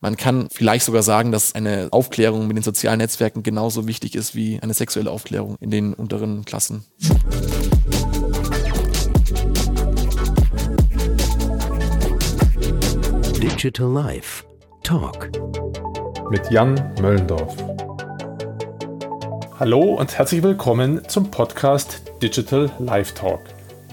Man 0.00 0.18
kann 0.18 0.48
vielleicht 0.52 0.84
sogar 0.84 1.02
sagen, 1.02 1.32
dass 1.32 1.54
eine 1.54 1.88
Aufklärung 1.90 2.46
mit 2.46 2.56
den 2.56 2.62
sozialen 2.62 2.98
Netzwerken 2.98 3.42
genauso 3.42 3.88
wichtig 3.88 4.14
ist 4.14 4.34
wie 4.34 4.60
eine 4.60 4.74
sexuelle 4.74 5.10
Aufklärung 5.10 5.56
in 5.60 5.70
den 5.70 5.94
unteren 5.94 6.44
Klassen. 6.44 6.84
Digital 13.40 13.90
Life 13.90 14.44
Talk 14.82 15.30
mit 16.30 16.50
Jan 16.50 16.74
Möllendorf. 17.00 17.56
Hallo 19.58 19.94
und 19.94 20.18
herzlich 20.18 20.42
willkommen 20.42 21.08
zum 21.08 21.30
Podcast 21.30 22.02
Digital 22.20 22.70
Life 22.78 23.14
Talk. 23.14 23.40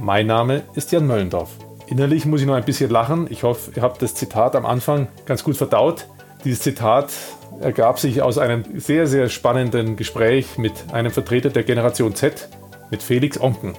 Mein 0.02 0.28
Name 0.28 0.64
ist 0.76 0.92
Jan 0.92 1.08
Möllendorf. 1.08 1.63
Innerlich 1.94 2.26
muss 2.26 2.42
ich 2.42 2.48
noch 2.48 2.56
ein 2.56 2.66
bisschen 2.66 2.90
lachen. 2.90 3.28
Ich 3.30 3.44
hoffe, 3.44 3.70
ihr 3.76 3.84
habt 3.84 4.02
das 4.02 4.16
Zitat 4.16 4.56
am 4.56 4.66
Anfang 4.66 5.10
ganz 5.28 5.44
gut 5.44 5.56
verdaut. 5.56 6.08
Dieses 6.44 6.62
Zitat 6.62 7.12
ergab 7.62 8.00
sich 8.00 8.24
aus 8.24 8.40
einem 8.40 8.64
sehr, 8.80 9.06
sehr 9.06 9.30
spannenden 9.30 9.96
Gespräch 9.96 10.58
mit 10.58 10.74
einem 10.92 11.12
Vertreter 11.12 11.52
der 11.52 11.62
Generation 11.62 12.16
Z, 12.16 12.50
mit 12.90 13.04
Felix 13.04 13.40
Onken. 13.40 13.74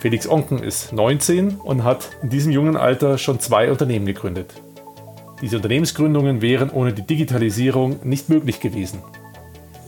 Felix 0.00 0.28
Onken 0.28 0.64
ist 0.64 0.92
19 0.92 1.58
und 1.58 1.84
hat 1.84 2.10
in 2.24 2.30
diesem 2.30 2.50
jungen 2.50 2.76
Alter 2.76 3.18
schon 3.18 3.38
zwei 3.38 3.70
Unternehmen 3.70 4.06
gegründet. 4.06 4.52
Diese 5.40 5.54
Unternehmensgründungen 5.54 6.42
wären 6.42 6.70
ohne 6.70 6.92
die 6.92 7.06
Digitalisierung 7.06 8.00
nicht 8.02 8.30
möglich 8.30 8.58
gewesen. 8.58 9.00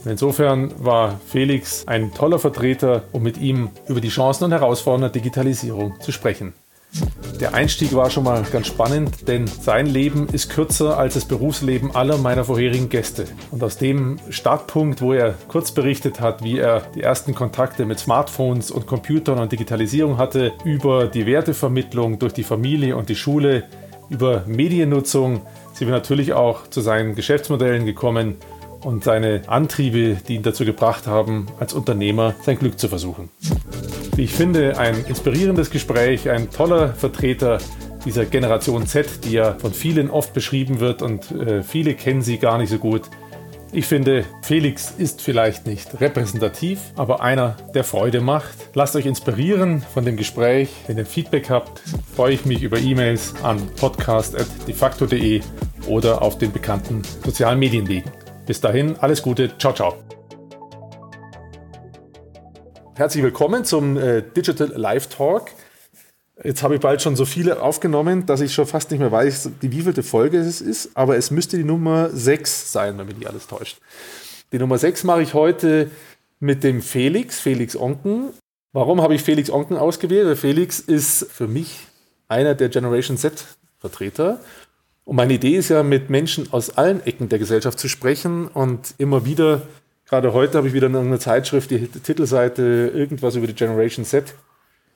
Insofern 0.05 0.71
war 0.77 1.19
Felix 1.27 1.85
ein 1.85 2.13
toller 2.13 2.39
Vertreter, 2.39 3.03
um 3.11 3.23
mit 3.23 3.37
ihm 3.37 3.71
über 3.89 3.99
die 3.99 4.07
Chancen 4.07 4.45
und 4.45 4.51
Herausforderungen 4.51 5.11
der 5.11 5.21
Digitalisierung 5.21 5.99
zu 5.99 6.13
sprechen. 6.13 6.53
Der 7.39 7.53
Einstieg 7.53 7.93
war 7.93 8.09
schon 8.09 8.23
mal 8.23 8.43
ganz 8.51 8.65
spannend, 8.65 9.27
denn 9.27 9.45
sein 9.45 9.85
Leben 9.85 10.27
ist 10.29 10.49
kürzer 10.49 10.97
als 10.97 11.13
das 11.13 11.25
Berufsleben 11.25 11.95
aller 11.95 12.17
meiner 12.17 12.45
vorherigen 12.45 12.89
Gäste. 12.89 13.25
Und 13.51 13.63
aus 13.63 13.77
dem 13.77 14.17
Startpunkt, 14.29 15.01
wo 15.01 15.13
er 15.13 15.35
kurz 15.47 15.71
berichtet 15.71 16.19
hat, 16.19 16.43
wie 16.43 16.57
er 16.57 16.81
die 16.95 17.01
ersten 17.01 17.35
Kontakte 17.35 17.85
mit 17.85 17.99
Smartphones 17.99 18.71
und 18.71 18.87
Computern 18.87 19.37
und 19.37 19.51
Digitalisierung 19.51 20.17
hatte, 20.17 20.53
über 20.63 21.05
die 21.05 21.27
Wertevermittlung 21.27 22.17
durch 22.17 22.33
die 22.33 22.43
Familie 22.43 22.97
und 22.97 23.09
die 23.09 23.15
Schule, 23.15 23.65
über 24.09 24.43
Mediennutzung, 24.47 25.41
sind 25.73 25.87
wir 25.87 25.93
natürlich 25.93 26.33
auch 26.33 26.67
zu 26.67 26.81
seinen 26.81 27.13
Geschäftsmodellen 27.13 27.85
gekommen 27.85 28.37
und 28.87 29.03
seine 29.03 29.41
Antriebe, 29.47 30.15
die 30.29 30.35
ihn 30.35 30.43
dazu 30.43 30.63
gebracht 30.63 31.07
haben, 31.07 31.47
als 31.59 31.73
Unternehmer 31.73 32.35
sein 32.43 32.57
Glück 32.57 32.79
zu 32.79 32.87
versuchen. 32.87 33.29
Wie 34.15 34.23
ich 34.23 34.31
finde, 34.31 34.77
ein 34.79 35.03
inspirierendes 35.05 35.71
Gespräch, 35.71 36.29
ein 36.29 36.49
toller 36.51 36.93
Vertreter 36.93 37.57
dieser 38.05 38.23
Generation 38.23 38.87
Z, 38.87 39.25
die 39.25 39.33
ja 39.33 39.55
von 39.55 39.73
vielen 39.73 40.09
oft 40.09 40.33
beschrieben 40.33 40.79
wird 40.79 41.01
und 41.01 41.31
äh, 41.31 41.63
viele 41.63 41.95
kennen 41.95 42.21
sie 42.21 42.37
gar 42.37 42.57
nicht 42.57 42.69
so 42.69 42.77
gut. 42.77 43.01
Ich 43.73 43.87
finde, 43.87 44.23
Felix 44.41 44.93
ist 44.97 45.21
vielleicht 45.21 45.67
nicht 45.67 45.99
repräsentativ, 45.99 46.79
aber 46.95 47.21
einer, 47.21 47.57
der 47.75 47.83
Freude 47.83 48.21
macht. 48.21 48.55
Lasst 48.73 48.95
euch 48.95 49.05
inspirieren 49.05 49.81
von 49.81 50.05
dem 50.05 50.15
Gespräch. 50.15 50.69
Wenn 50.87 50.97
ihr 50.97 51.05
Feedback 51.05 51.49
habt, 51.49 51.81
freue 52.15 52.35
ich 52.35 52.45
mich 52.45 52.63
über 52.63 52.79
E-Mails 52.79 53.33
an 53.43 53.61
podcast.defacto.de 53.75 55.41
oder 55.87 56.21
auf 56.21 56.37
den 56.37 56.53
bekannten 56.53 57.01
sozialen 57.25 57.59
Medienwegen. 57.59 58.09
Bis 58.47 58.61
dahin, 58.61 58.95
alles 58.99 59.21
Gute. 59.21 59.51
Ciao, 59.57 59.73
ciao. 59.73 59.95
Herzlich 62.95 63.21
willkommen 63.21 63.65
zum 63.65 63.97
äh, 63.97 64.23
Digital 64.23 64.71
Live 64.73 65.07
Talk. 65.07 65.51
Jetzt 66.41 66.63
habe 66.63 66.75
ich 66.75 66.81
bald 66.81 67.01
schon 67.01 67.17
so 67.17 67.25
viele 67.25 67.61
aufgenommen, 67.61 68.25
dass 68.25 68.39
ich 68.39 68.53
schon 68.53 68.65
fast 68.65 68.89
nicht 68.89 69.01
mehr 69.01 69.11
weiß, 69.11 69.49
die 69.61 69.71
wievielte 69.73 70.01
Folge 70.01 70.37
es 70.37 70.61
ist, 70.61 70.91
aber 70.95 71.17
es 71.17 71.29
müsste 71.29 71.57
die 71.57 71.65
Nummer 71.65 72.09
6 72.09 72.71
sein, 72.71 72.97
wenn 72.97 73.07
mich 73.07 73.17
nicht 73.17 73.27
alles 73.27 73.47
täuscht. 73.47 73.79
Die 74.53 74.59
Nummer 74.59 74.77
6 74.77 75.03
mache 75.03 75.23
ich 75.23 75.33
heute 75.33 75.91
mit 76.39 76.63
dem 76.63 76.81
Felix, 76.81 77.41
Felix 77.41 77.75
Onken. 77.75 78.29
Warum 78.71 79.01
habe 79.01 79.13
ich 79.13 79.23
Felix 79.23 79.49
Onken 79.49 79.75
ausgewählt? 79.75 80.37
Felix 80.37 80.79
ist 80.79 81.29
für 81.29 81.49
mich 81.49 81.79
einer 82.29 82.55
der 82.55 82.69
Generation 82.69 83.17
Z-Vertreter. 83.17 84.39
Und 85.07 85.15
meine 85.15 85.33
Idee 85.33 85.55
ist 85.55 85.69
ja, 85.69 85.83
mit 85.83 86.09
Menschen 86.09 86.51
aus 86.51 86.77
allen 86.77 87.03
Ecken 87.05 87.29
der 87.29 87.39
Gesellschaft 87.39 87.79
zu 87.79 87.87
sprechen 87.87 88.47
und 88.47 88.93
immer 88.99 89.25
wieder 89.25 89.63
Gerade 90.09 90.31
heute 90.31 90.57
habe 90.57 90.69
ich 90.69 90.73
wieder 90.73 90.87
in 90.87 90.95
einer 90.95 91.19
Zeitschrift 91.19 91.69
die 91.69 91.85
Titelseite 91.87 92.91
irgendwas 92.95 93.35
über 93.35 93.45
die 93.45 93.53
Generation 93.53 94.05
Z 94.05 94.33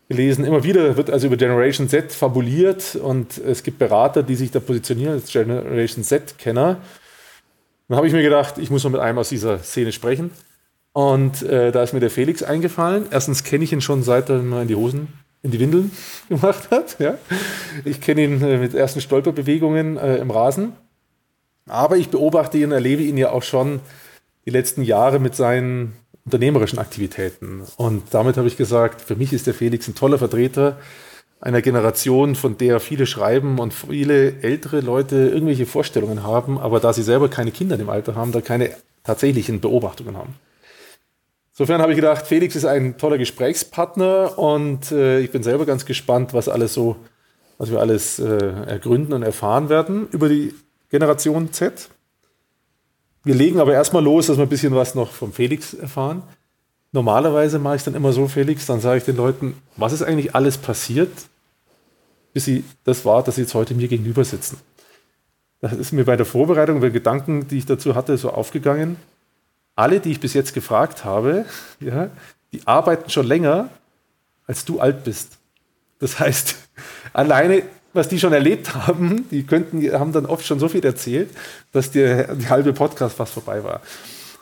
gelesen. 0.08 0.46
Immer 0.46 0.64
wieder 0.64 0.96
wird 0.96 1.10
also 1.10 1.28
über 1.28 1.36
Generation 1.36 1.90
Z 1.90 2.14
fabuliert 2.14 2.96
und 2.96 3.38
es 3.38 3.62
gibt 3.64 3.78
Berater, 3.78 4.24
die 4.24 4.36
sich 4.36 4.52
da 4.52 4.62
positionieren 4.62 5.16
als 5.16 5.30
Generation 5.30 6.06
Z-Kenner. 6.06 6.78
Dann 7.90 7.98
habe 7.98 8.08
ich 8.08 8.14
mir 8.14 8.22
gedacht, 8.22 8.58
ich 8.58 8.70
muss 8.70 8.86
mal 8.86 8.92
mit 8.92 9.02
einem 9.02 9.18
aus 9.18 9.28
dieser 9.28 9.60
Szene 9.60 9.92
sprechen. 9.92 10.32
Und 10.94 11.44
äh, 11.44 11.74
da 11.74 11.84
ist 11.84 11.92
mir 11.94 12.00
der 12.00 12.10
Felix 12.10 12.42
eingefallen. 12.42 13.08
Erstens 13.12 13.44
kenne 13.44 13.66
ich 13.66 13.74
ihn 13.74 13.82
schon, 13.82 14.04
seit 14.04 14.30
er 14.30 14.42
mal 14.42 14.62
in 14.62 14.68
die 14.70 14.76
Hosen, 14.76 15.10
in 15.44 15.52
die 15.52 15.59
Windeln 15.59 15.91
gemacht 16.29 16.72
hat. 16.72 16.97
Ja. 17.00 17.18
Ich 17.85 18.02
kenne 18.02 18.24
ihn 18.24 18.41
äh, 18.41 18.57
mit 18.57 18.74
ersten 18.74 19.02
Stolperbewegungen 19.02 19.97
äh, 19.97 20.18
im 20.18 20.31
Rasen. 20.31 20.74
Aber 21.68 21.97
ich 21.97 22.09
beobachte 22.09 22.57
ihn, 22.57 22.72
erlebe 22.72 23.03
ihn 23.03 23.18
ja 23.18 23.31
auch 23.31 23.44
schon 23.44 23.80
die 24.46 24.50
letzten 24.50 24.81
Jahre 24.81 25.19
mit 25.19 25.35
seinen 25.35 25.94
unternehmerischen 26.25 26.80
Aktivitäten. 26.80 27.63
Und 27.78 28.03
damit 28.12 28.38
habe 28.38 28.47
ich 28.47 28.57
gesagt, 28.57 29.01
für 29.01 29.16
mich 29.16 29.34
ist 29.34 29.47
der 29.47 29.53
Felix 29.53 29.88
ein 29.88 29.96
toller 29.96 30.18
Vertreter 30.18 30.78
einer 31.41 31.62
Generation, 31.62 32.35
von 32.35 32.57
der 32.57 32.80
viele 32.80 33.07
schreiben 33.07 33.57
und 33.57 33.74
viele 33.74 34.41
ältere 34.41 34.80
Leute 34.80 35.16
irgendwelche 35.16 35.66
Vorstellungen 35.66 36.24
haben, 36.24 36.59
aber 36.59 36.80
da 36.80 36.94
sie 36.94 37.01
selber 37.01 37.30
keine 37.30 37.51
Kinder 37.51 37.80
im 37.80 37.90
Alter 37.90 38.16
haben, 38.16 38.31
da 38.31 38.41
keine 38.41 38.69
tatsächlichen 39.03 39.59
Beobachtungen 39.59 40.16
haben. 40.16 40.35
Insofern 41.51 41.81
habe 41.81 41.91
ich 41.91 41.97
gedacht, 41.97 42.25
Felix 42.28 42.56
ist 42.56 42.66
ein 42.66 42.97
toller 42.97 43.17
Gesprächspartner 43.17 44.38
und 44.38 44.91
äh, 44.91 45.19
ich 45.19 45.31
bin 45.31 45.44
selber 45.44 45.66
ganz 45.66 45.85
gespannt, 45.85 46.34
was 46.34 46.47
alles 46.47 46.73
so, 46.73 46.95
was 47.57 47.69
wir 47.72 47.79
alles 47.79 48.19
äh, 48.19 48.25
ergründen 48.66 49.13
und 49.13 49.23
erfahren 49.23 49.69
werden 49.69 50.07
über 50.12 50.29
die 50.29 50.53
Generation 50.89 51.51
Z. 51.51 51.89
Wir 53.23 53.35
legen 53.35 53.59
aber 53.59 53.73
erstmal 53.73 54.03
los, 54.03 54.28
dass 54.28 54.38
wir 54.38 54.44
ein 54.44 54.50
bisschen 54.50 54.73
was 54.75 54.95
noch 54.95 55.12
vom 55.12 55.34
Felix 55.34 55.73
erfahren. 55.73 56.23
Normalerweise 56.94 57.59
mache 57.59 57.75
ich 57.75 57.83
dann 57.83 57.95
immer 57.95 58.13
so, 58.13 58.28
Felix, 58.28 58.66
dann 58.66 58.79
sage 58.79 58.97
ich 58.97 59.03
den 59.03 59.16
Leuten, 59.16 59.56
was 59.78 59.94
ist 59.94 60.01
eigentlich 60.01 60.33
alles 60.33 60.57
passiert, 60.57 61.12
bis 62.33 62.45
sie 62.45 62.63
das 62.83 63.06
war, 63.06 63.23
dass 63.23 63.35
sie 63.35 63.41
jetzt 63.41 63.53
heute 63.53 63.73
mir 63.75 63.88
gegenüber 63.88 64.23
sitzen. 64.23 64.57
Das 65.59 65.73
ist 65.73 65.91
mir 65.91 66.06
bei 66.06 66.18
der 66.18 66.25
Vorbereitung, 66.25 66.79
bei 66.81 66.89
Gedanken, 66.89 67.47
die 67.47 67.59
ich 67.59 67.66
dazu 67.66 67.94
hatte, 67.94 68.18
so 68.18 68.31
aufgegangen. 68.31 68.97
Alle, 69.81 70.00
die 70.00 70.12
ich 70.12 70.19
bis 70.19 70.36
jetzt 70.36 70.53
gefragt 70.53 71.06
habe, 71.06 71.46
ja, 71.80 72.09
die 72.53 72.62
arbeiten 72.68 73.09
schon 73.09 73.25
länger, 73.25 73.69
als 74.46 74.64
du 74.64 74.80
alt 74.80 75.03
bist. 75.03 75.40
Das 76.00 76.19
heißt, 76.19 76.56
alleine 77.14 77.64
was 77.94 78.08
die 78.08 78.19
schon 78.19 78.31
erlebt 78.31 78.75
haben, 78.75 79.28
die 79.31 79.44
könnten, 79.44 79.81
haben 79.92 80.14
dann 80.14 80.25
oft 80.25 80.46
schon 80.46 80.59
so 80.59 80.69
viel 80.69 80.86
erzählt, 80.86 81.30
dass 81.72 81.92
der, 81.92 82.36
die 82.36 82.47
halbe 82.47 82.74
Podcast 82.74 83.18
fast 83.18 83.34
vorbei 83.34 83.64
war. 83.64 83.81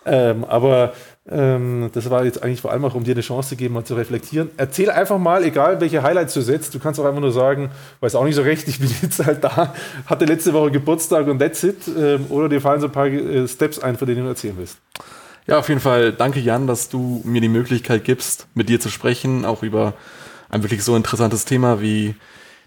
Ähm, 0.06 0.44
aber 0.44 0.94
ähm, 1.30 1.90
das 1.94 2.10
war 2.10 2.26
jetzt 2.26 2.42
eigentlich 2.42 2.62
vor 2.62 2.72
allem 2.72 2.84
auch, 2.86 2.96
um 2.96 3.04
dir 3.04 3.14
eine 3.14 3.22
Chance 3.22 3.50
zu 3.50 3.56
geben, 3.56 3.74
mal 3.74 3.84
zu 3.84 3.96
reflektieren. 3.96 4.50
Erzähl 4.58 4.90
einfach 4.90 5.18
mal, 5.18 5.44
egal 5.44 5.80
welche 5.82 6.04
Highlights 6.04 6.34
du 6.34 6.42
setzt, 6.42 6.74
du 6.74 6.80
kannst 6.80 7.00
auch 7.00 7.06
einfach 7.06 7.22
nur 7.22 7.32
sagen, 7.32 7.72
weiß 8.00 8.16
auch 8.16 8.24
nicht 8.24 8.36
so 8.36 8.42
recht, 8.42 8.68
ich 8.68 8.80
bin 8.80 8.90
jetzt 9.02 9.24
halt 9.26 9.44
da, 9.44 9.74
hatte 10.06 10.26
letzte 10.26 10.54
Woche 10.54 10.72
Geburtstag 10.72 11.28
und 11.28 11.40
that's 11.40 11.64
it. 11.64 11.88
Ähm, 11.88 12.26
oder 12.30 12.50
dir 12.50 12.62
fallen 12.62 12.82
so 12.82 12.88
ein 12.88 12.92
paar 12.92 13.08
äh, 13.08 13.48
Steps 13.48 13.80
ein, 13.80 13.98
von 13.98 14.08
denen 14.08 14.24
du 14.24 14.30
erzählen 14.30 14.56
willst. 14.58 14.78
Ja, 15.50 15.58
auf 15.58 15.68
jeden 15.68 15.82
Fall 15.82 16.14
danke 16.14 16.40
Jan, 16.40 16.68
dass 16.68 16.90
du 16.90 17.22
mir 17.26 17.42
die 17.42 17.50
Möglichkeit 17.50 18.04
gibst, 18.04 18.46
mit 18.54 18.70
dir 18.70 18.80
zu 18.80 18.90
sprechen, 18.90 19.46
auch 19.46 19.64
über 19.64 19.96
ein 20.48 20.62
wirklich 20.62 20.84
so 20.84 20.96
interessantes 20.96 21.44
Thema 21.44 21.82
wie 21.82 22.14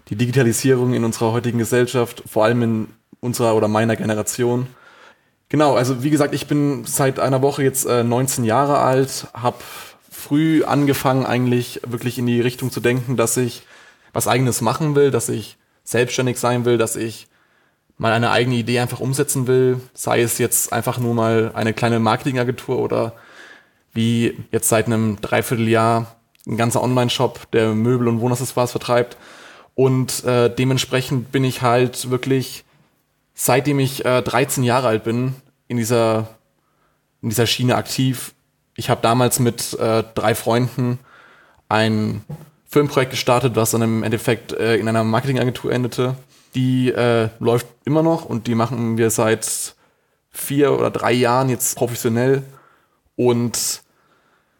die 0.09 0.17
Digitalisierung 0.17 0.93
in 0.93 1.05
unserer 1.05 1.31
heutigen 1.31 1.59
Gesellschaft, 1.59 2.23
vor 2.29 2.43
allem 2.43 2.61
in 2.61 2.87
unserer 3.21 3.55
oder 3.55 3.69
meiner 3.69 3.95
Generation. 3.95 4.67
Genau, 5.47 5.75
also 5.75 6.03
wie 6.03 6.09
gesagt, 6.09 6.35
ich 6.35 6.47
bin 6.47 6.83
seit 6.83 7.21
einer 7.21 7.41
Woche 7.41 7.63
jetzt 7.63 7.85
äh, 7.85 8.03
19 8.03 8.43
Jahre 8.43 8.79
alt, 8.79 9.27
habe 9.33 9.63
früh 10.11 10.65
angefangen 10.65 11.25
eigentlich 11.25 11.79
wirklich 11.87 12.19
in 12.19 12.25
die 12.25 12.41
Richtung 12.41 12.69
zu 12.69 12.81
denken, 12.81 13.15
dass 13.15 13.37
ich 13.37 13.63
was 14.11 14.27
eigenes 14.27 14.59
machen 14.59 14.95
will, 14.95 15.09
dass 15.09 15.29
ich 15.29 15.55
selbstständig 15.85 16.37
sein 16.37 16.65
will, 16.65 16.77
dass 16.77 16.97
ich 16.97 17.27
mal 18.03 18.11
eine 18.11 18.31
eigene 18.31 18.57
Idee 18.57 18.79
einfach 18.79 18.99
umsetzen 18.99 19.47
will, 19.47 19.79
sei 19.93 20.21
es 20.21 20.37
jetzt 20.37 20.73
einfach 20.73 20.97
nur 20.97 21.13
mal 21.13 21.51
eine 21.53 21.73
kleine 21.73 22.01
Marketingagentur 22.01 22.77
oder 22.79 23.13
wie 23.93 24.37
jetzt 24.51 24.67
seit 24.67 24.87
einem 24.87 25.21
Dreivierteljahr 25.21 26.13
ein 26.45 26.57
ganzer 26.57 26.83
Online-Shop, 26.83 27.49
der 27.51 27.73
Möbel 27.73 28.09
und 28.09 28.19
Wohnaccessoires 28.19 28.71
vertreibt. 28.71 29.15
Und 29.73 30.25
äh, 30.25 30.53
dementsprechend 30.53 31.31
bin 31.31 31.45
ich 31.45 31.61
halt 31.61 32.09
wirklich, 32.09 32.65
seitdem 33.35 33.79
ich 33.79 34.03
äh, 34.03 34.21
13 34.21 34.65
Jahre 34.65 34.89
alt 34.89 35.05
bin, 35.05 35.35
in 35.69 35.77
dieser, 35.77 36.27
in 37.21 37.29
dieser 37.29 37.47
Schiene 37.47 37.77
aktiv. 37.77 38.33
Ich 38.75 38.89
habe 38.89 39.01
damals 39.01 39.39
mit 39.39 39.79
äh, 39.79 40.03
drei 40.13 40.35
Freunden 40.35 40.99
ein 41.69 42.21
Filmprojekt 42.65 43.11
gestartet, 43.11 43.55
was 43.55 43.71
dann 43.71 43.81
im 43.81 44.03
Endeffekt 44.03 44.51
äh, 44.51 44.75
in 44.75 44.89
einer 44.89 45.05
Marketingagentur 45.05 45.71
endete. 45.71 46.17
Die 46.55 46.91
äh, 46.91 47.29
läuft 47.39 47.67
immer 47.85 48.03
noch 48.03 48.25
und 48.25 48.47
die 48.47 48.55
machen 48.55 48.97
wir 48.97 49.09
seit 49.09 49.75
vier 50.29 50.73
oder 50.73 50.91
drei 50.91 51.11
Jahren 51.11 51.49
jetzt 51.49 51.75
professionell. 51.75 52.43
Und 53.15 53.81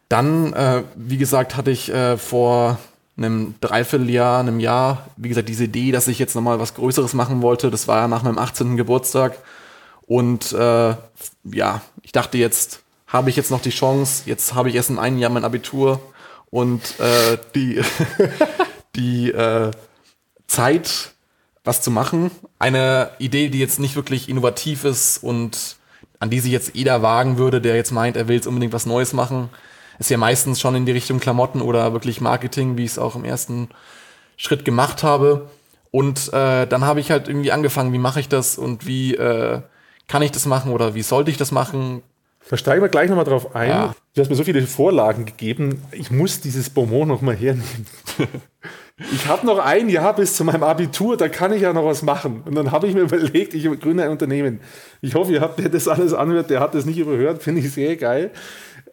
dann, 0.09 0.53
äh, 0.53 0.83
wie 0.95 1.17
gesagt, 1.17 1.55
hatte 1.55 1.71
ich 1.71 1.91
äh, 1.91 2.17
vor 2.17 2.77
einem 3.17 3.55
Dreivierteljahr, 3.61 4.39
einem 4.39 4.59
Jahr, 4.59 5.07
wie 5.17 5.29
gesagt, 5.29 5.49
diese 5.49 5.65
Idee, 5.65 5.91
dass 5.91 6.07
ich 6.07 6.19
jetzt 6.19 6.35
nochmal 6.35 6.59
was 6.59 6.73
Größeres 6.73 7.13
machen 7.13 7.41
wollte. 7.41 7.69
Das 7.69 7.87
war 7.87 8.01
ja 8.01 8.07
nach 8.07 8.23
meinem 8.23 8.37
18. 8.37 8.77
Geburtstag. 8.77 9.37
Und 10.05 10.51
äh, 10.53 10.95
ja, 11.43 11.81
ich 12.01 12.11
dachte 12.11 12.37
jetzt, 12.37 12.81
habe 13.07 13.29
ich 13.29 13.35
jetzt 13.35 13.51
noch 13.51 13.61
die 13.61 13.69
Chance, 13.69 14.23
jetzt 14.25 14.55
habe 14.55 14.69
ich 14.69 14.75
erst 14.75 14.89
in 14.89 14.99
einem 14.99 15.19
Jahr 15.19 15.29
mein 15.29 15.45
Abitur 15.45 16.01
und 16.49 16.81
äh, 16.99 17.37
die, 17.55 17.81
die 18.95 19.31
äh, 19.31 19.71
Zeit, 20.47 21.12
was 21.63 21.81
zu 21.81 21.91
machen. 21.91 22.31
Eine 22.59 23.11
Idee, 23.19 23.49
die 23.49 23.59
jetzt 23.59 23.79
nicht 23.79 23.95
wirklich 23.95 24.29
innovativ 24.29 24.83
ist 24.83 25.17
und 25.23 25.77
an 26.19 26.29
die 26.29 26.39
sich 26.39 26.51
jetzt 26.51 26.71
jeder 26.73 27.01
wagen 27.01 27.37
würde, 27.37 27.61
der 27.61 27.75
jetzt 27.75 27.91
meint, 27.91 28.17
er 28.17 28.27
will 28.27 28.35
jetzt 28.35 28.47
unbedingt 28.47 28.73
was 28.73 28.85
Neues 28.85 29.13
machen, 29.13 29.49
ist 29.99 30.09
ja 30.09 30.17
meistens 30.17 30.59
schon 30.59 30.75
in 30.75 30.85
die 30.85 30.91
Richtung 30.91 31.19
Klamotten 31.19 31.61
oder 31.61 31.93
wirklich 31.93 32.21
Marketing, 32.21 32.77
wie 32.77 32.85
ich 32.85 32.91
es 32.91 32.99
auch 32.99 33.15
im 33.15 33.25
ersten 33.25 33.69
Schritt 34.37 34.65
gemacht 34.65 35.03
habe. 35.03 35.49
Und 35.91 36.33
äh, 36.33 36.65
dann 36.65 36.85
habe 36.85 36.99
ich 36.99 37.11
halt 37.11 37.27
irgendwie 37.27 37.51
angefangen, 37.51 37.93
wie 37.93 37.99
mache 37.99 38.19
ich 38.19 38.27
das 38.27 38.57
und 38.57 38.87
wie 38.87 39.15
äh, 39.15 39.61
kann 40.07 40.21
ich 40.21 40.31
das 40.31 40.45
machen 40.45 40.71
oder 40.71 40.95
wie 40.95 41.03
sollte 41.03 41.29
ich 41.29 41.37
das 41.37 41.51
machen? 41.51 42.01
Da 42.49 42.57
steigen 42.57 42.81
wir 42.81 42.89
gleich 42.89 43.09
nochmal 43.09 43.25
drauf 43.25 43.55
ein. 43.55 43.69
Ja. 43.69 43.95
Du 44.13 44.21
hast 44.21 44.29
mir 44.29 44.35
so 44.35 44.43
viele 44.43 44.65
Vorlagen 44.67 45.25
gegeben. 45.25 45.81
Ich 45.91 46.11
muss 46.11 46.41
dieses 46.41 46.69
Bonbon 46.69 47.07
nochmal 47.07 47.35
hernehmen. 47.35 47.85
ich 49.11 49.27
habe 49.27 49.45
noch 49.45 49.59
ein 49.59 49.89
Jahr 49.89 50.15
bis 50.15 50.35
zu 50.35 50.43
meinem 50.43 50.63
Abitur, 50.63 51.17
da 51.17 51.27
kann 51.27 51.51
ich 51.53 51.61
ja 51.61 51.73
noch 51.73 51.85
was 51.85 52.01
machen. 52.01 52.43
Und 52.45 52.55
dann 52.55 52.71
habe 52.71 52.87
ich 52.87 52.93
mir 52.93 53.01
überlegt, 53.03 53.53
ich 53.53 53.63
gründe 53.79 54.03
ein 54.03 54.11
Unternehmen. 54.11 54.59
Ich 55.01 55.15
hoffe, 55.15 55.33
ihr 55.33 55.41
habt, 55.41 55.59
der 55.59 55.69
das 55.69 55.87
alles 55.87 56.13
anhört, 56.13 56.49
der 56.49 56.59
hat 56.59 56.75
das 56.75 56.85
nicht 56.85 56.97
überhört, 56.97 57.43
finde 57.43 57.61
ich 57.61 57.71
sehr 57.71 57.95
geil. 57.95 58.31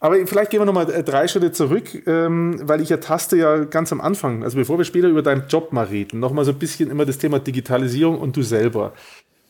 Aber 0.00 0.16
vielleicht 0.26 0.50
gehen 0.50 0.60
wir 0.60 0.64
nochmal 0.64 0.90
äh, 0.90 1.04
drei 1.04 1.28
Schritte 1.28 1.52
zurück, 1.52 2.06
ähm, 2.06 2.58
weil 2.62 2.80
ich 2.80 2.90
ertaste 2.90 3.36
ja 3.36 3.64
ganz 3.64 3.92
am 3.92 4.00
Anfang, 4.00 4.42
also 4.42 4.56
bevor 4.56 4.78
wir 4.78 4.86
später 4.86 5.08
über 5.08 5.22
deinen 5.22 5.44
Job 5.48 5.72
mal 5.72 5.84
reden, 5.84 6.20
nochmal 6.20 6.46
so 6.46 6.52
ein 6.52 6.58
bisschen 6.58 6.90
immer 6.90 7.04
das 7.04 7.18
Thema 7.18 7.38
Digitalisierung 7.38 8.18
und 8.18 8.34
du 8.36 8.42
selber. 8.42 8.94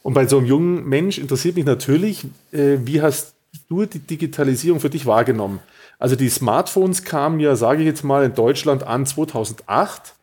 Und 0.03 0.15
bei 0.15 0.27
so 0.27 0.39
einem 0.39 0.47
jungen 0.47 0.89
Mensch 0.89 1.19
interessiert 1.19 1.55
mich 1.55 1.67
natürlich, 1.67 2.25
äh, 2.53 2.79
wie 2.85 3.01
hast 3.01 3.35
du 3.69 3.85
die 3.87 4.01
Digitalisierung 4.01 4.81
für 4.81 4.91
dich 4.91 5.07
wahrgenommen? 5.07 5.61
Also 6.01 6.17
die 6.17 6.31
Smartphones 6.31 7.05
kamen 7.05 7.39
ja, 7.41 7.55
sage 7.55 7.83
ich 7.83 7.87
jetzt 7.87 8.03
mal, 8.03 8.25
in 8.25 8.35
Deutschland 8.35 8.83
an 8.83 9.07
2008. 9.07 10.15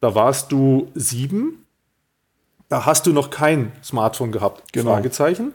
Da 0.00 0.14
warst 0.14 0.52
du 0.52 0.88
sieben. 0.94 1.64
Da 2.68 2.86
hast 2.86 3.06
du 3.06 3.12
noch 3.12 3.30
kein 3.30 3.72
Smartphone 3.82 4.32
gehabt. 4.32 4.72
Genau. 4.72 4.92
Fragezeichen. 4.92 5.52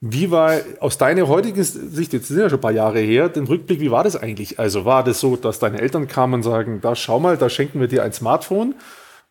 Wie 0.00 0.30
war 0.30 0.56
aus 0.80 0.98
deiner 0.98 1.28
heutigen 1.28 1.64
Sicht, 1.64 2.12
jetzt 2.12 2.28
sind 2.28 2.38
ja 2.38 2.50
schon 2.50 2.58
ein 2.58 2.62
paar 2.62 2.72
Jahre 2.72 3.00
her, 3.00 3.30
den 3.30 3.46
Rückblick, 3.46 3.80
wie 3.80 3.90
war 3.90 4.04
das 4.04 4.16
eigentlich? 4.16 4.58
Also 4.58 4.84
war 4.84 5.02
das 5.02 5.18
so, 5.18 5.36
dass 5.36 5.58
deine 5.58 5.80
Eltern 5.80 6.08
kamen 6.08 6.34
und 6.34 6.42
sagen, 6.42 6.80
da 6.82 6.94
schau 6.94 7.20
mal, 7.20 7.38
da 7.38 7.48
schenken 7.48 7.80
wir 7.80 7.88
dir 7.88 8.02
ein 8.02 8.12
Smartphone? 8.12 8.74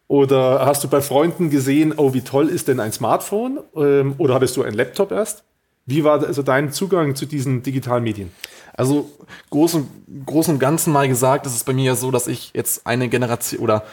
Oder 0.07 0.65
hast 0.65 0.83
du 0.83 0.87
bei 0.87 1.01
Freunden 1.01 1.49
gesehen, 1.49 1.93
oh, 1.95 2.13
wie 2.13 2.21
toll 2.21 2.49
ist 2.49 2.67
denn 2.67 2.79
ein 2.79 2.91
Smartphone? 2.91 3.59
Ähm, 3.75 4.15
oder 4.17 4.33
hattest 4.33 4.57
du 4.57 4.63
einen 4.63 4.75
Laptop 4.75 5.11
erst? 5.11 5.43
Wie 5.85 6.03
war 6.03 6.23
also 6.23 6.41
dein 6.41 6.71
Zugang 6.71 7.15
zu 7.15 7.25
diesen 7.25 7.61
digitalen 7.61 8.03
Medien? 8.03 8.31
Also 8.73 9.09
groß 9.51 9.75
und, 9.75 9.89
groß 10.25 10.49
und 10.49 10.59
Ganzen 10.59 10.91
mal 10.91 11.07
gesagt, 11.07 11.45
ist 11.45 11.55
es 11.55 11.63
bei 11.63 11.73
mir 11.73 11.85
ja 11.85 11.95
so, 11.95 12.09
dass 12.09 12.27
ich 12.27 12.51
jetzt 12.53 12.87
eine 12.87 13.09
Generation 13.09 13.61
oder 13.61 13.83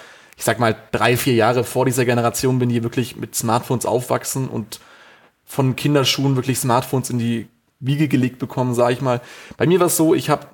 ich 0.41 0.47
sag 0.47 0.59
mal 0.59 0.75
drei, 0.91 1.19
vier 1.19 1.35
Jahre 1.35 1.65
vor 1.65 1.85
dieser 1.85 2.07
Generation 2.07 2.59
bin, 2.59 2.71
die 2.71 2.83
wirklich 2.83 3.15
mit 3.15 3.35
Smartphones 3.35 3.85
aufwachsen 3.85 4.49
und 4.49 4.81
von 5.45 5.77
Kinderschuhen 5.77 6.35
wirklich 6.35 6.59
Smartphones 6.59 7.11
in 7.11 7.19
die 7.19 7.47
Wiege 7.79 8.09
gelegt 8.09 8.39
bekommen, 8.39 8.73
sage 8.73 8.95
ich 8.95 9.03
mal. 9.03 9.21
Bei 9.59 9.67
mir 9.67 9.81
war 9.81 9.89
es 9.89 9.99
so, 9.99 10.15
ich 10.15 10.31
habe 10.31 10.47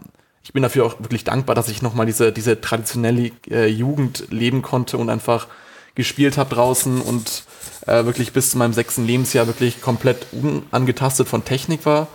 ich 0.42 0.52
bin 0.52 0.64
dafür 0.64 0.86
auch 0.86 0.98
wirklich 0.98 1.22
dankbar, 1.22 1.54
dass 1.54 1.68
ich 1.68 1.82
nochmal 1.82 2.04
diese, 2.04 2.32
diese 2.32 2.60
traditionelle 2.60 3.30
äh, 3.48 3.68
Jugend 3.68 4.24
leben 4.30 4.60
konnte 4.60 4.98
und 4.98 5.08
einfach 5.08 5.46
gespielt 5.94 6.36
habe 6.36 6.52
draußen 6.52 7.00
und 7.00 7.44
äh, 7.86 8.04
wirklich 8.06 8.32
bis 8.32 8.50
zu 8.50 8.58
meinem 8.58 8.72
sechsten 8.72 9.06
Lebensjahr 9.06 9.46
wirklich 9.46 9.80
komplett 9.80 10.26
unangetastet 10.32 11.28
von 11.28 11.44
Technik 11.44 11.86
war. 11.86 12.08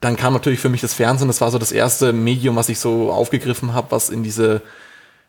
Dann 0.00 0.16
kam 0.16 0.34
natürlich 0.34 0.60
für 0.60 0.68
mich 0.68 0.82
das 0.82 0.94
Fernsehen, 0.94 1.26
das 1.26 1.40
war 1.40 1.50
so 1.50 1.58
das 1.58 1.72
erste 1.72 2.12
Medium, 2.12 2.54
was 2.54 2.68
ich 2.68 2.78
so 2.78 3.10
aufgegriffen 3.10 3.74
habe, 3.74 3.90
was 3.90 4.08
in 4.08 4.22
diese 4.22 4.62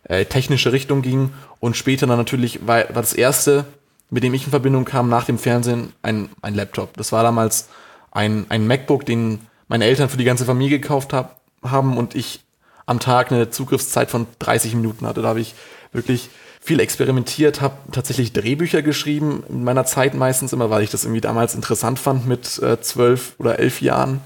äh, 0.03 0.25
technische 0.25 0.71
Richtung 0.71 1.01
ging. 1.01 1.33
Und 1.59 1.77
später 1.77 2.07
dann 2.07 2.17
natürlich 2.17 2.65
war, 2.67 2.79
war 2.93 3.01
das 3.01 3.13
erste 3.13 3.65
mit 4.11 4.23
dem 4.23 4.33
ich 4.33 4.43
in 4.43 4.51
Verbindung 4.51 4.85
kam 4.85 5.09
nach 5.09 5.25
dem 5.25 5.39
Fernsehen, 5.39 5.93
ein, 6.03 6.29
ein 6.41 6.53
Laptop. 6.53 6.95
Das 6.97 7.11
war 7.11 7.23
damals 7.23 7.69
ein, 8.11 8.45
ein 8.49 8.67
MacBook, 8.67 9.05
den 9.05 9.39
meine 9.67 9.85
Eltern 9.85 10.09
für 10.09 10.17
die 10.17 10.25
ganze 10.25 10.45
Familie 10.45 10.79
gekauft 10.79 11.13
hab, 11.13 11.39
haben 11.63 11.97
und 11.97 12.13
ich 12.13 12.43
am 12.85 12.99
Tag 12.99 13.31
eine 13.31 13.49
Zugriffszeit 13.49 14.11
von 14.11 14.27
30 14.39 14.75
Minuten 14.75 15.07
hatte. 15.07 15.21
Da 15.21 15.29
habe 15.29 15.39
ich 15.39 15.55
wirklich 15.93 16.29
viel 16.59 16.81
experimentiert, 16.81 17.61
habe 17.61 17.75
tatsächlich 17.93 18.33
Drehbücher 18.33 18.81
geschrieben, 18.81 19.43
in 19.47 19.63
meiner 19.63 19.85
Zeit 19.85 20.13
meistens 20.13 20.51
immer, 20.51 20.69
weil 20.69 20.83
ich 20.83 20.91
das 20.91 21.05
irgendwie 21.05 21.21
damals 21.21 21.55
interessant 21.55 21.97
fand 21.97 22.27
mit 22.27 22.61
äh, 22.61 22.81
zwölf 22.81 23.35
oder 23.37 23.59
elf 23.59 23.81
Jahren. 23.81 24.19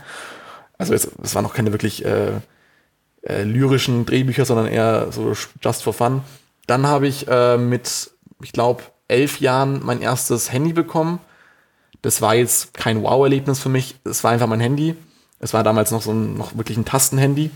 Also 0.79 0.95
es, 0.95 1.09
es 1.21 1.35
waren 1.35 1.43
noch 1.43 1.53
keine 1.53 1.71
wirklich 1.71 2.03
äh, 2.03 2.31
äh, 3.25 3.43
lyrischen 3.43 4.05
Drehbücher, 4.05 4.45
sondern 4.45 4.67
eher 4.67 5.11
so 5.11 5.33
just 5.61 5.83
for 5.83 5.93
fun. 5.93 6.21
Dann 6.67 6.87
habe 6.87 7.07
ich 7.07 7.27
äh, 7.27 7.57
mit, 7.57 8.11
ich 8.41 8.51
glaube, 8.51 8.83
elf 9.07 9.39
Jahren 9.39 9.81
mein 9.83 10.01
erstes 10.01 10.51
Handy 10.51 10.73
bekommen. 10.73 11.19
Das 12.01 12.21
war 12.21 12.35
jetzt 12.35 12.73
kein 12.73 13.01
Wow-Erlebnis 13.01 13.59
für 13.59 13.69
mich. 13.69 13.95
Es 14.03 14.23
war 14.23 14.31
einfach 14.31 14.47
mein 14.47 14.59
Handy. 14.59 14.95
Es 15.39 15.53
war 15.53 15.63
damals 15.63 15.91
noch 15.91 16.01
so 16.01 16.11
ein, 16.11 16.37
noch 16.37 16.55
wirklich 16.55 16.77
ein 16.77 16.85
Tastenhandy. 16.85 17.51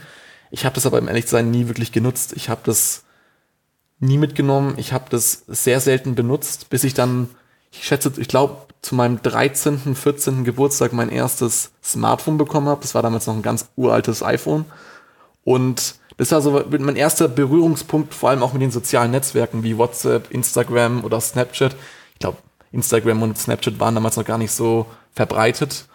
Ich 0.51 0.66
habe 0.66 0.75
das 0.75 0.86
aber 0.86 0.98
im 0.98 1.07
ehrlich 1.07 1.31
nie 1.31 1.68
wirklich 1.68 1.92
genutzt. 1.92 2.33
Ich 2.36 2.50
habe 2.50 2.62
das 2.63 3.04
nie 4.00 4.18
mitgenommen. 4.18 4.74
Ich 4.77 4.94
habe 4.94 5.06
das 5.10 5.44
sehr 5.48 5.80
selten 5.80 6.16
benutzt, 6.16 6.69
bis 6.69 6.83
ich 6.83 6.94
dann, 6.94 7.30
ich 7.71 7.83
schätze, 7.83 8.12
ich 8.18 8.27
glaube, 8.27 8.57
zu 8.81 8.95
meinem 8.95 9.21
13., 9.21 9.95
14. 9.95 10.44
Geburtstag 10.45 10.94
mein 10.94 11.10
erstes 11.10 11.71
Smartphone 11.83 12.38
bekommen 12.38 12.69
habe. 12.69 12.81
Das 12.81 12.95
war 12.95 13.01
damals 13.01 13.27
noch 13.27 13.36
ein 13.36 13.42
ganz 13.42 13.69
uraltes 13.75 14.24
iPhone. 14.24 14.66
Und 15.44 15.96
das 16.18 16.32
war 16.32 16.42
so 16.42 16.64
mein 16.70 16.96
erster 16.96 17.28
Berührungspunkt, 17.28 18.14
vor 18.14 18.30
allem 18.30 18.44
auch 18.44 18.54
mit 18.54 18.62
den 18.62 18.72
sozialen 18.72 19.12
Netzwerken 19.12 19.64
wie 19.64 19.78
WhatsApp, 19.78 20.32
Instagram 20.32 21.04
oder 21.04 21.22
Snapchat. 21.22 21.76
Ich 22.14 22.20
glaube, 22.20 22.38
Instagram 22.72 23.24
und 23.24 23.38
Snapchat 23.38 23.80
waren 23.80 23.96
damals 23.96 24.18
noch 24.18 24.26
gar 24.26 24.38
nicht 24.38 24.52
so 24.52 24.86
verbreitet. 25.14 25.86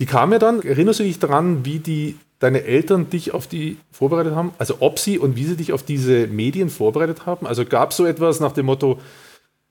Die 0.00 0.06
kam 0.06 0.32
ja 0.32 0.38
dann, 0.38 0.62
erinnerst 0.62 1.00
du 1.00 1.04
dich 1.04 1.18
daran, 1.18 1.64
wie 1.64 1.78
die 1.78 2.18
deine 2.40 2.64
Eltern 2.64 3.10
dich 3.10 3.32
auf 3.32 3.46
die 3.46 3.76
vorbereitet 3.92 4.34
haben? 4.34 4.52
Also 4.58 4.78
ob 4.80 4.98
sie 4.98 5.18
und 5.18 5.36
wie 5.36 5.44
sie 5.44 5.56
dich 5.56 5.72
auf 5.72 5.82
diese 5.82 6.26
Medien 6.26 6.70
vorbereitet 6.70 7.26
haben? 7.26 7.46
Also 7.46 7.64
gab 7.64 7.90
es 7.90 7.98
so 7.98 8.06
etwas 8.06 8.40
nach 8.40 8.52
dem 8.52 8.66
Motto, 8.66 8.98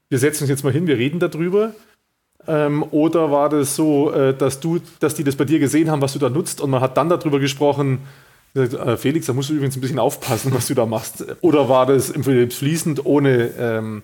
wir 0.08 0.20
setzen 0.20 0.44
uns 0.44 0.50
jetzt 0.50 0.64
mal 0.64 0.72
hin, 0.72 0.88
wir 0.88 0.98
reden 0.98 1.20
darüber? 1.20 1.74
Ähm, 2.48 2.86
oder 2.92 3.32
war 3.32 3.50
das 3.50 3.76
so, 3.76 4.12
äh, 4.12 4.34
dass 4.34 4.60
du, 4.60 4.80
dass 5.00 5.16
die 5.16 5.24
das 5.24 5.36
bei 5.36 5.46
dir 5.46 5.60
gesehen 5.60 5.92
haben, 5.92 6.02
was 6.02 6.14
du 6.14 6.20
da 6.20 6.30
nutzt 6.30 6.62
und 6.62 6.70
man 6.70 6.82
hat 6.82 6.96
dann 6.96 7.10
darüber 7.10 7.40
gesprochen, 7.40 8.00
Felix, 8.98 9.27
da 9.27 9.34
musst 9.34 9.50
du 9.50 9.53
übrigens 9.53 9.77
ein 9.77 9.82
bisschen 9.82 10.00
aufpassen, 10.00 10.53
was 10.53 10.68
du 10.68 10.74
da 10.74 10.86
machst. 10.86 11.25
Oder 11.41 11.70
war 11.70 11.86
das 11.86 12.10
im 12.10 12.24
fließend 12.24 13.06
ohne 13.06 13.51
ähm, 13.58 14.03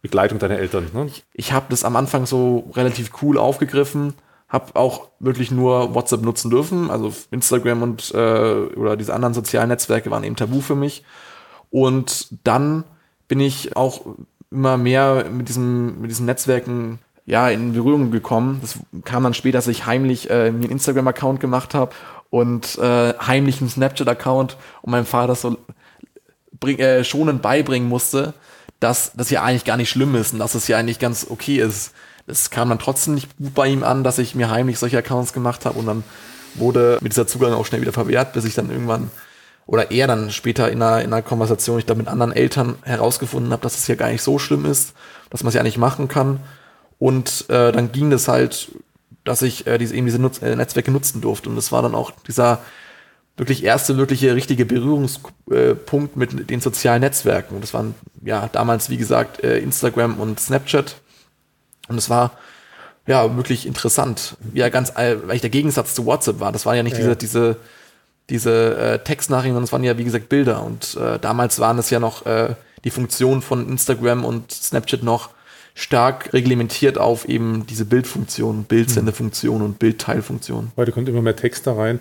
Begleitung 0.00 0.38
deiner 0.38 0.58
Eltern? 0.58 0.88
Ne? 0.92 1.06
Ich, 1.06 1.24
ich 1.34 1.52
habe 1.52 1.66
das 1.68 1.84
am 1.84 1.96
Anfang 1.96 2.26
so 2.26 2.70
relativ 2.74 3.10
cool 3.22 3.38
aufgegriffen, 3.38 4.14
habe 4.48 4.76
auch 4.76 5.08
wirklich 5.18 5.50
nur 5.50 5.94
WhatsApp 5.94 6.22
nutzen 6.22 6.50
dürfen. 6.50 6.90
Also 6.90 7.12
Instagram 7.30 7.82
und 7.82 8.10
äh, 8.14 8.16
oder 8.16 8.96
diese 8.96 9.14
anderen 9.14 9.34
sozialen 9.34 9.68
Netzwerke 9.68 10.10
waren 10.10 10.24
eben 10.24 10.36
tabu 10.36 10.60
für 10.60 10.76
mich. 10.76 11.04
Und 11.70 12.28
dann 12.44 12.84
bin 13.28 13.40
ich 13.40 13.76
auch 13.76 14.02
immer 14.50 14.76
mehr 14.76 15.26
mit 15.30 15.48
diesem 15.48 16.00
mit 16.02 16.10
diesen 16.10 16.26
Netzwerken 16.26 16.98
ja 17.24 17.48
in 17.48 17.72
Berührung 17.72 18.10
gekommen. 18.10 18.58
Das 18.60 18.78
kam 19.04 19.22
dann 19.22 19.34
später, 19.34 19.58
dass 19.58 19.68
ich 19.68 19.86
heimlich 19.86 20.28
äh, 20.28 20.50
mir 20.50 20.64
einen 20.64 20.72
Instagram-Account 20.72 21.40
gemacht 21.40 21.74
habe 21.74 21.92
und 22.32 22.78
äh, 22.78 23.12
heimlich 23.18 23.60
einen 23.60 23.68
Snapchat-Account 23.68 24.56
und 24.80 24.90
meinem 24.90 25.04
Vater 25.04 25.34
so 25.34 25.58
bring, 26.58 26.78
äh, 26.78 27.04
schonend 27.04 27.42
beibringen 27.42 27.90
musste, 27.90 28.32
dass 28.80 29.12
das 29.14 29.28
ja 29.28 29.42
eigentlich 29.42 29.66
gar 29.66 29.76
nicht 29.76 29.90
schlimm 29.90 30.14
ist 30.14 30.32
und 30.32 30.38
dass 30.38 30.54
es 30.54 30.66
ja 30.66 30.78
eigentlich 30.78 30.98
ganz 30.98 31.26
okay 31.28 31.58
ist. 31.58 31.92
Es 32.26 32.48
kam 32.48 32.70
dann 32.70 32.78
trotzdem 32.78 33.14
nicht 33.14 33.36
gut 33.36 33.52
bei 33.52 33.66
ihm 33.68 33.84
an, 33.84 34.02
dass 34.02 34.16
ich 34.16 34.34
mir 34.34 34.48
heimlich 34.50 34.78
solche 34.78 34.96
Accounts 34.96 35.34
gemacht 35.34 35.66
habe 35.66 35.78
und 35.78 35.84
dann 35.84 36.04
wurde 36.54 36.96
mir 37.02 37.10
dieser 37.10 37.26
Zugang 37.26 37.52
auch 37.52 37.66
schnell 37.66 37.82
wieder 37.82 37.92
verwehrt, 37.92 38.32
bis 38.32 38.46
ich 38.46 38.54
dann 38.54 38.70
irgendwann 38.70 39.10
oder 39.66 39.90
er 39.90 40.06
dann 40.06 40.30
später 40.30 40.70
in 40.70 40.80
einer, 40.80 41.02
in 41.02 41.12
einer 41.12 41.20
Konversation, 41.20 41.80
ich 41.80 41.86
da 41.86 41.94
mit 41.94 42.08
anderen 42.08 42.32
Eltern 42.32 42.76
herausgefunden 42.80 43.52
habe, 43.52 43.62
dass 43.62 43.76
es 43.76 43.86
ja 43.88 43.94
gar 43.94 44.08
nicht 44.08 44.22
so 44.22 44.38
schlimm 44.38 44.64
ist, 44.64 44.94
dass 45.28 45.42
man 45.42 45.48
es 45.48 45.54
ja 45.54 45.62
nicht 45.62 45.76
machen 45.76 46.08
kann. 46.08 46.40
Und 46.98 47.44
äh, 47.50 47.72
dann 47.72 47.92
ging 47.92 48.08
das 48.08 48.26
halt 48.26 48.70
dass 49.24 49.42
ich 49.42 49.66
äh, 49.66 49.78
diese, 49.78 49.94
eben 49.94 50.06
diese 50.06 50.18
Nutz 50.18 50.42
äh, 50.42 50.56
Netzwerke 50.56 50.90
nutzen 50.90 51.20
durfte. 51.20 51.48
Und 51.48 51.56
das 51.56 51.72
war 51.72 51.82
dann 51.82 51.94
auch 51.94 52.10
dieser 52.26 52.60
wirklich 53.36 53.64
erste 53.64 53.96
wirkliche 53.96 54.34
richtige 54.34 54.66
Berührungspunkt 54.66 56.16
mit 56.16 56.50
den 56.50 56.60
sozialen 56.60 57.00
Netzwerken. 57.00 57.54
Und 57.54 57.62
das 57.62 57.72
waren 57.72 57.94
ja 58.22 58.48
damals, 58.52 58.90
wie 58.90 58.98
gesagt, 58.98 59.42
äh, 59.42 59.58
Instagram 59.58 60.20
und 60.20 60.38
Snapchat. 60.38 60.96
Und 61.88 61.98
es 61.98 62.10
war 62.10 62.32
ja 63.06 63.36
wirklich 63.36 63.66
interessant. 63.66 64.36
Ja, 64.52 64.68
ganz, 64.68 64.92
weil 64.94 65.34
ich 65.34 65.40
der 65.40 65.50
Gegensatz 65.50 65.94
zu 65.94 66.04
WhatsApp 66.06 66.40
war. 66.40 66.52
Das 66.52 66.66
war 66.66 66.76
ja 66.76 66.82
nicht 66.82 66.92
Ja, 66.92 66.98
diese, 66.98 67.08
ja. 67.10 67.14
diese, 67.14 67.56
diese 68.30 68.76
äh, 68.76 68.98
Textnachrichten, 68.98 69.54
sondern 69.54 69.64
es 69.64 69.72
waren 69.72 69.84
ja, 69.84 69.98
wie 69.98 70.04
gesagt, 70.04 70.28
Bilder. 70.28 70.62
Und 70.62 70.96
äh, 70.96 71.18
damals 71.18 71.58
waren 71.58 71.78
es 71.78 71.90
ja 71.90 72.00
noch 72.00 72.26
äh, 72.26 72.54
die 72.84 72.90
Funktion 72.90 73.42
von 73.42 73.68
Instagram 73.68 74.24
und 74.24 74.52
Snapchat 74.52 75.02
noch 75.02 75.30
stark 75.74 76.32
reglementiert 76.32 76.98
auf 76.98 77.28
eben 77.28 77.66
diese 77.66 77.84
Bildfunktion, 77.84 78.64
Bildsendefunktion 78.64 79.62
und 79.62 79.78
Bildteilfunktion. 79.78 80.72
Heute 80.76 80.92
kommt 80.92 81.08
immer 81.08 81.22
mehr 81.22 81.36
Text 81.36 81.66
da 81.66 81.74
rein. 81.74 81.98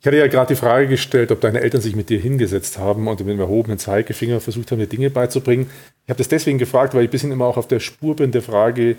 Ich 0.00 0.06
hatte 0.06 0.18
ja 0.18 0.26
gerade 0.26 0.54
die 0.54 0.60
Frage 0.60 0.88
gestellt, 0.88 1.32
ob 1.32 1.40
deine 1.40 1.60
Eltern 1.60 1.80
sich 1.80 1.96
mit 1.96 2.10
dir 2.10 2.20
hingesetzt 2.20 2.78
haben 2.78 3.08
und 3.08 3.20
mit 3.20 3.28
dem 3.28 3.40
erhobenen 3.40 3.78
Zeigefinger 3.78 4.40
versucht 4.40 4.70
haben, 4.70 4.78
dir 4.78 4.86
Dinge 4.86 5.10
beizubringen. 5.10 5.70
Ich 6.04 6.10
habe 6.10 6.18
das 6.18 6.28
deswegen 6.28 6.58
gefragt, 6.58 6.94
weil 6.94 7.02
ich 7.02 7.08
ein 7.08 7.12
bisschen 7.12 7.32
immer 7.32 7.46
auch 7.46 7.56
auf 7.56 7.68
der 7.68 7.80
Spur 7.80 8.14
bin 8.14 8.30
der 8.30 8.42
Frage, 8.42 8.96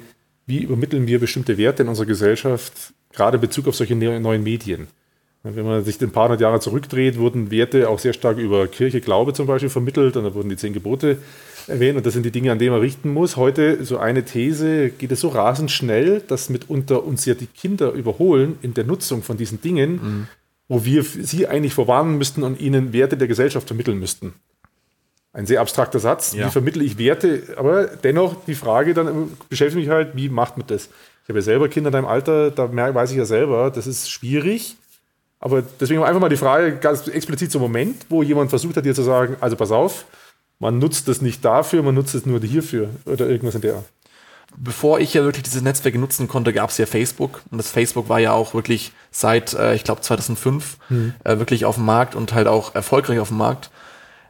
wie 0.47 0.63
übermitteln 0.63 1.05
wir 1.07 1.19
bestimmte 1.19 1.57
Werte 1.57 1.83
in 1.83 1.89
unserer 1.89 2.07
Gesellschaft, 2.07 2.93
gerade 3.13 3.35
in 3.37 3.41
Bezug 3.41 3.67
auf 3.67 3.75
solche 3.75 3.95
ne- 3.95 4.19
neuen 4.19 4.43
Medien. 4.43 4.87
Wenn 5.43 5.65
man 5.65 5.83
sich 5.83 6.01
ein 6.01 6.09
paar 6.09 6.25
hundert 6.25 6.41
Jahre 6.41 6.59
zurückdreht, 6.59 7.19
wurden 7.19 7.51
Werte 7.51 7.87
auch 7.87 7.99
sehr 7.99 8.13
stark 8.13 8.39
über 8.39 8.67
Kirche, 8.67 8.99
Glaube 8.99 9.33
zum 9.33 9.45
Beispiel 9.45 9.69
vermittelt 9.69 10.17
und 10.17 10.23
da 10.23 10.33
wurden 10.33 10.49
die 10.49 10.57
zehn 10.57 10.73
Gebote 10.73 11.19
erwähnt 11.67 11.97
und 11.97 12.05
das 12.05 12.13
sind 12.13 12.23
die 12.23 12.31
Dinge, 12.31 12.51
an 12.51 12.59
denen 12.59 12.71
man 12.71 12.81
richten 12.81 13.09
muss. 13.09 13.37
Heute, 13.37 13.83
so 13.83 13.97
eine 13.97 14.23
These, 14.23 14.89
geht 14.89 15.11
es 15.11 15.21
so 15.21 15.29
rasend 15.29 15.71
schnell, 15.71 16.21
dass 16.21 16.49
mitunter 16.49 17.03
uns 17.03 17.25
ja 17.25 17.33
die 17.33 17.47
Kinder 17.47 17.91
überholen 17.91 18.57
in 18.61 18.73
der 18.73 18.83
Nutzung 18.83 19.23
von 19.23 19.37
diesen 19.37 19.61
Dingen, 19.61 20.27
wo 20.67 20.85
wir 20.85 21.03
sie 21.03 21.47
eigentlich 21.47 21.73
vorwarnen 21.73 22.17
müssten 22.17 22.43
und 22.43 22.59
ihnen 22.59 22.93
Werte 22.93 23.17
der 23.17 23.27
Gesellschaft 23.27 23.67
vermitteln 23.67 23.99
müssten. 23.99 24.33
Ein 25.33 25.45
sehr 25.45 25.59
abstrakter 25.59 25.99
Satz. 25.99 26.33
Ja. 26.33 26.47
Wie 26.47 26.51
vermittle 26.51 26.83
ich 26.83 26.97
Werte? 26.97 27.43
Aber 27.57 27.87
dennoch 27.87 28.45
die 28.45 28.55
Frage 28.55 28.93
dann 28.93 29.31
beschäftigt 29.49 29.85
mich 29.85 29.89
halt, 29.89 30.15
wie 30.15 30.29
macht 30.29 30.57
man 30.57 30.65
das? 30.67 30.89
Ich 31.23 31.29
habe 31.29 31.39
ja 31.39 31.43
selber 31.43 31.67
Kinder 31.67 31.89
in 31.89 31.93
deinem 31.93 32.05
Alter, 32.05 32.51
da 32.51 32.73
weiß 32.73 33.11
ich 33.11 33.17
ja 33.17 33.25
selber, 33.25 33.69
das 33.69 33.85
ist 33.85 34.09
schwierig. 34.09 34.77
Aber 35.39 35.61
deswegen 35.79 36.01
einfach 36.03 36.21
mal 36.21 36.29
die 36.29 36.37
Frage 36.37 36.77
ganz 36.77 37.07
explizit 37.07 37.51
zum 37.51 37.61
Moment, 37.61 38.05
wo 38.09 38.23
jemand 38.23 38.49
versucht 38.49 38.77
hat, 38.77 38.85
dir 38.85 38.95
zu 38.95 39.03
sagen, 39.03 39.35
also 39.41 39.55
pass 39.55 39.71
auf, 39.71 40.05
man 40.59 40.79
nutzt 40.79 41.07
das 41.07 41.21
nicht 41.21 41.43
dafür, 41.43 41.83
man 41.83 41.95
nutzt 41.95 42.15
es 42.15 42.25
nur 42.25 42.39
hierfür 42.39 42.89
oder 43.05 43.27
irgendwas 43.27 43.55
in 43.55 43.61
der 43.61 43.75
Art. 43.75 43.85
bevor 44.57 44.99
ich 44.99 45.13
ja 45.13 45.23
wirklich 45.23 45.43
diese 45.43 45.61
Netzwerke 45.61 45.99
nutzen 45.99 46.27
konnte, 46.27 46.53
gab 46.53 46.69
es 46.69 46.77
ja 46.77 46.85
Facebook. 46.85 47.41
Und 47.51 47.57
das 47.57 47.69
Facebook 47.69 48.07
war 48.09 48.19
ja 48.19 48.31
auch 48.31 48.53
wirklich 48.53 48.91
seit, 49.11 49.53
äh, 49.53 49.75
ich 49.75 49.83
glaube, 49.83 50.01
2005 50.01 50.77
äh, 51.23 51.39
wirklich 51.39 51.65
auf 51.65 51.75
dem 51.75 51.85
Markt 51.85 52.15
und 52.15 52.33
halt 52.33 52.47
auch 52.47 52.73
erfolgreich 52.75 53.19
auf 53.19 53.29
dem 53.29 53.37
Markt. 53.37 53.69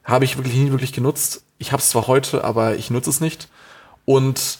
Habe 0.03 0.25
ich 0.25 0.37
wirklich 0.37 0.55
nie 0.55 0.71
wirklich 0.71 0.93
genutzt. 0.93 1.43
Ich 1.57 1.71
habe 1.71 1.81
es 1.81 1.89
zwar 1.89 2.07
heute, 2.07 2.43
aber 2.43 2.75
ich 2.75 2.89
nutze 2.89 3.09
es 3.09 3.21
nicht. 3.21 3.49
Und 4.05 4.59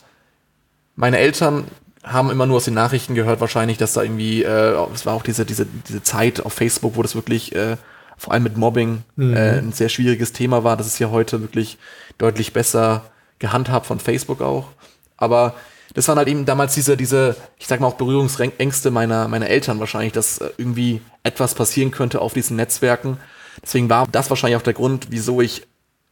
meine 0.96 1.18
Eltern 1.18 1.66
haben 2.04 2.30
immer 2.30 2.46
nur 2.46 2.58
aus 2.58 2.66
den 2.66 2.76
Nachrichten 2.76 3.16
gehört, 3.16 3.42
wahrscheinlich, 3.42 3.78
dass 3.78 3.94
da 3.94 4.04
irgendwie, 4.04 4.44
äh, 4.44 4.78
es 4.94 5.06
war 5.06 5.14
auch 5.14 5.24
diese, 5.24 5.46
diese, 5.46 5.66
diese 5.66 6.04
Zeit 6.04 6.46
auf 6.46 6.54
Facebook, 6.54 6.96
wo 6.96 7.02
das 7.02 7.16
wirklich 7.16 7.56
äh, 7.56 7.78
vor 8.18 8.34
allem 8.34 8.44
mit 8.44 8.58
Mobbing 8.58 9.04
äh, 9.18 9.60
ein 9.60 9.72
sehr 9.72 9.90
schwieriges 9.90 10.34
Thema 10.34 10.64
war. 10.64 10.78
Das 10.78 10.88
ist 10.88 11.00
ja 11.00 11.10
heute 11.10 11.42
wirklich 11.42 11.78
deutlich 12.18 12.54
besser 12.54 13.04
gehandhabt 13.40 13.86
von 13.86 14.00
Facebook 14.00 14.42
auch. 14.42 14.70
Aber 15.18 15.56
das 15.94 16.08
waren 16.08 16.18
halt 16.18 16.28
eben 16.28 16.46
damals 16.46 16.74
diese, 16.74 16.98
diese, 16.98 17.36
ich 17.58 17.68
sag 17.68 17.80
mal 17.80 17.88
auch 17.88 17.96
Berührungsängste 17.96 18.92
meiner, 18.92 19.28
meiner 19.28 19.48
Eltern 19.48 19.80
wahrscheinlich, 19.80 20.14
dass 20.14 20.40
äh, 20.40 20.50
irgendwie 20.58 21.02
etwas 21.24 21.56
passieren 21.56 21.92
könnte 21.92 22.22
auf 22.22 22.34
diesen 22.34 22.58
Netzwerken. 22.58 23.18
Deswegen 23.62 23.90
war 23.90 24.08
das 24.12 24.30
wahrscheinlich 24.30 24.58
auch 24.58 24.64
der 24.64 24.74
Grund, 24.74 25.08
wieso 25.10 25.42
ich 25.42 25.66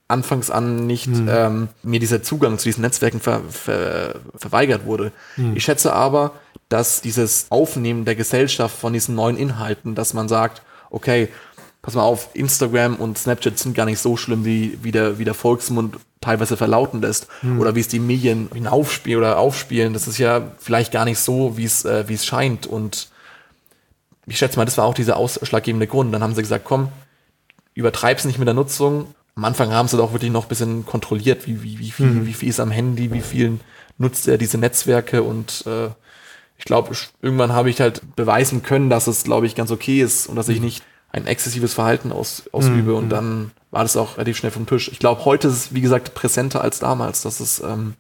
anfangs 0.08 0.52
an 0.52 0.86
nicht 0.86 1.10
ähm, 1.28 1.70
mir 1.82 2.00
dieser 2.00 2.22
Zugang 2.22 2.58
zu 2.58 2.66
diesen 2.66 2.82
Netzwerken 2.82 3.20
ver, 3.20 3.42
ver, 3.50 4.20
verweigert 4.36 4.86
wurde. 4.86 5.12
Ich 5.56 5.64
schätze 5.64 5.94
aber, 5.94 6.34
dass 6.70 7.02
dieses 7.02 7.48
Aufnehmen 7.50 8.06
der 8.06 8.16
Gesellschaft 8.16 8.78
von 8.78 8.94
diesen 8.94 9.16
neuen 9.16 9.38
Inhalten, 9.38 9.96
dass 9.96 10.14
man 10.14 10.28
sagt, 10.28 10.62
okay, 10.90 11.30
pass 11.84 11.94
mal 11.96 12.02
auf, 12.02 12.30
Instagram 12.34 12.96
und 12.96 13.18
Snapchat 13.18 13.60
sind 13.60 13.76
gar 13.76 13.86
nicht 13.86 14.00
so 14.00 14.18
schlimm, 14.18 14.46
wie, 14.46 14.80
wie, 14.82 14.92
der, 14.92 15.20
wie 15.20 15.26
der 15.26 15.34
Volksmund 15.34 15.98
teilweise 16.22 16.58
verlauten 16.58 17.02
lässt. 17.02 17.28
Oder 17.60 17.76
wie 17.76 17.82
es 17.82 17.90
die 17.90 18.00
Medien 18.00 18.50
hinaufspielen 18.54 19.20
oder 19.20 19.38
aufspielen. 19.38 19.94
Das 19.94 20.08
ist 20.08 20.18
ja 20.18 20.54
vielleicht 20.58 20.94
gar 20.94 21.04
nicht 21.04 21.20
so, 21.20 21.58
wie 21.58 21.66
es, 21.66 21.84
äh, 21.84 22.08
wie 22.08 22.14
es 22.14 22.26
scheint. 22.26 22.66
Und 22.66 23.10
ich 24.26 24.38
schätze 24.38 24.58
mal, 24.58 24.66
das 24.66 24.78
war 24.78 24.86
auch 24.86 24.94
dieser 24.94 25.18
ausschlaggebende 25.18 25.86
Grund. 25.86 26.14
Dann 26.14 26.24
haben 26.24 26.34
sie 26.34 26.42
gesagt, 26.42 26.64
komm, 26.64 26.88
übertreib's 27.74 28.24
nicht 28.24 28.40
mit 28.40 28.48
der 28.48 28.56
Nutzung. 28.56 29.14
Am 29.36 29.44
Anfang 29.44 29.72
haben 29.72 29.90
sie 29.90 29.98
doch 29.98 30.14
wirklich 30.14 30.32
noch 30.32 30.46
ein 30.46 30.50
bisschen 30.50 30.86
kontrolliert, 30.86 31.48
wie, 31.48 31.64
wie, 31.64 31.80
wie, 31.80 31.92
viel, 31.92 32.26
wie 32.26 32.34
viel 32.34 32.50
ist 32.50 32.62
am 32.62 32.72
Handy, 32.72 33.12
wie 33.12 33.22
viel 33.22 33.60
nutzt 33.98 34.28
er 34.28 34.38
diese 34.38 34.58
Netzwerke 34.58 35.24
und 35.24 35.66
äh, 35.66 35.90
ich 36.58 36.66
glaube, 36.66 36.96
irgendwann 37.22 37.52
habe 37.52 37.70
ich 37.70 37.82
halt 37.82 38.02
beweisen 38.16 38.62
können, 38.64 38.90
dass 38.90 39.08
es, 39.08 39.24
glaube 39.24 39.48
ich, 39.48 39.56
ganz 39.56 39.72
okay 39.72 40.02
ist 40.02 40.28
und 40.28 40.36
dass 40.36 40.50
ich 40.50 40.62
nicht 40.62 40.84
ein 41.14 41.28
exzessives 41.28 41.74
Verhalten 41.74 42.12
aus, 42.12 42.44
ausübe 42.52 42.96
und 42.96 43.10
dann 43.10 43.52
war 43.72 43.84
das 43.84 43.96
auch 43.96 44.18
relativ 44.18 44.38
schnell 44.38 44.52
vom 44.52 44.66
Tisch. 44.66 44.90
Ich 44.92 45.00
glaube, 45.00 45.24
heute 45.26 45.48
ist 45.48 45.54
es, 45.54 45.74
wie 45.74 45.82
gesagt, 45.82 46.14
präsenter 46.14 46.62
als 46.62 46.80
damals, 46.80 47.22
dass 47.22 47.40
es 47.40 47.62
ähm, 47.62 47.94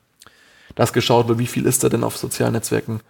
das 0.75 0.93
geschaut 0.93 1.27
wird, 1.27 1.39
wie 1.39 1.47
viel 1.47 1.65
ist 1.65 1.83
er 1.83 1.89
denn 1.89 2.03
auf 2.03 2.17
sozialen 2.17 2.53
Netzwerken 2.53 3.01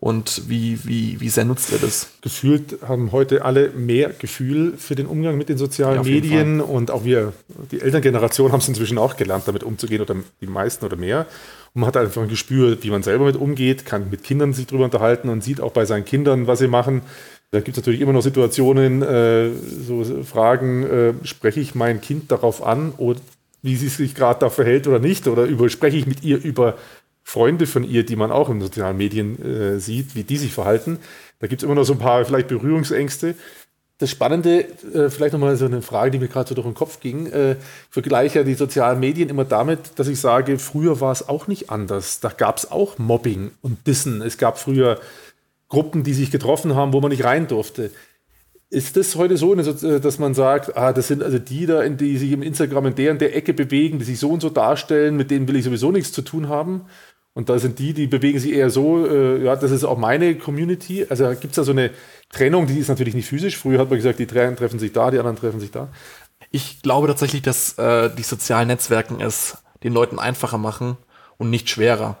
und 0.00 0.48
wie, 0.48 0.78
wie, 0.84 1.20
wie 1.20 1.28
sehr 1.28 1.44
nutzt 1.44 1.72
er 1.72 1.78
das. 1.78 2.08
Gefühlt 2.22 2.78
haben 2.88 3.12
heute 3.12 3.44
alle 3.44 3.68
mehr 3.68 4.08
Gefühl 4.08 4.74
für 4.78 4.94
den 4.94 5.06
Umgang 5.06 5.36
mit 5.36 5.50
den 5.50 5.58
sozialen 5.58 5.96
Ja, 5.96 6.02
Medien 6.02 6.62
und 6.62 6.90
auch 6.90 7.04
wir, 7.04 7.34
die 7.70 7.82
Elterngeneration, 7.82 8.52
haben 8.52 8.60
es 8.60 8.68
inzwischen 8.68 8.96
auch 8.96 9.16
gelernt, 9.16 9.46
damit 9.46 9.62
umzugehen 9.62 10.00
oder 10.00 10.16
die 10.40 10.46
meisten 10.46 10.86
oder 10.86 10.96
mehr. 10.96 11.26
Und 11.74 11.82
man 11.82 11.88
hat 11.88 11.98
einfach 11.98 12.22
ein 12.22 12.28
Gespür, 12.28 12.82
wie 12.82 12.90
man 12.90 13.02
selber 13.02 13.26
mit 13.26 13.36
umgeht, 13.36 13.84
kann 13.84 14.08
mit 14.08 14.24
Kindern 14.24 14.54
sich 14.54 14.66
darüber 14.66 14.86
unterhalten 14.86 15.28
und 15.28 15.44
sieht 15.44 15.60
auch 15.60 15.72
bei 15.72 15.84
seinen 15.84 16.06
Kindern, 16.06 16.46
was 16.46 16.60
sie 16.60 16.68
machen. 16.68 17.02
Da 17.52 17.60
gibt 17.60 17.76
es 17.76 17.82
natürlich 17.82 18.00
immer 18.00 18.12
noch 18.12 18.22
Situationen, 18.22 19.02
äh, 19.02 19.50
so 19.50 20.04
Fragen, 20.22 20.84
äh, 20.84 21.14
spreche 21.24 21.58
ich 21.58 21.74
mein 21.74 22.00
Kind 22.00 22.30
darauf 22.30 22.64
an 22.64 22.92
oder 22.96 23.20
wie 23.62 23.76
sie 23.76 23.88
sich 23.88 24.14
gerade 24.14 24.40
da 24.40 24.50
verhält 24.50 24.86
oder 24.86 25.00
nicht? 25.00 25.26
Oder 25.26 25.44
über, 25.44 25.68
spreche 25.68 25.96
ich 25.96 26.06
mit 26.06 26.22
ihr 26.22 26.42
über 26.42 26.78
Freunde 27.24 27.66
von 27.66 27.84
ihr, 27.84 28.04
die 28.04 28.16
man 28.16 28.30
auch 28.30 28.48
in 28.48 28.60
sozialen 28.60 28.96
Medien 28.96 29.40
äh, 29.42 29.78
sieht, 29.80 30.14
wie 30.14 30.22
die 30.22 30.36
sich 30.36 30.52
verhalten. 30.52 30.98
Da 31.40 31.48
gibt 31.48 31.62
es 31.62 31.64
immer 31.64 31.74
noch 31.74 31.84
so 31.84 31.92
ein 31.92 31.98
paar 31.98 32.24
vielleicht 32.24 32.48
Berührungsängste. 32.48 33.34
Das 33.98 34.10
Spannende, 34.10 34.64
äh, 34.94 35.10
vielleicht 35.10 35.32
nochmal 35.32 35.56
so 35.56 35.66
eine 35.66 35.82
Frage, 35.82 36.12
die 36.12 36.18
mir 36.18 36.28
gerade 36.28 36.48
so 36.48 36.54
durch 36.54 36.66
den 36.66 36.74
Kopf 36.74 37.00
ging, 37.00 37.26
äh, 37.26 37.56
vergleiche 37.90 38.38
ja 38.38 38.44
die 38.44 38.54
sozialen 38.54 38.98
Medien 38.98 39.28
immer 39.28 39.44
damit, 39.44 39.92
dass 39.96 40.08
ich 40.08 40.18
sage, 40.18 40.58
früher 40.58 41.00
war 41.00 41.12
es 41.12 41.28
auch 41.28 41.48
nicht 41.48 41.68
anders. 41.68 42.20
Da 42.20 42.30
gab 42.30 42.56
es 42.56 42.70
auch 42.70 42.96
Mobbing 42.98 43.50
und 43.60 43.86
Dissen. 43.86 44.22
Es 44.22 44.38
gab 44.38 44.58
früher 44.58 45.00
Gruppen, 45.70 46.02
die 46.02 46.12
sich 46.12 46.30
getroffen 46.30 46.74
haben, 46.74 46.92
wo 46.92 47.00
man 47.00 47.10
nicht 47.10 47.24
rein 47.24 47.46
durfte. 47.46 47.90
Ist 48.68 48.96
das 48.96 49.16
heute 49.16 49.36
so, 49.36 49.54
dass 49.54 50.18
man 50.18 50.34
sagt, 50.34 50.76
ah, 50.76 50.92
das 50.92 51.08
sind 51.08 51.22
also 51.22 51.38
die 51.38 51.66
da, 51.66 51.88
die 51.88 52.18
sich 52.18 52.30
im 52.30 52.42
Instagram 52.42 52.86
in 52.86 52.94
der 52.94 53.12
und 53.12 53.20
der 53.20 53.34
Ecke 53.34 53.54
bewegen, 53.54 53.98
die 53.98 54.04
sich 54.04 54.20
so 54.20 54.30
und 54.30 54.40
so 54.40 54.50
darstellen, 54.50 55.16
mit 55.16 55.30
denen 55.30 55.48
will 55.48 55.56
ich 55.56 55.64
sowieso 55.64 55.90
nichts 55.90 56.12
zu 56.12 56.22
tun 56.22 56.48
haben? 56.48 56.82
Und 57.32 57.48
da 57.48 57.58
sind 57.58 57.78
die, 57.78 57.94
die 57.94 58.06
bewegen 58.06 58.38
sich 58.38 58.52
eher 58.52 58.70
so, 58.70 59.06
äh, 59.06 59.42
ja, 59.44 59.56
das 59.56 59.70
ist 59.70 59.84
auch 59.84 59.96
meine 59.96 60.34
Community. 60.36 61.06
Also 61.08 61.28
gibt 61.30 61.46
es 61.46 61.56
da 61.56 61.64
so 61.64 61.70
eine 61.72 61.90
Trennung, 62.28 62.66
die 62.66 62.78
ist 62.78 62.88
natürlich 62.88 63.14
nicht 63.14 63.28
physisch. 63.28 63.56
Früher 63.56 63.78
hat 63.78 63.88
man 63.88 63.98
gesagt, 63.98 64.18
die 64.18 64.28
einen 64.38 64.56
treffen 64.56 64.78
sich 64.78 64.92
da, 64.92 65.10
die 65.10 65.18
anderen 65.18 65.36
treffen 65.36 65.60
sich 65.60 65.70
da. 65.70 65.88
Ich 66.50 66.82
glaube 66.82 67.06
tatsächlich, 67.06 67.42
dass 67.42 67.78
äh, 67.78 68.10
die 68.10 68.22
sozialen 68.22 68.68
Netzwerken 68.68 69.20
es 69.20 69.58
den 69.84 69.92
Leuten 69.92 70.18
einfacher 70.18 70.58
machen 70.58 70.96
und 71.38 71.50
nicht 71.50 71.70
schwerer. 71.70 72.18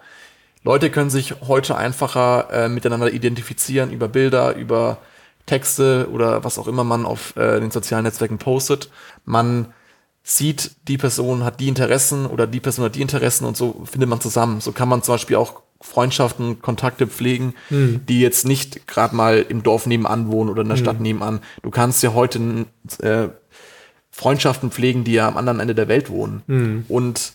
Leute 0.62 0.90
können 0.90 1.10
sich 1.10 1.34
heute 1.46 1.76
einfacher 1.76 2.48
äh, 2.52 2.68
miteinander 2.68 3.12
identifizieren 3.12 3.92
über 3.92 4.08
Bilder, 4.08 4.56
über 4.56 4.98
Texte 5.46 6.08
oder 6.12 6.44
was 6.44 6.58
auch 6.58 6.68
immer 6.68 6.84
man 6.84 7.06
auf 7.06 7.36
äh, 7.36 7.60
den 7.60 7.70
sozialen 7.70 8.04
Netzwerken 8.04 8.38
postet. 8.38 8.90
Man 9.24 9.72
sieht, 10.22 10.72
die 10.86 10.98
Person 10.98 11.44
hat 11.44 11.60
die 11.60 11.68
Interessen 11.68 12.26
oder 12.26 12.46
die 12.46 12.60
Person 12.60 12.84
hat 12.84 12.94
die 12.94 13.00
Interessen 13.00 13.46
und 13.46 13.56
so 13.56 13.84
findet 13.90 14.08
man 14.08 14.20
zusammen. 14.20 14.60
So 14.60 14.72
kann 14.72 14.88
man 14.88 15.02
zum 15.02 15.14
Beispiel 15.14 15.36
auch 15.36 15.62
Freundschaften, 15.80 16.60
Kontakte 16.60 17.06
pflegen, 17.06 17.54
die 18.06 18.20
jetzt 18.20 18.46
nicht 18.46 18.86
gerade 18.86 19.16
mal 19.16 19.38
im 19.48 19.62
Dorf 19.62 19.86
nebenan 19.86 20.30
wohnen 20.30 20.50
oder 20.50 20.60
in 20.60 20.68
der 20.68 20.76
Stadt 20.76 21.00
nebenan. 21.00 21.40
Du 21.62 21.70
kannst 21.70 22.02
ja 22.02 22.12
heute 22.12 22.66
äh, 23.00 23.28
Freundschaften 24.10 24.70
pflegen, 24.70 25.04
die 25.04 25.14
ja 25.14 25.26
am 25.26 25.38
anderen 25.38 25.58
Ende 25.58 25.74
der 25.74 25.88
Welt 25.88 26.10
wohnen. 26.10 26.42
Und 26.88 27.32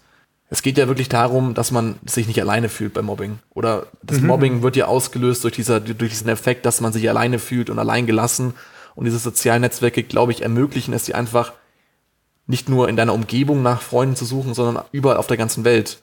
es 0.49 0.61
geht 0.61 0.77
ja 0.77 0.87
wirklich 0.87 1.09
darum, 1.09 1.53
dass 1.53 1.71
man 1.71 1.95
sich 2.05 2.27
nicht 2.27 2.39
alleine 2.39 2.69
fühlt 2.69 2.93
beim 2.93 3.05
Mobbing. 3.05 3.39
Oder 3.53 3.87
das 4.03 4.21
Mobbing 4.21 4.61
wird 4.61 4.75
ja 4.75 4.85
ausgelöst 4.85 5.43
durch, 5.43 5.53
dieser, 5.53 5.79
durch 5.79 6.11
diesen 6.11 6.29
Effekt, 6.29 6.65
dass 6.65 6.81
man 6.81 6.93
sich 6.93 7.09
alleine 7.09 7.39
fühlt 7.39 7.69
und 7.69 7.79
allein 7.79 8.05
gelassen. 8.05 8.53
Und 8.93 9.05
diese 9.05 9.17
sozialen 9.17 9.61
Netzwerke, 9.61 10.03
glaube 10.03 10.31
ich, 10.31 10.43
ermöglichen 10.43 10.93
es 10.93 11.05
dir 11.05 11.15
einfach 11.15 11.53
nicht 12.47 12.69
nur 12.69 12.89
in 12.89 12.95
deiner 12.95 13.13
Umgebung 13.13 13.63
nach 13.63 13.81
Freunden 13.81 14.15
zu 14.15 14.25
suchen, 14.25 14.53
sondern 14.53 14.85
überall 14.91 15.17
auf 15.17 15.27
der 15.27 15.37
ganzen 15.37 15.65
Welt. 15.65 16.01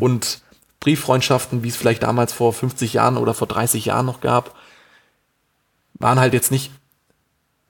Und 0.00 0.40
Brieffreundschaften, 0.80 1.62
wie 1.62 1.68
es 1.68 1.76
vielleicht 1.76 2.02
damals 2.02 2.32
vor 2.32 2.52
50 2.52 2.92
Jahren 2.92 3.16
oder 3.16 3.34
vor 3.34 3.46
30 3.46 3.86
Jahren 3.86 4.06
noch 4.06 4.20
gab, 4.20 4.56
waren 5.94 6.18
halt 6.18 6.34
jetzt 6.34 6.50
nicht 6.50 6.72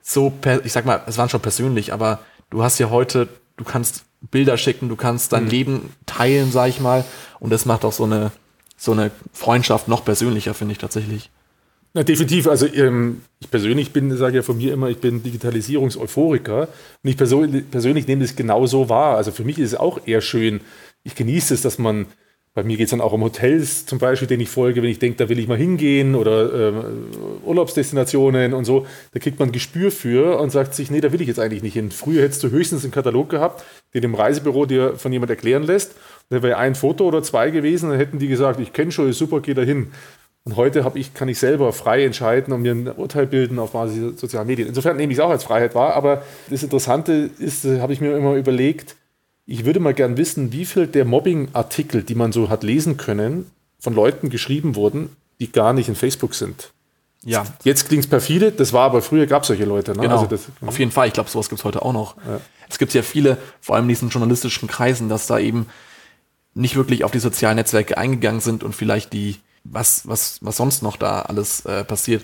so, 0.01 0.31
per, 0.31 0.65
ich 0.65 0.71
sag 0.71 0.85
mal, 0.85 1.01
es 1.05 1.17
waren 1.17 1.29
schon 1.29 1.41
persönlich, 1.41 1.93
aber 1.93 2.19
du 2.49 2.63
hast 2.63 2.79
ja 2.79 2.89
heute, 2.89 3.27
du 3.57 3.63
kannst 3.63 4.05
Bilder 4.21 4.57
schicken, 4.57 4.89
du 4.89 4.95
kannst 4.95 5.33
dein 5.33 5.47
Leben 5.49 5.93
teilen, 6.05 6.51
sag 6.51 6.69
ich 6.69 6.79
mal, 6.79 7.05
und 7.39 7.51
das 7.51 7.65
macht 7.65 7.85
auch 7.85 7.93
so 7.93 8.03
eine 8.03 8.31
so 8.77 8.91
eine 8.91 9.11
Freundschaft 9.33 9.87
noch 9.87 10.05
persönlicher, 10.05 10.53
finde 10.53 10.73
ich 10.73 10.77
tatsächlich. 10.77 11.31
Na, 11.93 12.03
definitiv. 12.03 12.47
Also 12.47 12.67
ähm, 12.67 13.23
ich 13.39 13.49
persönlich 13.49 13.91
bin, 13.91 14.15
sage 14.15 14.37
ja 14.37 14.41
von 14.43 14.57
mir 14.57 14.71
immer, 14.71 14.89
ich 14.89 14.99
bin 14.99 15.23
Digitalisierungseuphoriker 15.23 16.67
und 17.03 17.09
ich 17.09 17.17
persönlich, 17.17 17.69
persönlich 17.71 18.07
nehme 18.07 18.21
das 18.21 18.35
genauso 18.35 18.87
wahr. 18.87 19.17
Also 19.17 19.31
für 19.31 19.43
mich 19.43 19.57
ist 19.57 19.73
es 19.73 19.79
auch 19.79 20.05
eher 20.05 20.21
schön. 20.21 20.61
Ich 21.03 21.15
genieße 21.15 21.55
es, 21.55 21.63
dass 21.63 21.79
man 21.79 22.05
bei 22.57 22.63
mir 22.63 22.75
geht 22.75 22.85
es 22.85 22.89
dann 22.89 23.01
auch 23.01 23.13
um 23.13 23.23
Hotels 23.23 23.85
zum 23.85 23.99
Beispiel, 23.99 24.27
denen 24.27 24.41
ich 24.41 24.49
folge, 24.49 24.81
wenn 24.81 24.89
ich 24.89 24.97
denke, 24.97 25.15
da 25.15 25.29
will 25.29 25.37
ich 25.37 25.47
mal 25.47 25.59
hingehen 25.59 26.15
oder 26.15 26.71
äh, 26.71 26.73
Urlaubsdestinationen 27.45 28.55
und 28.55 28.65
so. 28.65 28.87
Da 29.11 29.19
kriegt 29.19 29.37
man 29.37 29.49
ein 29.49 29.51
Gespür 29.51 29.91
für 29.91 30.39
und 30.39 30.49
sagt 30.49 30.73
sich, 30.73 30.89
nee, 30.89 30.99
da 30.99 31.11
will 31.11 31.21
ich 31.21 31.27
jetzt 31.27 31.39
eigentlich 31.39 31.61
nicht 31.61 31.73
hin. 31.73 31.91
Früher 31.91 32.23
hättest 32.23 32.43
du 32.43 32.49
höchstens 32.49 32.83
einen 32.83 32.91
Katalog 32.91 33.29
gehabt, 33.29 33.63
den 33.93 34.01
im 34.01 34.15
Reisebüro 34.15 34.65
dir 34.65 34.95
von 34.95 35.13
jemand 35.13 35.29
erklären 35.29 35.61
lässt. 35.61 35.93
Da 36.31 36.41
wäre 36.41 36.57
ein 36.57 36.73
Foto 36.73 37.07
oder 37.07 37.21
zwei 37.21 37.51
gewesen, 37.51 37.91
dann 37.91 37.99
hätten 37.99 38.17
die 38.17 38.27
gesagt, 38.27 38.59
ich 38.59 38.73
kenne 38.73 38.91
schon, 38.91 39.07
ist 39.07 39.19
super, 39.19 39.39
geh 39.39 39.53
da 39.53 39.61
hin. 39.61 39.91
Und 40.43 40.55
heute 40.55 40.83
ich, 40.95 41.13
kann 41.13 41.29
ich 41.29 41.37
selber 41.37 41.71
frei 41.73 42.05
entscheiden 42.05 42.55
und 42.55 42.63
mir 42.63 42.71
ein 42.71 42.87
Urteil 42.87 43.27
bilden 43.27 43.59
auf 43.59 43.73
Basis 43.73 44.19
sozialer 44.19 44.45
Medien. 44.45 44.67
Insofern 44.67 44.97
nehme 44.97 45.13
ich 45.13 45.19
es 45.19 45.23
auch 45.23 45.29
als 45.29 45.43
Freiheit 45.43 45.75
wahr. 45.75 45.93
Aber 45.93 46.23
das 46.49 46.63
Interessante 46.63 47.29
ist, 47.37 47.65
äh, 47.65 47.81
habe 47.81 47.93
ich 47.93 48.01
mir 48.01 48.17
immer 48.17 48.33
überlegt, 48.33 48.95
ich 49.47 49.65
würde 49.65 49.79
mal 49.79 49.93
gern 49.93 50.17
wissen, 50.17 50.51
wie 50.51 50.65
viel 50.65 50.87
der 50.87 51.05
Mobbing-Artikel, 51.05 52.03
die 52.03 52.15
man 52.15 52.33
so 52.33 52.49
hat 52.49 52.63
lesen 52.63 52.97
können, 52.97 53.49
von 53.79 53.93
Leuten 53.93 54.29
geschrieben 54.29 54.75
wurden, 54.75 55.15
die 55.39 55.51
gar 55.51 55.71
nicht 55.71 55.87
in 55.87 55.95
Facebook 55.95 56.35
sind. 56.35 56.73
Ja. 57.23 57.45
Jetzt 57.63 57.87
klingt 57.87 58.03
es 58.03 58.09
perfide, 58.09 58.51
das 58.51 58.73
war 58.73 58.83
aber 58.83 59.01
früher 59.01 59.25
gab 59.25 59.43
es 59.43 59.47
solche 59.47 59.65
Leute. 59.65 59.93
Ne? 59.93 60.01
Genau. 60.01 60.15
Also 60.15 60.27
das, 60.27 60.47
Auf 60.65 60.77
jeden 60.77 60.91
Fall. 60.91 61.07
Ich 61.07 61.13
glaube, 61.13 61.29
sowas 61.29 61.49
gibt 61.49 61.59
es 61.59 61.65
heute 61.65 61.81
auch 61.81 61.93
noch. 61.93 62.17
Ja. 62.17 62.41
Es 62.69 62.77
gibt 62.77 62.93
ja 62.93 63.01
viele, 63.01 63.37
vor 63.61 63.75
allem 63.75 63.85
in 63.85 63.89
diesen 63.89 64.09
journalistischen 64.09 64.67
Kreisen, 64.67 65.07
dass 65.07 65.27
da 65.27 65.39
eben 65.39 65.67
nicht 66.53 66.75
wirklich 66.75 67.05
auf 67.05 67.11
die 67.11 67.19
sozialen 67.19 67.55
Netzwerke 67.55 67.97
eingegangen 67.97 68.41
sind 68.41 68.63
und 68.63 68.75
vielleicht 68.75 69.13
die, 69.13 69.37
was, 69.63 70.07
was, 70.07 70.39
was 70.41 70.57
sonst 70.57 70.83
noch 70.83 70.97
da 70.97 71.21
alles 71.21 71.65
äh, 71.65 71.85
passiert 71.85 72.23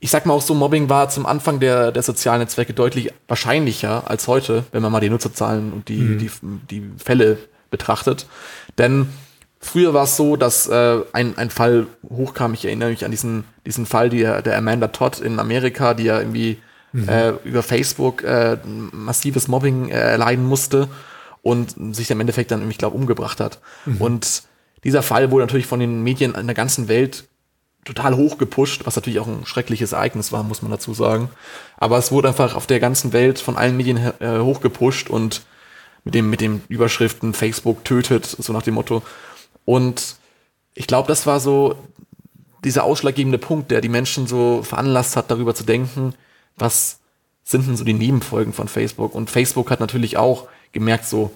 ich 0.00 0.10
sag 0.10 0.26
mal 0.26 0.34
auch 0.34 0.42
so, 0.42 0.54
Mobbing 0.54 0.88
war 0.88 1.08
zum 1.08 1.26
Anfang 1.26 1.60
der, 1.60 1.90
der 1.90 2.02
sozialen 2.02 2.40
Netzwerke 2.40 2.72
deutlich 2.72 3.12
wahrscheinlicher 3.26 4.08
als 4.08 4.28
heute, 4.28 4.64
wenn 4.70 4.82
man 4.82 4.92
mal 4.92 5.00
die 5.00 5.10
Nutzerzahlen 5.10 5.72
und 5.72 5.88
die, 5.88 5.98
mhm. 5.98 6.18
die, 6.18 6.30
die 6.70 6.90
Fälle 7.02 7.38
betrachtet. 7.70 8.26
Denn 8.78 9.08
früher 9.60 9.94
war 9.94 10.04
es 10.04 10.16
so, 10.16 10.36
dass 10.36 10.68
äh, 10.68 11.00
ein, 11.12 11.36
ein 11.36 11.50
Fall 11.50 11.86
hochkam, 12.08 12.54
ich 12.54 12.64
erinnere 12.64 12.90
mich 12.90 13.04
an 13.04 13.10
diesen, 13.10 13.44
diesen 13.66 13.86
Fall 13.86 14.08
der, 14.08 14.40
der 14.42 14.56
Amanda 14.56 14.88
Todd 14.88 15.20
in 15.20 15.40
Amerika, 15.40 15.94
die 15.94 16.04
ja 16.04 16.18
irgendwie 16.20 16.58
mhm. 16.92 17.08
äh, 17.08 17.30
über 17.44 17.64
Facebook 17.64 18.22
äh, 18.22 18.56
massives 18.92 19.48
Mobbing 19.48 19.88
äh, 19.88 19.98
erleiden 19.98 20.44
musste 20.44 20.88
und 21.42 21.74
sich 21.94 22.10
im 22.10 22.20
Endeffekt 22.20 22.52
dann, 22.52 22.68
ich 22.70 22.78
glaube, 22.78 22.96
umgebracht 22.96 23.40
hat. 23.40 23.58
Mhm. 23.84 24.00
Und 24.00 24.42
dieser 24.84 25.02
Fall 25.02 25.32
wurde 25.32 25.44
natürlich 25.44 25.66
von 25.66 25.80
den 25.80 26.04
Medien 26.04 26.36
in 26.36 26.46
der 26.46 26.54
ganzen 26.54 26.86
Welt 26.86 27.27
total 27.88 28.16
hoch 28.16 28.38
gepusht, 28.38 28.82
was 28.84 28.96
natürlich 28.96 29.18
auch 29.18 29.26
ein 29.26 29.46
schreckliches 29.46 29.92
Ereignis 29.92 30.30
war, 30.30 30.42
muss 30.42 30.62
man 30.62 30.70
dazu 30.70 30.94
sagen. 30.94 31.30
Aber 31.76 31.98
es 31.98 32.12
wurde 32.12 32.28
einfach 32.28 32.54
auf 32.54 32.66
der 32.66 32.80
ganzen 32.80 33.12
Welt 33.12 33.38
von 33.38 33.56
allen 33.56 33.76
Medien 33.76 33.96
äh, 34.20 34.38
hoch 34.38 34.60
gepusht 34.60 35.08
und 35.10 35.42
mit 36.04 36.14
dem, 36.14 36.30
mit 36.30 36.40
dem 36.40 36.62
Überschriften 36.68 37.34
Facebook 37.34 37.84
tötet, 37.84 38.26
so 38.26 38.52
nach 38.52 38.62
dem 38.62 38.74
Motto. 38.74 39.02
Und 39.64 40.16
ich 40.74 40.86
glaube, 40.86 41.08
das 41.08 41.26
war 41.26 41.40
so 41.40 41.76
dieser 42.64 42.84
ausschlaggebende 42.84 43.38
Punkt, 43.38 43.70
der 43.70 43.80
die 43.80 43.88
Menschen 43.88 44.26
so 44.26 44.62
veranlasst 44.62 45.16
hat, 45.16 45.30
darüber 45.30 45.54
zu 45.54 45.64
denken, 45.64 46.14
was 46.56 47.00
sind 47.44 47.66
denn 47.66 47.76
so 47.76 47.84
die 47.84 47.94
Nebenfolgen 47.94 48.52
von 48.52 48.68
Facebook? 48.68 49.14
Und 49.14 49.30
Facebook 49.30 49.70
hat 49.70 49.80
natürlich 49.80 50.16
auch 50.16 50.48
gemerkt, 50.72 51.06
so 51.06 51.30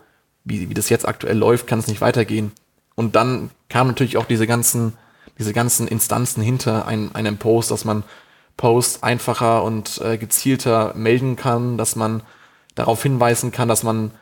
wie, 0.45 0.69
wie 0.69 0.75
das 0.75 0.91
jetzt 0.91 1.09
aktuell 1.09 1.39
läuft, 1.39 1.67
kann 1.67 1.79
es 1.79 1.87
nicht 1.87 2.01
weitergehen. 2.01 2.53
Und 2.95 3.17
dann 3.17 3.51
kamen 3.69 3.89
natürlich 3.89 4.17
auch 4.19 4.27
diese 4.27 4.47
ganzen 4.47 4.93
diese 5.39 5.53
ganzen 5.53 5.89
Instanzen 5.89 6.43
hinter 6.43 6.87
ein, 6.87 7.15
einem 7.15 7.39
Post, 7.39 7.71
dass 7.71 7.85
man 7.85 8.05
Posts 8.57 9.03
einfacher 9.03 9.65
und 9.65 10.01
äh, 10.03 10.19
gezielter 10.19 10.93
melden 10.95 11.37
kann, 11.37 11.79
dass 11.79 11.97
man 11.97 12.23
darauf 12.75 13.03
hinweisen 13.03 13.51
kann, 13.51 13.69
dass 13.69 13.83
man, 13.83 14.13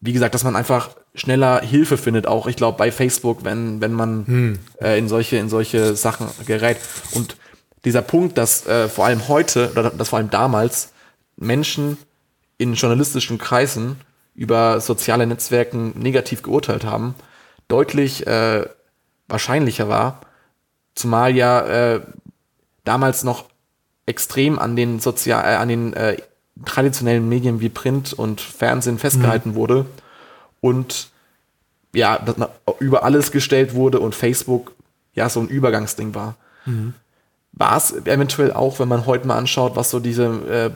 wie 0.00 0.12
gesagt, 0.12 0.34
dass 0.34 0.44
man 0.44 0.56
einfach 0.56 0.90
schneller 1.14 1.60
Hilfe 1.60 1.96
findet, 1.96 2.26
auch 2.26 2.46
ich 2.46 2.56
glaube 2.56 2.78
bei 2.78 2.92
Facebook, 2.92 3.44
wenn, 3.44 3.80
wenn 3.80 3.92
man 3.92 4.26
hm. 4.26 4.58
äh, 4.80 4.98
in 4.98 5.08
solche, 5.08 5.36
in 5.36 5.48
solche 5.48 5.96
Sachen 5.96 6.28
gerät. 6.46 6.78
Und 7.12 7.36
dieser 7.84 8.02
Punkt, 8.02 8.38
dass 8.38 8.66
äh, 8.66 8.88
vor 8.88 9.06
allem 9.06 9.28
heute, 9.28 9.70
oder 9.70 9.90
dass 9.90 10.10
vor 10.10 10.18
allem 10.18 10.30
damals 10.30 10.92
Menschen 11.36 11.98
in 12.58 12.74
journalistischen 12.74 13.38
Kreisen 13.38 13.96
über 14.34 14.80
soziale 14.80 15.26
Netzwerken 15.26 15.92
negativ 15.98 16.42
geurteilt 16.42 16.84
haben, 16.84 17.14
deutlich 17.68 18.26
äh, 18.26 18.66
wahrscheinlicher 19.28 19.88
war, 19.88 20.20
Zumal 20.96 21.36
ja 21.36 21.94
äh, 21.94 22.00
damals 22.84 23.22
noch 23.22 23.44
extrem 24.06 24.58
an 24.58 24.74
den 24.74 24.98
sozial, 24.98 25.44
äh, 25.44 25.56
an 25.56 25.68
den 25.68 25.92
äh, 25.92 26.16
traditionellen 26.64 27.28
Medien 27.28 27.60
wie 27.60 27.68
Print 27.68 28.12
und 28.12 28.40
Fernsehen 28.40 28.98
festgehalten 28.98 29.50
mhm. 29.50 29.54
wurde 29.54 29.86
und 30.60 31.10
ja, 31.94 32.24
über 32.78 33.04
alles 33.04 33.30
gestellt 33.30 33.74
wurde 33.74 34.00
und 34.00 34.14
Facebook 34.14 34.72
ja 35.14 35.28
so 35.28 35.40
ein 35.40 35.48
Übergangsding 35.48 36.14
war. 36.14 36.34
Mhm. 36.64 36.94
War 37.52 37.76
es 37.76 37.92
eventuell 37.92 38.52
auch, 38.52 38.78
wenn 38.78 38.88
man 38.88 39.06
heute 39.06 39.26
mal 39.26 39.38
anschaut, 39.38 39.76
was 39.76 39.90
so 39.90 40.00
diese 40.00 40.72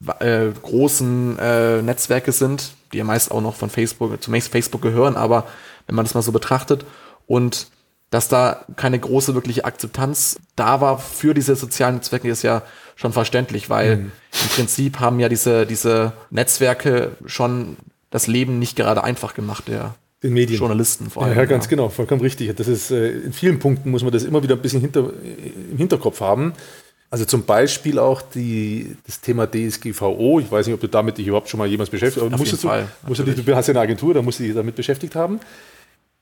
äh, 0.00 0.46
äh, 0.46 0.52
großen 0.62 1.38
äh, 1.38 1.82
Netzwerke 1.82 2.32
sind, 2.32 2.72
die 2.92 2.98
ja 2.98 3.04
meist 3.04 3.30
auch 3.30 3.40
noch 3.40 3.54
von 3.54 3.68
Facebook, 3.70 4.22
zunächst 4.22 4.50
Facebook 4.50 4.82
gehören, 4.82 5.16
aber 5.16 5.46
wenn 5.86 5.96
man 5.96 6.04
das 6.04 6.14
mal 6.14 6.22
so 6.22 6.32
betrachtet 6.32 6.84
und 7.26 7.68
dass 8.16 8.28
da 8.28 8.64
keine 8.76 8.98
große 8.98 9.34
wirkliche 9.34 9.66
Akzeptanz 9.66 10.40
da 10.56 10.80
war 10.80 10.98
für 10.98 11.34
diese 11.34 11.54
sozialen 11.54 11.96
Netzwerke, 11.96 12.30
ist 12.30 12.42
ja 12.42 12.62
schon 12.94 13.12
verständlich, 13.12 13.68
weil 13.68 13.96
mhm. 13.96 14.12
im 14.42 14.48
Prinzip 14.54 15.00
haben 15.00 15.20
ja 15.20 15.28
diese, 15.28 15.66
diese 15.66 16.14
Netzwerke 16.30 17.10
schon 17.26 17.76
das 18.08 18.26
Leben 18.26 18.58
nicht 18.58 18.74
gerade 18.74 19.04
einfach 19.04 19.34
gemacht, 19.34 19.68
der 19.68 19.96
den 20.22 20.32
Medien. 20.32 20.58
Journalisten 20.58 21.10
vor 21.10 21.24
allem. 21.24 21.34
Ja, 21.34 21.42
ja 21.42 21.44
ganz 21.44 21.66
ja. 21.66 21.70
genau, 21.70 21.90
vollkommen 21.90 22.22
richtig. 22.22 22.56
Das 22.56 22.68
ist, 22.68 22.90
äh, 22.90 23.10
in 23.10 23.34
vielen 23.34 23.58
Punkten 23.58 23.90
muss 23.90 24.02
man 24.02 24.12
das 24.12 24.24
immer 24.24 24.42
wieder 24.42 24.54
ein 24.54 24.62
bisschen 24.62 24.80
hinter, 24.80 25.10
im 25.70 25.76
Hinterkopf 25.76 26.22
haben. 26.22 26.54
Also 27.10 27.26
zum 27.26 27.44
Beispiel 27.44 27.98
auch 27.98 28.22
die, 28.22 28.96
das 29.04 29.20
Thema 29.20 29.46
DSGVO. 29.46 30.40
Ich 30.40 30.50
weiß 30.50 30.66
nicht, 30.66 30.74
ob 30.74 30.80
du 30.80 30.88
damit 30.88 31.18
dich 31.18 31.26
überhaupt 31.26 31.50
schon 31.50 31.58
mal 31.58 31.68
jemals 31.68 31.90
beschäftigt 31.90 32.24
hast. 32.24 32.32
Auf 32.32 32.46
jeden 32.46 32.50
du, 32.50 32.66
Fall. 32.66 32.88
Du 33.06 33.54
hast 33.54 33.66
ja 33.66 33.72
eine 33.72 33.80
Agentur, 33.80 34.14
da 34.14 34.22
musst 34.22 34.40
du 34.40 34.44
dich 34.44 34.54
damit 34.54 34.74
beschäftigt 34.74 35.14
haben. 35.14 35.38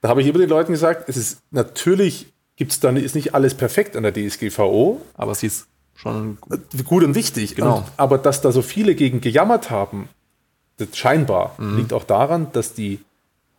Da 0.05 0.11
habe 0.11 0.21
ich 0.21 0.27
immer 0.27 0.39
den 0.39 0.51
Leuten 0.51 0.71
gesagt, 0.71 1.09
es 1.09 1.17
ist 1.17 1.41
natürlich 1.51 2.27
gibt 2.57 2.73
es 2.73 2.79
dann 2.79 2.99
ist 2.99 3.15
nicht 3.15 3.35
alles 3.35 3.55
perfekt 3.55 3.97
an 3.97 4.03
der 4.03 4.13
DSGVO, 4.13 5.01
aber 5.15 5.35
sie 5.35 5.47
ist 5.47 5.67
schon 5.95 6.37
gut 6.85 7.05
und 7.05 7.15
wichtig. 7.15 7.57
Genau. 7.57 7.79
Und, 7.79 7.87
aber 7.97 8.19
dass 8.19 8.43
da 8.43 8.53
so 8.53 8.61
viele 8.61 8.97
gegen 8.97 9.23
gejammert 9.23 9.71
haben, 9.71 10.11
scheinbar 10.93 11.55
mhm. 11.57 11.79
liegt 11.79 11.95
auch 11.95 12.05
daran, 12.05 12.49
dass 12.53 12.75
die 12.75 13.01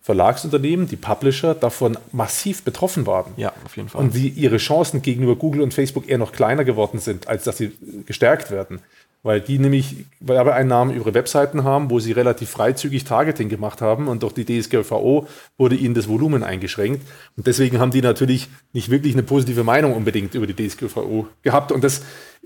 Verlagsunternehmen, 0.03 0.87
die 0.87 0.97
Publisher 0.97 1.55
davon 1.55 1.97
massiv 2.11 2.61
betroffen 2.61 3.07
waren. 3.07 3.33
Ja, 3.37 3.51
auf 3.65 3.75
jeden 3.75 3.89
Fall. 3.89 4.01
Und 4.01 4.13
die 4.13 4.29
ihre 4.29 4.57
Chancen 4.57 5.01
gegenüber 5.01 5.35
Google 5.35 5.63
und 5.63 5.73
Facebook 5.73 6.07
eher 6.07 6.19
noch 6.19 6.31
kleiner 6.31 6.63
geworden 6.63 6.99
sind, 6.99 7.27
als 7.27 7.45
dass 7.45 7.57
sie 7.57 7.71
gestärkt 8.05 8.51
werden 8.51 8.81
weil 9.25 9.41
die 9.41 9.57
nämlich 9.57 10.05
Werbeeinnahmen 10.19 10.95
über 10.95 11.15
Webseiten 11.15 11.63
haben, 11.63 11.89
wo 11.89 11.99
sie 11.99 12.11
relativ 12.11 12.51
freizügig 12.51 13.05
Targeting 13.05 13.49
gemacht 13.49 13.81
haben 13.81 14.07
und 14.07 14.21
durch 14.21 14.33
die 14.33 14.45
DSGVO 14.45 15.27
wurde 15.57 15.75
ihnen 15.75 15.95
das 15.95 16.07
Volumen 16.07 16.43
eingeschränkt. 16.43 17.01
Und 17.35 17.47
deswegen 17.47 17.79
haben 17.79 17.89
die 17.89 18.03
natürlich 18.03 18.49
nicht 18.71 18.91
wirklich 18.91 19.13
eine 19.13 19.23
positive 19.23 19.63
Meinung 19.63 19.95
unbedingt 19.95 20.35
über 20.35 20.45
die 20.45 20.53
DSGVO 20.53 21.27
gehabt. 21.41 21.71
Und 21.71 21.83
das 21.83 22.03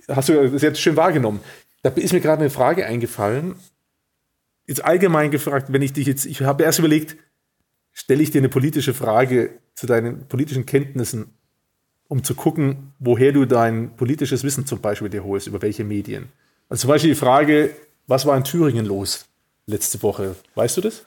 hast 0.07 0.29
du 0.29 0.57
sehr 0.57 0.73
schön 0.73 0.95
wahrgenommen. 0.95 1.41
Da 1.81 1.89
ist 1.89 2.13
mir 2.13 2.21
gerade 2.21 2.39
eine 2.39 2.49
Frage 2.49 2.85
eingefallen. 2.85 3.55
Jetzt 4.65 4.85
allgemein 4.85 5.31
gefragt, 5.31 5.73
wenn 5.73 5.81
ich 5.81 5.91
dich 5.91 6.07
jetzt, 6.07 6.25
ich 6.25 6.41
habe 6.43 6.63
erst 6.63 6.79
überlegt, 6.79 7.17
stelle 7.91 8.23
ich 8.23 8.31
dir 8.31 8.39
eine 8.39 8.47
politische 8.47 8.93
Frage 8.93 9.49
zu 9.75 9.85
deinen 9.85 10.29
politischen 10.29 10.65
Kenntnissen, 10.65 11.33
um 12.07 12.23
zu 12.23 12.35
gucken, 12.35 12.93
woher 12.99 13.33
du 13.33 13.43
dein 13.43 13.97
politisches 13.97 14.45
Wissen 14.45 14.65
zum 14.65 14.79
Beispiel 14.79 15.09
dir 15.09 15.25
holst, 15.25 15.47
über 15.47 15.61
welche 15.61 15.83
Medien. 15.83 16.29
Also 16.69 16.82
zum 16.82 16.89
Beispiel 16.89 17.12
die 17.12 17.19
Frage, 17.19 17.75
was 18.08 18.25
war 18.25 18.38
in 18.38 18.43
Thüringen 18.43 18.86
los 18.86 19.25
letzte 19.65 20.01
Woche? 20.01 20.36
Weißt 20.55 20.77
du 20.77 20.82
das? 20.82 21.03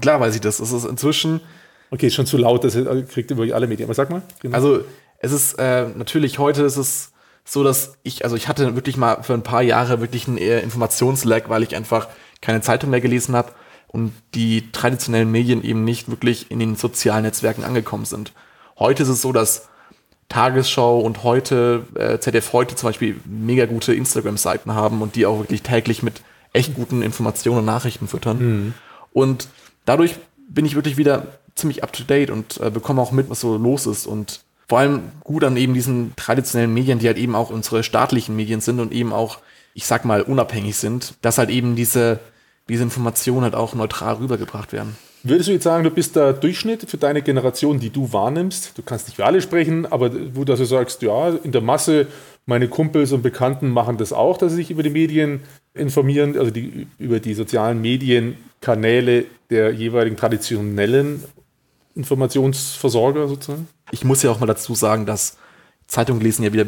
Klar 0.00 0.20
weiß 0.20 0.34
ich 0.34 0.40
das. 0.40 0.60
Es 0.60 0.72
ist 0.72 0.84
inzwischen. 0.84 1.40
Okay, 1.90 2.08
ist 2.08 2.14
schon 2.14 2.26
zu 2.26 2.36
laut, 2.36 2.64
das 2.64 2.76
kriegt 3.08 3.30
über 3.30 3.42
alle 3.54 3.66
Medien. 3.66 3.86
Aber 3.86 3.94
sag 3.94 4.10
mal. 4.10 4.22
Genau. 4.40 4.54
Also 4.54 4.84
es 5.18 5.32
ist 5.32 5.54
äh, 5.54 5.86
natürlich 5.94 6.38
heute 6.38 6.62
ist 6.62 6.76
es 6.76 7.12
so, 7.44 7.62
dass 7.62 7.94
ich, 8.02 8.24
also 8.24 8.36
ich 8.36 8.48
hatte 8.48 8.74
wirklich 8.74 8.96
mal 8.96 9.22
für 9.22 9.34
ein 9.34 9.42
paar 9.42 9.62
Jahre 9.62 10.00
wirklich 10.00 10.26
einen 10.26 10.38
Informationslag, 10.38 11.48
weil 11.48 11.62
ich 11.62 11.76
einfach 11.76 12.08
keine 12.40 12.60
Zeitung 12.60 12.90
mehr 12.90 13.00
gelesen 13.00 13.36
habe 13.36 13.52
und 13.88 14.12
die 14.34 14.70
traditionellen 14.72 15.30
Medien 15.30 15.62
eben 15.62 15.84
nicht 15.84 16.10
wirklich 16.10 16.50
in 16.50 16.58
den 16.58 16.76
sozialen 16.76 17.22
Netzwerken 17.22 17.64
angekommen 17.64 18.04
sind. 18.04 18.32
Heute 18.78 19.04
ist 19.04 19.08
es 19.08 19.22
so, 19.22 19.32
dass 19.32 19.68
Tagesschau 20.28 21.00
und 21.00 21.22
heute, 21.22 21.84
äh, 21.94 22.18
ZDF 22.18 22.52
heute 22.52 22.74
zum 22.74 22.88
Beispiel 22.88 23.20
mega 23.24 23.66
gute 23.66 23.94
Instagram-Seiten 23.94 24.74
haben 24.74 25.02
und 25.02 25.14
die 25.14 25.26
auch 25.26 25.38
wirklich 25.38 25.62
täglich 25.62 26.02
mit 26.02 26.22
echt 26.52 26.74
guten 26.74 27.02
Informationen 27.02 27.60
und 27.60 27.64
Nachrichten 27.64 28.08
füttern. 28.08 28.38
Mhm. 28.38 28.74
Und 29.12 29.48
dadurch 29.84 30.16
bin 30.48 30.66
ich 30.66 30.74
wirklich 30.74 30.96
wieder 30.96 31.26
ziemlich 31.54 31.82
up 31.82 31.92
to 31.92 32.04
date 32.04 32.30
und 32.30 32.60
äh, 32.60 32.70
bekomme 32.70 33.00
auch 33.00 33.12
mit, 33.12 33.30
was 33.30 33.40
so 33.40 33.56
los 33.56 33.86
ist 33.86 34.06
und 34.06 34.40
vor 34.68 34.80
allem 34.80 35.12
gut 35.22 35.44
an 35.44 35.56
eben 35.56 35.74
diesen 35.74 36.14
traditionellen 36.16 36.74
Medien, 36.74 36.98
die 36.98 37.06
halt 37.06 37.18
eben 37.18 37.36
auch 37.36 37.50
unsere 37.50 37.84
staatlichen 37.84 38.34
Medien 38.34 38.60
sind 38.60 38.80
und 38.80 38.92
eben 38.92 39.12
auch, 39.12 39.38
ich 39.74 39.86
sag 39.86 40.04
mal, 40.04 40.22
unabhängig 40.22 40.76
sind, 40.76 41.14
dass 41.22 41.38
halt 41.38 41.50
eben 41.50 41.76
diese, 41.76 42.18
diese 42.68 42.82
Informationen 42.82 43.44
halt 43.44 43.54
auch 43.54 43.74
neutral 43.74 44.14
rübergebracht 44.14 44.72
werden. 44.72 44.96
Würdest 45.28 45.48
du 45.48 45.52
jetzt 45.52 45.64
sagen, 45.64 45.82
du 45.82 45.90
bist 45.90 46.14
der 46.14 46.32
Durchschnitt 46.32 46.88
für 46.88 46.98
deine 46.98 47.20
Generation, 47.20 47.80
die 47.80 47.90
du 47.90 48.12
wahrnimmst? 48.12 48.78
Du 48.78 48.82
kannst 48.82 49.08
nicht 49.08 49.16
für 49.16 49.24
alle 49.24 49.40
sprechen, 49.40 49.84
aber 49.86 50.10
wo 50.34 50.44
du 50.44 50.56
sagst, 50.56 51.02
ja, 51.02 51.30
in 51.30 51.52
der 51.52 51.62
Masse, 51.62 52.06
meine 52.46 52.68
Kumpels 52.68 53.12
und 53.12 53.22
Bekannten 53.22 53.70
machen 53.70 53.96
das 53.96 54.12
auch, 54.12 54.38
dass 54.38 54.52
sie 54.52 54.56
sich 54.56 54.70
über 54.70 54.84
die 54.84 54.90
Medien 54.90 55.40
informieren, 55.74 56.38
also 56.38 56.50
die, 56.50 56.86
über 56.98 57.18
die 57.18 57.34
sozialen 57.34 57.80
Medienkanäle 57.80 59.24
der 59.50 59.72
jeweiligen 59.72 60.16
traditionellen 60.16 61.24
Informationsversorger 61.96 63.26
sozusagen? 63.26 63.68
Ich 63.90 64.04
muss 64.04 64.22
ja 64.22 64.30
auch 64.30 64.38
mal 64.38 64.46
dazu 64.46 64.74
sagen, 64.74 65.06
dass 65.06 65.38
Zeitung 65.88 66.20
lesen 66.20 66.44
ja 66.44 66.52
wieder 66.52 66.66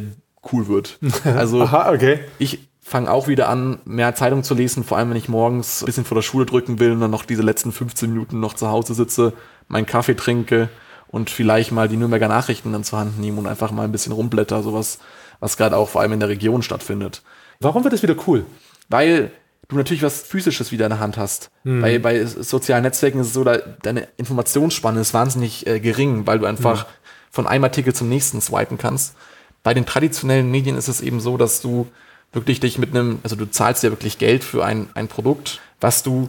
cool 0.52 0.68
wird. 0.68 0.98
Also 1.24 1.62
Aha, 1.62 1.92
okay. 1.92 2.20
ich 2.38 2.58
fange 2.88 3.10
auch 3.10 3.28
wieder 3.28 3.48
an, 3.48 3.80
mehr 3.84 4.14
Zeitung 4.14 4.42
zu 4.42 4.54
lesen, 4.54 4.82
vor 4.82 4.98
allem 4.98 5.10
wenn 5.10 5.16
ich 5.16 5.28
morgens 5.28 5.82
ein 5.82 5.86
bisschen 5.86 6.04
vor 6.04 6.14
der 6.14 6.22
Schule 6.22 6.46
drücken 6.46 6.78
will 6.78 6.92
und 6.92 7.00
dann 7.00 7.10
noch 7.10 7.24
diese 7.24 7.42
letzten 7.42 7.70
15 7.70 8.10
Minuten 8.10 8.40
noch 8.40 8.54
zu 8.54 8.68
Hause 8.68 8.94
sitze, 8.94 9.34
meinen 9.68 9.86
Kaffee 9.86 10.14
trinke 10.14 10.68
und 11.08 11.30
vielleicht 11.30 11.70
mal 11.70 11.88
die 11.88 11.96
Nürnberger 11.96 12.28
Nachrichten 12.28 12.72
dann 12.72 12.84
zur 12.84 12.98
Hand 12.98 13.18
nehme 13.18 13.38
und 13.38 13.46
einfach 13.46 13.70
mal 13.70 13.84
ein 13.84 13.92
bisschen 13.92 14.12
rumblätter, 14.12 14.62
sowas, 14.62 14.98
was 15.40 15.56
gerade 15.56 15.76
auch 15.76 15.88
vor 15.88 16.00
allem 16.00 16.12
in 16.12 16.20
der 16.20 16.28
Region 16.28 16.62
stattfindet. 16.62 17.22
Warum 17.60 17.84
wird 17.84 17.92
das 17.92 18.02
wieder 18.02 18.16
cool? 18.26 18.46
Weil 18.88 19.30
du 19.68 19.76
natürlich 19.76 20.02
was 20.02 20.22
Physisches 20.22 20.72
wieder 20.72 20.86
in 20.86 20.90
der 20.90 21.00
Hand 21.00 21.18
hast. 21.18 21.50
Hm. 21.64 21.82
Bei, 21.82 21.98
bei 21.98 22.24
sozialen 22.24 22.82
Netzwerken 22.82 23.20
ist 23.20 23.28
es 23.28 23.32
so, 23.34 23.44
da, 23.44 23.58
deine 23.82 24.08
Informationsspanne 24.16 25.00
ist 25.00 25.12
wahnsinnig 25.12 25.66
äh, 25.66 25.80
gering, 25.80 26.26
weil 26.26 26.38
du 26.38 26.46
einfach 26.46 26.84
Hm. 26.84 26.90
von 27.30 27.46
einem 27.46 27.64
Artikel 27.64 27.94
zum 27.94 28.08
nächsten 28.08 28.40
swipen 28.40 28.78
kannst. 28.78 29.14
Bei 29.62 29.74
den 29.74 29.84
traditionellen 29.84 30.50
Medien 30.50 30.76
ist 30.76 30.88
es 30.88 31.02
eben 31.02 31.20
so, 31.20 31.36
dass 31.36 31.60
du 31.60 31.86
wirklich 32.32 32.60
dich 32.60 32.78
mit 32.78 32.90
einem, 32.90 33.20
also 33.22 33.36
du 33.36 33.50
zahlst 33.50 33.82
ja 33.82 33.90
wirklich 33.90 34.18
Geld 34.18 34.44
für 34.44 34.64
ein, 34.64 34.88
ein 34.94 35.08
Produkt, 35.08 35.60
was 35.80 36.02
du 36.02 36.28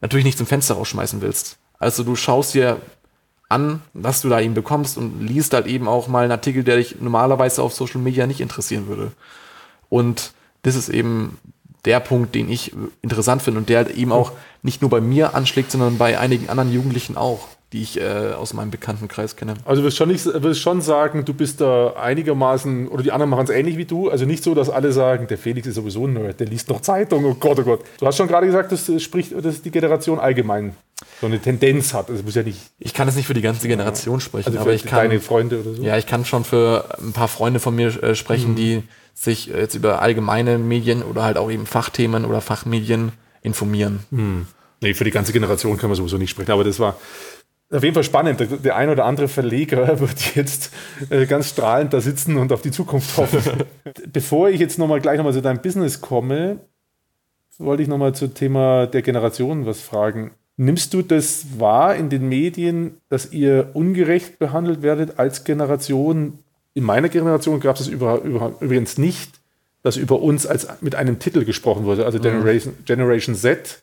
natürlich 0.00 0.24
nicht 0.24 0.38
zum 0.38 0.46
Fenster 0.46 0.74
rausschmeißen 0.74 1.20
willst. 1.20 1.58
Also 1.78 2.02
du 2.02 2.16
schaust 2.16 2.54
dir 2.54 2.80
an, 3.48 3.82
was 3.92 4.22
du 4.22 4.28
da 4.28 4.40
eben 4.40 4.54
bekommst 4.54 4.96
und 4.98 5.20
liest 5.20 5.52
halt 5.52 5.66
eben 5.66 5.88
auch 5.88 6.08
mal 6.08 6.24
einen 6.24 6.32
Artikel, 6.32 6.64
der 6.64 6.76
dich 6.76 7.00
normalerweise 7.00 7.62
auf 7.62 7.74
Social 7.74 8.00
Media 8.00 8.26
nicht 8.26 8.40
interessieren 8.40 8.88
würde. 8.88 9.12
Und 9.88 10.32
das 10.62 10.74
ist 10.74 10.88
eben 10.88 11.38
der 11.84 12.00
Punkt, 12.00 12.34
den 12.34 12.50
ich 12.50 12.74
interessant 13.02 13.42
finde 13.42 13.60
und 13.60 13.68
der 13.68 13.78
halt 13.78 13.90
eben 13.96 14.10
auch 14.10 14.32
nicht 14.62 14.80
nur 14.80 14.90
bei 14.90 15.00
mir 15.00 15.34
anschlägt, 15.34 15.70
sondern 15.70 15.98
bei 15.98 16.18
einigen 16.18 16.48
anderen 16.48 16.72
Jugendlichen 16.72 17.16
auch, 17.16 17.46
die 17.72 17.82
ich 17.82 18.00
äh, 18.00 18.32
aus 18.36 18.54
meinem 18.54 18.70
Bekanntenkreis 18.70 19.34
kenne. 19.34 19.54
Also 19.64 19.82
wirst 19.82 19.96
schon, 19.96 20.08
nicht, 20.08 20.24
wirst 20.24 20.60
schon 20.60 20.80
sagen, 20.80 21.24
du 21.24 21.34
bist 21.34 21.60
da 21.60 21.94
einigermaßen, 21.94 22.86
oder 22.88 23.02
die 23.02 23.10
anderen 23.10 23.30
machen 23.30 23.44
es 23.44 23.50
ähnlich 23.50 23.76
wie 23.76 23.84
du. 23.84 24.08
Also 24.08 24.24
nicht 24.24 24.44
so, 24.44 24.54
dass 24.54 24.70
alle 24.70 24.92
sagen, 24.92 25.26
der 25.26 25.36
Felix 25.36 25.66
ist 25.66 25.74
sowieso 25.74 26.06
ein 26.06 26.12
Nerd, 26.12 26.38
der 26.38 26.46
liest 26.46 26.68
noch 26.68 26.80
Zeitung, 26.80 27.24
oh 27.24 27.34
Gott, 27.34 27.58
oh 27.58 27.64
Gott. 27.64 27.80
Du 27.98 28.06
hast 28.06 28.16
schon 28.16 28.28
gerade 28.28 28.46
gesagt, 28.46 28.70
dass, 28.70 28.86
das 28.86 29.02
spricht, 29.02 29.32
dass 29.44 29.62
die 29.62 29.72
Generation 29.72 30.20
allgemein 30.20 30.76
so 31.20 31.26
eine 31.26 31.40
Tendenz 31.40 31.92
hat. 31.92 32.08
Also 32.08 32.20
es 32.20 32.24
muss 32.24 32.36
ja 32.36 32.44
nicht, 32.44 32.60
Ich 32.78 32.94
kann 32.94 33.08
jetzt 33.08 33.16
nicht 33.16 33.26
für 33.26 33.34
die 33.34 33.42
ganze 33.42 33.66
Generation 33.66 34.20
sprechen, 34.20 34.48
also 34.48 34.60
aber 34.60 34.72
ich 34.72 34.84
kann, 34.84 35.08
deine 35.08 35.20
Freunde 35.20 35.60
oder 35.60 35.74
so. 35.74 35.82
ja, 35.82 35.98
ich 35.98 36.06
kann 36.06 36.24
schon 36.24 36.44
für 36.44 36.84
ein 36.98 37.12
paar 37.12 37.28
Freunde 37.28 37.58
von 37.58 37.74
mir 37.74 37.88
äh, 38.02 38.14
sprechen, 38.14 38.54
die 38.54 38.82
sich 39.12 39.46
jetzt 39.46 39.74
über 39.74 40.02
allgemeine 40.02 40.58
Medien 40.58 41.02
oder 41.02 41.24
halt 41.24 41.36
auch 41.36 41.50
eben 41.50 41.66
Fachthemen 41.66 42.24
oder 42.24 42.40
Fachmedien 42.40 43.12
informieren. 43.42 44.00
Nee, 44.82 44.94
für 44.94 45.04
die 45.04 45.10
ganze 45.10 45.32
Generation 45.32 45.78
kann 45.78 45.88
man 45.88 45.96
sowieso 45.96 46.18
nicht 46.18 46.30
sprechen, 46.30 46.52
aber 46.52 46.64
das 46.64 46.78
war 46.78 46.96
auf 47.70 47.82
jeden 47.82 47.94
Fall 47.94 48.04
spannend. 48.04 48.40
Der, 48.40 48.46
der 48.46 48.76
ein 48.76 48.88
oder 48.88 49.04
andere 49.04 49.28
Verleger 49.28 49.98
wird 50.00 50.36
jetzt 50.36 50.72
äh, 51.10 51.26
ganz 51.26 51.50
strahlend 51.50 51.92
da 51.92 52.00
sitzen 52.00 52.36
und 52.36 52.52
auf 52.52 52.62
die 52.62 52.70
Zukunft 52.70 53.16
hoffen. 53.16 53.64
Bevor 54.12 54.48
ich 54.48 54.60
jetzt 54.60 54.78
nochmal 54.78 55.00
gleich 55.00 55.16
nochmal 55.16 55.32
zu 55.32 55.42
deinem 55.42 55.60
Business 55.60 56.00
komme, 56.00 56.60
wollte 57.58 57.82
ich 57.82 57.88
nochmal 57.88 58.14
zum 58.14 58.34
Thema 58.34 58.86
der 58.86 59.02
Generation 59.02 59.66
was 59.66 59.80
fragen. 59.80 60.32
Nimmst 60.58 60.94
du 60.94 61.02
das 61.02 61.58
wahr 61.58 61.96
in 61.96 62.08
den 62.08 62.28
Medien, 62.28 62.98
dass 63.08 63.32
ihr 63.32 63.70
ungerecht 63.74 64.38
behandelt 64.38 64.82
werdet 64.82 65.18
als 65.18 65.44
Generation? 65.44 66.38
In 66.74 66.84
meiner 66.84 67.08
Generation 67.08 67.60
gab 67.60 67.78
es 67.78 67.88
über, 67.88 68.22
über, 68.22 68.54
übrigens 68.60 68.96
nicht, 68.96 69.40
dass 69.82 69.96
über 69.96 70.20
uns 70.20 70.46
als 70.46 70.68
mit 70.80 70.94
einem 70.94 71.18
Titel 71.18 71.44
gesprochen 71.44 71.84
wurde, 71.84 72.06
also 72.06 72.18
Generation, 72.18 72.74
Generation 72.84 73.34
Z. 73.34 73.82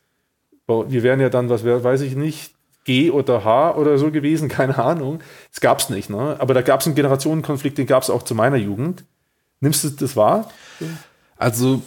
Wir 0.67 1.03
wären 1.03 1.19
ja 1.19 1.29
dann, 1.29 1.49
was 1.49 1.63
weiß 1.63 2.01
ich 2.01 2.15
nicht, 2.15 2.53
G 2.83 3.11
oder 3.11 3.43
H 3.43 3.75
oder 3.75 3.97
so 3.97 4.11
gewesen, 4.11 4.49
keine 4.49 4.77
Ahnung. 4.77 5.21
Das 5.51 5.61
gab 5.61 5.79
es 5.79 5.89
nicht, 5.89 6.09
ne? 6.09 6.35
Aber 6.39 6.53
da 6.53 6.61
gab 6.61 6.81
es 6.81 6.85
einen 6.85 6.95
Generationenkonflikt, 6.95 7.77
den 7.77 7.87
gab 7.87 8.03
es 8.03 8.09
auch 8.09 8.23
zu 8.23 8.35
meiner 8.35 8.57
Jugend. 8.57 9.05
Nimmst 9.59 9.83
du 9.83 9.89
das 9.89 10.15
wahr? 10.15 10.51
Also, 11.37 11.81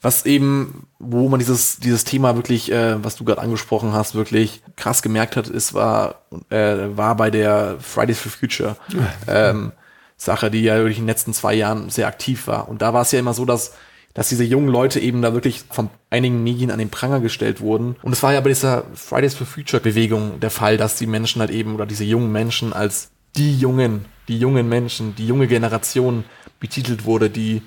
was 0.00 0.24
eben, 0.26 0.86
wo 0.98 1.28
man 1.28 1.38
dieses, 1.38 1.78
dieses 1.78 2.04
Thema 2.04 2.36
wirklich, 2.36 2.72
äh, 2.72 3.02
was 3.04 3.16
du 3.16 3.24
gerade 3.24 3.42
angesprochen 3.42 3.92
hast, 3.92 4.14
wirklich 4.14 4.62
krass 4.76 5.02
gemerkt 5.02 5.36
hat, 5.36 5.48
ist, 5.48 5.74
war, 5.74 6.22
äh, 6.50 6.76
war 6.96 7.16
bei 7.16 7.30
der 7.30 7.76
Fridays 7.80 8.20
for 8.20 8.30
Future 8.30 8.76
ähm, 9.26 9.72
Sache, 10.16 10.50
die 10.50 10.62
ja 10.62 10.76
wirklich 10.76 10.98
in 10.98 11.04
den 11.04 11.08
letzten 11.08 11.34
zwei 11.34 11.54
Jahren 11.54 11.90
sehr 11.90 12.06
aktiv 12.06 12.46
war. 12.46 12.68
Und 12.68 12.80
da 12.80 12.94
war 12.94 13.02
es 13.02 13.12
ja 13.12 13.18
immer 13.18 13.34
so, 13.34 13.44
dass, 13.44 13.74
dass 14.18 14.30
diese 14.30 14.42
jungen 14.42 14.66
Leute 14.66 14.98
eben 14.98 15.22
da 15.22 15.32
wirklich 15.32 15.62
von 15.70 15.90
einigen 16.10 16.42
Medien 16.42 16.72
an 16.72 16.80
den 16.80 16.90
Pranger 16.90 17.20
gestellt 17.20 17.60
wurden. 17.60 17.94
Und 18.02 18.12
es 18.12 18.20
war 18.24 18.32
ja 18.32 18.40
bei 18.40 18.48
dieser 18.48 18.82
Fridays 18.92 19.36
for 19.36 19.46
Future 19.46 19.80
Bewegung 19.80 20.40
der 20.40 20.50
Fall, 20.50 20.76
dass 20.76 20.96
die 20.96 21.06
Menschen 21.06 21.38
halt 21.38 21.52
eben 21.52 21.76
oder 21.76 21.86
diese 21.86 22.02
jungen 22.02 22.32
Menschen 22.32 22.72
als 22.72 23.12
die 23.36 23.56
Jungen, 23.56 24.06
die 24.26 24.36
jungen 24.36 24.68
Menschen, 24.68 25.14
die 25.14 25.28
junge 25.28 25.46
Generation 25.46 26.24
betitelt 26.58 27.04
wurde, 27.04 27.30
die 27.30 27.62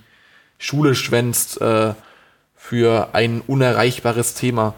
Schule 0.57 0.93
schwänzt 0.93 1.61
äh, 1.61 1.93
für 2.53 3.15
ein 3.15 3.39
unerreichbares 3.47 4.33
Thema. 4.33 4.73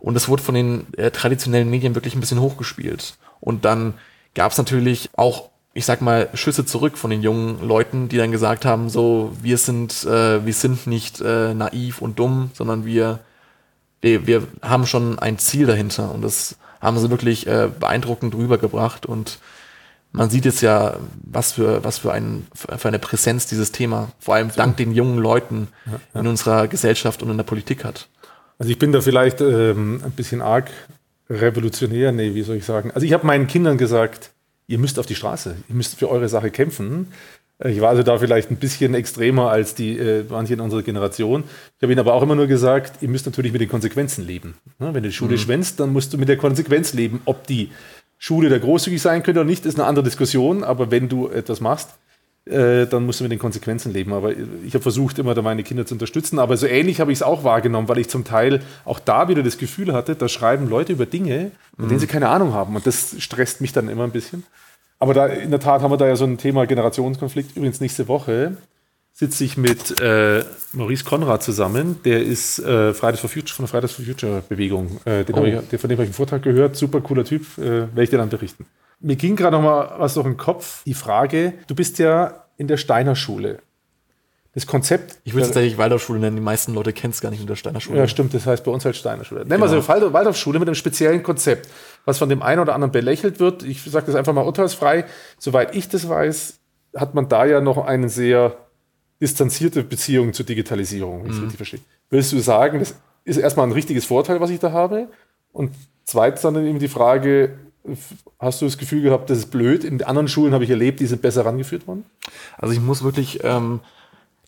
Und 0.00 0.16
es 0.16 0.28
wurde 0.28 0.42
von 0.42 0.56
den 0.56 0.92
äh, 0.94 1.12
traditionellen 1.12 1.70
Medien 1.70 1.94
wirklich 1.94 2.16
ein 2.16 2.20
bisschen 2.20 2.40
hochgespielt. 2.40 3.14
Und 3.38 3.64
dann 3.64 3.94
gab 4.34 4.50
es 4.50 4.58
natürlich 4.58 5.10
auch, 5.16 5.50
ich 5.74 5.86
sag 5.86 6.02
mal, 6.02 6.28
Schüsse 6.34 6.66
zurück 6.66 6.98
von 6.98 7.10
den 7.10 7.22
jungen 7.22 7.66
Leuten, 7.66 8.08
die 8.08 8.18
dann 8.18 8.30
gesagt 8.30 8.64
haben, 8.64 8.90
so, 8.90 9.32
wir 9.40 9.56
sind, 9.56 10.04
äh, 10.04 10.44
wir 10.44 10.52
sind 10.52 10.86
nicht 10.86 11.20
äh, 11.20 11.54
naiv 11.54 12.02
und 12.02 12.18
dumm, 12.18 12.50
sondern 12.54 12.84
wir, 12.84 13.20
wir, 14.02 14.26
wir 14.26 14.42
haben 14.60 14.86
schon 14.86 15.18
ein 15.18 15.38
Ziel 15.38 15.66
dahinter. 15.66 16.12
Und 16.12 16.22
das 16.22 16.56
haben 16.80 16.98
sie 16.98 17.10
wirklich 17.10 17.46
äh, 17.46 17.70
beeindruckend 17.78 18.34
rübergebracht. 18.34 19.06
Und 19.06 19.38
man 20.12 20.28
sieht 20.28 20.44
jetzt 20.44 20.60
ja, 20.60 20.96
was 21.22 21.52
für, 21.52 21.82
was 21.82 21.98
für, 21.98 22.12
ein, 22.12 22.46
für 22.54 22.88
eine 22.88 22.98
Präsenz 22.98 23.46
dieses 23.46 23.72
Thema, 23.72 24.10
vor 24.18 24.34
allem 24.34 24.50
dank 24.54 24.76
den 24.76 24.92
jungen 24.92 25.18
Leuten 25.18 25.68
in 26.12 26.26
unserer 26.26 26.68
Gesellschaft 26.68 27.22
und 27.22 27.30
in 27.30 27.38
der 27.38 27.44
Politik 27.44 27.84
hat. 27.84 28.08
Also 28.58 28.70
ich 28.70 28.78
bin 28.78 28.92
da 28.92 29.00
vielleicht 29.00 29.40
ähm, 29.40 30.02
ein 30.04 30.10
bisschen 30.10 30.42
arg 30.42 30.70
revolutionär, 31.30 32.12
nee, 32.12 32.34
wie 32.34 32.42
soll 32.42 32.56
ich 32.56 32.66
sagen? 32.66 32.90
Also 32.90 33.06
ich 33.06 33.14
habe 33.14 33.26
meinen 33.26 33.46
Kindern 33.46 33.78
gesagt, 33.78 34.31
ihr 34.66 34.78
müsst 34.78 34.98
auf 34.98 35.06
die 35.06 35.14
Straße, 35.14 35.56
ihr 35.68 35.74
müsst 35.74 35.98
für 35.98 36.10
eure 36.10 36.28
Sache 36.28 36.50
kämpfen. 36.50 37.08
Ich 37.64 37.80
war 37.80 37.90
also 37.90 38.02
da 38.02 38.18
vielleicht 38.18 38.50
ein 38.50 38.56
bisschen 38.56 38.94
extremer 38.94 39.50
als 39.50 39.74
die 39.74 39.96
äh, 39.96 40.24
manche 40.28 40.54
in 40.54 40.60
unserer 40.60 40.82
Generation. 40.82 41.44
Ich 41.76 41.82
habe 41.82 41.92
ihnen 41.92 42.00
aber 42.00 42.14
auch 42.14 42.22
immer 42.22 42.34
nur 42.34 42.48
gesagt, 42.48 43.02
ihr 43.02 43.08
müsst 43.08 43.26
natürlich 43.26 43.52
mit 43.52 43.60
den 43.60 43.68
Konsequenzen 43.68 44.26
leben. 44.26 44.54
Ne? 44.80 44.86
Wenn 44.94 45.02
du 45.02 45.10
die 45.10 45.14
Schule 45.14 45.38
schwänzt, 45.38 45.78
dann 45.78 45.92
musst 45.92 46.12
du 46.12 46.18
mit 46.18 46.28
der 46.28 46.38
Konsequenz 46.38 46.92
leben. 46.92 47.20
Ob 47.24 47.46
die 47.46 47.70
Schule 48.18 48.48
da 48.48 48.58
großzügig 48.58 49.00
sein 49.00 49.22
könnte 49.22 49.40
oder 49.40 49.48
nicht, 49.48 49.64
ist 49.64 49.78
eine 49.78 49.86
andere 49.86 50.04
Diskussion. 50.04 50.64
Aber 50.64 50.90
wenn 50.90 51.08
du 51.08 51.28
etwas 51.28 51.60
machst, 51.60 51.90
äh, 52.44 52.86
dann 52.86 53.06
musst 53.06 53.20
du 53.20 53.24
mit 53.24 53.32
den 53.32 53.38
Konsequenzen 53.38 53.92
leben. 53.92 54.12
Aber 54.12 54.32
ich 54.32 54.74
habe 54.74 54.82
versucht, 54.82 55.18
immer 55.18 55.34
da 55.34 55.42
meine 55.42 55.62
Kinder 55.62 55.86
zu 55.86 55.94
unterstützen. 55.94 56.38
Aber 56.38 56.56
so 56.56 56.66
ähnlich 56.66 57.00
habe 57.00 57.12
ich 57.12 57.18
es 57.18 57.22
auch 57.22 57.44
wahrgenommen, 57.44 57.88
weil 57.88 57.98
ich 57.98 58.08
zum 58.08 58.24
Teil 58.24 58.60
auch 58.84 58.98
da 58.98 59.28
wieder 59.28 59.42
das 59.42 59.58
Gefühl 59.58 59.92
hatte, 59.92 60.16
da 60.16 60.28
schreiben 60.28 60.68
Leute 60.68 60.92
über 60.92 61.06
Dinge, 61.06 61.52
von 61.76 61.88
denen 61.88 62.00
sie 62.00 62.06
keine 62.06 62.28
Ahnung 62.28 62.52
haben. 62.52 62.74
Und 62.74 62.86
das 62.86 63.14
stresst 63.18 63.60
mich 63.60 63.72
dann 63.72 63.88
immer 63.88 64.04
ein 64.04 64.10
bisschen. 64.10 64.44
Aber 64.98 65.14
da, 65.14 65.26
in 65.26 65.50
der 65.50 65.60
Tat 65.60 65.82
haben 65.82 65.90
wir 65.90 65.96
da 65.96 66.06
ja 66.06 66.16
so 66.16 66.24
ein 66.24 66.38
Thema 66.38 66.66
Generationskonflikt. 66.66 67.56
Übrigens 67.56 67.80
nächste 67.80 68.06
Woche 68.08 68.56
sitze 69.12 69.44
ich 69.44 69.56
mit 69.56 70.00
äh, 70.00 70.44
Maurice 70.72 71.04
Konrad 71.04 71.42
zusammen. 71.42 72.00
Der 72.04 72.22
ist 72.22 72.58
äh, 72.60 72.94
Fridays 72.94 73.20
for 73.20 73.28
Future, 73.28 73.54
von 73.54 73.64
der 73.64 73.68
Fridays 73.68 73.92
for 73.92 74.04
Future 74.04 74.42
Bewegung. 74.48 75.00
Äh, 75.04 75.24
den 75.24 75.36
Oh. 75.36 75.44
ich, 75.44 75.68
der, 75.68 75.78
von 75.78 75.88
dem 75.88 75.96
habe 75.96 76.04
ich 76.04 76.08
einen 76.08 76.14
Vortrag 76.14 76.42
gehört. 76.42 76.76
Super 76.76 77.00
cooler 77.00 77.24
Typ. 77.24 77.42
Äh, 77.58 77.62
werde 77.62 78.02
ich 78.02 78.10
dir 78.10 78.18
dann 78.18 78.28
berichten. 78.30 78.64
Mir 79.02 79.16
ging 79.16 79.36
gerade 79.36 79.56
noch 79.56 79.62
mal 79.62 79.94
was 79.98 80.14
durch 80.14 80.26
den 80.26 80.36
Kopf. 80.36 80.84
Die 80.84 80.94
Frage, 80.94 81.54
du 81.66 81.74
bist 81.74 81.98
ja 81.98 82.44
in 82.56 82.68
der 82.68 82.76
Steiner 82.76 83.16
Schule. 83.16 83.58
Das 84.54 84.66
Konzept. 84.66 85.18
Ich 85.24 85.32
würde 85.32 85.42
es 85.42 85.48
tatsächlich 85.48 85.78
Waldorfschule 85.78 86.20
nennen, 86.20 86.36
die 86.36 86.42
meisten 86.42 86.74
Leute 86.74 86.92
kennen 86.92 87.12
es 87.12 87.22
gar 87.22 87.30
nicht 87.30 87.40
unter 87.40 87.56
Steiner 87.56 87.80
Schule. 87.80 87.98
Ja, 87.98 88.06
stimmt, 88.06 88.34
das 88.34 88.44
heißt 88.44 88.62
bei 88.64 88.70
uns 88.70 88.84
halt 88.84 88.96
Steiner 88.96 89.24
Schule. 89.24 89.46
Nennen 89.46 89.62
wir 89.62 89.68
so 89.68 89.88
Wald- 89.88 90.12
Waldorfschule 90.12 90.58
mit 90.58 90.68
einem 90.68 90.74
speziellen 90.74 91.22
Konzept, 91.22 91.68
was 92.04 92.18
von 92.18 92.28
dem 92.28 92.42
einen 92.42 92.60
oder 92.60 92.74
anderen 92.74 92.92
belächelt 92.92 93.40
wird. 93.40 93.62
Ich 93.62 93.82
sage 93.82 94.06
das 94.06 94.14
einfach 94.14 94.34
mal 94.34 94.44
urteilsfrei. 94.44 95.06
Soweit 95.38 95.74
ich 95.74 95.88
das 95.88 96.06
weiß, 96.06 96.58
hat 96.94 97.14
man 97.14 97.30
da 97.30 97.46
ja 97.46 97.62
noch 97.62 97.78
eine 97.78 98.10
sehr 98.10 98.56
distanzierte 99.22 99.84
Beziehung 99.84 100.34
zur 100.34 100.44
Digitalisierung, 100.44 101.22
wenn 101.22 101.30
ich 101.30 101.36
es 101.36 101.42
richtig 101.42 101.56
verstehe. 101.56 101.80
Würdest 102.10 102.32
du 102.32 102.40
sagen, 102.40 102.80
das 102.80 102.94
ist 103.24 103.38
erstmal 103.38 103.66
ein 103.66 103.72
richtiges 103.72 104.04
Vorteil, 104.04 104.40
was 104.40 104.50
ich 104.50 104.58
da 104.58 104.72
habe? 104.72 105.08
Und 105.52 105.72
zweitens 106.04 106.42
dann 106.42 106.66
eben 106.66 106.78
die 106.78 106.88
Frage, 106.88 107.56
hast 108.38 108.60
du 108.60 108.66
das 108.66 108.78
Gefühl 108.78 109.02
gehabt, 109.02 109.30
das 109.30 109.38
ist 109.38 109.50
blöd? 109.50 109.84
In 109.84 110.02
anderen 110.04 110.28
Schulen 110.28 110.54
habe 110.54 110.64
ich 110.64 110.70
erlebt, 110.70 111.00
die 111.00 111.06
sind 111.06 111.22
besser 111.22 111.44
rangeführt 111.44 111.86
worden? 111.86 112.04
Also 112.58 112.72
ich 112.72 112.80
muss 112.80 113.02
wirklich 113.02 113.40
ähm, 113.42 113.80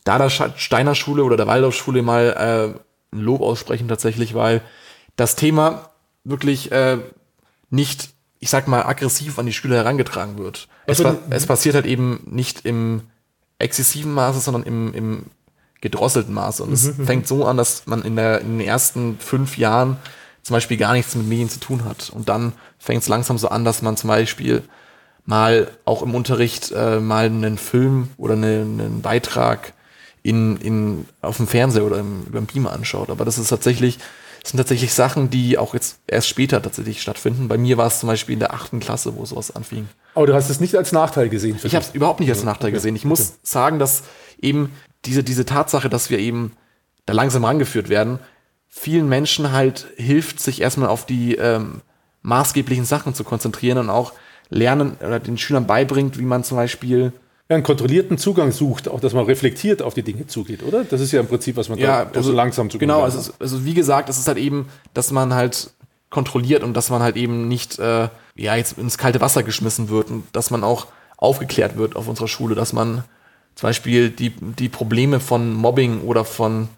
da 0.05 0.19
der 0.19 0.31
Steiner 0.31 0.95
Schule 0.95 1.25
oder 1.25 1.37
der 1.37 1.47
Waldorfschule 1.47 2.03
mal 2.03 2.75
äh, 2.75 3.17
ein 3.17 3.21
Lob 3.21 3.41
aussprechen 3.41 3.89
tatsächlich, 3.89 4.35
weil 4.35 4.63
das 5.17 5.37
Thema 5.37 5.91
wirklich 6.25 6.73
äh, 6.73 6.99
nicht, 7.71 8.11
ich 8.39 8.51
sag 8.51 8.69
mal, 8.69 8.83
aggressiv 8.83 9.39
an 9.39 9.47
die 9.47 9.53
Schüler 9.53 9.77
herangetragen 9.77 10.39
wird. 10.39 10.69
Es, 10.87 11.03
pa 11.03 11.17
es 11.31 11.47
passiert 11.47 11.75
halt 11.75 11.87
eben 11.87 12.21
nicht 12.27 12.65
im 12.65 13.03
exzessiven 13.59 14.13
Maße, 14.13 14.41
sondern 14.41 14.65
im, 14.65 14.95
im 14.95 15.23
gedrosselten 15.81 16.35
Maße. 16.35 16.63
Und 16.63 16.73
es 16.73 16.97
mhm. 16.97 17.07
fängt 17.07 17.29
so 17.29 17.45
an, 17.45 17.57
dass 17.57 17.87
man 17.87 18.03
in, 18.03 18.17
der, 18.17 18.41
in 18.41 18.59
den 18.59 18.67
ersten 18.67 19.19
fünf 19.19 19.59
Jahren 19.59 19.97
zum 20.45 20.55
Beispiel 20.55 20.77
gar 20.77 20.93
nichts 20.93 21.15
mit 21.15 21.27
Medien 21.27 21.49
zu 21.49 21.59
tun 21.59 21.85
hat. 21.85 22.11
Und 22.11 22.29
dann 22.29 22.53
fängt 22.79 23.03
es 23.03 23.09
langsam 23.09 23.39
so 23.39 23.49
an, 23.49 23.65
dass 23.65 23.83
man 23.83 23.97
zum 23.97 24.09
Beispiel 24.09 24.63
mal 25.25 25.71
auch 25.87 26.03
im 26.03 26.15
Unterricht 26.15 26.71
äh, 26.71 27.01
mal 27.01 27.25
einen 27.25 27.57
Film 27.57 28.11
oder 28.19 28.35
eine, 28.35 28.61
einen 28.61 29.01
Beitrag 29.01 29.73
in, 30.23 30.59
in, 30.59 31.07
auf 31.23 31.39
dem 31.39 31.49
Fernseher 31.49 31.85
oder 31.85 31.99
im, 31.99 32.25
über 32.27 32.41
den 32.41 32.47
Beamer 32.47 32.73
anschaut. 32.73 33.09
Aber 33.09 33.25
das 33.25 33.39
ist 33.39 33.49
tatsächlich, 33.49 33.99
das 34.43 34.51
sind 34.51 34.59
tatsächlich 34.59 34.93
Sachen, 34.93 35.31
die 35.31 35.57
auch 35.57 35.73
jetzt 35.73 35.99
erst 36.07 36.29
später 36.29 36.61
tatsächlich 36.61 37.01
stattfinden. 37.01 37.49
Bei 37.49 37.57
mir 37.57 37.79
war 37.79 37.87
es 37.87 38.01
zum 38.01 38.09
Beispiel 38.09 38.35
in 38.35 38.41
der 38.41 38.53
achten 38.53 38.81
Klasse, 38.81 39.17
wo 39.17 39.25
sowas 39.25 39.57
anfing. 39.57 39.89
Aber 40.15 40.27
du 40.27 40.35
hast 40.35 40.51
es 40.51 40.61
nicht 40.61 40.77
als 40.77 40.93
Nachteil 40.93 41.31
gesehen. 41.31 41.59
ich 41.63 41.75
habe 41.75 41.85
es 41.87 41.95
überhaupt 41.95 42.21
nicht 42.21 42.31
als 42.31 42.45
Nachteil 42.45 42.69
okay. 42.69 42.77
gesehen. 42.77 42.97
Ich 42.97 43.07
muss 43.07 43.21
okay. 43.21 43.39
sagen, 43.43 43.79
dass 43.79 44.03
eben 44.39 44.73
diese, 45.07 45.25
diese 45.25 45.47
Tatsache, 45.47 45.89
dass 45.89 46.11
wir 46.11 46.19
eben 46.19 46.53
da 47.07 47.15
langsam 47.15 47.45
rangeführt 47.45 47.89
werden, 47.89 48.19
vielen 48.77 49.09
Menschen 49.09 49.53
halt 49.53 49.87
hilft, 49.97 50.41
sich 50.41 50.61
erstmal 50.61 50.89
auf 50.89 51.07
die 51.07 51.37
ähm, 51.37 51.81
maßgeblichen 52.23 52.85
Sachen 52.85 53.15
zu 53.15 53.23
konzentrieren 53.23 53.79
und 53.79 53.89
auch 53.89 54.13
lernen 54.51 54.97
oder 55.01 55.21
den 55.21 55.39
Schülern 55.39 55.67
beibringt, 55.67 56.19
wie 56.19 56.25
man 56.25 56.43
zum 56.43 56.57
Beispiel 56.57 57.13
ja, 57.49 57.55
einen 57.55 57.63
kontrollierten 57.63 58.19
Zugang 58.19 58.51
sucht, 58.51 58.89
auch 58.89 58.99
dass 58.99 59.15
man 59.15 59.27
reflektiert 59.27 59.81
auf 59.81 59.95
die 59.95 60.03
Dinge 60.03 60.27
zugeht, 60.27 60.65
oder? 60.65 60.83
Das 60.83 61.01
ist 61.01 61.13
ja 61.13 61.21
im 61.21 61.29
Prinzip, 61.29 61.57
was 61.57 61.69
man 61.69 61.79
ja, 61.79 62.05
da 62.05 62.11
also, 62.17 62.31
so 62.31 62.37
langsam 62.37 62.69
zugeht. 62.69 62.81
Genau, 62.89 63.03
also, 63.03 63.33
also 63.39 63.65
wie 63.65 63.75
gesagt, 63.75 64.09
es 64.09 64.19
ist 64.19 64.27
halt 64.27 64.39
eben, 64.39 64.69
dass 64.93 65.13
man 65.13 65.35
halt 65.35 65.71
kontrolliert 66.11 66.65
und 66.65 66.75
dass 66.75 66.91
man 66.91 67.01
halt 67.01 67.17
eben 67.17 67.47
nicht 67.47 67.79
äh, 67.79 68.09
ja 68.35 68.57
jetzt 68.57 68.77
ins 68.77 68.99
kalte 68.99 69.21
Wasser 69.21 69.45
geschmissen 69.45 69.89
wird 69.89 70.11
und 70.11 70.25
dass 70.33 70.51
man 70.51 70.65
auch 70.65 70.89
aufgeklärt 71.17 71.77
wird 71.77 71.95
auf 71.95 72.09
unserer 72.09 72.29
Schule, 72.29 72.57
dass 72.57 72.73
man 72.73 73.05
zum 73.55 73.69
Beispiel 73.69 74.11
die, 74.11 74.31
die 74.31 74.69
Probleme 74.69 75.21
von 75.21 75.55
Mobbing 75.55 76.01
oder 76.01 76.25
von 76.25 76.69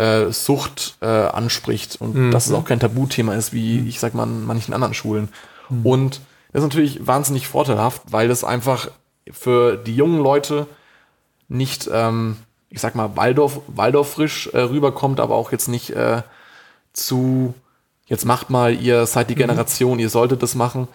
äh, 0.00 0.32
Sucht 0.32 0.96
äh, 1.02 1.06
anspricht 1.06 2.00
und 2.00 2.14
mhm. 2.14 2.30
dass 2.30 2.46
es 2.46 2.52
auch 2.52 2.64
kein 2.64 2.80
Tabuthema 2.80 3.34
ist, 3.34 3.52
wie 3.52 3.86
ich 3.86 4.00
sag 4.00 4.14
mal 4.14 4.22
an 4.22 4.44
manchen 4.44 4.72
anderen 4.72 4.94
Schulen. 4.94 5.28
Mhm. 5.68 5.86
Und 5.86 6.20
das 6.52 6.62
ist 6.62 6.68
natürlich 6.68 7.06
wahnsinnig 7.06 7.46
vorteilhaft, 7.46 8.02
weil 8.10 8.28
das 8.28 8.42
einfach 8.42 8.90
für 9.30 9.76
die 9.76 9.94
jungen 9.94 10.20
Leute 10.22 10.66
nicht, 11.48 11.88
ähm, 11.92 12.36
ich 12.70 12.80
sag 12.80 12.94
mal, 12.94 13.16
Waldorf, 13.16 13.60
Waldorf 13.66 14.12
frisch 14.12 14.48
äh, 14.52 14.60
rüberkommt, 14.60 15.20
aber 15.20 15.34
auch 15.34 15.52
jetzt 15.52 15.68
nicht 15.68 15.90
äh, 15.90 16.22
zu, 16.92 17.54
jetzt 18.06 18.24
macht 18.24 18.48
mal, 18.48 18.74
ihr 18.74 19.04
seid 19.06 19.28
die 19.28 19.34
mhm. 19.34 19.40
Generation, 19.40 19.94
mhm. 19.94 20.00
ihr 20.00 20.10
solltet 20.10 20.42
das 20.42 20.54
machen. 20.54 20.88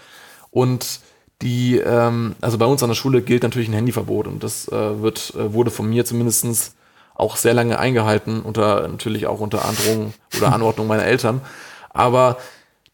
Und 0.50 1.02
die, 1.42 1.78
ähm, 1.78 2.36
also 2.42 2.58
bei 2.58 2.66
uns 2.66 2.82
an 2.82 2.90
der 2.90 2.96
Schule 2.96 3.22
gilt 3.22 3.44
natürlich 3.44 3.68
ein 3.68 3.74
Handyverbot 3.74 4.26
und 4.28 4.44
das 4.44 4.68
äh, 4.70 5.02
wird, 5.02 5.34
äh, 5.36 5.54
wurde 5.54 5.70
von 5.70 5.88
mir 5.88 6.06
zumindestens 6.06 6.74
auch 7.16 7.38
sehr 7.38 7.54
lange 7.54 7.80
eingehalten, 7.80 8.42
unter 8.42 8.88
natürlich 8.88 9.28
auch 9.28 9.40
unter 9.40 9.66
Androhung 9.66 10.14
oder 10.38 10.54
Anordnung 10.54 10.88
meiner 10.88 11.06
Eltern. 11.06 11.42
Aber 11.90 12.38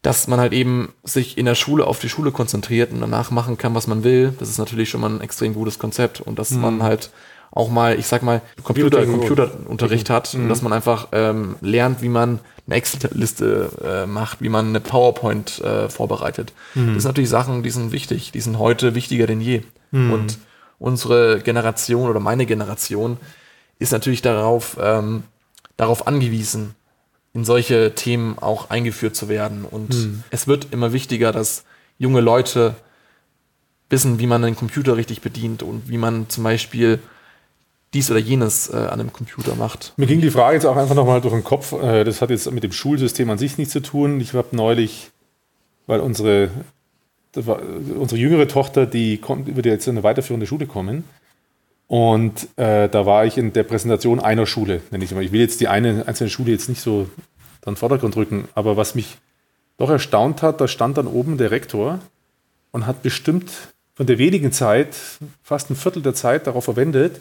dass 0.00 0.26
man 0.26 0.40
halt 0.40 0.52
eben 0.52 0.92
sich 1.04 1.38
in 1.38 1.46
der 1.46 1.54
Schule 1.54 1.86
auf 1.86 2.00
die 2.00 2.08
Schule 2.08 2.32
konzentriert 2.32 2.92
und 2.92 3.00
danach 3.00 3.30
machen 3.30 3.56
kann, 3.56 3.74
was 3.74 3.86
man 3.86 4.02
will, 4.02 4.34
das 4.38 4.48
ist 4.48 4.58
natürlich 4.58 4.90
schon 4.90 5.00
mal 5.00 5.10
ein 5.10 5.20
extrem 5.20 5.54
gutes 5.54 5.78
Konzept. 5.78 6.20
Und 6.20 6.38
dass 6.38 6.50
mhm. 6.50 6.60
man 6.60 6.82
halt 6.82 7.10
auch 7.52 7.70
mal, 7.70 7.98
ich 7.98 8.06
sag 8.06 8.22
mal, 8.22 8.40
Computer, 8.64 9.04
Computerunterricht 9.04 10.10
hat 10.10 10.34
mhm. 10.34 10.42
und 10.42 10.48
dass 10.48 10.62
man 10.62 10.72
einfach 10.72 11.08
ähm, 11.12 11.56
lernt, 11.60 12.02
wie 12.02 12.08
man 12.08 12.40
eine 12.66 12.76
Excel-Liste 12.76 13.70
äh, 13.84 14.06
macht, 14.06 14.40
wie 14.40 14.48
man 14.48 14.68
eine 14.68 14.80
PowerPoint 14.80 15.60
äh, 15.60 15.88
vorbereitet. 15.88 16.52
Mhm. 16.74 16.94
Das 16.94 17.02
sind 17.02 17.10
natürlich 17.10 17.30
Sachen, 17.30 17.62
die 17.62 17.70
sind 17.70 17.92
wichtig, 17.92 18.32
die 18.32 18.40
sind 18.40 18.58
heute 18.58 18.94
wichtiger 18.94 19.26
denn 19.26 19.40
je. 19.40 19.62
Mhm. 19.90 20.12
Und 20.12 20.38
unsere 20.78 21.40
Generation 21.40 22.08
oder 22.08 22.20
meine 22.20 22.46
Generation 22.46 23.18
ist 23.82 23.92
natürlich 23.92 24.22
darauf, 24.22 24.78
ähm, 24.80 25.24
darauf 25.76 26.06
angewiesen, 26.06 26.74
in 27.34 27.44
solche 27.44 27.94
Themen 27.94 28.38
auch 28.38 28.70
eingeführt 28.70 29.16
zu 29.16 29.28
werden. 29.28 29.64
Und 29.64 29.90
mhm. 29.94 30.24
es 30.30 30.46
wird 30.46 30.68
immer 30.72 30.92
wichtiger, 30.92 31.32
dass 31.32 31.64
junge 31.98 32.20
Leute 32.20 32.74
wissen, 33.88 34.18
wie 34.18 34.26
man 34.26 34.44
einen 34.44 34.56
Computer 34.56 34.96
richtig 34.96 35.20
bedient 35.20 35.62
und 35.62 35.88
wie 35.88 35.98
man 35.98 36.28
zum 36.28 36.44
Beispiel 36.44 36.98
dies 37.94 38.10
oder 38.10 38.20
jenes 38.20 38.70
äh, 38.70 38.76
an 38.76 39.00
einem 39.00 39.12
Computer 39.12 39.54
macht. 39.54 39.92
Mir 39.96 40.06
ging 40.06 40.20
die 40.20 40.30
Frage 40.30 40.54
jetzt 40.54 40.64
auch 40.64 40.76
einfach 40.76 40.94
nochmal 40.94 41.20
durch 41.20 41.34
den 41.34 41.44
Kopf. 41.44 41.72
Äh, 41.72 42.04
das 42.04 42.22
hat 42.22 42.30
jetzt 42.30 42.50
mit 42.50 42.64
dem 42.64 42.72
Schulsystem 42.72 43.28
an 43.28 43.38
sich 43.38 43.58
nichts 43.58 43.72
zu 43.72 43.80
tun. 43.80 44.20
Ich 44.20 44.32
habe 44.32 44.48
neulich, 44.52 45.10
weil 45.86 46.00
unsere, 46.00 46.50
war, 47.34 47.60
unsere 47.98 48.18
jüngere 48.18 48.48
Tochter, 48.48 48.86
die 48.86 49.18
kommt, 49.18 49.54
wird 49.54 49.66
jetzt 49.66 49.86
in 49.86 49.96
eine 49.96 50.04
weiterführende 50.04 50.46
Schule 50.46 50.66
kommen. 50.66 51.04
Und 51.86 52.48
äh, 52.56 52.88
da 52.88 53.06
war 53.06 53.26
ich 53.26 53.36
in 53.36 53.52
der 53.52 53.64
Präsentation 53.64 54.18
einer 54.18 54.46
Schule, 54.46 54.80
nenne 54.90 55.04
ich 55.04 55.10
es 55.10 55.14
mal. 55.14 55.22
Ich 55.22 55.32
will 55.32 55.40
jetzt 55.40 55.60
die 55.60 55.68
eine 55.68 56.06
einzelne 56.06 56.30
Schule 56.30 56.50
jetzt 56.50 56.68
nicht 56.68 56.80
so 56.80 57.08
dann 57.60 57.76
Vordergrund 57.76 58.16
rücken, 58.16 58.48
aber 58.54 58.76
was 58.76 58.94
mich 58.94 59.18
doch 59.76 59.90
erstaunt 59.90 60.42
hat, 60.42 60.60
da 60.60 60.68
stand 60.68 60.96
dann 60.98 61.06
oben 61.06 61.38
der 61.38 61.50
Rektor 61.50 62.00
und 62.70 62.86
hat 62.86 63.02
bestimmt 63.02 63.50
von 63.94 64.06
der 64.06 64.18
wenigen 64.18 64.52
Zeit, 64.52 64.96
fast 65.42 65.70
ein 65.70 65.76
Viertel 65.76 66.02
der 66.02 66.14
Zeit 66.14 66.46
darauf 66.46 66.64
verwendet, 66.64 67.20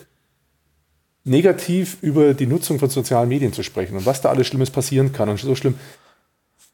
negativ 1.24 1.98
über 2.02 2.34
die 2.34 2.48
Nutzung 2.48 2.80
von 2.80 2.90
sozialen 2.90 3.30
Medien 3.30 3.54
zu 3.54 3.64
sprechen 3.64 3.98
und 3.98 4.06
was 4.06 4.22
da 4.22 4.30
alles 4.30 4.48
Schlimmes 4.48 4.72
passieren 4.72 5.14
kann. 5.14 5.30
Und 5.30 5.40
so 5.40 5.56
schlimm, 5.56 5.76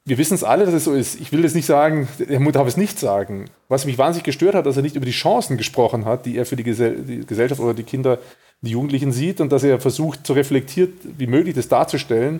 wir 0.08 0.18
wissen 0.18 0.36
es 0.36 0.44
alle, 0.46 0.64
dass 0.64 0.74
es 0.74 0.86
so 0.86 0.94
ist. 0.94 1.20
Ich 1.20 1.34
will 1.34 1.42
das 1.42 1.54
nicht 1.54 1.66
sagen, 1.66 2.08
er 2.30 2.40
darf 2.54 2.66
es 2.66 2.78
nicht 2.78 2.98
sagen. 2.98 3.50
Was 3.68 3.86
mich 3.86 3.98
wahnsinnig 3.98 4.24
gestört 4.24 4.56
hat, 4.56 4.66
dass 4.66 4.78
er 4.78 4.82
nicht 4.82 4.96
über 4.96 5.06
die 5.06 5.12
Chancen 5.12 5.58
gesprochen 5.58 6.06
hat, 6.06 6.26
die 6.26 6.38
er 6.38 6.46
für 6.46 6.56
die, 6.56 6.64
Gesell 6.64 7.04
die 7.04 7.26
Gesellschaft 7.26 7.60
oder 7.60 7.74
die 7.74 7.84
Kinder, 7.84 8.18
die 8.62 8.72
Jugendlichen 8.72 9.12
sieht 9.12 9.42
und 9.42 9.52
dass 9.52 9.66
er 9.66 9.82
versucht, 9.82 10.26
so 10.26 10.32
reflektiert 10.32 10.94
wie 11.18 11.28
möglich 11.28 11.56
das 11.56 11.68
darzustellen, 11.68 12.40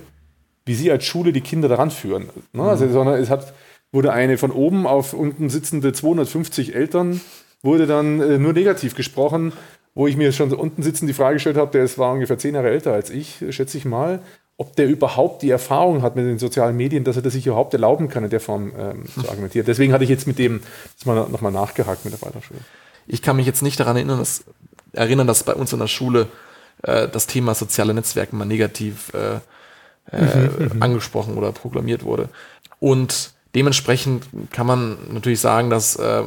wie 0.66 0.76
sie 0.76 0.90
als 0.90 1.04
Schule 1.04 1.34
die 1.34 1.42
Kinder 1.42 1.68
daran 1.68 1.92
führen. 1.92 2.30
Ne? 2.54 2.64
Also, 2.64 2.86
mhm. 2.86 2.94
sondern 2.94 3.22
es 3.22 3.30
hat, 3.30 3.54
wurde 3.92 4.14
eine 4.14 4.38
von 4.38 4.52
oben 4.52 4.88
auf 4.88 5.12
unten 5.12 5.50
sitzende 5.50 5.92
250 5.92 6.74
Eltern, 6.74 7.20
wurde 7.64 7.86
dann 7.86 8.22
äh, 8.22 8.38
nur 8.38 8.54
negativ 8.54 8.96
gesprochen, 8.96 9.52
wo 9.94 10.08
ich 10.08 10.16
mir 10.16 10.32
schon 10.32 10.54
unten 10.54 10.84
sitzend 10.84 11.10
die 11.10 11.14
Frage 11.14 11.36
gestellt 11.36 11.58
habe, 11.58 11.72
der 11.72 11.98
war 11.98 12.14
ungefähr 12.14 12.38
zehn 12.38 12.56
Jahre 12.56 12.70
älter 12.70 12.94
als 12.94 13.10
ich, 13.10 13.44
schätze 13.50 13.78
ich 13.78 13.84
mal 13.84 14.22
ob 14.58 14.76
der 14.76 14.88
überhaupt 14.88 15.44
die 15.44 15.52
Erfahrung 15.52 16.02
hat 16.02 16.16
mit 16.16 16.26
den 16.26 16.40
sozialen 16.40 16.76
Medien, 16.76 17.04
dass 17.04 17.16
er 17.16 17.22
das 17.22 17.34
sich 17.34 17.46
überhaupt 17.46 17.74
erlauben 17.74 18.10
kann, 18.10 18.24
in 18.24 18.32
der 18.32 18.40
Form 18.40 18.74
ähm, 18.78 19.06
zu 19.08 19.30
argumentieren. 19.30 19.66
Deswegen 19.68 19.94
hatte 19.94 20.04
ich 20.04 20.10
jetzt 20.10 20.26
mit 20.26 20.40
dem 20.40 20.62
nochmal 21.06 21.52
nachgehakt 21.52 22.06
mit 22.06 22.14
der 22.14 22.22
Weiterschule. 22.24 22.60
Ich 23.06 23.22
kann 23.22 23.36
mich 23.36 23.46
jetzt 23.46 23.62
nicht 23.62 23.80
daran 23.80 23.96
erinnern, 23.96 24.18
dass, 24.18 24.44
erinnern, 24.94 25.28
dass 25.28 25.44
bei 25.44 25.54
uns 25.54 25.72
in 25.74 25.80
der 25.80 25.88
Schule 25.88 26.28
äh, 26.82 27.08
das 27.08 27.28
Thema 27.28 27.54
soziale 27.54 27.94
Netzwerke 27.94 28.36
mal 28.36 28.46
negativ 28.46 29.14
äh, 29.14 29.40
äh, 30.12 30.48
mhm. 30.48 30.82
angesprochen 30.82 31.38
oder 31.38 31.52
proklamiert 31.52 32.04
wurde. 32.04 32.30
Und 32.80 33.34
dementsprechend 33.54 34.26
kann 34.52 34.66
man 34.66 34.98
natürlich 35.12 35.40
sagen, 35.40 35.70
dass 35.70 35.98
äh, 35.98 36.24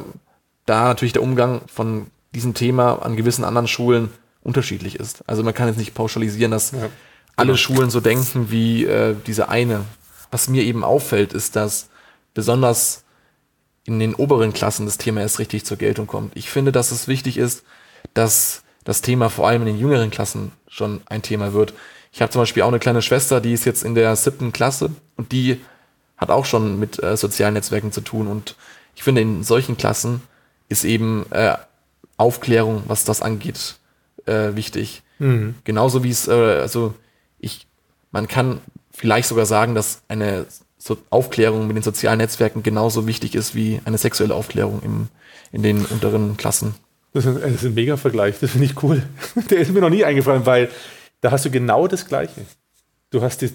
da 0.65 0.85
natürlich 0.85 1.13
der 1.13 1.23
Umgang 1.23 1.61
von 1.67 2.07
diesem 2.33 2.53
Thema 2.53 3.01
an 3.03 3.17
gewissen 3.17 3.43
anderen 3.43 3.67
Schulen 3.67 4.09
unterschiedlich 4.41 4.97
ist. 4.97 5.23
Also 5.27 5.43
man 5.43 5.53
kann 5.53 5.67
jetzt 5.67 5.77
nicht 5.77 5.93
pauschalisieren, 5.93 6.51
dass 6.51 6.71
ja 6.71 6.89
alle 7.41 7.57
Schulen 7.57 7.89
so 7.89 7.99
denken 7.99 8.51
wie 8.51 8.85
äh, 8.85 9.15
diese 9.27 9.49
eine. 9.49 9.85
Was 10.31 10.47
mir 10.47 10.63
eben 10.63 10.83
auffällt, 10.83 11.33
ist, 11.33 11.55
dass 11.55 11.89
besonders 12.33 13.03
in 13.83 13.99
den 13.99 14.15
oberen 14.15 14.53
Klassen 14.53 14.85
das 14.85 14.97
Thema 14.97 15.21
erst 15.21 15.39
richtig 15.39 15.65
zur 15.65 15.77
Geltung 15.77 16.07
kommt. 16.07 16.35
Ich 16.35 16.49
finde, 16.49 16.71
dass 16.71 16.91
es 16.91 17.07
wichtig 17.07 17.37
ist, 17.37 17.63
dass 18.13 18.63
das 18.83 19.01
Thema 19.01 19.29
vor 19.29 19.47
allem 19.47 19.61
in 19.61 19.67
den 19.67 19.79
jüngeren 19.79 20.11
Klassen 20.11 20.51
schon 20.67 21.01
ein 21.07 21.21
Thema 21.21 21.53
wird. 21.53 21.73
Ich 22.11 22.21
habe 22.21 22.31
zum 22.31 22.41
Beispiel 22.41 22.63
auch 22.63 22.67
eine 22.67 22.79
kleine 22.79 23.01
Schwester, 23.01 23.41
die 23.41 23.53
ist 23.53 23.65
jetzt 23.65 23.83
in 23.83 23.95
der 23.95 24.15
siebten 24.15 24.51
Klasse 24.51 24.91
und 25.17 25.31
die 25.31 25.61
hat 26.17 26.29
auch 26.29 26.45
schon 26.45 26.79
mit 26.79 27.01
äh, 27.01 27.17
sozialen 27.17 27.55
Netzwerken 27.55 27.91
zu 27.91 28.01
tun. 28.01 28.27
Und 28.27 28.55
ich 28.95 29.03
finde, 29.03 29.21
in 29.21 29.43
solchen 29.43 29.77
Klassen 29.77 30.21
ist 30.69 30.83
eben 30.83 31.25
äh, 31.31 31.55
Aufklärung, 32.17 32.83
was 32.87 33.03
das 33.03 33.21
angeht, 33.21 33.75
äh, 34.25 34.55
wichtig. 34.55 35.01
Mhm. 35.19 35.55
Genauso 35.63 36.03
wie 36.03 36.11
es, 36.11 36.27
äh, 36.27 36.31
also 36.31 36.93
man 38.11 38.27
kann 38.27 38.61
vielleicht 38.91 39.27
sogar 39.27 39.45
sagen, 39.45 39.75
dass 39.75 40.03
eine 40.07 40.45
so 40.77 40.97
Aufklärung 41.09 41.67
mit 41.67 41.75
den 41.75 41.83
sozialen 41.83 42.17
Netzwerken 42.17 42.63
genauso 42.63 43.07
wichtig 43.07 43.35
ist 43.35 43.55
wie 43.55 43.81
eine 43.85 43.97
sexuelle 43.97 44.33
Aufklärung 44.33 44.81
im, 44.83 45.07
in 45.51 45.63
den 45.63 45.85
unteren 45.85 46.37
Klassen. 46.37 46.75
Das 47.13 47.25
ist, 47.25 47.35
ein, 47.35 47.41
das 47.41 47.51
ist 47.51 47.65
ein 47.65 47.73
mega 47.73 47.97
Vergleich, 47.97 48.39
das 48.39 48.51
finde 48.51 48.65
ich 48.65 48.83
cool. 48.83 49.03
Der 49.49 49.59
ist 49.59 49.71
mir 49.71 49.81
noch 49.81 49.89
nie 49.89 50.05
eingefallen, 50.05 50.45
weil 50.45 50.69
da 51.21 51.31
hast 51.31 51.45
du 51.45 51.51
genau 51.51 51.87
das 51.87 52.07
Gleiche. 52.07 52.41
Du 53.11 53.21
hast 53.21 53.41
die, 53.41 53.51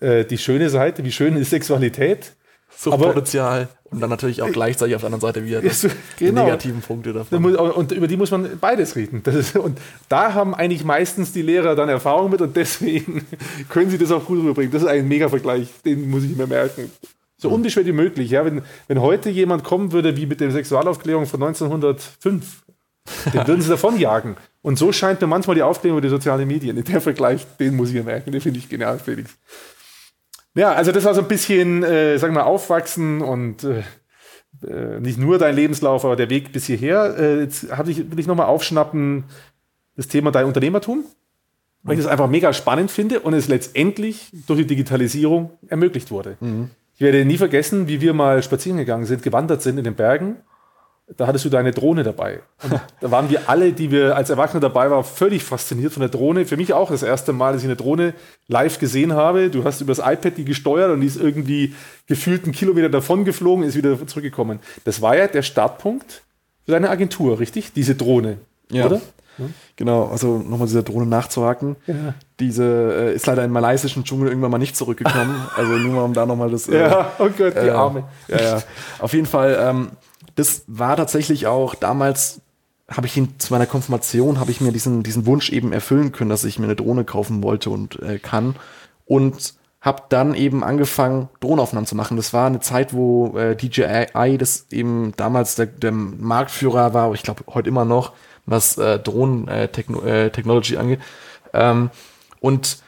äh, 0.00 0.24
die 0.24 0.38
schöne 0.38 0.68
Seite, 0.70 1.02
wie 1.04 1.12
schön 1.12 1.36
ist 1.36 1.50
Sexualität 1.50 2.34
Suchtpotenzial 2.76 3.68
und 3.92 4.00
dann 4.00 4.08
natürlich 4.08 4.40
auch 4.40 4.50
gleichzeitig 4.50 4.94
auf 4.94 5.02
der 5.02 5.08
anderen 5.08 5.20
Seite 5.20 5.44
wieder 5.44 5.60
das, 5.60 5.82
genau. 5.82 5.92
die 6.18 6.32
negativen 6.32 6.80
Punkte 6.80 7.12
davon. 7.12 7.44
Und 7.56 7.92
über 7.92 8.08
die 8.08 8.16
muss 8.16 8.30
man 8.30 8.58
beides 8.58 8.96
reden. 8.96 9.22
Ist, 9.24 9.56
und 9.56 9.78
da 10.08 10.32
haben 10.32 10.54
eigentlich 10.54 10.84
meistens 10.84 11.32
die 11.32 11.42
Lehrer 11.42 11.76
dann 11.76 11.90
Erfahrung 11.90 12.30
mit 12.30 12.40
und 12.40 12.56
deswegen 12.56 13.26
können 13.68 13.90
sie 13.90 13.98
das 13.98 14.10
auch 14.10 14.24
gut 14.24 14.38
rüberbringen. 14.38 14.72
Das 14.72 14.82
ist 14.82 14.88
ein 14.88 15.06
Mega-Vergleich, 15.06 15.68
den 15.84 16.08
muss 16.10 16.24
ich 16.24 16.34
mir 16.36 16.46
merken. 16.46 16.90
So 17.36 17.48
mhm. 17.48 17.56
unbeschwert 17.56 17.86
wie 17.86 17.92
möglich. 17.92 18.30
Ja? 18.30 18.44
Wenn, 18.46 18.62
wenn 18.88 19.00
heute 19.00 19.28
jemand 19.28 19.62
kommen 19.62 19.92
würde, 19.92 20.16
wie 20.16 20.24
mit 20.24 20.40
der 20.40 20.50
Sexualaufklärung 20.50 21.26
von 21.26 21.42
1905, 21.42 22.62
den 23.34 23.46
würden 23.46 23.60
sie 23.60 23.68
davon 23.68 23.98
jagen. 23.98 24.36
Und 24.62 24.78
so 24.78 24.90
scheint 24.92 25.20
mir 25.20 25.26
manchmal 25.26 25.56
die 25.56 25.62
Aufklärung 25.62 25.98
über 25.98 26.06
die 26.06 26.10
sozialen 26.10 26.48
Medien. 26.48 26.82
Der 26.82 27.00
Vergleich, 27.00 27.46
den 27.58 27.76
muss 27.76 27.88
ich 27.88 27.94
mir 27.94 28.04
merken, 28.04 28.32
den 28.32 28.40
finde 28.40 28.58
ich 28.58 28.68
genial, 28.68 28.98
Felix. 28.98 29.36
Ja, 30.54 30.72
also 30.72 30.92
das 30.92 31.04
war 31.04 31.14
so 31.14 31.22
ein 31.22 31.28
bisschen, 31.28 31.82
äh, 31.82 32.18
sagen 32.18 32.34
wir, 32.34 32.46
aufwachsen 32.46 33.22
und 33.22 33.64
äh, 33.64 33.82
äh, 34.66 35.00
nicht 35.00 35.18
nur 35.18 35.38
dein 35.38 35.56
Lebenslauf, 35.56 36.04
aber 36.04 36.16
der 36.16 36.30
Weg 36.30 36.52
bis 36.52 36.66
hierher. 36.66 37.16
Äh, 37.18 37.40
jetzt 37.40 37.70
hab 37.76 37.88
ich, 37.88 38.10
will 38.10 38.20
ich 38.20 38.26
nochmal 38.26 38.46
aufschnappen, 38.46 39.24
das 39.96 40.08
Thema 40.08 40.30
dein 40.30 40.46
Unternehmertum, 40.46 41.04
weil 41.82 41.94
ich 41.96 42.02
das 42.02 42.10
einfach 42.10 42.28
mega 42.28 42.52
spannend 42.52 42.90
finde 42.90 43.20
und 43.20 43.34
es 43.34 43.48
letztendlich 43.48 44.30
durch 44.46 44.60
die 44.60 44.66
Digitalisierung 44.66 45.50
ermöglicht 45.68 46.10
wurde. 46.10 46.36
Mhm. 46.40 46.70
Ich 46.94 47.00
werde 47.00 47.24
nie 47.24 47.38
vergessen, 47.38 47.88
wie 47.88 48.00
wir 48.00 48.12
mal 48.12 48.42
spazieren 48.42 48.78
gegangen 48.78 49.06
sind, 49.06 49.22
gewandert 49.22 49.62
sind 49.62 49.78
in 49.78 49.84
den 49.84 49.94
Bergen 49.94 50.36
da 51.16 51.26
hattest 51.26 51.44
du 51.44 51.48
deine 51.48 51.72
Drohne 51.72 52.02
dabei. 52.04 52.40
Und 52.62 52.80
da 53.00 53.10
waren 53.10 53.28
wir 53.28 53.48
alle, 53.48 53.72
die 53.72 53.90
wir 53.90 54.16
als 54.16 54.30
Erwachsene 54.30 54.60
dabei 54.60 54.90
waren, 54.90 55.04
völlig 55.04 55.42
fasziniert 55.42 55.92
von 55.92 56.00
der 56.00 56.08
Drohne. 56.08 56.46
Für 56.46 56.56
mich 56.56 56.72
auch 56.72 56.90
das 56.90 57.02
erste 57.02 57.32
Mal, 57.32 57.52
dass 57.52 57.62
ich 57.62 57.68
eine 57.68 57.76
Drohne 57.76 58.14
live 58.48 58.78
gesehen 58.78 59.12
habe. 59.12 59.50
Du 59.50 59.64
hast 59.64 59.80
über 59.80 59.94
das 59.94 59.98
iPad 59.98 60.36
die 60.36 60.44
gesteuert 60.44 60.90
und 60.90 61.00
die 61.00 61.06
ist 61.06 61.20
irgendwie 61.20 61.74
gefühlt 62.06 62.44
einen 62.44 62.52
Kilometer 62.52 62.88
davon 62.88 63.24
geflogen, 63.24 63.64
ist 63.64 63.76
wieder 63.76 64.06
zurückgekommen. 64.06 64.60
Das 64.84 65.02
war 65.02 65.16
ja 65.16 65.26
der 65.26 65.42
Startpunkt 65.42 66.22
für 66.64 66.72
deine 66.72 66.88
Agentur, 66.88 67.40
richtig? 67.40 67.72
Diese 67.72 67.94
Drohne, 67.94 68.38
ja. 68.70 68.86
oder? 68.86 69.00
Genau, 69.76 70.08
also 70.08 70.38
nochmal 70.38 70.66
dieser 70.66 70.82
Drohne 70.82 71.06
nachzuhaken. 71.06 71.76
Ja. 71.86 72.14
Diese 72.38 72.64
äh, 72.64 73.14
ist 73.14 73.26
leider 73.26 73.44
im 73.44 73.50
malaysischen 73.50 74.04
Dschungel 74.04 74.28
irgendwann 74.28 74.50
mal 74.50 74.58
nicht 74.58 74.76
zurückgekommen. 74.76 75.34
also 75.56 75.72
nur 75.72 75.94
mal 75.94 76.02
um 76.02 76.12
da 76.12 76.26
nochmal 76.26 76.50
das. 76.50 76.68
Äh, 76.68 76.80
ja, 76.80 77.12
oh 77.18 77.28
Gott, 77.36 77.54
die 77.54 77.66
äh, 77.66 77.70
Arme. 77.70 78.04
Ja, 78.28 78.42
ja. 78.42 78.62
Auf 78.98 79.14
jeden 79.14 79.26
Fall 79.26 79.56
ähm, 79.58 79.90
das 80.34 80.64
war 80.66 80.96
tatsächlich 80.96 81.46
auch 81.46 81.74
damals 81.74 82.40
habe 82.88 83.06
ich 83.06 83.16
ihn 83.16 83.38
zu 83.38 83.52
meiner 83.52 83.66
Konfirmation 83.66 84.38
habe 84.38 84.50
ich 84.50 84.60
mir 84.60 84.72
diesen 84.72 85.02
diesen 85.02 85.26
Wunsch 85.26 85.50
eben 85.50 85.72
erfüllen 85.72 86.12
können, 86.12 86.30
dass 86.30 86.44
ich 86.44 86.58
mir 86.58 86.66
eine 86.66 86.76
Drohne 86.76 87.04
kaufen 87.04 87.42
wollte 87.42 87.70
und 87.70 88.00
äh, 88.02 88.18
kann 88.18 88.56
und 89.06 89.54
habe 89.82 90.04
dann 90.08 90.34
eben 90.34 90.62
angefangen 90.62 91.28
Drohnenaufnahmen 91.40 91.86
zu 91.86 91.96
machen. 91.96 92.16
Das 92.16 92.32
war 92.32 92.46
eine 92.46 92.60
Zeit, 92.60 92.94
wo 92.94 93.36
äh, 93.36 93.56
DJI 93.56 94.38
das 94.38 94.66
eben 94.70 95.12
damals 95.16 95.56
der, 95.56 95.66
der 95.66 95.90
Marktführer 95.90 96.94
war, 96.94 97.12
ich 97.14 97.24
glaube 97.24 97.42
heute 97.48 97.68
immer 97.68 97.84
noch, 97.84 98.12
was 98.46 98.78
äh, 98.78 99.00
Drohnen 99.00 99.48
äh, 99.48 99.68
Techno 99.68 100.02
äh, 100.04 100.30
angeht. 100.78 101.00
Ähm, 101.52 101.90
und 102.40 102.78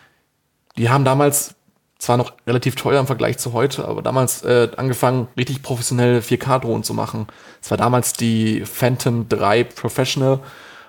die 0.77 0.89
haben 0.89 1.05
damals 1.05 1.57
zwar 2.05 2.17
noch 2.17 2.33
relativ 2.47 2.75
teuer 2.75 3.01
im 3.01 3.07
Vergleich 3.07 3.39
zu 3.39 3.53
heute, 3.53 3.89
aber 3.89 4.03
damals 4.03 4.43
äh, 4.43 4.69
angefangen, 4.77 5.29
richtig 5.37 5.63
professionell 5.63 6.19
4K-Drohnen 6.19 6.85
zu 6.85 6.93
machen. 6.93 7.27
Es 7.63 7.71
war 7.71 7.79
damals 7.79 8.13
die 8.13 8.65
Phantom 8.67 9.29
3 9.29 9.65
Professional 9.65 10.41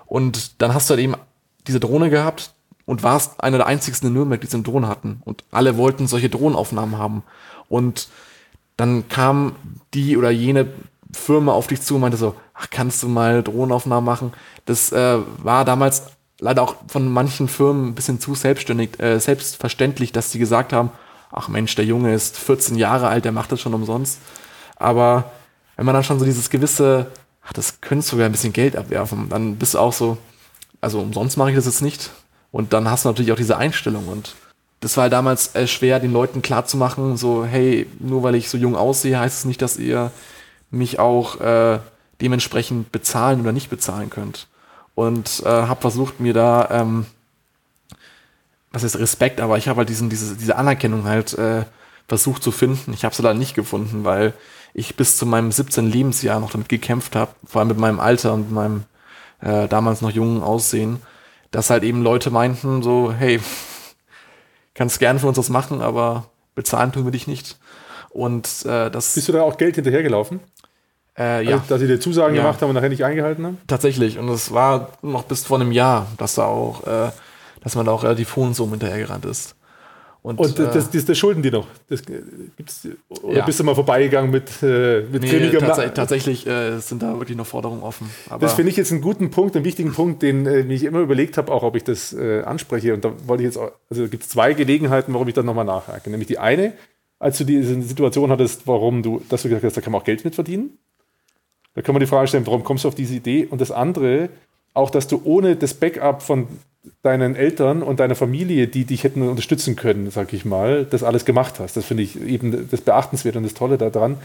und 0.06 0.62
dann 0.62 0.74
hast 0.74 0.90
du 0.90 0.94
halt 0.94 1.04
eben 1.04 1.16
diese 1.68 1.80
Drohne 1.80 2.10
gehabt 2.10 2.52
und 2.86 3.02
warst 3.02 3.42
einer 3.42 3.58
der 3.58 3.68
einzigsten 3.68 4.10
in 4.10 4.14
Nürnberg, 4.14 4.42
die 4.42 4.48
diese 4.48 4.62
Drohne 4.62 4.88
hatten 4.90 5.22
und 5.24 5.46
alle 5.52 5.78
wollten 5.78 6.08
solche 6.08 6.30
Drohnenaufnahmen 6.30 6.98
haben 6.98 7.24
und 7.70 8.10
dann 8.76 9.08
kam 9.08 9.56
die 9.94 10.18
oder 10.18 10.32
jene 10.32 10.68
Firma 11.14 11.54
auf 11.54 11.68
dich 11.68 11.82
zu 11.82 11.96
und 11.96 12.02
meinte 12.02 12.18
so, 12.18 12.36
ach, 12.54 12.68
kannst 12.70 13.02
du 13.04 13.08
mal 13.08 13.42
Drohnenaufnahmen 13.42 14.04
machen? 14.04 14.34
Das 14.66 14.92
äh, 14.92 15.20
war 15.38 15.64
damals 15.64 16.04
leider 16.42 16.62
auch 16.62 16.76
von 16.90 17.10
manchen 17.10 17.48
Firmen 17.48 17.88
ein 17.88 17.96
bisschen 17.96 18.20
zu 18.20 18.36
selbstständig, 18.36 19.00
äh, 19.00 19.20
selbstverständlich, 19.20 20.12
dass 20.12 20.34
sie 20.34 20.40
gesagt 20.40 20.74
haben, 20.74 20.92
ach 21.32 21.48
Mensch, 21.48 21.76
der 21.76 21.86
Junge 21.86 22.14
ist 22.14 22.38
14 22.38 22.78
Jahre 22.78 23.08
alt, 23.08 23.26
der 23.26 23.32
macht 23.32 23.52
das 23.52 23.62
schon 23.62 23.74
umsonst. 23.74 24.20
Aber 24.76 25.32
wenn 25.76 25.86
man 25.86 25.96
dann 25.96 26.04
schon 26.04 26.20
so 26.20 26.26
dieses 26.26 26.50
gewisse, 26.50 27.08
ach, 27.46 27.54
das 27.54 27.82
könnte 27.82 28.06
sogar 28.06 28.26
ein 28.26 28.32
bisschen 28.32 28.54
Geld 28.54 28.76
abwerfen, 28.76 29.30
dann 29.30 29.58
bist 29.58 29.74
du 29.74 29.80
auch 29.80 29.94
so, 29.94 30.18
also 30.82 31.00
umsonst 31.00 31.38
mache 31.38 31.50
ich 31.50 31.56
das 31.56 31.66
jetzt 31.66 31.82
nicht. 31.82 32.12
Und 32.52 32.74
dann 32.74 32.90
hast 32.90 33.06
du 33.06 33.10
natürlich 33.10 33.32
auch 33.32 33.38
diese 33.38 33.58
Einstellung 33.58 34.08
und 34.08 34.36
das 34.80 34.98
war 34.98 35.04
halt 35.04 35.14
damals 35.14 35.56
äh, 35.56 35.68
schwer, 35.68 36.00
den 36.00 36.14
Leuten 36.14 36.42
klarzumachen, 36.42 37.18
so, 37.18 37.44
hey, 37.44 37.88
nur 38.00 38.24
weil 38.24 38.36
ich 38.36 38.50
so 38.50 38.58
jung 38.58 38.76
aussehe, 38.76 39.20
heißt 39.20 39.40
es 39.40 39.46
nicht, 39.46 39.62
dass 39.62 39.78
ihr 39.78 40.12
mich 40.70 41.00
auch 41.00 41.40
äh, 41.42 41.80
dementsprechend 42.22 42.92
bezahlen 42.92 43.42
oder 43.42 43.52
nicht 43.52 43.70
bezahlen 43.70 44.10
könnt. 44.10 44.48
Und 44.94 45.42
äh, 45.44 45.50
habe 45.50 45.82
versucht, 45.82 46.20
mir 46.20 46.34
da 46.34 46.70
ähm, 46.72 47.06
was 48.76 48.84
heißt 48.84 49.00
Respekt, 49.00 49.42
aber 49.42 49.58
ich 49.58 49.68
habe 49.68 49.80
halt 49.80 49.90
diesen, 49.90 50.10
diese, 50.10 50.36
diese 50.36 50.58
Anerkennung 50.58 51.06
halt 51.06 51.34
äh, 51.38 51.64
versucht 52.08 52.44
zu 52.44 52.52
finden. 52.52 52.94
Ich 52.94 53.06
habe 53.06 53.16
sie 53.16 53.24
leider 53.24 53.38
nicht 53.38 53.56
gefunden, 53.56 54.04
weil 54.04 54.34
ich 54.74 54.96
bis 54.96 55.18
zu 55.18 55.26
meinem 55.26 55.52
17. 55.52 55.90
Lebensjahr 55.90 56.40
noch 56.40 56.52
damit 56.52 56.70
gekämpft 56.70 57.16
habe, 57.16 57.32
vor 57.46 57.60
allem 57.60 57.70
mit 57.70 57.78
meinem 57.78 58.00
Alter 58.00 58.34
und 58.34 58.52
meinem 58.52 58.84
äh, 59.42 59.68
damals 59.68 60.02
noch 60.02 60.12
jungen 60.12 60.44
Aussehen, 60.44 61.02
dass 61.52 61.70
halt 61.70 61.84
eben 61.84 62.04
Leute 62.04 62.30
meinten, 62.30 62.84
so, 62.84 63.12
hey, 63.12 63.40
kannst 64.76 65.00
gerne 65.00 65.20
für 65.20 65.28
uns 65.28 65.38
was 65.38 65.50
machen, 65.50 65.82
aber 65.82 66.26
bezahlen 66.54 66.92
tun 66.92 67.06
wir 67.06 67.12
dich 67.12 67.28
nicht. 67.28 67.58
Und 68.10 68.66
äh, 68.66 68.90
das. 68.92 69.14
Bist 69.16 69.28
du 69.28 69.32
da 69.32 69.42
auch 69.42 69.58
Geld 69.58 69.76
hinterhergelaufen? 69.76 70.40
Äh, 71.18 71.46
ja. 71.46 71.56
Also, 71.56 71.66
dass 71.70 71.80
sie 71.80 71.88
dir 71.88 72.00
Zusagen 72.00 72.36
ja. 72.36 72.44
gemacht 72.44 72.62
haben 72.62 72.70
und 72.70 72.76
nachher 72.76 72.90
nicht 72.90 73.06
eingehalten 73.06 73.46
haben? 73.46 73.58
Tatsächlich. 73.68 74.18
Und 74.18 74.28
es 74.30 74.54
war 74.54 74.90
noch 75.02 75.24
bis 75.24 75.46
vor 75.46 75.60
einem 75.60 75.72
Jahr, 75.72 76.08
dass 76.18 76.36
da 76.36 76.46
auch 76.46 76.86
äh, 76.86 77.12
dass 77.66 77.76
man 77.76 77.86
da 77.86 77.92
auch 77.92 78.04
relativ 78.04 78.36
hohen 78.36 78.54
Summen 78.54 78.74
hinterhergerannt 78.74 79.26
ist. 79.26 79.56
Und, 80.22 80.40
und 80.40 80.58
das, 80.58 80.74
das, 80.74 80.92
das, 80.92 81.06
das, 81.06 81.18
schulden 81.18 81.44
die 81.44 81.52
noch. 81.52 81.68
Das 81.88 82.04
gibt's, 82.04 82.88
oder 83.22 83.38
ja. 83.38 83.46
bist 83.46 83.60
du 83.60 83.64
mal 83.64 83.76
vorbeigegangen 83.76 84.32
mit, 84.32 84.50
äh, 84.64 85.02
mit 85.02 85.22
nee, 85.22 85.30
König 85.30 85.60
tats 85.60 85.94
Tatsächlich 85.94 86.48
äh, 86.48 86.80
sind 86.80 87.04
da 87.04 87.20
wirklich 87.20 87.38
noch 87.38 87.46
Forderungen 87.46 87.84
offen. 87.84 88.10
Aber 88.30 88.42
das 88.42 88.54
finde 88.54 88.72
ich 88.72 88.78
jetzt 88.78 88.92
einen 88.92 89.02
guten 89.02 89.30
Punkt, 89.30 89.56
einen 89.56 89.66
wichtigen 89.66 89.94
Punkt, 89.94 90.24
den 90.24 90.48
äh, 90.48 90.62
ich 90.62 90.84
immer 90.84 91.00
überlegt 91.00 91.38
habe, 91.38 91.52
auch 91.52 91.62
ob 91.62 91.76
ich 91.76 91.84
das 91.84 92.14
äh, 92.14 92.42
anspreche. 92.42 92.94
Und 92.94 93.06
da 93.06 93.14
wollte 93.28 93.44
ich 93.44 93.48
jetzt 93.48 93.58
auch, 93.58 93.72
also 93.90 94.08
gibt 94.08 94.24
es 94.24 94.30
zwei 94.30 94.54
Gelegenheiten, 94.54 95.14
warum 95.14 95.28
ich 95.28 95.34
dann 95.34 95.46
nochmal 95.46 95.66
nachhake. 95.66 96.10
Nämlich 96.10 96.28
die 96.28 96.40
eine, 96.40 96.74
als 97.20 97.38
du 97.38 97.44
diese 97.44 97.80
Situation 97.84 98.32
hattest, 98.32 98.66
warum 98.66 99.04
du, 99.04 99.22
dass 99.30 99.44
du 99.44 99.50
gesagt 99.50 99.64
hast, 99.64 99.78
da 99.78 99.82
kann 99.82 99.92
man 99.92 100.02
auch 100.02 100.06
Geld 100.06 100.26
mit 100.26 100.34
verdienen. 100.34 100.78
Da 101.76 101.82
kann 101.82 101.94
man 101.94 102.00
die 102.00 102.08
Frage 102.08 102.28
stellen, 102.28 102.48
warum 102.48 102.64
kommst 102.64 102.84
du 102.84 102.88
auf 102.88 102.96
diese 102.96 103.14
Idee? 103.14 103.48
Und 103.50 103.62
das 103.62 103.70
andere, 103.70 104.30
auch, 104.74 104.90
dass 104.90 105.08
du 105.08 105.22
ohne 105.24 105.56
das 105.56 105.76
Backup 105.76 106.24
von 106.24 106.48
deinen 107.02 107.36
Eltern 107.36 107.84
und 107.84 108.00
deiner 108.00 108.16
Familie, 108.16 108.68
die 108.68 108.86
dich 108.86 109.04
hätten 109.04 109.22
unterstützen 109.22 109.76
können, 109.76 110.10
sag 110.12 110.34
ich 110.34 110.46
mal, 110.46 110.86
das 110.86 111.04
alles 111.04 111.26
gemacht 111.26 111.60
hast. 111.60 111.78
Das 111.78 111.86
finde 111.86 112.04
ich 112.04 112.20
eben 112.22 112.68
das 112.70 112.82
Beachtenswerte 112.82 113.38
und 113.38 113.44
das 113.44 113.54
Tolle 113.54 113.78
daran. 113.78 114.18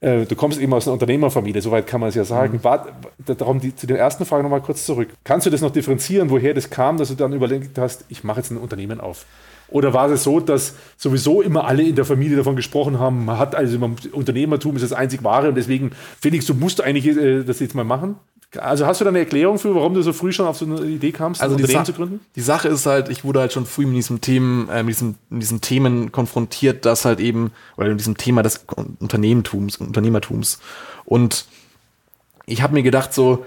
Äh, 0.00 0.26
du 0.26 0.34
kommst 0.34 0.60
eben 0.60 0.74
aus 0.74 0.86
einer 0.86 0.94
Unternehmerfamilie, 0.94 1.62
soweit 1.62 1.86
kann 1.86 2.00
man 2.00 2.08
es 2.08 2.16
ja 2.16 2.24
sagen. 2.24 2.58
Mhm. 2.58 2.64
War, 2.64 2.88
darum 3.24 3.60
die, 3.60 3.74
zu 3.74 3.86
den 3.86 3.96
ersten 3.96 4.24
Fragen 4.24 4.42
nochmal 4.42 4.60
kurz 4.60 4.84
zurück. 4.84 5.08
Kannst 5.24 5.46
du 5.46 5.50
das 5.50 5.60
noch 5.60 5.70
differenzieren, 5.70 6.28
woher 6.30 6.54
das 6.54 6.70
kam, 6.70 6.98
dass 6.98 7.08
du 7.08 7.14
dann 7.14 7.32
überlegt 7.32 7.78
hast, 7.78 8.04
ich 8.08 8.24
mache 8.24 8.40
jetzt 8.40 8.50
ein 8.50 8.56
Unternehmen 8.56 9.00
auf? 9.00 9.24
Oder 9.68 9.94
war 9.94 10.10
es 10.10 10.24
so, 10.24 10.40
dass 10.40 10.74
sowieso 10.96 11.40
immer 11.40 11.64
alle 11.66 11.82
in 11.82 11.94
der 11.94 12.04
Familie 12.04 12.36
davon 12.36 12.56
gesprochen 12.56 12.98
haben, 12.98 13.24
man 13.24 13.38
hat 13.38 13.54
also 13.54 13.78
Unternehmertum 14.12 14.76
ist 14.76 14.82
das 14.82 14.92
einzig 14.92 15.24
wahre 15.24 15.48
und 15.48 15.54
deswegen, 15.54 15.92
Felix, 16.20 16.46
du 16.46 16.54
musst 16.54 16.82
eigentlich 16.82 17.06
äh, 17.16 17.42
das 17.42 17.60
jetzt 17.60 17.74
mal 17.74 17.84
machen? 17.84 18.16
Also 18.58 18.86
hast 18.86 19.00
du 19.00 19.04
da 19.04 19.10
eine 19.10 19.20
Erklärung 19.20 19.58
für, 19.58 19.74
warum 19.74 19.94
du 19.94 20.02
so 20.02 20.12
früh 20.12 20.32
schon 20.32 20.46
auf 20.46 20.58
so 20.58 20.66
eine 20.66 20.80
Idee 20.82 21.12
kamst, 21.12 21.40
also 21.40 21.56
ein 21.56 21.60
Unternehmen 21.60 21.84
zu 21.86 21.92
gründen? 21.92 22.20
Die 22.36 22.42
Sache 22.42 22.68
ist 22.68 22.84
halt, 22.84 23.08
ich 23.08 23.24
wurde 23.24 23.40
halt 23.40 23.52
schon 23.52 23.64
früh 23.64 23.86
mit 23.86 23.96
diesen 23.96 24.20
Themen, 24.20 24.68
äh, 24.68 24.82
mit, 24.82 24.94
diesen, 24.94 25.16
mit 25.30 25.42
diesen 25.42 25.60
Themen 25.60 26.12
konfrontiert, 26.12 26.84
dass 26.84 27.04
halt 27.04 27.20
eben, 27.20 27.52
oder 27.76 27.88
mit 27.88 28.00
diesem 28.00 28.16
Thema 28.16 28.42
des 28.42 28.64
Unternehmertums, 29.00 29.76
Unternehmertums. 29.78 30.58
Und 31.04 31.46
ich 32.44 32.62
habe 32.62 32.74
mir 32.74 32.82
gedacht, 32.82 33.14
so, 33.14 33.46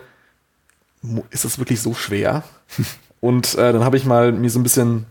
ist 1.30 1.46
das 1.46 1.60
wirklich 1.60 1.82
so 1.82 1.94
schwer? 1.94 2.44
Und 3.22 3.56
äh, 3.56 3.74
dann 3.74 3.84
habe 3.84 3.98
ich 3.98 4.06
mal 4.06 4.32
mir 4.32 4.50
so 4.50 4.60
ein 4.60 4.64
bisschen 4.64 5.06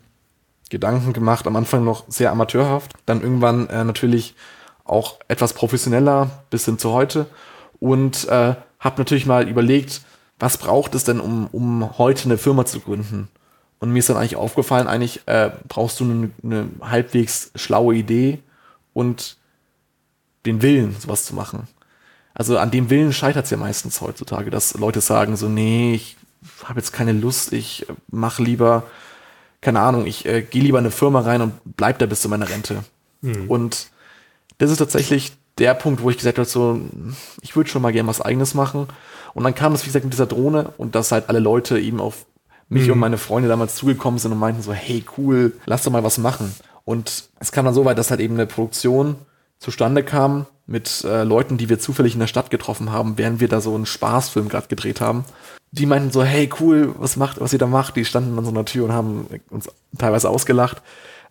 Gedanken 0.70 1.12
gemacht, 1.12 1.46
am 1.46 1.56
Anfang 1.56 1.84
noch 1.84 2.04
sehr 2.08 2.30
amateurhaft, 2.30 2.92
dann 3.06 3.22
irgendwann 3.22 3.68
äh, 3.68 3.84
natürlich 3.84 4.34
auch 4.84 5.18
etwas 5.28 5.52
professioneller 5.52 6.30
bis 6.50 6.64
hin 6.64 6.78
zu 6.78 6.92
heute 6.92 7.26
und 7.80 8.28
äh, 8.28 8.54
habe 8.84 8.98
natürlich 8.98 9.26
mal 9.26 9.48
überlegt, 9.48 10.02
was 10.38 10.58
braucht 10.58 10.94
es 10.94 11.04
denn, 11.04 11.20
um, 11.20 11.46
um 11.48 11.98
heute 11.98 12.26
eine 12.26 12.38
Firma 12.38 12.64
zu 12.66 12.80
gründen? 12.80 13.28
Und 13.80 13.90
mir 13.90 13.98
ist 13.98 14.08
dann 14.08 14.16
eigentlich 14.16 14.36
aufgefallen, 14.36 14.86
eigentlich 14.86 15.22
äh, 15.26 15.50
brauchst 15.68 16.00
du 16.00 16.04
eine, 16.04 16.30
eine 16.42 16.68
halbwegs 16.80 17.50
schlaue 17.54 17.94
Idee 17.94 18.38
und 18.92 19.36
den 20.46 20.62
Willen, 20.62 20.96
sowas 20.98 21.24
zu 21.24 21.34
machen. 21.34 21.66
Also 22.34 22.58
an 22.58 22.70
dem 22.70 22.90
Willen 22.90 23.12
scheitert 23.12 23.44
es 23.44 23.50
ja 23.50 23.56
meistens 23.56 24.00
heutzutage, 24.00 24.50
dass 24.50 24.74
Leute 24.74 25.00
sagen 25.00 25.36
so, 25.36 25.48
nee, 25.48 25.94
ich 25.94 26.16
habe 26.64 26.80
jetzt 26.80 26.92
keine 26.92 27.12
Lust, 27.12 27.52
ich 27.52 27.86
mache 28.10 28.42
lieber, 28.42 28.84
keine 29.60 29.80
Ahnung, 29.80 30.06
ich 30.06 30.26
äh, 30.26 30.42
gehe 30.42 30.62
lieber 30.62 30.78
in 30.78 30.84
eine 30.84 30.90
Firma 30.90 31.20
rein 31.20 31.40
und 31.40 31.54
bleib 31.64 31.98
da 31.98 32.06
bis 32.06 32.20
zu 32.20 32.28
meiner 32.28 32.48
Rente. 32.48 32.84
Mhm. 33.22 33.48
Und 33.48 33.88
das 34.58 34.70
ist 34.70 34.78
tatsächlich 34.78 35.32
der 35.58 35.74
Punkt, 35.74 36.02
wo 36.02 36.10
ich 36.10 36.16
gesagt 36.16 36.38
habe, 36.38 36.48
so, 36.48 36.80
ich 37.42 37.54
würde 37.56 37.70
schon 37.70 37.82
mal 37.82 37.92
gerne 37.92 38.08
was 38.08 38.20
eigenes 38.20 38.54
machen. 38.54 38.88
Und 39.34 39.44
dann 39.44 39.54
kam 39.54 39.72
es, 39.72 39.82
wie 39.82 39.86
gesagt, 39.88 40.04
mit 40.04 40.12
dieser 40.14 40.26
Drohne 40.26 40.72
und 40.78 40.94
dass 40.94 41.12
halt 41.12 41.28
alle 41.28 41.38
Leute 41.40 41.78
eben 41.78 42.00
auf 42.00 42.26
mich 42.68 42.86
Mhm. 42.86 42.92
und 42.94 42.98
meine 42.98 43.18
Freunde 43.18 43.48
damals 43.48 43.74
zugekommen 43.74 44.18
sind 44.18 44.32
und 44.32 44.38
meinten 44.38 44.62
so, 44.62 44.72
hey, 44.72 45.04
cool, 45.18 45.52
lass 45.66 45.82
doch 45.84 45.92
mal 45.92 46.02
was 46.04 46.18
machen. 46.18 46.54
Und 46.84 47.24
es 47.40 47.52
kam 47.52 47.64
dann 47.64 47.74
so 47.74 47.84
weit, 47.84 47.98
dass 47.98 48.10
halt 48.10 48.20
eben 48.20 48.34
eine 48.34 48.46
Produktion 48.46 49.16
zustande 49.58 50.02
kam 50.02 50.46
mit 50.66 51.04
äh, 51.04 51.24
Leuten, 51.24 51.56
die 51.58 51.68
wir 51.68 51.78
zufällig 51.78 52.14
in 52.14 52.20
der 52.20 52.26
Stadt 52.26 52.50
getroffen 52.50 52.90
haben, 52.90 53.18
während 53.18 53.40
wir 53.40 53.48
da 53.48 53.60
so 53.60 53.74
einen 53.74 53.86
Spaßfilm 53.86 54.48
gerade 54.48 54.68
gedreht 54.68 55.00
haben. 55.00 55.24
Die 55.72 55.86
meinten 55.86 56.10
so, 56.10 56.22
hey, 56.22 56.48
cool, 56.60 56.94
was 56.98 57.16
macht, 57.16 57.40
was 57.40 57.52
ihr 57.52 57.58
da 57.58 57.66
macht? 57.66 57.96
Die 57.96 58.04
standen 58.04 58.38
an 58.38 58.44
so 58.44 58.50
einer 58.50 58.64
Tür 58.64 58.84
und 58.86 58.92
haben 58.92 59.26
uns 59.50 59.68
teilweise 59.98 60.28
ausgelacht, 60.30 60.82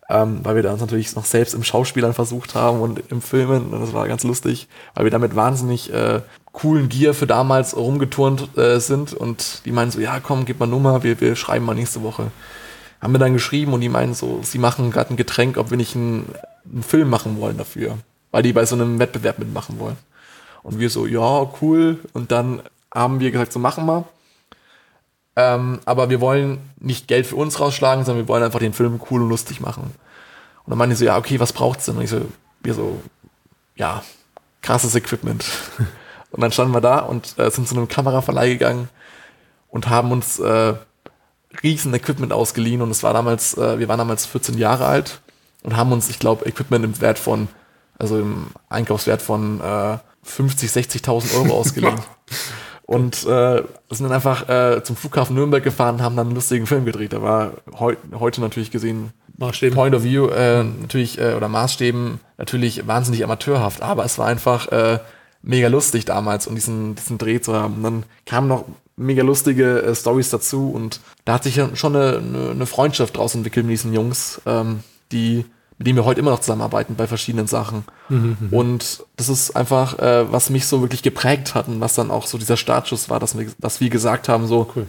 ähm, 0.08 0.40
weil 0.42 0.56
wir 0.56 0.62
da 0.62 0.72
uns 0.72 0.80
natürlich 0.80 1.14
noch 1.16 1.24
selbst 1.24 1.54
im 1.54 1.64
Schauspielern 1.64 2.14
versucht 2.14 2.54
haben 2.54 2.80
und 2.80 3.00
im 3.10 3.22
Filmen. 3.22 3.72
Und 3.72 3.80
das 3.80 3.92
war 3.92 4.06
ganz 4.06 4.22
lustig, 4.22 4.68
weil 4.94 5.04
wir 5.04 5.10
damit 5.10 5.34
wahnsinnig 5.34 5.92
äh, 5.92 6.20
coolen 6.52 6.88
Gear 6.88 7.14
für 7.14 7.26
damals 7.26 7.76
rumgeturnt 7.76 8.56
äh, 8.58 8.78
sind. 8.80 9.14
Und 9.14 9.62
die 9.64 9.72
meinen 9.72 9.90
so, 9.90 10.00
ja, 10.00 10.20
komm, 10.20 10.44
gib 10.44 10.60
mal 10.60 10.66
Nummer, 10.66 11.02
wir, 11.02 11.20
wir 11.20 11.36
schreiben 11.36 11.64
mal 11.64 11.74
nächste 11.74 12.02
Woche. 12.02 12.30
Haben 13.00 13.14
wir 13.14 13.18
dann 13.18 13.32
geschrieben 13.32 13.72
und 13.72 13.80
die 13.80 13.88
meinen 13.88 14.14
so, 14.14 14.40
sie 14.42 14.58
machen 14.58 14.90
gerade 14.90 15.10
ein 15.10 15.16
Getränk, 15.16 15.56
ob 15.56 15.70
wir 15.70 15.76
nicht 15.76 15.94
einen, 15.94 16.26
einen 16.70 16.82
Film 16.82 17.10
machen 17.10 17.38
wollen 17.38 17.58
dafür. 17.58 17.98
Weil 18.30 18.42
die 18.42 18.52
bei 18.52 18.66
so 18.66 18.74
einem 18.74 18.98
Wettbewerb 18.98 19.38
mitmachen 19.38 19.78
wollen. 19.78 19.96
Und 20.62 20.78
wir 20.80 20.90
so, 20.90 21.06
ja, 21.06 21.50
cool. 21.60 21.98
Und 22.12 22.30
dann 22.30 22.62
haben 22.92 23.20
wir 23.20 23.30
gesagt, 23.30 23.52
so 23.52 23.58
machen 23.58 23.86
wir. 23.86 24.04
Ähm, 25.36 25.80
aber 25.84 26.10
wir 26.10 26.20
wollen 26.20 26.58
nicht 26.78 27.08
Geld 27.08 27.26
für 27.26 27.36
uns 27.36 27.58
rausschlagen, 27.58 28.04
sondern 28.04 28.24
wir 28.24 28.28
wollen 28.28 28.44
einfach 28.44 28.60
den 28.60 28.72
Film 28.72 29.00
cool 29.10 29.22
und 29.22 29.28
lustig 29.28 29.60
machen. 29.60 29.82
Und 30.64 30.70
dann 30.70 30.78
meinen 30.78 30.90
die 30.90 30.96
so, 30.96 31.04
ja, 31.04 31.18
okay, 31.18 31.40
was 31.40 31.52
braucht's 31.52 31.86
denn? 31.86 31.96
Und 31.96 32.02
ich 32.02 32.10
so, 32.10 32.20
wir 32.62 32.74
so, 32.74 33.00
ja, 33.76 34.02
krasses 34.62 34.94
Equipment. 34.94 35.44
und 36.30 36.40
dann 36.40 36.52
standen 36.52 36.72
wir 36.72 36.80
da 36.80 37.00
und 37.00 37.38
äh, 37.38 37.50
sind 37.50 37.68
zu 37.68 37.76
einem 37.76 37.88
Kameraverleih 37.88 38.50
gegangen 38.50 38.88
und 39.68 39.88
haben 39.88 40.12
uns 40.12 40.38
äh, 40.38 40.74
riesen 41.62 41.92
Equipment 41.94 42.32
ausgeliehen. 42.32 42.80
Und 42.80 42.90
es 42.90 43.02
war 43.02 43.12
damals, 43.12 43.56
äh, 43.58 43.78
wir 43.78 43.88
waren 43.88 43.98
damals 43.98 44.26
14 44.26 44.56
Jahre 44.56 44.86
alt 44.86 45.20
und 45.64 45.76
haben 45.76 45.92
uns, 45.92 46.08
ich 46.08 46.18
glaube, 46.18 46.46
Equipment 46.46 46.84
im 46.84 47.00
Wert 47.00 47.18
von, 47.18 47.48
also 47.98 48.18
im 48.18 48.46
Einkaufswert 48.68 49.20
von 49.20 49.60
äh, 49.60 49.98
50, 50.22 50.70
60.000 50.70 51.36
Euro 51.36 51.54
ausgeliehen. 51.58 52.00
Und 52.86 53.24
äh, 53.26 53.62
sind 53.90 54.04
dann 54.04 54.12
einfach 54.12 54.48
äh, 54.48 54.82
zum 54.84 54.96
Flughafen 54.96 55.34
Nürnberg 55.34 55.64
gefahren, 55.64 56.02
haben 56.02 56.16
dann 56.16 56.26
einen 56.26 56.34
lustigen 56.34 56.66
Film 56.66 56.84
gedreht. 56.84 57.12
Der 57.12 57.22
war 57.22 57.52
heu 57.78 57.94
heute 58.18 58.42
natürlich 58.42 58.70
gesehen, 58.70 59.12
Maßstäben. 59.38 59.74
Point 59.74 59.94
of 59.94 60.04
View, 60.04 60.28
äh, 60.28 60.62
natürlich, 60.62 61.18
äh, 61.18 61.34
oder 61.34 61.48
Maßstäben, 61.48 62.20
natürlich 62.36 62.86
wahnsinnig 62.86 63.24
amateurhaft, 63.24 63.82
aber 63.82 64.04
es 64.04 64.18
war 64.18 64.26
einfach 64.26 64.68
äh, 64.68 64.98
mega 65.42 65.68
lustig 65.68 66.04
damals 66.04 66.46
und 66.46 66.54
diesen, 66.54 66.94
diesen 66.94 67.18
Dreh 67.18 67.40
zu 67.40 67.54
haben. 67.54 67.76
Und 67.76 67.82
dann 67.82 68.02
kamen 68.26 68.48
noch 68.48 68.64
mega 68.96 69.22
lustige 69.22 69.82
äh, 69.82 69.94
Stories 69.94 70.30
dazu 70.30 70.70
und 70.70 71.00
da 71.24 71.34
hat 71.34 71.44
sich 71.44 71.56
ja 71.56 71.74
schon 71.74 71.96
eine, 71.96 72.18
eine, 72.18 72.50
eine 72.50 72.66
Freundschaft 72.66 73.16
draus 73.16 73.34
entwickelt 73.34 73.66
mit 73.66 73.72
diesen 73.72 73.92
Jungs, 73.92 74.40
ähm, 74.46 74.80
die 75.10 75.44
mit 75.78 75.86
denen 75.86 75.96
wir 75.96 76.04
heute 76.04 76.20
immer 76.20 76.30
noch 76.30 76.40
zusammenarbeiten 76.40 76.94
bei 76.94 77.06
verschiedenen 77.06 77.46
Sachen. 77.46 77.84
Und 78.50 79.04
das 79.16 79.28
ist 79.28 79.56
einfach, 79.56 79.98
äh, 79.98 80.30
was 80.32 80.50
mich 80.50 80.66
so 80.66 80.80
wirklich 80.82 81.02
geprägt 81.02 81.54
hat 81.54 81.68
und 81.68 81.80
was 81.80 81.94
dann 81.94 82.10
auch 82.10 82.26
so 82.26 82.38
dieser 82.38 82.56
Startschuss 82.56 83.10
war, 83.10 83.18
dass 83.18 83.36
wir, 83.38 83.46
dass 83.58 83.80
wir 83.80 83.90
gesagt 83.90 84.28
haben, 84.28 84.46
so, 84.46 84.70
Cool. 84.74 84.86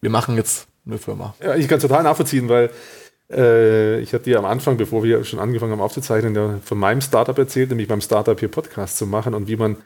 wir 0.00 0.10
machen 0.10 0.36
jetzt 0.36 0.66
eine 0.86 0.98
Firma. 0.98 1.34
Ja, 1.42 1.54
ich 1.54 1.68
kann 1.68 1.78
es 1.78 1.82
total 1.82 2.02
nachvollziehen, 2.02 2.48
weil 2.48 2.70
äh, 3.30 4.00
ich 4.00 4.12
hatte 4.12 4.24
dir 4.24 4.38
am 4.38 4.44
Anfang, 4.44 4.76
bevor 4.76 5.02
wir 5.02 5.24
schon 5.24 5.38
angefangen 5.38 5.72
haben 5.72 5.80
aufzuzeichnen, 5.80 6.34
ja 6.34 6.58
von 6.64 6.78
meinem 6.78 7.00
Startup 7.00 7.38
erzählt, 7.38 7.70
nämlich 7.70 7.88
beim 7.88 8.00
Startup 8.00 8.38
hier 8.38 8.48
Podcast 8.50 8.98
zu 8.98 9.06
machen 9.06 9.32
und 9.34 9.48
wie 9.48 9.56
man 9.56 9.76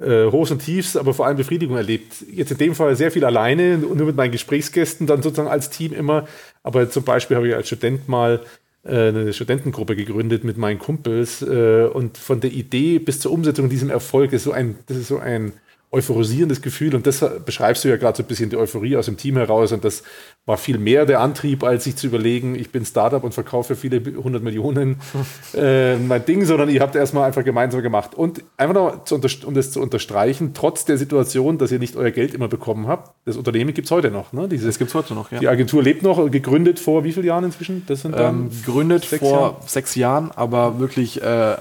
äh, 0.00 0.26
Hochs 0.30 0.50
und 0.50 0.60
Tiefs, 0.64 0.96
aber 0.96 1.12
vor 1.12 1.26
allem 1.26 1.36
Befriedigung 1.36 1.76
erlebt. 1.76 2.24
Jetzt 2.32 2.52
in 2.52 2.58
dem 2.58 2.74
Fall 2.74 2.94
sehr 2.96 3.10
viel 3.10 3.24
alleine, 3.24 3.76
nur 3.78 3.96
mit 4.06 4.16
meinen 4.16 4.30
Gesprächsgästen, 4.32 5.06
dann 5.06 5.22
sozusagen 5.22 5.48
als 5.48 5.70
Team 5.70 5.92
immer. 5.92 6.26
Aber 6.62 6.88
zum 6.88 7.02
Beispiel 7.02 7.36
habe 7.36 7.48
ich 7.48 7.54
als 7.54 7.66
Student 7.66 8.08
mal 8.08 8.40
eine 8.84 9.32
Studentengruppe 9.32 9.96
gegründet 9.96 10.44
mit 10.44 10.56
meinen 10.56 10.78
Kumpels 10.78 11.42
äh, 11.42 11.88
und 11.92 12.16
von 12.16 12.40
der 12.40 12.52
Idee 12.52 12.98
bis 12.98 13.20
zur 13.20 13.32
Umsetzung 13.32 13.68
diesem 13.68 13.90
Erfolg 13.90 14.32
ist 14.32 14.44
so 14.44 14.52
ein, 14.52 14.78
das 14.86 14.96
ist 14.96 15.08
so 15.08 15.18
ein 15.18 15.52
euphorisierendes 15.90 16.60
Gefühl 16.60 16.94
und 16.94 17.06
das 17.06 17.24
beschreibst 17.44 17.82
du 17.82 17.88
ja 17.88 17.96
gerade 17.96 18.16
so 18.16 18.22
ein 18.22 18.26
bisschen 18.26 18.50
die 18.50 18.56
Euphorie 18.56 18.96
aus 18.96 19.06
dem 19.06 19.16
Team 19.16 19.36
heraus 19.36 19.72
und 19.72 19.84
das 19.84 20.02
war 20.44 20.58
viel 20.58 20.78
mehr 20.78 21.06
der 21.06 21.20
Antrieb, 21.20 21.64
als 21.64 21.84
sich 21.84 21.96
zu 21.96 22.08
überlegen, 22.08 22.54
ich 22.54 22.70
bin 22.70 22.84
Startup 22.84 23.24
und 23.24 23.32
verkaufe 23.32 23.74
viele 23.74 24.02
hundert 24.22 24.42
Millionen 24.42 25.00
äh, 25.54 25.96
mein 25.96 26.24
Ding, 26.26 26.44
sondern 26.44 26.68
ihr 26.68 26.80
habt 26.82 26.94
erstmal 26.94 27.24
einfach 27.24 27.42
gemeinsam 27.42 27.82
gemacht 27.82 28.14
und 28.14 28.44
einfach 28.58 28.74
noch, 28.74 29.10
um 29.46 29.54
das 29.54 29.70
zu 29.70 29.80
unterstreichen, 29.80 30.52
trotz 30.52 30.84
der 30.84 30.98
Situation, 30.98 31.56
dass 31.56 31.72
ihr 31.72 31.78
nicht 31.78 31.96
euer 31.96 32.10
Geld 32.10 32.34
immer 32.34 32.48
bekommen 32.48 32.86
habt, 32.86 33.14
das 33.24 33.38
Unternehmen 33.38 33.72
gibt 33.72 33.86
es 33.86 33.90
heute 33.90 34.10
noch. 34.10 34.34
Ne? 34.34 34.46
Dieses, 34.46 34.66
Das 34.66 34.78
gibt's 34.78 34.94
heute 34.94 35.14
noch, 35.14 35.32
ja. 35.32 35.38
die 35.38 35.48
Agentur 35.48 35.82
lebt 35.82 36.02
noch, 36.02 36.30
gegründet 36.30 36.78
vor 36.78 37.04
wie 37.04 37.12
vielen 37.12 37.26
Jahren 37.26 37.44
inzwischen? 37.44 37.84
Das 37.86 38.02
sind 38.02 38.14
dann 38.14 38.42
ähm, 38.42 38.50
gegründet 38.64 39.04
sechs 39.04 39.20
vor 39.20 39.40
Jahren? 39.40 39.56
sechs 39.66 39.94
Jahren, 39.94 40.30
aber 40.32 40.78
wirklich 40.78 41.22
äh, 41.22 41.56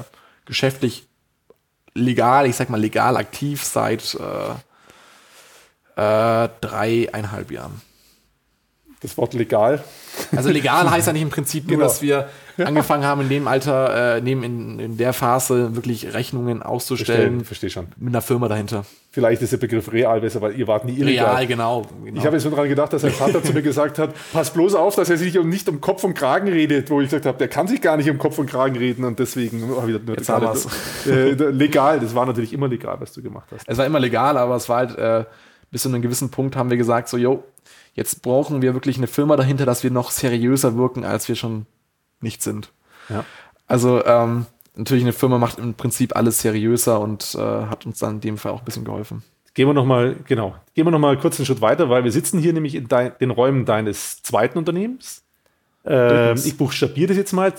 geschäftlich 0.45 1.06
legal, 1.97 2.45
ich 2.47 2.55
sag 2.55 2.69
mal 2.69 2.79
legal 2.79 3.17
aktiv 3.17 3.63
seit 3.63 4.15
äh, 4.15 4.51
äh, 6.45 6.49
dreieinhalb 6.61 7.51
Jahren. 7.51 7.81
das 9.01 9.17
Wort 9.17 9.33
legal. 9.33 9.83
Also 10.35 10.49
legal 10.49 10.89
heißt 10.91 11.07
ja 11.07 11.13
nicht 11.13 11.21
im 11.23 11.29
Prinzip 11.29 11.65
nur, 11.67 11.77
Genau. 11.77 11.87
dass 11.87 12.01
wir 12.01 12.29
angefangen 12.57 13.03
haben, 13.03 13.21
in 13.21 13.29
dem 13.29 13.47
Alter, 13.47 14.17
äh, 14.17 14.21
neben 14.21 14.43
in, 14.43 14.79
in 14.79 14.97
der 14.97 15.13
Phase 15.13 15.75
wirklich 15.75 16.13
Rechnungen 16.13 16.63
auszustellen 16.63 17.43
verstehe 17.43 17.69
schon. 17.69 17.87
mit 17.97 18.13
einer 18.13 18.21
Firma 18.21 18.47
dahinter. 18.47 18.85
Vielleicht 19.11 19.41
ist 19.41 19.51
der 19.51 19.57
Begriff 19.57 19.91
real 19.91 20.21
besser, 20.21 20.41
weil 20.41 20.57
ihr 20.59 20.67
wart 20.67 20.85
nie 20.85 20.99
illegal. 20.99 21.35
Real, 21.35 21.47
genau. 21.47 21.81
genau. 22.03 22.19
Ich 22.19 22.25
habe 22.25 22.35
jetzt 22.35 22.43
nur 22.43 22.51
daran 22.51 22.69
gedacht, 22.69 22.93
dass 22.93 23.01
sein 23.01 23.11
Vater 23.11 23.43
zu 23.43 23.53
mir 23.53 23.61
gesagt 23.63 23.97
hat, 23.97 24.13
pass 24.31 24.51
bloß 24.51 24.75
auf, 24.75 24.95
dass 24.95 25.09
er 25.09 25.17
sich 25.17 25.37
um, 25.39 25.49
nicht 25.49 25.67
um 25.69 25.81
Kopf 25.81 26.03
und 26.03 26.13
Kragen 26.13 26.47
redet, 26.47 26.89
wo 26.89 27.01
ich 27.01 27.07
gesagt 27.07 27.25
habe, 27.25 27.37
der 27.37 27.47
kann 27.47 27.67
sich 27.67 27.81
gar 27.81 27.97
nicht 27.97 28.09
um 28.09 28.17
Kopf 28.19 28.37
und 28.37 28.47
Kragen 28.47 28.75
reden 28.75 29.05
und 29.05 29.17
deswegen 29.17 29.63
oh, 29.71 29.87
wieder 29.87 29.99
nur 29.99 30.15
Jetzt 30.15 30.29
äh, 31.07 31.31
legal. 31.49 31.99
Das 31.99 32.13
war 32.13 32.25
natürlich 32.25 32.53
immer 32.53 32.67
legal, 32.67 32.97
was 32.99 33.11
du 33.13 33.23
gemacht 33.23 33.47
hast. 33.51 33.67
es 33.67 33.77
war 33.77 33.85
immer 33.85 33.99
legal, 33.99 34.37
aber 34.37 34.55
es 34.55 34.69
war 34.69 34.77
halt, 34.77 34.97
äh, 34.97 35.25
bis 35.71 35.81
zu 35.81 35.89
einem 35.89 36.01
gewissen 36.01 36.29
Punkt 36.29 36.55
haben 36.55 36.69
wir 36.69 36.77
gesagt, 36.77 37.09
so, 37.09 37.17
yo, 37.17 37.43
jetzt 37.93 38.21
brauchen 38.21 38.61
wir 38.61 38.73
wirklich 38.73 38.97
eine 38.97 39.07
Firma 39.07 39.35
dahinter, 39.35 39.65
dass 39.65 39.83
wir 39.83 39.91
noch 39.91 40.11
seriöser 40.11 40.77
wirken, 40.77 41.03
als 41.03 41.27
wir 41.27 41.35
schon 41.35 41.65
nicht 42.21 42.41
sind. 42.41 42.71
Ja. 43.09 43.23
Also, 43.67 44.03
ähm, 44.05 44.45
natürlich 44.75 45.03
eine 45.03 45.13
Firma 45.13 45.37
macht 45.37 45.59
im 45.59 45.73
Prinzip 45.73 46.15
alles 46.15 46.41
seriöser 46.41 46.99
und 46.99 47.35
äh, 47.35 47.39
hat 47.39 47.85
uns 47.85 47.99
dann 47.99 48.15
in 48.15 48.21
dem 48.21 48.37
Fall 48.37 48.51
auch 48.51 48.59
ein 48.59 48.65
bisschen 48.65 48.85
geholfen. 48.85 49.23
Gehen 49.53 49.67
wir 49.67 49.73
noch 49.73 49.85
mal, 49.85 50.15
genau, 50.27 50.55
gehen 50.75 50.85
wir 50.85 50.91
noch 50.91 50.99
mal 50.99 51.17
kurz 51.17 51.39
einen 51.39 51.45
Schritt 51.47 51.61
weiter, 51.61 51.89
weil 51.89 52.03
wir 52.03 52.11
sitzen 52.11 52.39
hier 52.39 52.53
nämlich 52.53 52.75
in 52.75 52.87
dein, 52.87 53.11
den 53.19 53.31
Räumen 53.31 53.65
deines 53.65 54.21
zweiten 54.21 54.57
Unternehmens. 54.59 55.23
Ähm, 55.83 56.37
ich 56.45 56.57
buchstabiere 56.57 57.07
das 57.07 57.17
jetzt 57.17 57.33
mal. 57.33 57.55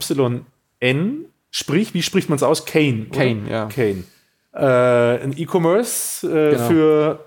C-A-Y-N. 0.00 1.24
Sprich, 1.50 1.94
wie 1.94 2.02
spricht 2.02 2.28
man 2.28 2.36
es 2.36 2.42
aus? 2.42 2.64
Kane. 2.64 3.06
oder? 3.10 3.18
Kane, 3.18 3.50
ja. 3.50 3.66
Kane. 3.66 4.04
Äh, 4.52 5.24
ein 5.24 5.34
E-Commerce 5.36 6.26
äh, 6.28 6.52
Genau. 6.54 6.68
für 6.68 7.24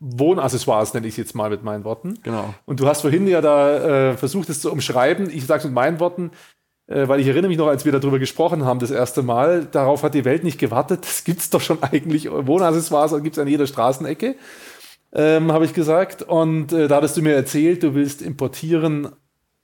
Wohnaccessoires, 0.00 0.92
nenne 0.94 1.06
ich 1.06 1.14
es 1.14 1.16
jetzt 1.16 1.34
mal 1.34 1.50
mit 1.50 1.64
meinen 1.64 1.84
Worten. 1.84 2.18
Genau. 2.22 2.54
Und 2.66 2.80
du 2.80 2.86
hast 2.86 3.00
vorhin 3.00 3.26
ja 3.26 3.40
da 3.40 4.10
äh, 4.10 4.16
versucht, 4.16 4.48
es 4.50 4.60
zu 4.60 4.70
umschreiben. 4.70 5.30
Ich 5.30 5.46
sage 5.46 5.58
es 5.58 5.64
mit 5.64 5.74
meinen 5.74 6.00
Worten, 6.00 6.30
äh, 6.86 7.08
weil 7.08 7.20
ich 7.20 7.26
erinnere 7.26 7.48
mich 7.48 7.58
noch, 7.58 7.68
als 7.68 7.84
wir 7.84 7.92
darüber 7.92 8.18
gesprochen 8.18 8.64
haben, 8.64 8.78
das 8.78 8.90
erste 8.90 9.22
Mal, 9.22 9.64
darauf 9.64 10.02
hat 10.02 10.14
die 10.14 10.24
Welt 10.24 10.44
nicht 10.44 10.58
gewartet. 10.58 11.04
Das 11.04 11.24
gibt 11.24 11.40
es 11.40 11.50
doch 11.50 11.60
schon 11.60 11.82
eigentlich. 11.82 12.30
Wohnaccessoires 12.30 13.12
gibt 13.22 13.36
es 13.36 13.42
an 13.42 13.48
jeder 13.48 13.66
Straßenecke, 13.66 14.36
ähm, 15.14 15.52
habe 15.52 15.64
ich 15.64 15.72
gesagt. 15.72 16.22
Und 16.22 16.72
äh, 16.72 16.88
da 16.88 16.96
hattest 16.96 17.16
du 17.16 17.22
mir 17.22 17.34
erzählt, 17.34 17.82
du 17.82 17.94
willst 17.94 18.22
importieren 18.22 19.10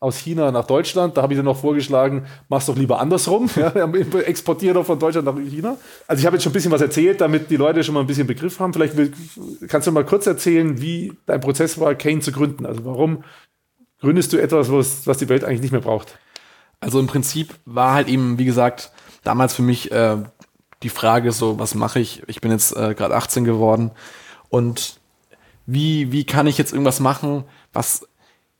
aus 0.03 0.19
China 0.19 0.51
nach 0.51 0.67
Deutschland. 0.67 1.17
Da 1.17 1.23
habe 1.23 1.33
ich 1.33 1.39
dir 1.39 1.45
noch 1.45 1.57
vorgeschlagen, 1.57 2.27
mach's 2.49 2.67
doch 2.67 2.77
lieber 2.77 3.01
andersrum. 3.01 3.49
Ja, 3.63 3.89
exportiere 4.21 4.75
doch 4.75 4.85
von 4.85 4.99
Deutschland 4.99 5.25
nach 5.25 5.37
China. 5.37 5.77
Also 6.09 6.21
ich 6.21 6.27
habe 6.27 6.37
jetzt 6.37 6.43
schon 6.43 6.51
ein 6.51 6.55
bisschen 6.55 6.73
was 6.73 6.81
erzählt, 6.81 7.21
damit 7.21 7.49
die 7.49 7.57
Leute 7.57 7.85
schon 7.85 7.95
mal 7.95 8.01
ein 8.01 8.07
bisschen 8.07 8.27
Begriff 8.27 8.59
haben. 8.59 8.73
Vielleicht 8.73 8.95
kannst 9.69 9.87
du 9.87 9.93
mal 9.93 10.05
kurz 10.05 10.27
erzählen, 10.27 10.81
wie 10.81 11.13
dein 11.27 11.41
Prozess 11.41 11.79
war, 11.79 11.95
Kane 11.95 12.21
zu 12.21 12.33
gründen. 12.33 12.67
Also 12.67 12.85
warum 12.85 13.23
gründest 14.01 14.33
du 14.33 14.39
etwas, 14.39 14.73
was, 14.73 15.07
was 15.07 15.19
die 15.19 15.29
Welt 15.29 15.45
eigentlich 15.45 15.63
nicht 15.63 15.71
mehr 15.71 15.81
braucht? 15.81 16.19
Also 16.81 16.99
im 16.99 17.07
Prinzip 17.07 17.55
war 17.65 17.95
halt 17.95 18.09
eben, 18.09 18.39
wie 18.39 18.45
gesagt, 18.45 18.91
damals 19.23 19.55
für 19.55 19.63
mich 19.63 19.93
äh, 19.93 20.17
die 20.83 20.89
Frage 20.89 21.31
so, 21.31 21.59
was 21.61 21.77
mache 21.77 22.01
ich? 22.01 22.23
Ich 22.27 22.41
bin 22.41 22.51
jetzt 22.51 22.77
äh, 22.77 22.95
gerade 22.95 23.15
18 23.15 23.45
geworden 23.45 23.93
und 24.49 25.01
wie, 25.67 26.11
wie 26.11 26.25
kann 26.25 26.49
ich 26.49 26.59
jetzt 26.59 26.73
irgendwas 26.73 26.99
machen, 26.99 27.45
was 27.73 28.09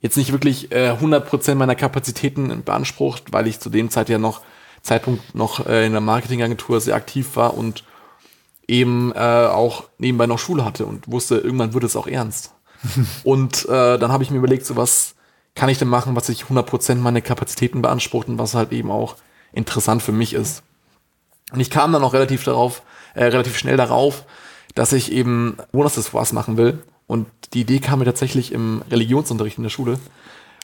jetzt 0.03 0.17
nicht 0.17 0.33
wirklich 0.33 0.71
äh, 0.73 0.91
100% 0.91 1.55
meiner 1.55 1.75
Kapazitäten 1.75 2.63
beansprucht, 2.65 3.33
weil 3.33 3.47
ich 3.47 3.61
zu 3.61 3.71
dem 3.71 3.89
Zeit 3.89 4.09
ja 4.09 4.19
noch, 4.19 4.43
Zeitpunkt 4.83 5.35
noch 5.35 5.67
äh, 5.67 5.87
in 5.87 5.93
der 5.93 6.01
Marketingagentur 6.01 6.81
sehr 6.81 6.97
aktiv 6.97 7.37
war 7.37 7.57
und 7.57 7.85
eben 8.69 9.13
äh, 9.13 9.19
auch 9.19 9.85
nebenbei 9.99 10.27
noch 10.27 10.39
Schule 10.39 10.65
hatte 10.65 10.87
und 10.87 11.11
wusste, 11.11 11.39
irgendwann 11.39 11.73
wird 11.73 11.85
es 11.85 11.97
auch 11.97 12.07
ernst. 12.07 12.53
und 13.25 13.65
äh, 13.69 13.99
dann 13.99 14.13
habe 14.13 14.25
ich 14.25 14.31
mir 14.31 14.39
überlegt, 14.39 14.67
so 14.67 14.77
was 14.77 15.15
kann 15.55 15.69
ich 15.69 15.79
denn 15.79 15.89
machen, 15.89 16.17
was 16.17 16.27
sich 16.27 16.45
100% 16.45 16.97
meine 16.97 17.23
Kapazitäten 17.23 17.83
beansprucht 17.83 18.29
und 18.29 18.39
was 18.39 18.55
halt 18.55 18.73
eben 18.73 18.91
auch 18.91 19.17
interessant 19.53 20.03
für 20.03 20.13
mich 20.13 20.35
ist. 20.35 20.63
Und 21.53 21.61
ich 21.61 21.71
kam 21.71 21.93
dann 21.93 22.03
auch 22.03 22.15
relativ 22.15 22.43
darauf, 22.45 22.83
äh, 23.15 23.25
relativ 23.25 23.57
schnell 23.57 23.77
darauf, 23.77 24.25
dass 24.75 24.93
ich 24.93 25.13
eben 25.13 25.59
was 25.73 26.33
machen 26.33 26.57
will. 26.57 26.83
Und 27.13 27.27
die 27.53 27.61
Idee 27.61 27.79
kam 27.79 27.99
mir 27.99 28.07
tatsächlich 28.07 28.53
im 28.53 28.81
Religionsunterricht 28.91 29.59
in 29.59 29.65
der 29.65 29.69
Schule, 29.69 29.99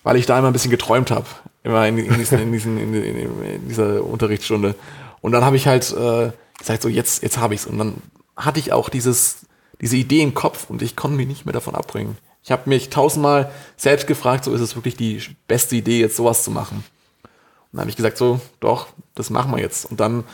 weil 0.03 0.17
ich 0.17 0.25
da 0.25 0.39
immer 0.39 0.47
ein 0.47 0.55
bisschen 0.55 0.71
geträumt 0.71 1.11
habe, 1.11 1.27
immer 1.63 1.87
in, 1.87 1.99
in, 1.99 2.15
diesen, 2.15 2.39
in, 2.39 2.53
diesen, 2.53 2.79
in, 2.79 3.69
dieser 3.69 4.03
Unterrichtsstunde. 4.03 4.75
Und 5.21 5.33
dann 5.33 5.45
habe 5.45 5.57
ich 5.57 5.67
halt 5.67 5.93
äh, 5.93 6.33
gesagt, 6.59 6.81
so 6.81 6.89
jetzt, 6.89 7.23
jetzt 7.23 7.37
habe 7.37 7.53
ich's. 7.53 7.67
Und 7.67 7.77
dann 7.77 7.97
hatte 8.35 8.61
ich 8.61 8.73
auch 8.73 8.89
dieses, 8.89 9.41
diese 9.83 9.99
Idee 9.99 10.23
im 10.23 10.33
Kopf 10.33 10.71
und 10.71 10.81
ich 10.81 10.97
konnte 10.97 11.19
mich 11.19 11.29
nicht 11.29 11.45
mehr 11.45 11.53
davon 11.53 11.75
abbringen. 11.75 12.17
Ich 12.43 12.51
habe 12.51 12.63
mich 12.71 12.89
tausendmal 12.89 13.53
selbst 13.77 14.07
gefragt, 14.07 14.45
so 14.45 14.55
ist 14.55 14.63
es 14.63 14.75
wirklich 14.75 14.97
die 14.97 15.21
beste 15.49 15.77
Idee, 15.77 16.01
jetzt 16.01 16.17
sowas 16.17 16.45
zu 16.45 16.51
machen. 16.51 16.83
Und 17.25 17.31
dann 17.73 17.81
habe 17.81 17.91
ich 17.91 17.97
gesagt, 17.97 18.17
so, 18.17 18.41
doch, 18.61 18.87
das 19.15 19.29
machen 19.29 19.53
wir 19.53 19.61
jetzt. 19.61 19.85
Und 19.91 20.01
dann 20.01 20.25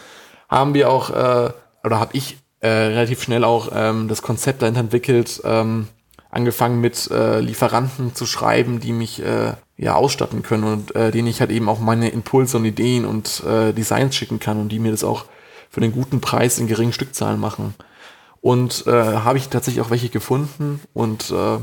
haben 0.48 0.74
wir 0.74 0.90
auch, 0.90 1.10
äh, 1.10 1.50
oder 1.82 1.98
habe 1.98 2.16
ich 2.16 2.36
äh, 2.60 2.68
relativ 2.68 3.20
schnell 3.20 3.42
auch 3.42 3.70
ähm, 3.74 4.06
das 4.06 4.22
Konzept 4.22 4.62
dahinter 4.62 4.78
entwickelt, 4.78 5.42
ähm, 5.44 5.88
angefangen 6.34 6.80
mit 6.80 7.10
äh, 7.10 7.38
Lieferanten 7.40 8.14
zu 8.14 8.26
schreiben, 8.26 8.80
die 8.80 8.92
mich 8.92 9.22
äh, 9.22 9.52
ja 9.76 9.94
ausstatten 9.94 10.42
können 10.42 10.64
und 10.64 10.94
äh, 10.96 11.12
denen 11.12 11.28
ich 11.28 11.40
halt 11.40 11.50
eben 11.50 11.68
auch 11.68 11.78
meine 11.78 12.08
Impulse 12.08 12.56
und 12.56 12.64
Ideen 12.64 13.04
und 13.04 13.42
äh, 13.44 13.72
Designs 13.72 14.16
schicken 14.16 14.40
kann 14.40 14.58
und 14.58 14.70
die 14.70 14.80
mir 14.80 14.90
das 14.90 15.04
auch 15.04 15.26
für 15.70 15.80
einen 15.80 15.92
guten 15.92 16.20
Preis 16.20 16.58
in 16.58 16.66
geringen 16.66 16.92
Stückzahlen 16.92 17.40
machen. 17.40 17.74
Und 18.40 18.86
äh, 18.86 18.90
habe 18.90 19.38
ich 19.38 19.48
tatsächlich 19.48 19.84
auch 19.84 19.90
welche 19.90 20.08
gefunden 20.08 20.80
und 20.92 21.30
äh, 21.30 21.58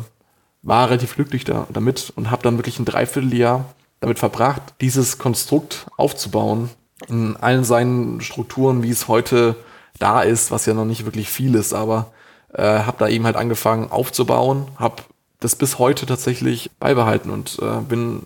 war 0.63 0.89
relativ 0.89 1.15
glücklich 1.15 1.43
da, 1.43 1.67
damit 1.71 2.11
und 2.15 2.31
habe 2.31 2.43
dann 2.43 2.57
wirklich 2.57 2.79
ein 2.79 2.85
Dreivierteljahr 2.85 3.65
damit 3.99 4.19
verbracht, 4.19 4.61
dieses 4.79 5.17
Konstrukt 5.17 5.85
aufzubauen 5.97 6.69
in 7.07 7.35
allen 7.35 7.63
seinen 7.63 8.21
Strukturen, 8.21 8.83
wie 8.83 8.89
es 8.89 9.07
heute 9.07 9.55
da 9.99 10.21
ist, 10.21 10.49
was 10.49 10.65
ja 10.65 10.73
noch 10.73 10.85
nicht 10.85 11.05
wirklich 11.05 11.29
viel 11.29 11.55
ist, 11.55 11.73
aber 11.73 12.11
äh, 12.53 12.63
habe 12.63 12.97
da 12.99 13.07
eben 13.07 13.25
halt 13.25 13.35
angefangen 13.35 13.91
aufzubauen, 13.91 14.67
habe 14.77 15.03
das 15.39 15.55
bis 15.55 15.79
heute 15.79 16.05
tatsächlich 16.05 16.71
beibehalten 16.79 17.29
und 17.29 17.57
äh, 17.61 17.81
bin 17.81 18.23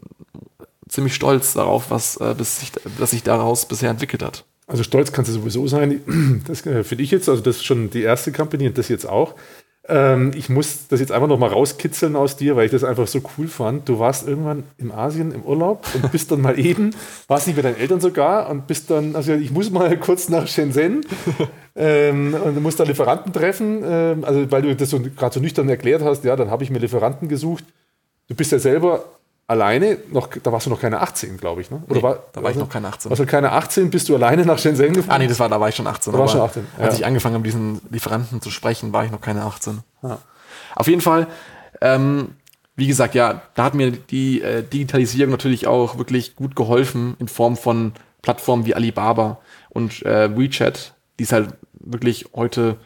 ziemlich 0.87 1.15
stolz 1.15 1.53
darauf, 1.53 1.89
was, 1.89 2.17
äh, 2.17 2.35
bis 2.37 2.59
sich, 2.59 2.71
was 2.97 3.11
sich 3.11 3.23
daraus 3.23 3.67
bisher 3.67 3.89
entwickelt 3.89 4.23
hat. 4.23 4.45
Also 4.67 4.83
stolz 4.83 5.11
kannst 5.11 5.29
du 5.29 5.35
sowieso 5.35 5.67
sein. 5.67 6.01
Das 6.47 6.65
äh, 6.65 6.83
finde 6.83 7.03
ich 7.03 7.11
jetzt, 7.11 7.29
also 7.29 7.41
das 7.41 7.57
ist 7.57 7.65
schon 7.65 7.89
die 7.89 8.01
erste 8.01 8.31
Company 8.31 8.67
und 8.67 8.77
das 8.77 8.89
jetzt 8.89 9.07
auch. 9.07 9.35
Ähm, 9.87 10.31
ich 10.35 10.49
muss 10.49 10.87
das 10.87 10.99
jetzt 10.99 11.11
einfach 11.11 11.27
noch 11.27 11.37
mal 11.37 11.49
rauskitzeln 11.49 12.15
aus 12.15 12.37
dir, 12.37 12.55
weil 12.55 12.65
ich 12.65 12.71
das 12.71 12.83
einfach 12.83 13.07
so 13.07 13.21
cool 13.37 13.47
fand. 13.47 13.87
Du 13.87 13.99
warst 13.99 14.27
irgendwann 14.27 14.63
in 14.77 14.91
Asien 14.91 15.31
im 15.31 15.43
Urlaub 15.43 15.85
und 15.93 16.11
bist 16.11 16.31
dann 16.31 16.41
mal 16.41 16.59
eben, 16.65 16.95
warst 17.27 17.47
nicht 17.47 17.55
mit 17.55 17.65
deinen 17.65 17.77
Eltern 17.77 17.99
sogar 17.99 18.49
und 18.49 18.67
bist 18.67 18.89
dann, 18.89 19.15
also 19.15 19.33
ich 19.33 19.51
muss 19.51 19.69
mal 19.69 19.97
kurz 19.99 20.29
nach 20.29 20.47
Shenzhen 20.47 21.05
ähm, 21.75 22.33
und 22.33 22.55
du 22.55 22.61
musst 22.61 22.79
da 22.79 22.83
Lieferanten 22.83 23.33
treffen, 23.33 23.83
ähm, 23.85 24.23
also 24.23 24.49
weil 24.51 24.61
du 24.61 24.75
das 24.75 24.89
so, 24.89 24.99
gerade 24.99 25.33
so 25.33 25.39
nüchtern 25.39 25.67
erklärt 25.67 26.01
hast, 26.01 26.23
ja, 26.23 26.35
dann 26.35 26.49
habe 26.49 26.63
ich 26.63 26.69
mir 26.69 26.79
Lieferanten 26.79 27.27
gesucht. 27.27 27.65
Du 28.27 28.35
bist 28.35 28.51
ja 28.51 28.59
selber 28.59 29.03
alleine, 29.47 29.97
noch, 30.11 30.27
da 30.27 30.51
warst 30.51 30.65
du 30.65 30.69
noch 30.69 30.79
keine 30.79 31.01
18, 31.01 31.37
glaube 31.37 31.61
ich, 31.61 31.69
ne? 31.69 31.83
Oder 31.87 31.95
nee, 31.95 32.03
war, 32.03 32.23
da 32.31 32.41
war 32.41 32.49
ich 32.49 32.57
noch 32.57 32.69
keine 32.69 32.87
18. 32.87 33.11
Also 33.11 33.25
keine 33.25 33.51
18, 33.51 33.89
bist 33.89 34.09
du 34.09 34.15
alleine 34.15 34.45
nach 34.45 34.57
Shenzhen 34.57 34.93
gefahren? 34.93 35.15
Ah 35.15 35.19
nee, 35.19 35.27
das 35.27 35.39
war, 35.39 35.49
da 35.49 35.59
war 35.59 35.69
ich 35.69 35.75
schon 35.75 35.85
18. 35.85 36.13
Da 36.13 36.19
war 36.19 36.27
schon 36.27 36.41
18. 36.41 36.65
Ja. 36.77 36.85
Als 36.85 36.95
ich 36.97 37.05
angefangen 37.05 37.35
habe, 37.35 37.43
mit 37.43 37.53
diesen 37.53 37.81
Lieferanten 37.91 38.41
zu 38.41 38.49
sprechen, 38.49 38.93
war 38.93 39.05
ich 39.05 39.11
noch 39.11 39.21
keine 39.21 39.43
18. 39.43 39.79
Ja. 40.01 40.19
Auf 40.75 40.87
jeden 40.87 41.01
Fall, 41.01 41.27
ähm, 41.81 42.29
wie 42.75 42.87
gesagt, 42.87 43.15
ja, 43.15 43.41
da 43.53 43.65
hat 43.65 43.75
mir 43.75 43.91
die 43.91 44.41
äh, 44.41 44.63
Digitalisierung 44.63 45.31
natürlich 45.31 45.67
auch 45.67 45.97
wirklich 45.97 46.35
gut 46.35 46.55
geholfen 46.55 47.15
in 47.19 47.27
Form 47.27 47.55
von 47.55 47.93
Plattformen 48.21 48.65
wie 48.65 48.75
Alibaba 48.75 49.39
und 49.69 50.03
äh, 50.05 50.35
WeChat, 50.35 50.93
die 51.19 51.23
es 51.23 51.31
halt 51.31 51.49
wirklich 51.85 52.25
heute 52.33 52.77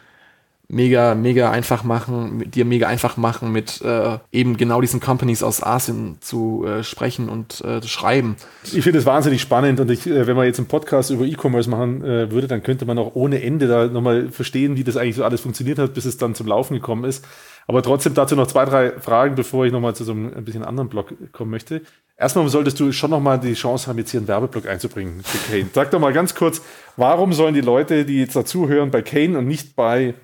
mega, 0.70 1.16
mega 1.16 1.50
einfach 1.50 1.84
machen, 1.84 2.50
dir 2.50 2.64
mega 2.64 2.88
einfach 2.88 3.18
machen, 3.18 3.52
mit 3.52 3.82
äh, 3.82 4.20
eben 4.32 4.56
genau 4.56 4.82
diesen 4.82 5.00
Companies 5.00 5.42
aus 5.42 5.64
Asien 5.64 6.18
zu 6.22 6.64
äh, 6.66 6.84
sprechen 6.84 7.28
und 7.28 7.62
äh, 7.66 7.82
zu 7.82 7.88
schreiben. 7.88 8.36
Ich 8.64 8.84
finde 8.84 9.00
das 9.00 9.06
wahnsinnig 9.06 9.42
spannend 9.42 9.80
und 9.80 9.90
ich, 9.90 10.06
äh, 10.06 10.28
wenn 10.28 10.36
man 10.36 10.46
jetzt 10.46 10.60
einen 10.60 10.68
Podcast 10.68 11.10
über 11.10 11.26
E-Commerce 11.26 11.70
machen 11.70 12.04
äh, 12.04 12.32
würde, 12.32 12.48
dann 12.48 12.62
könnte 12.62 12.86
man 12.86 13.00
auch 13.00 13.16
ohne 13.16 13.42
Ende 13.42 13.68
da 13.68 13.88
nochmal 13.88 14.30
verstehen, 14.30 14.78
wie 14.78 14.84
das 14.84 14.96
eigentlich 14.96 15.16
so 15.16 15.24
alles 15.24 15.42
funktioniert 15.42 15.80
hat, 15.80 15.96
bis 15.96 16.06
es 16.06 16.18
dann 16.18 16.36
zum 16.36 16.46
Laufen 16.46 16.76
gekommen 16.76 17.04
ist. 17.04 17.26
Aber 17.66 17.82
trotzdem 17.82 18.14
dazu 18.14 18.36
noch 18.36 18.48
zwei, 18.48 18.66
drei 18.66 18.92
Fragen, 19.00 19.36
bevor 19.36 19.66
ich 19.66 19.72
nochmal 19.72 19.96
zu 19.96 20.04
so 20.04 20.12
einem 20.12 20.34
ein 20.36 20.46
bisschen 20.46 20.64
anderen 20.64 20.90
Blog 20.90 21.14
kommen 21.32 21.52
möchte. 21.52 21.82
Erstmal 22.18 22.48
solltest 22.50 22.80
du 22.80 22.92
schon 22.92 23.12
nochmal 23.12 23.40
die 23.40 23.54
Chance 23.54 23.88
haben, 23.88 23.98
jetzt 23.98 24.12
hier 24.12 24.20
einen 24.20 24.28
Werbeblock 24.28 24.68
einzubringen 24.68 25.22
für 25.24 25.38
Kane. 25.52 25.70
Sag 25.74 25.92
doch 25.92 26.00
mal 26.00 26.14
ganz 26.14 26.36
kurz, 26.36 26.62
warum 26.98 27.32
sollen 27.34 27.54
die 27.54 27.62
Leute, 27.62 28.06
die 28.06 28.20
jetzt 28.20 28.36
dazuhören, 28.36 28.92
bei 28.92 29.02
Kane 29.02 29.38
und 29.38 29.48
nicht 29.48 29.76
bei 29.76 30.16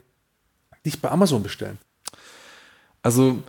nicht 0.86 1.02
bei 1.02 1.10
Amazon 1.10 1.44
bestellen. 1.44 1.78
Also 3.02 3.44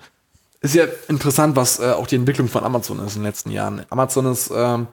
ist 0.61 0.75
ja 0.75 0.87
interessant, 1.09 1.57
was 1.57 1.79
äh, 1.79 1.93
auch 1.93 2.07
die 2.07 2.17
Entwicklung 2.17 2.49
von 2.49 2.65
Amazon 2.65 2.99
ist 3.01 3.17
in 3.17 3.23
den 3.23 3.29
letzten 3.29 3.51
Jahren. 3.51 3.85
Amazon 3.91 4.27
ist 4.27 4.51
ähm, 4.55 4.89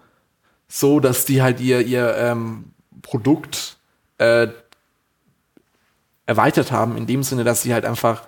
so, 0.67 0.99
dass 0.99 1.25
die 1.25 1.41
halt 1.41 1.59
ihr, 1.59 1.81
ihr 1.81 2.15
ähm, 2.17 2.73
Produkt 3.01 3.77
äh, 4.17 4.47
erweitert 6.25 6.71
haben, 6.71 6.97
in 6.97 7.07
dem 7.07 7.23
Sinne, 7.23 7.43
dass 7.43 7.61
sie 7.61 7.73
halt 7.73 7.85
einfach 7.85 8.23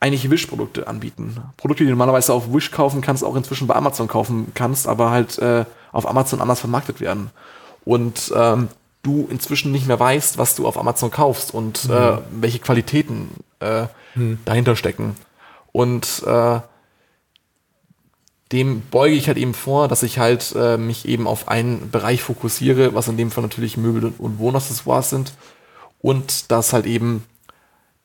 eigentlich 0.00 0.30
Wish-Produkte 0.30 0.86
anbieten. 0.86 1.42
Produkte, 1.56 1.82
die 1.82 1.88
du 1.88 1.96
normalerweise 1.96 2.32
auf 2.32 2.52
Wish 2.52 2.70
kaufen 2.70 3.00
kannst, 3.00 3.24
auch 3.24 3.36
inzwischen 3.36 3.66
bei 3.66 3.74
Amazon 3.74 4.06
kaufen 4.06 4.52
kannst, 4.54 4.86
aber 4.86 5.10
halt 5.10 5.38
äh, 5.38 5.64
auf 5.92 6.06
Amazon 6.06 6.40
anders 6.42 6.60
vermarktet 6.60 7.00
werden. 7.00 7.30
Und 7.84 8.32
ähm, 8.34 8.68
du 9.04 9.28
inzwischen 9.30 9.70
nicht 9.70 9.86
mehr 9.86 10.00
weißt, 10.00 10.38
was 10.38 10.56
du 10.56 10.66
auf 10.66 10.76
Amazon 10.76 11.12
kaufst 11.12 11.54
und 11.54 11.88
mhm. 11.88 11.94
äh, 11.94 12.18
welche 12.32 12.58
Qualitäten 12.58 13.30
äh, 13.60 13.86
mhm. 14.16 14.38
dahinter 14.44 14.74
stecken. 14.74 15.14
Und 15.70 16.22
äh, 16.26 16.60
dem 18.50 18.82
beuge 18.82 19.14
ich 19.14 19.28
halt 19.28 19.38
eben 19.38 19.54
vor, 19.54 19.88
dass 19.88 20.02
ich 20.02 20.18
halt 20.18 20.54
äh, 20.56 20.76
mich 20.76 21.06
eben 21.06 21.26
auf 21.26 21.48
einen 21.48 21.90
Bereich 21.90 22.22
fokussiere, 22.22 22.94
was 22.94 23.08
in 23.08 23.16
dem 23.16 23.30
Fall 23.30 23.42
natürlich 23.42 23.76
Möbel 23.76 24.12
und 24.18 24.38
Wohnaccessoires 24.38 25.10
sind. 25.10 25.32
Und 26.00 26.50
dass 26.50 26.72
halt 26.72 26.86
eben 26.86 27.24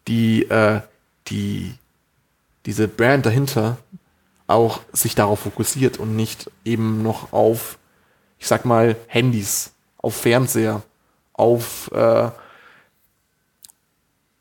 die, 0.07 0.43
äh, 0.49 0.81
die, 1.27 1.73
diese 2.65 2.87
Brand 2.87 3.25
dahinter 3.25 3.77
auch 4.47 4.79
sich 4.91 5.13
darauf 5.15 5.41
fokussiert 5.41 5.97
und 5.97 6.15
nicht 6.15 6.49
eben 6.65 7.03
noch 7.03 7.31
auf, 7.31 7.77
ich 8.39 8.47
sag 8.47 8.65
mal, 8.65 8.95
Handys, 9.07 9.73
auf 9.97 10.15
Fernseher, 10.15 10.81
auf 11.39 11.89
äh, 11.91 12.29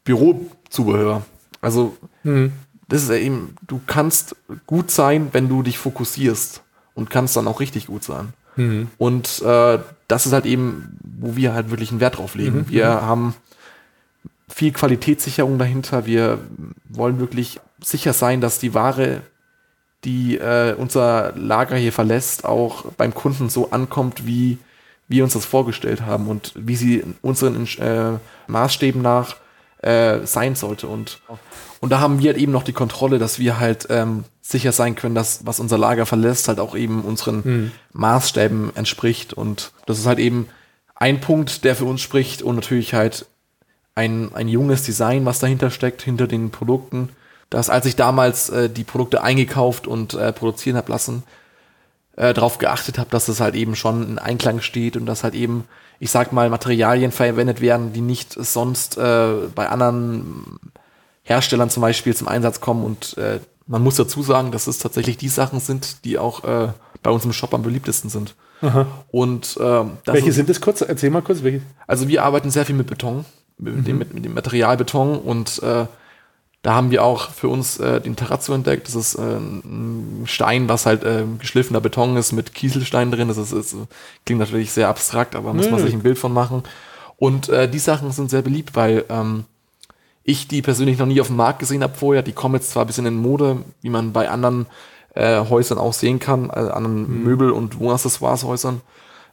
Bürozubehör. 0.05 1.23
Also 1.61 1.97
mhm. 2.25 2.53
das 2.89 3.03
ist 3.05 3.11
eben, 3.11 3.55
du 3.67 3.81
kannst 3.87 4.37
gut 4.67 4.91
sein, 4.91 5.29
wenn 5.33 5.49
du 5.49 5.63
dich 5.63 5.79
fokussierst 5.79 6.63
und 6.95 7.11
kannst 7.11 7.37
dann 7.37 7.47
auch 7.47 7.61
richtig 7.61 7.87
gut 7.87 8.05
sein. 8.05 8.33
Mhm. 8.57 8.89
Und 8.99 9.43
äh, 9.43 9.79
das 10.09 10.27
ist 10.27 10.33
halt 10.33 10.47
eben, 10.47 10.99
wo 11.03 11.37
wir 11.37 11.55
halt 11.55 11.71
wirklich 11.71 11.91
einen 11.91 12.01
Wert 12.01 12.19
drauf 12.19 12.35
legen. 12.35 12.59
Mhm. 12.59 12.69
Wir 12.69 12.91
mhm. 12.91 13.03
haben 13.03 13.35
viel 14.49 14.73
Qualitätssicherung 14.73 15.59
dahinter. 15.59 16.07
Wir 16.07 16.39
wollen 16.89 17.21
wirklich 17.21 17.61
sicher 17.83 18.13
sein, 18.13 18.41
dass 18.41 18.59
die 18.59 18.75
Ware, 18.75 19.23
die 20.05 20.39
äh, 20.39 20.75
unser 20.75 21.33
Lager 21.37 21.77
hier 21.77 21.93
verlässt, 21.93 22.45
auch 22.45 22.87
beim 22.97 23.15
Kunden 23.15 23.51
so 23.51 23.71
ankommt, 23.71 24.27
wie 24.27 24.59
wir 25.09 25.25
uns 25.25 25.33
das 25.33 25.45
vorgestellt 25.45 26.03
haben 26.03 26.29
und 26.29 26.53
wie 26.55 26.77
sie 26.77 27.03
unseren 27.23 27.67
äh, 27.79 28.19
Maßstäben 28.47 29.01
nach 29.01 29.37
äh, 29.83 30.27
sein 30.27 30.55
sollte. 30.55 30.87
Und, 30.87 31.21
und 31.81 31.91
da 31.91 32.01
haben 32.01 32.21
wir 32.21 32.33
halt 32.33 32.41
eben 32.41 32.53
noch 32.53 32.63
die 32.63 32.73
Kontrolle, 32.73 33.19
dass 33.19 33.39
wir 33.39 33.59
halt 33.59 33.87
ähm, 33.91 34.25
sicher 34.43 34.73
sein 34.73 34.95
können, 34.95 35.15
dass 35.15 35.47
was 35.47 35.61
unser 35.61 35.79
Lager 35.79 36.07
verlässt, 36.07 36.49
halt 36.49 36.61
auch 36.61 36.75
eben 36.75 37.03
unseren 37.03 37.43
mhm. 37.45 37.73
Maßstäben 37.93 38.77
entspricht. 38.77 39.33
Und 39.33 39.73
das 39.87 39.99
ist 39.99 40.07
halt 40.07 40.19
eben 40.19 40.49
ein 40.95 41.21
Punkt, 41.21 41.65
der 41.65 41.77
für 41.77 41.85
uns 41.85 42.01
spricht 42.01 42.43
und 42.43 42.57
natürlich 42.57 42.93
halt 42.95 43.27
ein, 43.95 44.35
ein 44.35 44.49
junges 44.49 44.83
Design, 44.83 45.25
was 45.25 45.39
dahinter 45.39 45.71
steckt, 45.71 46.03
hinter 46.03 46.27
den 46.27 46.51
Produkten. 46.51 47.11
Dass 47.51 47.71
als 47.71 47.87
ich 47.87 47.97
damals 47.97 48.51
äh, 48.51 48.69
die 48.69 48.85
Produkte 48.85 49.23
eingekauft 49.23 49.87
und 49.87 50.15
äh, 50.15 50.33
produzieren 50.33 50.77
habe 50.77 50.93
lassen, 50.93 51.23
äh, 52.19 52.35
darauf 52.35 52.59
geachtet 52.59 52.99
habe, 52.99 53.11
dass 53.11 53.29
es 53.29 53.41
halt 53.41 53.55
eben 53.55 53.77
schon 53.77 54.07
in 54.07 54.19
Einklang 54.19 54.61
steht 54.61 54.97
und 54.97 55.07
dass 55.07 55.23
halt 55.23 55.35
eben, 55.35 55.65
ich 56.01 56.11
sag 56.11 56.33
mal, 56.33 56.51
Materialien 56.51 57.13
verwendet 57.13 57.61
werden, 57.61 57.93
die 57.93 58.01
nicht 58.01 58.33
sonst 58.33 58.99
äh, 58.99 59.35
bei 59.55 59.69
anderen 59.69 60.59
Herstellern 61.23 61.71
zum 61.71 61.83
Beispiel 61.83 62.17
zum 62.17 62.27
Einsatz 62.27 62.61
kommen. 62.61 62.85
Und 62.85 63.17
äh, 63.19 63.39
man 63.69 63.83
muss 63.83 63.95
dazu 63.95 64.23
sagen, 64.23 64.51
dass 64.51 64.67
es 64.67 64.79
tatsächlich 64.79 65.17
die 65.17 65.29
Sachen 65.29 65.61
sind, 65.61 66.05
die 66.05 66.19
auch 66.19 66.43
äh, 66.43 66.73
bei 67.05 67.11
uns 67.13 67.25
im 67.25 67.33
Shop 67.33 67.55
am 67.55 67.63
beliebtesten 67.63 68.11
sind. 68.11 68.35
Aha. 68.63 68.87
Und 69.13 69.57
äh, 69.61 69.85
welche 70.07 70.31
ist, 70.31 70.35
sind 70.35 70.49
das 70.49 70.61
kurz? 70.61 70.81
Erzähl 70.81 71.11
mal 71.11 71.23
kurz, 71.23 71.45
welche. 71.45 71.63
Also 71.87 72.09
wir 72.09 72.25
arbeiten 72.25 72.51
sehr 72.51 72.67
viel 72.67 72.75
mit 72.75 72.89
Beton, 72.89 73.25
mit, 73.59 73.77
mhm. 73.77 73.85
dem, 73.85 73.99
mit, 73.99 74.13
mit 74.13 74.25
dem 74.25 74.35
Material 74.35 74.77
Beton 74.77 75.17
und 75.17 75.63
äh, 75.63 75.87
Da 76.63 76.75
haben 76.75 76.91
wir 76.91 77.05
auch 77.05 77.31
für 77.31 77.49
uns 77.49 77.79
äh, 77.79 78.01
den 78.01 78.17
Terrazzo 78.17 78.53
entdeckt. 78.53 78.89
Das 78.89 78.97
ist 78.97 79.15
äh, 79.15 79.39
ein 79.39 80.25
Stein, 80.27 80.69
was 80.69 80.87
halt 80.87 81.05
äh, 81.05 81.25
geschliffener 81.39 81.81
Beton 81.81 82.17
ist 82.17 82.33
mit 82.33 82.53
Kieselstein 82.53 83.13
drin. 83.13 83.29
Das 83.29 83.37
ist, 83.37 83.53
ist, 83.53 83.77
klingt 84.27 84.41
natürlich 84.41 84.73
sehr 84.73 84.89
abstrakt, 84.89 85.37
aber 85.37 85.55
muss 85.55 85.71
man 85.71 85.81
sich 85.81 85.93
ein 85.93 86.03
Bild 86.03 86.19
von 86.19 86.33
machen. 86.33 86.65
Und 87.17 87.49
äh, 87.49 87.69
die 87.69 87.79
Sachen 87.79 88.11
sind 88.11 88.31
sehr 88.31 88.43
beliebt, 88.43 88.75
weil 88.75 89.05
ähm, 89.09 89.45
ich 90.25 90.49
die 90.49 90.61
persönlich 90.61 90.99
noch 90.99 91.07
nie 91.07 91.21
auf 91.21 91.29
dem 91.29 91.37
Markt 91.37 91.61
gesehen 91.61 91.83
habe 91.83 91.95
vorher. 91.97 92.23
Die 92.23 92.33
kommen 92.33 92.57
jetzt 92.57 92.71
zwar 92.71 92.85
ein 92.85 92.87
bisschen 92.87 93.07
in 93.07 93.17
Mode, 93.17 93.63
wie 93.81 93.91
man 93.91 94.13
bei 94.13 94.29
anderen 94.29 94.67
äh, 95.15 95.41
Häusern 95.49 95.79
auch 95.79 95.93
sehen 95.93 96.19
kann, 96.19 96.51
äh, 96.51 96.59
anderen 96.59 97.25
Möbel- 97.25 97.51
und 97.51 97.79
Wohnaccessoires-Häusern 97.79 98.81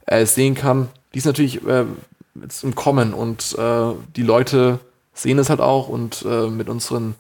äh, 0.06 0.26
sehen 0.26 0.56
kann. 0.56 0.90
Die 1.14 1.18
ist 1.18 1.26
natürlich 1.26 1.66
äh, 1.68 1.86
jetzt 2.42 2.64
im 2.64 2.76
Kommen 2.76 3.14
und 3.14 3.58
äh, 3.58 3.94
die 4.16 4.24
Leute 4.24 4.80
sehen 5.16 5.40
es 5.40 5.50
halt 5.50 5.62
auch 5.62 5.90
und 5.90 6.24
äh, 6.30 6.48
mit 6.48 6.70
unseren 6.70 7.16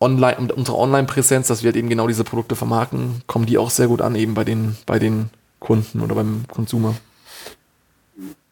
Online, 0.00 0.36
mit 0.40 0.52
unserer 0.52 0.78
Online-Präsenz, 0.78 1.48
dass 1.48 1.62
wir 1.62 1.68
halt 1.68 1.76
eben 1.76 1.88
genau 1.88 2.08
diese 2.08 2.24
Produkte 2.24 2.56
vermarkten, 2.56 3.22
kommen 3.26 3.46
die 3.46 3.58
auch 3.58 3.70
sehr 3.70 3.88
gut 3.88 4.00
an, 4.00 4.14
eben 4.14 4.34
bei 4.34 4.44
den, 4.44 4.76
bei 4.86 4.98
den 4.98 5.30
Kunden 5.60 6.00
oder 6.00 6.14
beim 6.14 6.44
Konsumer. 6.48 6.94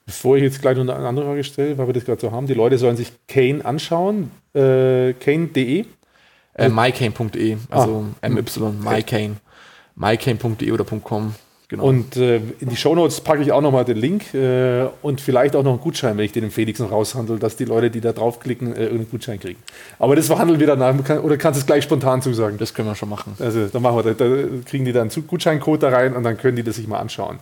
Bevor 0.05 0.37
ich 0.37 0.43
jetzt 0.43 0.61
gleich 0.61 0.76
noch 0.76 0.82
eine 0.95 1.07
andere 1.07 1.26
Frage 1.26 1.45
stelle, 1.45 1.78
weil 1.78 1.89
wir 1.89 1.95
das 1.95 2.05
gerade 2.05 2.20
so 2.20 2.30
haben, 2.30 2.47
die 2.47 2.55
Leute 2.55 2.78
sollen 2.78 2.97
sich 2.97 3.12
Kane 3.26 3.64
anschauen, 3.64 4.30
äh, 4.55 5.12
kane.de. 5.14 5.84
Äh, 6.55 6.68
mycane.de, 6.68 7.59
also 7.70 8.07
MY, 8.22 8.43
mycane. 8.80 9.37
mycane.de 9.95 10.72
oder 10.72 10.84
.com, 10.84 11.34
genau. 11.69 11.85
Und 11.85 12.17
äh, 12.17 12.37
in 12.61 12.69
die 12.69 12.77
Shownotes 12.77 13.21
packe 13.21 13.43
ich 13.43 13.53
auch 13.53 13.61
nochmal 13.61 13.85
den 13.85 13.97
Link 13.97 14.35
äh, 14.35 14.87
und 15.03 15.21
vielleicht 15.21 15.57
auch 15.57 15.62
noch 15.62 15.73
einen 15.73 15.81
Gutschein, 15.81 16.17
wenn 16.17 16.25
ich 16.25 16.33
den 16.33 16.43
dem 16.43 16.51
Felix 16.51 16.79
noch 16.79 16.91
raushandle, 16.91 17.39
dass 17.39 17.57
die 17.57 17.64
Leute, 17.64 17.91
die 17.91 18.01
da 18.01 18.12
draufklicken, 18.12 18.75
äh, 18.75 18.85
irgendeinen 18.85 19.11
Gutschein 19.11 19.41
kriegen. 19.41 19.61
Aber 19.99 20.17
das 20.17 20.27
verhandeln 20.27 20.61
wir 20.61 20.67
danach, 20.67 20.95
oder 21.23 21.37
kannst 21.37 21.59
du 21.59 21.61
es 21.61 21.67
gleich 21.67 21.85
spontan 21.85 22.23
zusagen? 22.23 22.59
das 22.59 22.75
können 22.75 22.89
wir 22.89 22.95
schon 22.95 23.09
machen. 23.09 23.35
Also, 23.39 23.67
dann 23.67 23.83
machen 23.83 23.97
wir, 23.97 24.14
da, 24.14 24.25
da 24.25 24.47
kriegen 24.64 24.85
die 24.85 24.93
dann 24.93 25.11
einen 25.11 25.27
Gutscheincode 25.27 25.83
da 25.83 25.91
rein 25.91 26.14
und 26.14 26.23
dann 26.23 26.37
können 26.39 26.57
die 26.57 26.62
das 26.62 26.77
sich 26.77 26.87
mal 26.87 26.99
anschauen. 26.99 27.39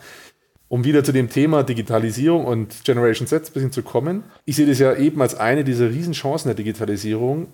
Um 0.68 0.84
wieder 0.84 1.04
zu 1.04 1.12
dem 1.12 1.28
Thema 1.28 1.62
Digitalisierung 1.62 2.46
und 2.46 2.84
Generation 2.84 3.28
Z 3.28 3.46
ein 3.46 3.52
bisschen 3.52 3.72
zu 3.72 3.82
kommen. 3.82 4.24
Ich 4.44 4.56
sehe 4.56 4.66
das 4.66 4.78
ja 4.78 4.94
eben 4.96 5.20
als 5.20 5.34
eine 5.34 5.62
dieser 5.62 5.90
Riesenchancen 5.90 6.48
der 6.48 6.56
Digitalisierung. 6.56 7.48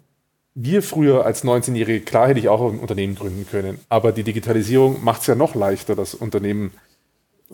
Wir 0.54 0.82
früher 0.82 1.24
als 1.24 1.44
19-Jährige, 1.44 2.04
klar 2.04 2.28
hätte 2.28 2.40
ich 2.40 2.48
auch 2.48 2.60
ein 2.72 2.80
Unternehmen 2.80 3.14
gründen 3.14 3.46
können, 3.48 3.78
aber 3.88 4.10
die 4.10 4.24
Digitalisierung 4.24 5.02
macht 5.04 5.20
es 5.20 5.28
ja 5.28 5.36
noch 5.36 5.54
leichter, 5.54 5.94
dass 5.94 6.14
Unternehmen 6.14 6.72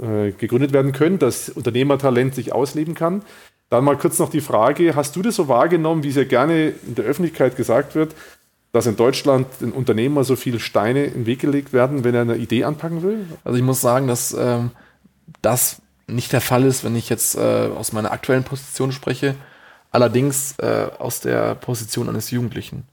äh, 0.01 0.33
gegründet 0.33 0.73
werden 0.73 0.93
können, 0.93 1.19
dass 1.19 1.51
Unternehmertalent 1.51 2.35
sich 2.35 2.53
ausleben 2.53 2.95
kann. 2.95 3.23
Dann 3.69 3.85
mal 3.85 3.99
kurz 3.99 4.19
noch 4.19 4.31
die 4.31 4.41
Frage, 4.41 4.95
hast 4.95 5.17
du 5.17 5.23
das 5.23 5.37
so 5.37 5.49
wahrgenommen, 5.49 6.05
wie 6.05 6.09
es 6.09 6.17
ja 6.17 6.25
gerne 6.25 6.69
in 6.87 6.95
der 6.95 7.05
Öffentlichkeit 7.05 7.57
gesagt 7.57 7.95
wird, 7.95 8.15
dass 8.73 8.87
in 8.87 8.97
Deutschland 8.97 9.47
ein 9.61 9.73
Unternehmer 9.73 10.25
so 10.25 10.37
viele 10.37 10.61
Steine 10.61 11.05
in 11.05 11.13
den 11.15 11.27
Weg 11.27 11.41
gelegt 11.41 11.73
werden, 11.73 12.05
wenn 12.05 12.15
er 12.15 12.23
eine 12.23 12.37
Idee 12.37 12.65
anpacken 12.65 13.03
will? 13.03 13.27
Also 13.45 13.59
ich 13.59 13.65
muss 13.65 13.81
sagen, 13.81 14.07
dass 14.07 14.35
ähm, 14.39 14.71
das 15.43 15.83
nicht 16.07 16.33
der 16.33 16.41
Fall 16.41 16.65
ist, 16.65 16.85
wenn 16.85 16.95
ich 16.95 17.09
jetzt 17.09 17.37
äh, 17.37 17.69
aus 17.77 17.93
meiner 17.93 18.13
aktuellen 18.13 18.45
Position 18.45 18.93
spreche, 18.93 19.35
allerdings 19.97 20.59
äh, 20.59 20.89
aus 20.99 21.21
der 21.21 21.55
Position 21.55 22.11
eines 22.11 22.31
Jugendlichen. 22.31 22.85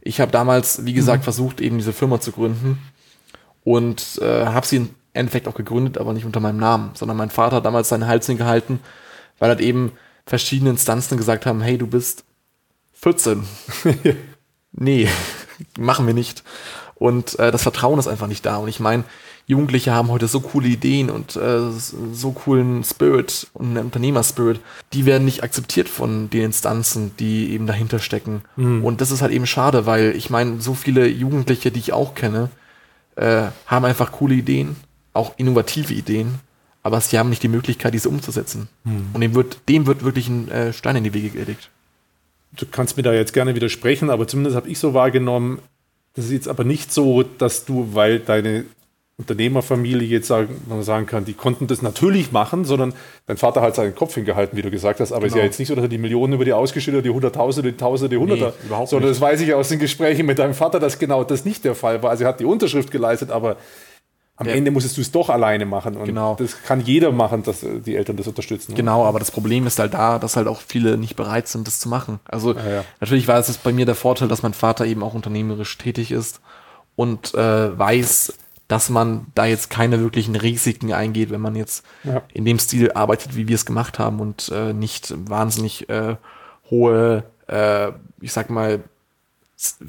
Ich 0.00 0.20
habe 0.20 0.32
damals, 0.32 0.84
wie 0.84 0.94
gesagt, 0.94 1.22
versucht, 1.22 1.60
eben 1.60 1.78
diese 1.78 1.92
Firma 1.92 2.20
zu 2.20 2.32
gründen 2.32 2.78
und 3.62 4.18
äh, 4.20 4.46
habe 4.46 4.66
sie 4.66 4.78
im 4.78 4.90
Endeffekt 5.12 5.46
auch 5.46 5.54
gegründet, 5.54 5.96
aber 5.96 6.12
nicht 6.12 6.24
unter 6.24 6.40
meinem 6.40 6.58
Namen, 6.58 6.90
sondern 6.94 7.16
mein 7.16 7.30
Vater 7.30 7.56
hat 7.56 7.64
damals 7.64 7.88
seinen 7.88 8.08
Hals 8.08 8.26
hingehalten, 8.26 8.80
weil 9.38 9.50
halt 9.50 9.60
eben 9.60 9.92
verschiedene 10.26 10.70
Instanzen 10.70 11.16
gesagt 11.16 11.46
haben, 11.46 11.60
hey, 11.60 11.78
du 11.78 11.86
bist 11.86 12.24
14. 12.94 13.44
nee, 14.72 15.08
machen 15.78 16.04
wir 16.04 16.14
nicht. 16.14 16.42
Und 16.96 17.38
äh, 17.38 17.52
das 17.52 17.62
Vertrauen 17.62 18.00
ist 18.00 18.08
einfach 18.08 18.26
nicht 18.26 18.44
da. 18.44 18.56
Und 18.56 18.68
ich 18.68 18.80
meine, 18.80 19.04
Jugendliche 19.46 19.92
haben 19.92 20.08
heute 20.08 20.28
so 20.28 20.40
coole 20.40 20.68
Ideen 20.68 21.10
und 21.10 21.36
äh, 21.36 21.70
so 22.12 22.32
coolen 22.32 22.84
Spirit 22.84 23.48
und 23.52 23.70
einen 23.76 23.86
Unternehmerspirit, 23.86 24.60
die 24.92 25.06
werden 25.06 25.24
nicht 25.24 25.42
akzeptiert 25.42 25.88
von 25.88 26.30
den 26.30 26.44
Instanzen, 26.44 27.12
die 27.18 27.52
eben 27.52 27.66
dahinter 27.66 27.98
stecken. 27.98 28.42
Und 28.84 29.00
das 29.00 29.10
ist 29.10 29.22
halt 29.22 29.32
eben 29.32 29.46
schade, 29.46 29.86
weil 29.86 30.14
ich 30.16 30.30
meine, 30.30 30.60
so 30.60 30.74
viele 30.74 31.06
Jugendliche, 31.08 31.70
die 31.70 31.80
ich 31.80 31.92
auch 31.92 32.14
kenne, 32.14 32.50
äh, 33.16 33.48
haben 33.66 33.84
einfach 33.84 34.12
coole 34.12 34.34
Ideen, 34.34 34.76
auch 35.12 35.34
innovative 35.36 35.92
Ideen, 35.92 36.38
aber 36.82 37.00
sie 37.00 37.18
haben 37.18 37.28
nicht 37.28 37.42
die 37.42 37.48
Möglichkeit, 37.48 37.92
diese 37.92 38.08
umzusetzen. 38.08 38.68
Und 39.12 39.20
dem 39.20 39.34
wird, 39.34 39.68
dem 39.68 39.86
wird 39.86 40.04
wirklich 40.04 40.28
ein 40.28 40.48
äh, 40.50 40.72
Stein 40.72 40.96
in 40.96 41.04
die 41.04 41.14
Wege 41.14 41.30
gelegt. 41.30 41.70
Du 42.52 42.66
kannst 42.66 42.96
mir 42.96 43.02
da 43.02 43.12
jetzt 43.12 43.32
gerne 43.32 43.54
widersprechen, 43.54 44.10
aber 44.10 44.26
zumindest 44.26 44.56
habe 44.56 44.68
ich 44.68 44.78
so 44.78 44.94
wahrgenommen, 44.94 45.60
das 46.14 46.26
ist 46.26 46.32
jetzt 46.32 46.48
aber 46.48 46.64
nicht 46.64 46.92
so, 46.92 47.22
dass 47.22 47.64
du, 47.64 47.94
weil 47.94 48.18
deine 48.18 48.64
Unternehmerfamilie 49.20 50.06
jetzt 50.08 50.26
sagen, 50.28 50.60
man 50.68 50.82
sagen 50.82 51.06
kann, 51.06 51.24
die 51.24 51.34
konnten 51.34 51.66
das 51.66 51.82
natürlich 51.82 52.32
machen, 52.32 52.64
sondern 52.64 52.92
dein 53.26 53.36
Vater 53.36 53.60
hat 53.60 53.74
seinen 53.74 53.94
Kopf 53.94 54.14
hingehalten, 54.14 54.56
wie 54.56 54.62
du 54.62 54.70
gesagt 54.70 54.98
hast, 55.00 55.12
aber 55.12 55.26
es 55.26 55.32
ist 55.32 55.36
ja 55.36 55.42
Genau. 55.42 55.46
jetzt 55.50 55.58
nicht 55.58 55.68
so, 55.68 55.74
dass 55.74 55.84
er 55.84 55.88
die 55.88 55.98
Millionen 55.98 56.32
über 56.32 56.44
die 56.44 56.52
ausgeschüttet, 56.52 57.04
die 57.04 57.10
Hunderttausende, 57.10 57.70
die 57.72 57.76
Tausende, 57.76 58.08
die 58.16 58.20
Hunderter, 58.20 58.52
überhaupt 58.64 58.88
sondern 58.88 59.10
nicht. 59.10 59.20
das 59.20 59.28
weiß 59.28 59.40
ich 59.42 59.54
aus 59.54 59.68
den 59.68 59.78
Gesprächen 59.78 60.26
mit 60.26 60.38
deinem 60.38 60.54
Vater, 60.54 60.80
dass 60.80 60.98
genau 60.98 61.22
das 61.24 61.44
nicht 61.44 61.64
der 61.64 61.74
Fall 61.74 62.02
war. 62.02 62.10
Also 62.10 62.24
er 62.24 62.28
hat 62.30 62.40
die 62.40 62.44
Unterschrift 62.44 62.90
geleistet, 62.90 63.30
aber 63.30 63.56
am 64.36 64.46
Der- 64.46 64.54
Ende 64.56 64.70
musstest 64.70 64.96
du 64.96 65.02
es 65.02 65.10
doch 65.10 65.28
alleine 65.28 65.66
machen 65.66 65.96
und 65.98 66.06
Genau. 66.06 66.34
das 66.38 66.62
kann 66.62 66.80
jeder 66.80 67.12
machen, 67.12 67.42
dass 67.42 67.60
die 67.84 67.94
Eltern 67.94 68.16
das 68.16 68.26
unterstützen. 68.26 68.74
Genau, 68.74 69.04
aber 69.04 69.18
das 69.18 69.30
Problem 69.30 69.66
ist 69.66 69.78
halt 69.78 69.92
da, 69.92 70.18
dass 70.18 70.36
halt 70.36 70.48
auch 70.48 70.62
viele 70.66 70.96
nicht 70.96 71.14
bereit 71.14 71.46
sind, 71.46 71.66
das 71.66 71.78
zu 71.78 71.90
machen. 71.90 72.20
Also 72.24 72.54
ja. 72.54 72.84
natürlich 73.00 73.28
war 73.28 73.38
es 73.38 73.54
bei 73.58 73.72
mir 73.74 73.84
der 73.84 73.94
Vorteil, 73.94 74.28
dass 74.28 74.42
mein 74.42 74.54
Vater 74.54 74.86
eben 74.86 75.02
auch 75.02 75.12
unternehmerisch 75.12 75.76
tätig 75.76 76.10
ist 76.10 76.40
und 76.96 77.34
äh, 77.34 77.78
weiß, 77.78 78.32
dass 78.70 78.88
man 78.88 79.26
da 79.34 79.46
jetzt 79.46 79.68
keine 79.68 79.98
wirklichen 79.98 80.36
Risiken 80.36 80.92
eingeht, 80.92 81.30
wenn 81.30 81.40
man 81.40 81.56
jetzt 81.56 81.84
Ja. 82.04 82.22
in 82.32 82.44
dem 82.44 82.60
Stil 82.60 82.92
arbeitet, 82.92 83.34
wie 83.34 83.48
wir 83.48 83.56
es 83.56 83.66
gemacht 83.66 83.98
haben 83.98 84.20
und 84.20 84.48
äh, 84.54 84.72
nicht 84.72 85.12
wahnsinnig 85.28 85.88
äh, 85.88 86.14
hohe, 86.70 87.24
äh, 87.48 87.88
ich 88.20 88.32
sag 88.32 88.48
mal, 88.48 88.78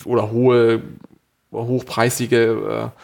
oder 0.03 0.31
hohe, 0.31 0.81
hochpreisige, 1.51 2.91
äh, 2.95 2.99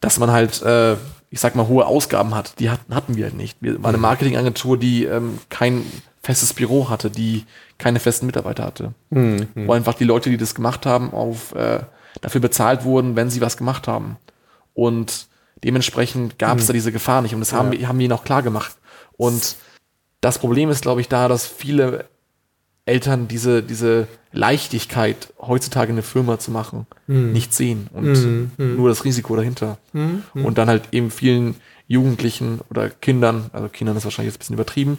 dass 0.00 0.18
man 0.18 0.30
halt, 0.30 0.62
äh, 0.62 0.94
ich 1.30 1.40
sag 1.40 1.54
mal, 1.54 1.68
hohe 1.68 1.84
Ausgaben 1.86 2.34
hat. 2.34 2.58
Die 2.58 2.70
hatten, 2.70 2.94
hatten 2.94 3.16
wir 3.16 3.24
halt 3.24 3.34
nicht. 3.36 3.58
Wir 3.60 3.74
waren 3.82 3.90
eine 3.94 3.98
Marketingagentur, 3.98 4.78
die 4.78 5.04
ähm, 5.04 5.38
kein 5.50 5.84
festes 6.22 6.54
Büro 6.54 6.88
hatte, 6.88 7.10
die 7.10 7.44
keine 7.78 8.00
festen 8.00 8.24
Mitarbeiter 8.26 8.64
hatte. 8.64 8.94
Wo 9.10 9.72
einfach 9.72 9.94
die 9.94 10.04
Leute, 10.04 10.30
die 10.30 10.38
das 10.38 10.54
gemacht 10.54 10.86
haben, 10.86 11.12
auf, 11.12 11.54
äh, 11.54 11.80
dafür 12.22 12.40
bezahlt 12.40 12.84
wurden, 12.84 13.16
wenn 13.16 13.28
sie 13.28 13.40
was 13.42 13.56
gemacht 13.58 13.86
haben. 13.86 14.16
Und 14.76 15.26
dementsprechend 15.64 16.38
gab 16.38 16.58
es 16.58 16.66
da 16.66 16.74
diese 16.74 16.92
Gefahr 16.92 17.22
nicht. 17.22 17.32
Und 17.34 17.40
das 17.40 17.54
haben, 17.54 17.72
wir, 17.72 17.88
haben 17.88 17.98
wir 17.98 18.04
ihnen 18.04 18.12
auch 18.12 18.24
klar 18.24 18.42
gemacht. 18.42 18.76
Und 19.16 19.56
das 20.20 20.38
Problem 20.38 20.68
ist, 20.68 20.82
glaube 20.82 21.00
ich, 21.00 21.08
da, 21.08 21.28
dass 21.28 21.46
viele 21.46 22.04
Eltern 22.84 23.26
diese, 23.26 23.62
diese 23.62 24.06
Leichtigkeit, 24.32 25.32
heutzutage 25.40 25.92
eine 25.92 26.02
Firma 26.02 26.38
zu 26.38 26.50
machen, 26.50 26.86
nicht 27.32 27.54
sehen 27.54 27.88
und 27.92 28.14
nur 28.76 28.88
das 28.90 29.04
Risiko 29.04 29.34
dahinter. 29.34 29.78
Und 30.44 30.58
dann 30.58 30.68
halt 30.68 30.82
eben 30.92 31.10
vielen 31.10 31.56
Jugendlichen 31.88 32.60
oder 32.68 32.90
Kindern, 32.90 33.48
also 33.52 33.68
Kindern 33.68 33.96
ist 33.96 34.04
wahrscheinlich 34.04 34.34
jetzt 34.34 34.36
ein 34.36 34.40
bisschen 34.40 34.54
übertrieben, 34.54 34.98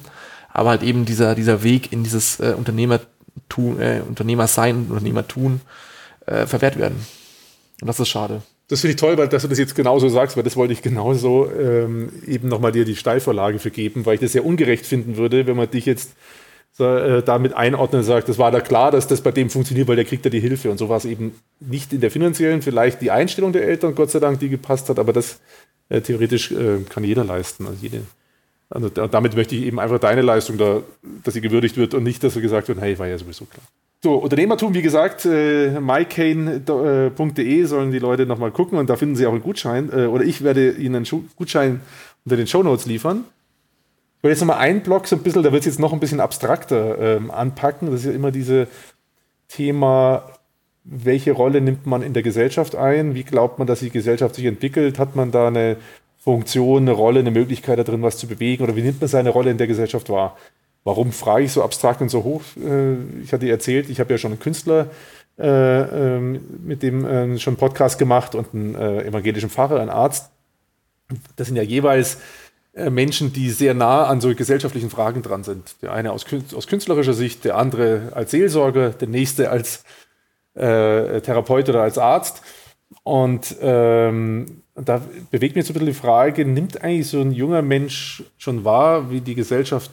aber 0.51 0.71
halt 0.71 0.81
eben 0.81 1.05
dieser, 1.05 1.35
dieser 1.35 1.61
Weg 1.61 1.91
in 1.93 2.03
dieses 2.03 2.39
äh, 2.39 2.55
Unternehmertun, 2.57 3.79
äh, 3.79 4.01
Unternehmersein, 4.07 4.87
Unternehmertun 4.89 5.61
äh, 6.25 6.47
verwehrt 6.47 6.77
werden. 6.79 6.97
Und 7.81 7.87
das 7.87 7.99
ist 7.99 8.09
schade. 8.09 8.41
Das 8.67 8.81
finde 8.81 8.91
ich 8.91 8.97
toll, 8.97 9.17
weil 9.17 9.29
dass 9.29 9.43
du 9.43 9.47
das 9.47 9.59
jetzt 9.59 9.75
genauso 9.75 10.09
sagst, 10.09 10.35
weil 10.35 10.43
das 10.43 10.57
wollte 10.57 10.73
ich 10.73 10.81
genauso 10.81 11.49
ähm, 11.51 12.11
eben 12.25 12.49
nochmal 12.49 12.73
dir 12.73 12.83
die 12.83 12.97
Steilvorlage 12.97 13.59
für 13.59 13.71
geben, 13.71 14.05
weil 14.05 14.15
ich 14.15 14.19
das 14.19 14.33
sehr 14.33 14.45
ungerecht 14.45 14.85
finden 14.85 15.15
würde, 15.15 15.47
wenn 15.47 15.55
man 15.55 15.71
dich 15.71 15.85
jetzt 15.85 16.11
so, 16.73 16.85
äh, 16.85 17.23
damit 17.23 17.53
einordnet 17.53 18.01
und 18.01 18.05
sagt, 18.05 18.29
das 18.29 18.37
war 18.37 18.51
da 18.51 18.59
klar, 18.59 18.91
dass 18.91 19.07
das 19.07 19.21
bei 19.21 19.31
dem 19.31 19.49
funktioniert, 19.49 19.87
weil 19.87 19.95
der 19.95 20.05
kriegt 20.05 20.25
ja 20.25 20.29
die 20.29 20.41
Hilfe. 20.41 20.69
Und 20.69 20.77
so 20.77 20.89
war 20.89 20.97
es 20.97 21.05
eben 21.05 21.33
nicht 21.59 21.93
in 21.93 22.01
der 22.01 22.11
finanziellen, 22.11 22.61
vielleicht 22.61 23.01
die 23.01 23.09
Einstellung 23.09 23.53
der 23.53 23.63
Eltern, 23.63 23.95
Gott 23.95 24.11
sei 24.11 24.19
Dank, 24.19 24.39
die 24.39 24.49
gepasst 24.49 24.89
hat, 24.89 24.99
aber 24.99 25.13
das 25.13 25.39
äh, 25.89 26.01
theoretisch 26.01 26.51
äh, 26.51 26.79
kann 26.89 27.03
jeder 27.03 27.23
leisten. 27.23 27.65
Also 27.65 27.79
jede. 27.81 28.01
Also 28.69 28.89
da, 28.89 29.07
damit 29.07 29.35
möchte 29.35 29.55
ich 29.55 29.63
eben 29.63 29.79
einfach 29.79 29.97
deine 29.99 30.21
Leistung 30.21 30.57
da, 30.57 30.81
dass 31.23 31.33
sie 31.33 31.41
gewürdigt 31.41 31.77
wird 31.77 31.93
und 31.93 32.03
nicht, 32.03 32.23
dass 32.23 32.33
so 32.33 32.41
gesagt 32.41 32.67
wird, 32.67 32.81
hey, 32.81 32.99
war 32.99 33.07
ja 33.07 33.17
sowieso 33.17 33.45
klar. 33.45 33.65
So, 34.03 34.15
Unternehmertum, 34.15 34.75
wie 34.75 34.83
gesagt, 34.83 35.25
äh, 35.25 35.79
mycane.de 35.79 37.63
sollen 37.63 37.91
die 37.91 37.97
Leute 37.97 38.27
nochmal 38.27 38.51
gucken 38.51 38.77
und 38.77 38.89
da 38.89 38.95
finden 38.95 39.15
sie 39.15 39.25
auch 39.25 39.31
einen 39.31 39.41
Gutschein. 39.41 39.89
Äh, 39.91 40.05
oder 40.05 40.23
ich 40.23 40.43
werde 40.43 40.71
ihnen 40.71 40.97
einen 40.97 41.29
Gutschein 41.35 41.81
unter 42.23 42.37
den 42.37 42.45
Shownotes 42.45 42.85
liefern. 42.85 43.25
Ich 44.17 44.23
will 44.23 44.31
jetzt 44.31 44.39
nochmal 44.41 44.59
einen 44.59 44.81
Block 44.81 45.07
so 45.07 45.15
ein 45.15 45.23
bisschen, 45.23 45.41
da 45.41 45.51
wird 45.51 45.61
es 45.61 45.65
jetzt 45.65 45.79
noch 45.79 45.93
ein 45.93 45.99
bisschen 45.99 46.19
abstrakter 46.19 47.17
ähm, 47.17 47.31
anpacken. 47.31 47.89
Das 47.89 48.01
ist 48.01 48.05
ja 48.05 48.11
immer 48.11 48.31
diese 48.31 48.67
Thema, 49.47 50.29
welche 50.83 51.31
Rolle 51.31 51.59
nimmt 51.59 51.87
man 51.87 52.03
in 52.03 52.13
der 52.13 52.23
Gesellschaft 52.23 52.75
ein? 52.75 53.15
Wie 53.15 53.23
glaubt 53.23 53.57
man, 53.57 53.67
dass 53.67 53.79
die 53.79 53.89
Gesellschaft 53.89 54.35
sich 54.35 54.45
entwickelt? 54.45 54.99
Hat 54.99 55.15
man 55.15 55.31
da 55.31 55.47
eine 55.47 55.77
Funktion, 56.19 56.83
eine 56.83 56.91
Rolle, 56.91 57.21
eine 57.21 57.31
Möglichkeit 57.31 57.79
da 57.79 57.83
drin, 57.83 58.03
was 58.03 58.17
zu 58.17 58.27
bewegen? 58.27 58.63
Oder 58.63 58.75
wie 58.75 58.81
nimmt 58.81 59.01
man 59.01 59.07
seine 59.07 59.29
Rolle 59.31 59.51
in 59.51 59.57
der 59.57 59.67
Gesellschaft 59.67 60.09
wahr? 60.09 60.37
Warum 60.87 61.11
frage 61.11 61.43
ich 61.43 61.51
so 61.51 61.63
abstrakt 61.63 61.99
und 61.99 62.07
so 62.07 62.23
hoch? 62.23 62.41
Äh, 62.55 62.95
Ich 63.21 63.33
hatte 63.33 63.49
erzählt, 63.49 63.89
ich 63.89 63.99
habe 63.99 64.13
ja 64.13 64.17
schon 64.17 64.31
einen 64.31 64.39
Künstler 64.39 64.87
äh, 65.37 65.45
ähm, 65.45 66.39
mit 66.63 66.81
dem 66.81 67.03
äh, 67.05 67.37
schon 67.39 67.55
einen 67.55 67.59
Podcast 67.59 67.99
gemacht 67.99 68.35
und 68.35 68.53
einen 68.53 68.73
evangelischen 68.75 69.49
Pfarrer, 69.49 69.81
einen 69.81 69.89
Arzt. 69.89 70.31
Das 71.35 71.47
sind 71.47 71.57
ja 71.57 71.63
jeweils 71.63 72.19
Menschen, 72.73 73.33
die 73.33 73.49
sehr 73.49 73.73
nah 73.73 74.05
an 74.05 74.21
so 74.21 74.33
gesellschaftlichen 74.33 74.89
Fragen 74.89 75.23
dran 75.23 75.43
sind. 75.43 75.75
Der 75.81 75.91
eine 75.91 76.13
aus, 76.13 76.25
aus 76.55 76.67
künstlerischer 76.67 77.13
Sicht, 77.13 77.43
der 77.43 77.57
andere 77.57 78.13
als 78.13 78.31
Seelsorger, 78.31 78.91
der 78.91 79.07
nächste 79.09 79.49
als 79.49 79.83
äh, 80.53 81.19
Therapeut 81.19 81.67
oder 81.67 81.81
als 81.81 81.97
Arzt. 81.97 82.43
Und 83.03 83.57
ähm, 83.61 84.61
da 84.75 85.01
bewegt 85.31 85.57
mich 85.57 85.65
so 85.65 85.71
ein 85.71 85.73
bisschen 85.73 85.87
die 85.87 85.93
Frage, 85.93 86.45
nimmt 86.45 86.81
eigentlich 86.81 87.09
so 87.09 87.19
ein 87.19 87.33
junger 87.33 87.61
Mensch 87.61 88.23
schon 88.37 88.63
wahr, 88.63 89.11
wie 89.11 89.19
die 89.19 89.35
Gesellschaft 89.35 89.91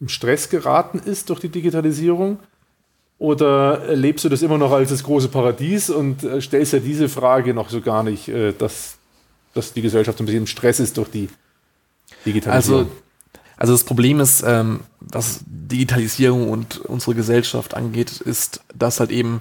im 0.00 0.08
Stress 0.08 0.48
geraten 0.48 0.98
ist 0.98 1.30
durch 1.30 1.40
die 1.40 1.48
Digitalisierung? 1.48 2.38
Oder 3.18 3.94
lebst 3.94 4.24
du 4.24 4.28
das 4.28 4.42
immer 4.42 4.58
noch 4.58 4.72
als 4.72 4.90
das 4.90 5.02
große 5.02 5.28
Paradies 5.28 5.88
und 5.88 6.22
äh, 6.22 6.40
stellst 6.40 6.74
ja 6.74 6.80
diese 6.80 7.08
Frage 7.08 7.54
noch 7.54 7.70
so 7.70 7.80
gar 7.80 8.02
nicht, 8.02 8.28
äh, 8.28 8.52
dass, 8.52 8.98
dass 9.54 9.72
die 9.72 9.80
Gesellschaft 9.80 10.20
ein 10.20 10.26
bisschen 10.26 10.42
im 10.42 10.46
Stress 10.46 10.80
ist 10.80 10.98
durch 10.98 11.08
die 11.08 11.30
Digitalisierung? 12.26 12.80
Also, 12.80 12.90
also 13.56 13.72
das 13.72 13.84
Problem 13.84 14.20
ist, 14.20 14.44
ähm, 14.46 14.80
was 15.00 15.40
Digitalisierung 15.46 16.50
und 16.50 16.78
unsere 16.80 17.14
Gesellschaft 17.14 17.72
angeht, 17.72 18.20
ist, 18.20 18.60
dass 18.74 19.00
halt 19.00 19.10
eben 19.10 19.40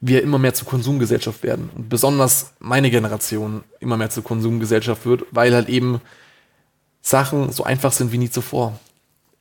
wir 0.00 0.22
immer 0.22 0.38
mehr 0.38 0.54
zur 0.54 0.66
Konsumgesellschaft 0.66 1.42
werden. 1.42 1.68
Und 1.74 1.90
besonders 1.90 2.52
meine 2.58 2.90
Generation 2.90 3.64
immer 3.80 3.98
mehr 3.98 4.08
zur 4.08 4.24
Konsumgesellschaft 4.24 5.04
wird, 5.04 5.24
weil 5.30 5.54
halt 5.54 5.68
eben 5.68 6.00
Sachen 7.02 7.52
so 7.52 7.64
einfach 7.64 7.92
sind 7.92 8.12
wie 8.12 8.18
nie 8.18 8.30
zuvor 8.30 8.78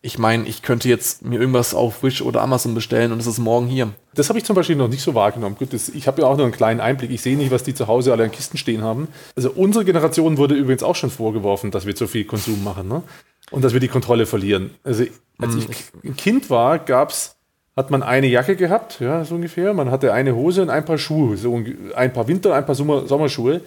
ich 0.05 0.19
meine, 0.19 0.47
ich 0.47 0.61
könnte 0.61 0.87
jetzt 0.87 1.25
mir 1.25 1.39
irgendwas 1.39 1.73
auf 1.73 2.03
Wish 2.03 2.21
oder 2.21 2.43
Amazon 2.43 2.75
bestellen 2.75 3.11
und 3.11 3.19
es 3.19 3.25
ist 3.25 3.39
morgen 3.39 3.65
hier. 3.65 3.89
Das 4.13 4.29
habe 4.29 4.37
ich 4.37 4.45
zum 4.45 4.55
Beispiel 4.55 4.75
noch 4.75 4.87
nicht 4.87 5.01
so 5.01 5.15
wahrgenommen. 5.15 5.55
Gut, 5.57 5.73
das, 5.73 5.89
ich 5.89 6.05
habe 6.05 6.21
ja 6.21 6.27
auch 6.27 6.37
nur 6.37 6.45
einen 6.45 6.53
kleinen 6.53 6.79
Einblick. 6.79 7.09
Ich 7.09 7.23
sehe 7.23 7.35
nicht, 7.35 7.49
was 7.49 7.63
die 7.63 7.73
zu 7.73 7.87
Hause 7.87 8.11
alle 8.11 8.23
an 8.23 8.31
Kisten 8.31 8.57
stehen 8.57 8.83
haben. 8.83 9.07
Also 9.35 9.49
unsere 9.49 9.83
Generation 9.83 10.37
wurde 10.37 10.53
übrigens 10.53 10.83
auch 10.83 10.95
schon 10.95 11.09
vorgeworfen, 11.09 11.71
dass 11.71 11.87
wir 11.87 11.95
zu 11.95 12.05
viel 12.05 12.23
Konsum 12.23 12.63
machen 12.63 12.87
ne? 12.87 13.01
und 13.49 13.63
dass 13.63 13.73
wir 13.73 13.79
die 13.79 13.87
Kontrolle 13.87 14.27
verlieren. 14.27 14.75
Also 14.83 15.05
als 15.39 15.55
ich 15.55 15.67
ein 16.03 16.15
Kind 16.15 16.51
war, 16.51 16.77
gab's 16.77 17.35
hat 17.75 17.89
man 17.89 18.03
eine 18.03 18.27
Jacke 18.27 18.55
gehabt, 18.55 19.01
ja, 19.01 19.25
so 19.25 19.35
ungefähr. 19.35 19.73
Man 19.73 19.91
hatte 19.91 20.13
eine 20.13 20.33
Hose 20.33 20.61
und 20.61 20.69
ein 20.69 20.85
paar 20.85 20.97
Schuhe, 20.97 21.35
so 21.35 21.61
ein 21.95 22.13
paar 22.13 22.27
Winter, 22.27 22.53
ein 22.53 22.65
paar 22.65 22.75
Sommer, 22.75 23.05
Sommerschuhe. 23.05 23.61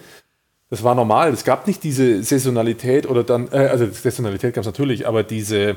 Das 0.71 0.83
war 0.83 0.95
normal. 0.95 1.31
Es 1.31 1.43
gab 1.43 1.67
nicht 1.67 1.83
diese 1.83 2.23
Saisonalität 2.23 3.07
oder 3.07 3.23
dann, 3.23 3.49
äh, 3.51 3.67
also 3.67 3.85
Saisonalität 3.87 4.55
gab 4.55 4.61
es 4.61 4.67
natürlich, 4.67 5.07
aber 5.07 5.21
diese 5.21 5.75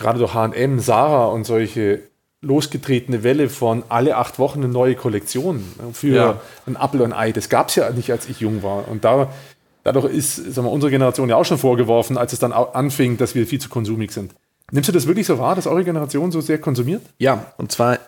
gerade 0.00 0.18
durch 0.18 0.34
HM, 0.34 0.80
Sarah 0.80 1.26
und 1.26 1.44
solche 1.44 2.02
losgetretene 2.42 3.22
Welle 3.22 3.48
von 3.48 3.84
alle 3.88 4.16
acht 4.16 4.38
Wochen 4.38 4.60
eine 4.60 4.72
neue 4.72 4.94
Kollektion 4.94 5.62
für 5.92 6.08
ja. 6.08 6.40
ein 6.66 6.76
Apple 6.76 7.02
und 7.02 7.12
ein 7.12 7.18
Ei. 7.18 7.32
Das 7.32 7.48
gab 7.48 7.68
es 7.68 7.76
ja 7.76 7.90
nicht, 7.90 8.10
als 8.10 8.28
ich 8.28 8.40
jung 8.40 8.62
war. 8.62 8.88
Und 8.88 9.04
da, 9.04 9.30
dadurch 9.84 10.12
ist 10.12 10.36
sagen 10.36 10.66
wir, 10.66 10.72
unsere 10.72 10.90
Generation 10.90 11.28
ja 11.28 11.36
auch 11.36 11.44
schon 11.44 11.58
vorgeworfen, 11.58 12.16
als 12.16 12.32
es 12.32 12.38
dann 12.38 12.52
anfing, 12.52 13.18
dass 13.18 13.34
wir 13.34 13.46
viel 13.46 13.60
zu 13.60 13.68
konsumig 13.68 14.12
sind. 14.12 14.34
Nimmst 14.72 14.88
du 14.88 14.92
das 14.92 15.06
wirklich 15.06 15.26
so 15.26 15.38
wahr, 15.38 15.54
dass 15.54 15.66
eure 15.66 15.84
Generation 15.84 16.32
so 16.32 16.40
sehr 16.40 16.58
konsumiert? 16.58 17.02
Ja, 17.18 17.52
und 17.58 17.72
zwar 17.72 17.98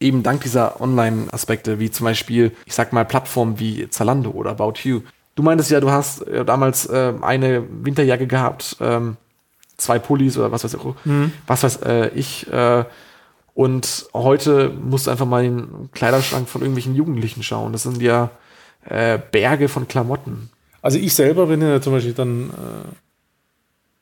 eben 0.00 0.22
dank 0.22 0.42
dieser 0.42 0.80
Online-Aspekte, 0.80 1.78
wie 1.78 1.90
zum 1.90 2.04
Beispiel, 2.04 2.52
ich 2.66 2.74
sag 2.74 2.92
mal, 2.92 3.04
Plattformen 3.04 3.60
wie 3.60 3.88
Zalando 3.90 4.30
oder 4.30 4.50
About 4.50 4.74
You. 4.84 5.02
Du 5.34 5.42
meintest 5.42 5.70
ja, 5.70 5.80
du 5.80 5.90
hast 5.90 6.26
äh, 6.26 6.44
damals 6.44 6.86
äh, 6.86 7.12
eine 7.20 7.62
Winterjacke 7.84 8.26
gehabt, 8.26 8.76
ähm, 8.80 9.16
zwei 9.78 9.98
Pullis 9.98 10.36
oder 10.36 10.52
was 10.52 10.64
weiß 10.64 10.74
ich, 10.74 10.84
mhm. 11.04 11.32
was 11.46 11.62
weiß 11.62 11.76
äh, 11.82 12.08
ich. 12.10 12.50
Äh, 12.52 12.84
und 13.54 14.06
heute 14.14 14.68
musst 14.68 15.06
du 15.06 15.10
einfach 15.10 15.26
mal 15.26 15.44
in 15.44 15.56
den 15.56 15.90
Kleiderschrank 15.92 16.48
von 16.48 16.60
irgendwelchen 16.60 16.94
Jugendlichen 16.94 17.42
schauen. 17.42 17.72
Das 17.72 17.84
sind 17.84 18.00
ja 18.02 18.30
äh, 18.84 19.18
Berge 19.18 19.68
von 19.68 19.88
Klamotten. 19.88 20.50
Also 20.82 20.98
ich 20.98 21.14
selber 21.14 21.46
bin 21.46 21.60
ja 21.62 21.80
zum 21.80 21.92
Beispiel 21.92 22.12
dann 22.12 22.50
äh, 22.50 22.94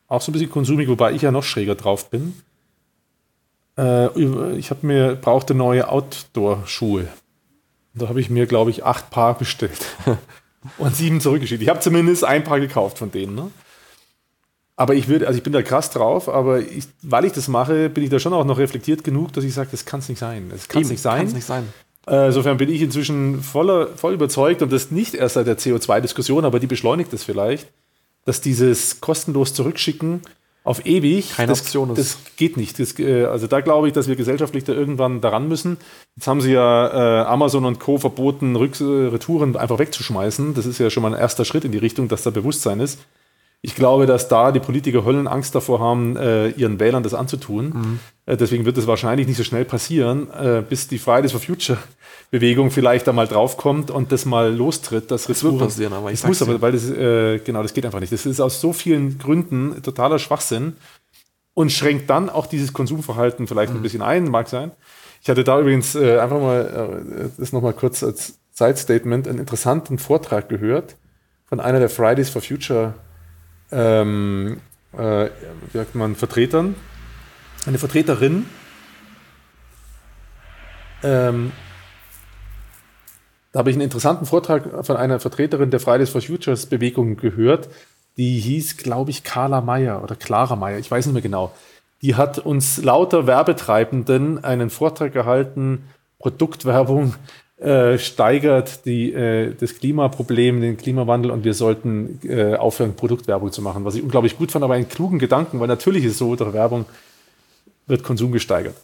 auch 0.09 0.20
so 0.20 0.31
ein 0.31 0.35
bisschen 0.35 0.51
konsumig, 0.51 0.89
wobei 0.89 1.12
ich 1.12 1.22
ja 1.22 1.31
noch 1.31 1.43
schräger 1.43 1.74
drauf 1.74 2.11
bin. 2.11 2.35
Äh, 3.79 4.09
ich 4.57 4.70
habe 4.70 4.87
mir 4.87 5.14
brauchte 5.16 5.55
neue 5.55 5.89
Outdoor-Schuhe. 5.89 7.09
Da 7.95 8.09
habe 8.09 8.20
ich 8.20 8.29
mir, 8.29 8.47
glaube 8.47 8.70
ich, 8.70 8.85
acht 8.85 9.11
Paar 9.11 9.39
bestellt 9.39 9.87
und 10.79 10.95
sieben 10.95 11.20
zurückgeschickt. 11.20 11.62
Ich 11.62 11.68
habe 11.68 11.81
zumindest 11.81 12.24
ein 12.24 12.45
Paar 12.45 12.61
gekauft 12.61 12.99
von 12.99 13.11
denen. 13.11 13.35
Ne? 13.35 13.51
Aber 14.77 14.95
ich 14.95 15.09
würde, 15.09 15.27
also 15.27 15.39
ich 15.39 15.43
bin 15.43 15.55
da 15.55 15.62
krass 15.62 15.91
drauf, 15.91 16.29
aber 16.29 16.61
ich, 16.61 16.85
weil 17.03 17.24
ich 17.24 17.33
das 17.33 17.49
mache, 17.49 17.89
bin 17.89 18.05
ich 18.05 18.11
da 18.11 18.18
schon 18.18 18.35
auch 18.35 18.45
noch 18.45 18.59
reflektiert 18.59 19.05
genug, 19.05 19.33
dass 19.33 19.43
ich 19.43 19.55
sage, 19.55 19.68
das 19.70 19.87
kann 19.87 20.01
es 20.01 20.09
nicht 20.09 20.18
sein. 20.18 20.51
Das 20.51 20.68
kann 20.68 20.83
es 20.83 20.91
nicht 20.91 21.01
sein. 21.01 21.27
nicht 21.27 21.47
sein. 21.47 21.64
Äh, 22.07 22.27
insofern 22.27 22.59
bin 22.59 22.68
ich 22.68 22.83
inzwischen 22.83 23.43
voller, 23.43 23.89
voll 23.97 24.12
überzeugt 24.14 24.62
und 24.62 24.70
das 24.70 24.91
nicht 24.91 25.14
erst 25.14 25.35
seit 25.35 25.47
der 25.47 25.59
CO2-Diskussion, 25.59 26.45
aber 26.45 26.61
die 26.61 26.66
beschleunigt 26.66 27.12
es 27.14 27.24
vielleicht, 27.24 27.68
dass 28.27 28.43
dieses 28.43 29.01
kostenlos 29.01 29.55
zurückschicken 29.55 30.20
auf 30.62 30.85
ewig, 30.85 31.33
Keine 31.37 31.49
das, 31.49 31.61
Option 31.61 31.91
ist. 31.91 31.99
das 31.99 32.18
geht 32.37 32.57
nicht. 32.57 32.79
Das, 32.79 32.99
äh, 32.99 33.24
also 33.24 33.47
da 33.47 33.61
glaube 33.61 33.87
ich, 33.87 33.95
dass 33.95 34.09
wir 34.09 34.16
gesellschaftlich 34.16 34.64
da 34.64 34.72
irgendwann 34.72 35.20
daran 35.20 35.49
müssen. 35.49 35.79
Jetzt 36.16 36.27
haben 36.27 36.41
sie 36.41 36.53
ja 36.53 37.22
äh, 37.22 37.27
Amazon 37.27 37.64
und 37.64 37.79
Co. 37.79 37.99
verboten, 37.99 38.57
Rück 38.57 38.79
Retouren 38.81 39.57
einfach 39.57 39.79
wegzuschmeißen. 39.79 40.55
Das 40.55 40.66
ist 40.66 40.79
ja 40.79 40.91
schon 40.91 41.03
mal 41.03 41.14
ein 41.14 41.20
erster 41.20 41.45
Schritt 41.45 41.64
in 41.64 41.72
die 41.72 41.79
Richtung, 41.79 42.09
dass 42.09 42.24
da 42.24 42.31
Bewusstsein 42.31 42.81
ist. 42.81 42.99
Ich 43.63 43.75
glaube, 43.75 44.07
dass 44.07 44.29
da 44.29 44.53
die 44.53 44.61
Politiker 44.61 45.05
Höllenangst 45.05 45.55
davor 45.55 45.81
haben, 45.81 46.17
äh, 46.17 46.51
ihren 46.51 46.79
Wählern 46.79 47.03
das 47.03 47.15
anzutun. 47.15 47.67
Mhm. 47.67 48.01
Äh, 48.27 48.37
deswegen 48.37 48.65
wird 48.65 48.79
es 48.79 48.87
wahrscheinlich 48.87 49.27
nicht 49.27 49.37
so 49.37 49.45
schnell 49.45 49.65
passieren, 49.65 50.29
äh, 50.31 50.63
bis 50.69 50.89
die 50.89 50.99
Fridays 50.99 51.33
for 51.33 51.41
Future 51.41 51.79
Bewegung 52.31 52.71
vielleicht 52.71 53.07
da 53.07 53.13
mal 53.13 53.27
draufkommt 53.27 53.91
und 53.91 54.13
das 54.13 54.25
mal 54.25 54.55
lostritt. 54.55 55.11
Das, 55.11 55.27
das 55.27 55.43
wird 55.43 55.59
passieren, 55.59 55.93
aber 55.93 56.13
ich 56.13 56.21
das 56.21 56.29
muss 56.29 56.43
aber, 56.43 56.61
weil 56.61 56.73
das, 56.73 56.91
äh, 56.91 57.39
genau, 57.39 57.63
das 57.63 57.73
geht 57.73 57.85
einfach 57.85 58.01
nicht. 58.01 58.13
Das 58.13 58.27
ist 58.27 58.41
aus 58.41 58.61
so 58.61 58.73
vielen 58.73 59.19
Gründen 59.19 59.81
totaler 59.83 60.19
Schwachsinn 60.19 60.77
und 61.55 61.71
schränkt 61.73 62.11
dann 62.11 62.29
auch 62.29 62.47
dieses 62.47 62.73
Konsumverhalten 62.73 63.47
vielleicht 63.47 63.73
mhm. 63.73 63.81
ein 63.81 63.83
bisschen 63.83 64.03
ein, 64.03 64.29
mag 64.29 64.49
sein. 64.49 64.73
Ich 65.23 65.31
hatte 65.31 65.45
da 65.45 65.59
übrigens 65.61 65.95
äh, 65.95 66.19
einfach 66.19 66.41
mal, 66.41 67.01
äh, 67.11 67.29
das 67.39 67.53
nochmal 67.53 67.73
kurz 67.73 68.03
als 68.03 68.39
Side-Statement, 68.53 69.29
einen 69.29 69.39
interessanten 69.39 69.99
Vortrag 69.99 70.49
gehört 70.49 70.97
von 71.47 71.61
einer 71.61 71.79
der 71.79 71.89
Fridays 71.89 72.29
for 72.29 72.43
Future 72.43 72.95
ähm, 73.71 74.61
äh, 74.93 75.27
wie 75.27 75.79
sagt 75.79 75.95
man, 75.95 76.14
Vertretern, 76.14 76.75
eine 77.67 77.79
Vertreterin, 77.79 78.47
ähm, 81.03 81.53
da 83.53 83.61
habe 83.61 83.71
ich 83.71 83.77
einen 83.77 83.85
interessanten 83.85 84.27
Vortrag 84.27 84.85
von 84.85 84.97
einer 84.97 85.19
Vertreterin 85.19 85.71
der 85.71 85.81
Fridays 85.81 86.11
for 86.11 86.21
Futures 86.21 86.67
Bewegung 86.67 87.17
gehört, 87.17 87.69
die 88.17 88.39
hieß, 88.39 88.77
glaube 88.77 89.11
ich, 89.11 89.25
Carla 89.25 89.61
Meyer 89.61 90.03
oder 90.03 90.14
Clara 90.14 90.57
Meyer, 90.57 90.79
ich 90.79 90.91
weiß 90.91 91.07
nicht 91.07 91.14
mehr 91.14 91.23
genau. 91.23 91.53
Die 92.03 92.14
hat 92.14 92.39
uns 92.39 92.83
lauter 92.83 93.27
Werbetreibenden 93.27 94.45
einen 94.45 94.69
Vortrag 94.69 95.12
gehalten, 95.12 95.85
Produktwerbung 96.19 97.14
äh, 97.59 97.97
steigert 97.99 98.85
die, 98.85 99.13
äh, 99.13 99.55
das 99.59 99.79
Klimaproblem, 99.79 100.61
den 100.61 100.77
Klimawandel 100.77 101.31
und 101.31 101.45
wir 101.45 101.55
sollten 101.55 102.21
äh, 102.23 102.55
aufhören, 102.55 102.95
Produktwerbung 102.95 103.51
zu 103.51 103.63
machen. 103.63 103.85
Was 103.85 103.95
ich 103.95 104.03
unglaublich 104.03 104.37
gut 104.37 104.53
fand, 104.53 104.65
aber 104.65 104.75
einen 104.75 104.89
klugen 104.89 105.19
Gedanken, 105.19 105.59
weil 105.59 105.69
natürlich 105.69 106.05
ist 106.05 106.19
so, 106.19 106.37
durch 106.37 106.53
Werbung 106.53 106.85
wird 107.87 108.03
Konsum 108.03 108.33
gesteigert. 108.33 108.77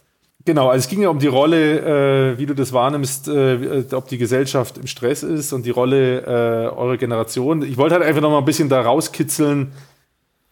Genau, 0.45 0.69
also 0.69 0.83
es 0.83 0.89
ging 0.89 1.01
ja 1.01 1.09
um 1.09 1.19
die 1.19 1.27
Rolle, 1.27 2.33
äh, 2.33 2.37
wie 2.37 2.45
du 2.45 2.53
das 2.53 2.73
wahrnimmst, 2.73 3.29
äh, 3.29 3.85
ob 3.91 4.09
die 4.09 4.17
Gesellschaft 4.17 4.77
im 4.77 4.87
Stress 4.87 5.23
ist 5.23 5.53
und 5.53 5.65
die 5.65 5.69
Rolle 5.69 6.21
äh, 6.21 6.75
eurer 6.75 6.97
Generation. 6.97 7.61
Ich 7.61 7.77
wollte 7.77 7.95
halt 7.95 8.03
einfach 8.03 8.21
noch 8.21 8.31
mal 8.31 8.39
ein 8.39 8.45
bisschen 8.45 8.67
da 8.67 8.81
rauskitzeln, 8.81 9.71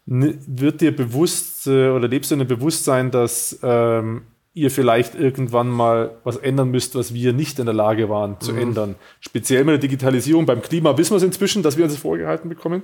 wird 0.06 0.82
dir 0.82 0.96
bewusst 0.96 1.68
äh, 1.68 1.90
oder 1.90 2.08
lebst 2.08 2.32
du 2.32 2.36
in 2.36 2.40
dem 2.40 2.48
Bewusstsein, 2.48 3.12
dass 3.12 3.60
ähm, 3.64 4.22
ihr 4.54 4.70
vielleicht 4.70 5.16
irgendwann 5.16 5.70
mal 5.70 6.18
was 6.24 6.38
ändern 6.38 6.72
müsst, 6.72 6.96
was 6.96 7.14
wir 7.14 7.32
nicht 7.34 7.60
in 7.60 7.66
der 7.66 7.74
Lage 7.74 8.10
waren 8.10 8.40
zu 8.42 8.52
mhm. 8.52 8.60
ändern. 8.60 8.96
Speziell 9.20 9.64
mit 9.64 9.74
der 9.74 9.80
Digitalisierung. 9.80 10.46
Beim 10.46 10.62
Klima 10.62 10.98
wissen 10.98 11.12
wir 11.12 11.18
es 11.18 11.24
inzwischen, 11.24 11.64
dass 11.64 11.78
wir 11.78 11.86
uns 11.86 11.94
das 11.94 12.02
vorgehalten 12.02 12.50
bekommen. 12.50 12.84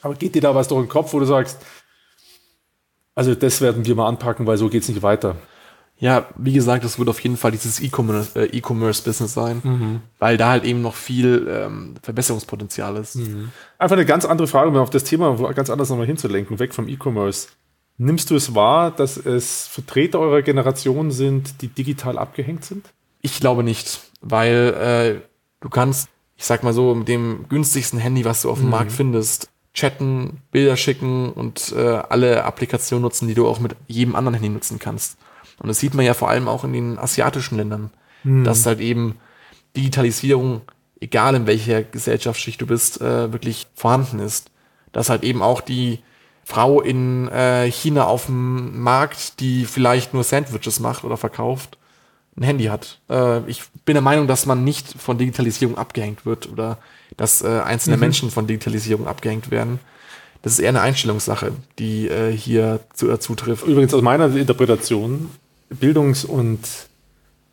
Aber 0.00 0.14
geht 0.14 0.34
dir 0.34 0.42
da 0.42 0.54
was 0.54 0.68
durch 0.68 0.84
den 0.84 0.88
Kopf, 0.88 1.12
wo 1.12 1.20
du 1.20 1.26
sagst, 1.26 1.64
also 3.14 3.34
das 3.34 3.60
werden 3.60 3.84
wir 3.84 3.94
mal 3.94 4.08
anpacken, 4.08 4.46
weil 4.46 4.56
so 4.56 4.68
geht 4.68 4.82
es 4.82 4.88
nicht 4.88 5.02
weiter. 5.02 5.36
Ja, 5.98 6.26
wie 6.36 6.54
gesagt, 6.54 6.84
das 6.84 6.98
wird 6.98 7.08
auf 7.08 7.20
jeden 7.20 7.36
Fall 7.36 7.52
dieses 7.52 7.80
E-Commerce-Business 7.80 9.20
äh, 9.20 9.24
e 9.24 9.26
sein, 9.26 9.60
mhm. 9.62 10.00
weil 10.18 10.36
da 10.36 10.48
halt 10.48 10.64
eben 10.64 10.82
noch 10.82 10.94
viel 10.96 11.46
ähm, 11.48 11.94
Verbesserungspotenzial 12.02 12.96
ist. 12.96 13.16
Mhm. 13.16 13.52
Einfach 13.78 13.96
eine 13.96 14.06
ganz 14.06 14.24
andere 14.24 14.48
Frage, 14.48 14.70
um 14.70 14.76
auf 14.76 14.90
das 14.90 15.04
Thema 15.04 15.36
ganz 15.52 15.70
anders 15.70 15.90
nochmal 15.90 16.06
hinzulenken, 16.06 16.58
weg 16.58 16.74
vom 16.74 16.88
E-Commerce. 16.88 17.48
Nimmst 17.98 18.30
du 18.30 18.36
es 18.36 18.54
wahr, 18.54 18.90
dass 18.90 19.16
es 19.16 19.66
Vertreter 19.66 20.18
eurer 20.18 20.42
Generation 20.42 21.10
sind, 21.10 21.62
die 21.62 21.68
digital 21.68 22.18
abgehängt 22.18 22.64
sind? 22.64 22.92
Ich 23.20 23.38
glaube 23.38 23.62
nicht, 23.62 24.00
weil 24.20 25.20
äh, 25.20 25.28
du 25.60 25.68
kannst, 25.68 26.08
ich 26.36 26.44
sag 26.44 26.64
mal 26.64 26.72
so, 26.72 26.94
mit 26.94 27.08
dem 27.08 27.46
günstigsten 27.48 27.98
Handy, 27.98 28.24
was 28.24 28.42
du 28.42 28.50
auf 28.50 28.58
dem 28.58 28.66
mhm. 28.66 28.70
Markt 28.70 28.92
findest, 28.92 29.50
chatten, 29.74 30.40
Bilder 30.50 30.76
schicken 30.76 31.32
und 31.32 31.72
äh, 31.76 32.02
alle 32.08 32.44
Applikationen 32.44 33.02
nutzen, 33.02 33.28
die 33.28 33.34
du 33.34 33.46
auch 33.46 33.60
mit 33.60 33.76
jedem 33.86 34.16
anderen 34.16 34.34
Handy 34.34 34.48
nutzen 34.48 34.78
kannst. 34.78 35.16
Und 35.58 35.68
das 35.68 35.78
sieht 35.78 35.94
man 35.94 36.04
ja 36.04 36.14
vor 36.14 36.28
allem 36.28 36.48
auch 36.48 36.64
in 36.64 36.72
den 36.72 36.98
asiatischen 36.98 37.56
Ländern. 37.56 37.90
dass 38.44 38.66
halt 38.66 38.80
eben 38.80 39.16
Digitalisierung, 39.76 40.62
egal 41.00 41.34
in 41.34 41.46
welcher 41.46 41.82
Gesellschaftsschicht 41.82 42.60
du 42.60 42.66
bist, 42.66 43.00
äh, 43.00 43.32
wirklich 43.32 43.66
vorhanden 43.74 44.20
ist. 44.20 44.50
Dass 44.92 45.08
halt 45.08 45.24
eben 45.24 45.42
auch 45.42 45.60
die 45.60 46.00
Frau 46.44 46.80
in 46.80 47.28
äh, 47.28 47.70
China 47.70 48.06
auf 48.06 48.26
dem 48.26 48.80
Markt, 48.80 49.40
die 49.40 49.64
vielleicht 49.64 50.12
nur 50.12 50.24
Sandwiches 50.24 50.80
macht 50.80 51.04
oder 51.04 51.16
verkauft, 51.16 51.78
ein 52.36 52.42
Handy 52.42 52.64
hat. 52.64 52.98
Äh, 53.08 53.48
ich 53.48 53.62
bin 53.84 53.94
der 53.94 54.02
Meinung, 54.02 54.26
dass 54.26 54.46
man 54.46 54.64
nicht 54.64 54.94
von 54.98 55.18
Digitalisierung 55.18 55.78
abgehängt 55.78 56.26
wird 56.26 56.50
oder 56.50 56.78
dass 57.16 57.42
äh, 57.42 57.60
einzelne 57.60 57.96
Menschen 57.96 58.30
von 58.30 58.46
Digitalisierung 58.46 59.06
abgehängt 59.06 59.50
werden. 59.50 59.78
Das 60.42 60.54
ist 60.54 60.58
eher 60.58 60.70
eine 60.70 60.80
Einstellungssache, 60.80 61.52
die 61.78 62.08
äh, 62.08 62.32
hier 62.32 62.80
zu, 62.94 63.10
äh, 63.10 63.20
zutrifft. 63.20 63.64
Übrigens 63.64 63.94
aus 63.94 64.02
meiner 64.02 64.34
Interpretation, 64.34 65.30
bildungs- 65.70 66.24
und 66.24 66.58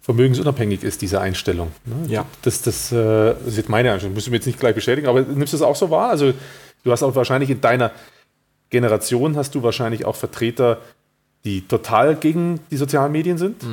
vermögensunabhängig 0.02 0.84
ist 0.84 1.04
diese 1.04 1.22
Einstellung. 1.22 1.72
Ne? 1.86 2.12
Ja. 2.12 2.26
Das, 2.42 2.64
das, 2.64 2.92
äh, 2.92 2.96
das 2.96 3.48
ist 3.48 3.58
jetzt 3.58 3.70
meine 3.70 3.92
Einstellung, 3.92 4.16
musst 4.16 4.26
du 4.26 4.32
mir 4.32 4.38
jetzt 4.38 4.48
nicht 4.48 4.60
gleich 4.60 4.74
bestätigen, 4.74 5.08
aber 5.08 5.22
nimmst 5.22 5.54
du 5.54 5.58
das 5.58 5.62
auch 5.62 5.76
so 5.76 5.92
wahr? 5.92 6.10
Also 6.10 6.34
du 6.84 6.92
hast 6.92 7.04
auch 7.04 7.16
wahrscheinlich 7.16 7.52
in 7.52 7.62
deiner 7.62 7.92
Generation 8.70 9.36
hast 9.36 9.55
du 9.55 9.63
wahrscheinlich 9.63 10.05
auch 10.05 10.15
Vertreter, 10.15 10.80
die 11.43 11.67
total 11.67 12.15
gegen 12.15 12.59
die 12.70 12.78
sozialen 12.78 13.11
Medien 13.11 13.38
sind 13.38 13.63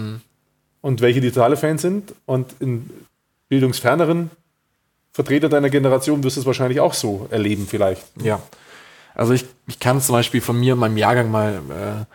und 0.81 1.01
welche 1.01 1.21
die 1.21 1.31
totale 1.31 1.57
Fans 1.57 1.83
sind 1.83 2.15
und 2.27 2.55
in 2.61 2.89
bildungsferneren 3.49 4.31
Vertreter 5.13 5.49
deiner 5.49 5.71
Generation 5.71 6.23
wirst 6.23 6.37
du 6.37 6.41
es 6.41 6.47
wahrscheinlich 6.47 6.81
auch 6.81 6.93
so 6.93 7.27
erleben 7.31 7.67
vielleicht. 7.67 8.05
Ja. 8.23 8.41
Also 9.15 9.33
ich, 9.33 9.47
ich 9.67 9.81
kann 9.81 10.01
zum 10.01 10.15
Beispiel 10.15 10.43
von 10.43 10.61
mir, 10.61 10.77
meinem 10.77 10.99
Jahrgang 10.99 11.31
mal 11.31 12.07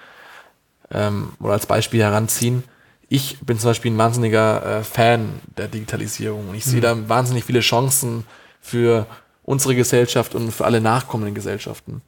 äh, 0.92 0.98
ähm, 1.08 1.34
oder 1.40 1.54
als 1.54 1.66
Beispiel 1.66 2.02
heranziehen. 2.02 2.64
Ich 3.10 3.40
bin 3.40 3.58
zum 3.58 3.72
Beispiel 3.72 3.92
ein 3.92 3.98
wahnsinniger 3.98 4.80
äh, 4.80 4.84
Fan 4.84 5.30
der 5.58 5.68
Digitalisierung 5.68 6.50
und 6.50 6.56
ich 6.56 6.64
sehe 6.64 6.80
da 6.80 7.10
wahnsinnig 7.10 7.44
viele 7.44 7.62
Chancen 7.62 8.26
für 8.62 9.08
unsere 9.44 9.76
Gesellschaft 9.76 10.36
und 10.36 10.52
für 10.52 10.66
alle 10.66 10.80
nachkommenden 10.80 11.34
Gesellschaften. 11.34 12.02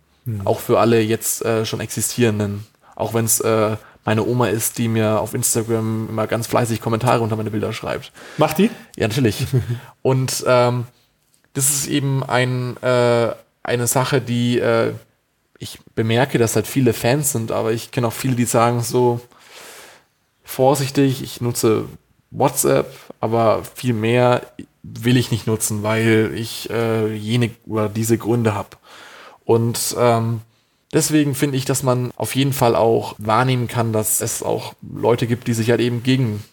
Auch 0.45 0.59
für 0.59 0.79
alle 0.79 1.01
jetzt 1.01 1.43
äh, 1.43 1.65
schon 1.65 1.79
existierenden. 1.79 2.65
Auch 2.95 3.13
wenn 3.13 3.25
es 3.25 3.39
äh, 3.39 3.75
meine 4.05 4.25
Oma 4.25 4.47
ist, 4.47 4.77
die 4.77 4.87
mir 4.87 5.19
auf 5.19 5.33
Instagram 5.33 6.09
immer 6.09 6.27
ganz 6.27 6.47
fleißig 6.47 6.81
Kommentare 6.81 7.21
unter 7.21 7.35
meine 7.35 7.51
Bilder 7.51 7.73
schreibt. 7.73 8.11
Macht 8.37 8.57
die? 8.57 8.69
Ja, 8.95 9.07
natürlich. 9.07 9.45
Und 10.01 10.43
ähm, 10.47 10.85
das 11.53 11.69
ist 11.69 11.87
eben 11.87 12.23
ein, 12.23 12.77
äh, 12.81 13.31
eine 13.63 13.87
Sache, 13.87 14.21
die 14.21 14.59
äh, 14.59 14.93
ich 15.59 15.79
bemerke, 15.95 16.37
dass 16.37 16.55
halt 16.55 16.67
viele 16.67 16.93
Fans 16.93 17.31
sind, 17.31 17.51
aber 17.51 17.71
ich 17.71 17.91
kenne 17.91 18.07
auch 18.07 18.13
viele, 18.13 18.35
die 18.35 18.45
sagen 18.45 18.81
so, 18.81 19.21
vorsichtig, 20.43 21.23
ich 21.23 21.41
nutze 21.41 21.85
WhatsApp, 22.31 22.91
aber 23.21 23.63
viel 23.75 23.93
mehr 23.93 24.41
will 24.81 25.15
ich 25.15 25.31
nicht 25.31 25.47
nutzen, 25.47 25.83
weil 25.83 26.31
ich 26.35 26.69
äh, 26.69 27.13
jene 27.15 27.51
oder 27.65 27.87
diese 27.87 28.17
Gründe 28.17 28.53
habe. 28.53 28.69
Und 29.45 29.95
ähm, 29.97 30.41
deswegen 30.93 31.35
finde 31.35 31.57
ich, 31.57 31.65
dass 31.65 31.83
man 31.83 32.11
auf 32.15 32.35
jeden 32.35 32.53
Fall 32.53 32.75
auch 32.75 33.15
wahrnehmen 33.17 33.67
kann, 33.67 33.93
dass 33.93 34.21
es 34.21 34.43
auch 34.43 34.73
Leute 34.81 35.27
gibt, 35.27 35.47
die 35.47 35.53
sich 35.53 35.69
halt 35.69 35.81
eben 35.81 36.03
gegen 36.03 36.43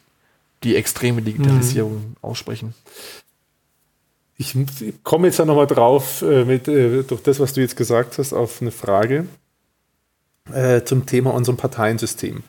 die 0.63 0.77
extreme 0.77 1.23
Digitalisierung 1.23 2.17
aussprechen. 2.21 2.75
Ich 4.37 4.57
komme 5.03 5.27
jetzt 5.27 5.39
ja 5.39 5.45
nochmal 5.45 5.67
drauf, 5.67 6.23
äh, 6.23 6.45
mit, 6.45 6.67
äh, 6.67 7.03
durch 7.03 7.23
das, 7.23 7.41
was 7.41 7.53
du 7.53 7.61
jetzt 7.61 7.77
gesagt 7.77 8.19
hast, 8.19 8.33
auf 8.33 8.63
eine 8.63 8.71
Frage 8.71 9.27
äh, 10.53 10.83
zum 10.83 11.05
Thema 11.05 11.35
unserem 11.35 11.59
Parteiensystem. 11.59 12.43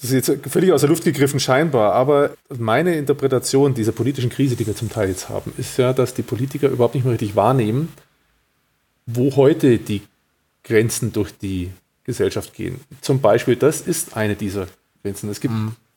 Das 0.00 0.10
ist 0.10 0.28
jetzt 0.28 0.48
völlig 0.48 0.72
aus 0.72 0.80
der 0.80 0.88
Luft 0.88 1.04
gegriffen 1.04 1.40
scheinbar, 1.40 1.92
aber 1.92 2.30
meine 2.48 2.94
Interpretation 2.94 3.74
dieser 3.74 3.92
politischen 3.92 4.30
Krise, 4.30 4.56
die 4.56 4.66
wir 4.66 4.74
zum 4.74 4.88
Teil 4.88 5.08
jetzt 5.08 5.28
haben, 5.28 5.52
ist 5.58 5.76
ja, 5.76 5.92
dass 5.92 6.14
die 6.14 6.22
Politiker 6.22 6.68
überhaupt 6.68 6.94
nicht 6.94 7.04
mehr 7.04 7.12
richtig 7.12 7.36
wahrnehmen, 7.36 7.92
wo 9.14 9.36
heute 9.36 9.78
die 9.78 10.02
Grenzen 10.64 11.12
durch 11.12 11.32
die 11.36 11.70
Gesellschaft 12.04 12.54
gehen. 12.54 12.80
Zum 13.00 13.20
Beispiel, 13.20 13.56
das 13.56 13.80
ist 13.80 14.16
eine 14.16 14.36
dieser 14.36 14.66
Grenzen. 15.02 15.30
Es 15.30 15.40
gibt 15.40 15.54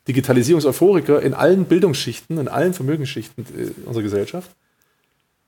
Digitalisierungseuphoriker 0.08 1.22
in 1.22 1.34
allen 1.34 1.66
Bildungsschichten, 1.66 2.38
in 2.38 2.48
allen 2.48 2.74
Vermögensschichten 2.74 3.46
äh, 3.58 3.88
unserer 3.88 4.04
Gesellschaft. 4.04 4.52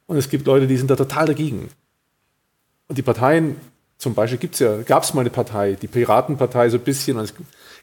Und 0.08 0.18
es 0.18 0.30
gibt 0.30 0.48
Leute, 0.48 0.68
die 0.68 0.78
sind 0.78 0.90
da 0.90 0.96
total 0.96 1.26
dagegen. 1.26 1.70
Und 2.88 2.98
die 2.98 3.02
Parteien, 3.02 3.56
zum 3.98 4.14
Beispiel 4.14 4.38
gibt's 4.38 4.60
ja, 4.60 4.82
gab 4.84 5.04
es 5.04 5.14
mal 5.14 5.22
eine 5.22 5.30
Partei, 5.30 5.74
die 5.74 5.88
Piratenpartei 5.88 6.70
so 6.70 6.78
ein 6.78 6.84
bisschen, 6.84 7.18
und 7.18 7.24
es 7.24 7.34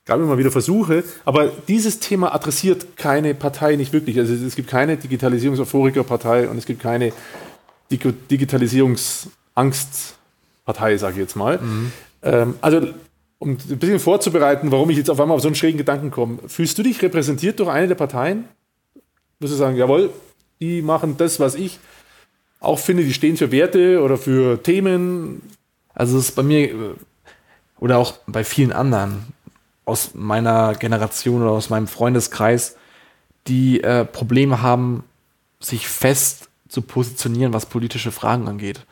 gab 0.05 0.21
immer 0.21 0.39
wieder 0.39 0.51
Versuche, 0.51 1.05
aber 1.25 1.49
dieses 1.69 1.99
Thema 2.01 2.35
adressiert 2.35 2.97
keine 2.97 3.35
Partei 3.35 3.77
nicht 3.77 3.93
wirklich. 3.93 4.19
Also 4.19 4.33
es 4.33 4.57
gibt 4.57 4.69
keine 4.69 4.97
Digitalisierungseuphoриker-Partei 4.97 6.49
und 6.49 6.59
es 6.59 6.67
gibt 6.67 6.81
keine 6.81 7.13
Dig 7.91 8.03
Digitalisierungsangstpartei, 9.57 10.97
sage 10.97 11.15
ich 11.15 11.19
jetzt 11.19 11.37
mal. 11.37 11.61
Ähm, 12.23 12.55
also 12.61 12.89
um 13.39 13.51
ein 13.51 13.57
bisschen 13.57 13.99
vorzubereiten, 13.99 14.71
warum 14.71 14.91
ich 14.91 14.97
jetzt 14.97 15.11
auf 15.11 15.21
einmal 15.21 15.35
auf 15.35 15.43
so 15.43 15.49
einen 15.49 15.57
schrägen 15.57 15.79
Gedanken 15.79 16.11
komme. 16.11 16.39
Fühlst 16.47 16.79
du 16.79 16.83
dich 16.83 17.03
repräsentiert 17.03 17.59
durch 17.59 17.69
eine 17.69 17.89
der 17.89 17.97
Parteien? 17.97 18.45
Würdest 19.41 19.55
du 19.55 19.59
sagen, 19.59 19.77
jawohl, 19.77 20.11
die 20.61 20.83
machen 20.83 21.17
das, 21.17 21.41
was 21.41 21.57
ich 21.57 21.81
auch 22.61 22.79
finde, 22.79 23.03
die 23.03 23.13
stehen 23.13 23.37
für 23.37 23.51
Werte 23.51 24.01
oder 24.01 24.17
für 24.17 24.63
Themen. 24.63 25.43
Also 25.95 26.17
es 26.17 26.29
ist 26.29 26.37
bei 26.37 26.45
mir 26.45 26.71
äh, 26.71 26.95
oder 27.81 27.99
auch 27.99 28.19
bei 28.29 28.45
vielen 28.45 28.73
anderen 28.73 29.27
aus 29.85 30.15
meiner 30.15 30.75
Generation 30.75 31.43
oder 31.43 31.51
aus 31.51 31.71
meinem 31.71 31.89
Freundeskreis, 31.89 32.77
die 33.49 33.83
äh, 33.83 34.05
Probleme 34.05 34.63
haben, 34.63 35.03
sich 35.59 35.89
fest 35.89 36.49
zu 36.69 36.83
positionieren, 36.83 37.53
was 37.53 37.67
politische 37.67 38.13
Fragen 38.13 38.47
angeht. 38.47 38.87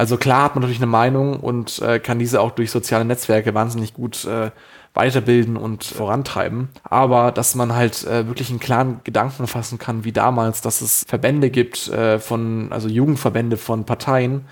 Also 0.00 0.16
klar 0.16 0.44
hat 0.44 0.54
man 0.54 0.62
natürlich 0.62 0.78
eine 0.78 0.86
Meinung 0.86 1.40
und 1.40 1.82
äh, 1.82 1.98
kann 1.98 2.18
diese 2.18 2.40
auch 2.40 2.52
durch 2.52 2.70
soziale 2.70 3.04
Netzwerke 3.04 3.52
wahnsinnig 3.52 3.92
gut 3.92 4.24
äh, 4.24 4.50
weiterbilden 4.94 5.58
und 5.58 5.84
vorantreiben. 5.84 6.70
Aber 6.84 7.32
dass 7.32 7.54
man 7.54 7.74
halt 7.74 8.06
äh, 8.06 8.26
wirklich 8.26 8.48
einen 8.48 8.60
klaren 8.60 9.00
Gedanken 9.04 9.46
fassen 9.46 9.78
kann, 9.78 10.02
wie 10.02 10.12
damals, 10.12 10.62
dass 10.62 10.80
es 10.80 11.04
Verbände 11.06 11.50
gibt 11.50 11.88
äh, 11.88 12.18
von, 12.18 12.72
also 12.72 12.88
Jugendverbände 12.88 13.58
von 13.58 13.84
Parteien, 13.84 14.46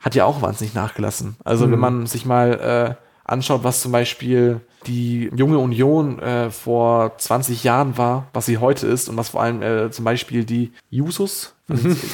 hat 0.00 0.14
ja 0.14 0.24
auch 0.24 0.40
wahnsinnig 0.40 0.72
nachgelassen. 0.72 1.36
Also 1.44 1.66
wenn 1.70 1.78
man 1.78 2.06
sich 2.06 2.24
mal 2.24 2.96
äh, 2.98 3.30
anschaut, 3.30 3.64
was 3.64 3.82
zum 3.82 3.92
Beispiel 3.92 4.62
die 4.86 5.30
junge 5.36 5.58
Union 5.58 6.18
äh, 6.18 6.50
vor 6.50 7.18
20 7.18 7.62
Jahren 7.62 7.98
war, 7.98 8.28
was 8.32 8.46
sie 8.46 8.56
heute 8.56 8.86
ist 8.86 9.10
und 9.10 9.18
was 9.18 9.28
vor 9.28 9.42
allem 9.42 9.60
äh, 9.60 9.90
zum 9.90 10.06
Beispiel 10.06 10.44
die 10.44 10.72
Jusos, 10.88 11.54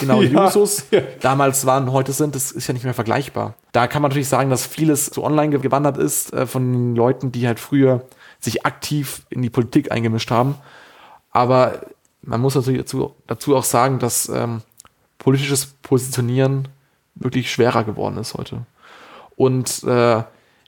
genau, 0.01 0.21
die 0.23 0.29
Ja. 0.33 0.47
Jusos 0.47 0.85
damals 1.21 1.67
waren, 1.67 1.93
heute 1.93 2.13
sind, 2.13 2.35
das 2.35 2.51
ist 2.53 2.67
ja 2.67 2.75
nicht 2.75 2.85
mehr 2.85 2.95
vergleichbar. 2.95 3.55
Da 3.73 3.87
kann 3.87 4.03
man 4.03 4.11
natürlich 4.11 4.29
sagen, 4.29 4.51
dass 4.51 4.67
vieles 4.67 5.07
so 5.07 5.25
online 5.25 5.51
ge- 5.51 5.61
gewandert 5.61 5.97
ist 5.99 6.33
äh, 6.33 6.47
von 6.47 6.73
den 6.73 6.97
Leuten, 6.97 7.33
die 7.33 7.47
halt 7.47 7.61
früher 7.61 8.03
sich 8.41 8.65
aktiv 8.67 9.23
in 9.31 9.43
die 9.43 9.51
Politik 9.51 9.91
eingemischt 9.93 10.31
haben. 10.31 10.55
Aber 11.31 11.81
man 12.23 12.41
muss 12.41 12.55
natürlich 12.55 12.81
dazu, 12.81 13.15
dazu 13.27 13.57
auch 13.57 13.65
sagen, 13.65 13.99
dass 13.99 14.29
ähm, 14.29 14.63
politisches 15.19 15.67
Positionieren 15.83 16.69
wirklich 17.15 17.51
schwerer 17.51 17.85
geworden 17.85 18.17
ist 18.19 18.35
heute. 18.35 18.63
Und 19.37 19.83
äh, 19.85 20.23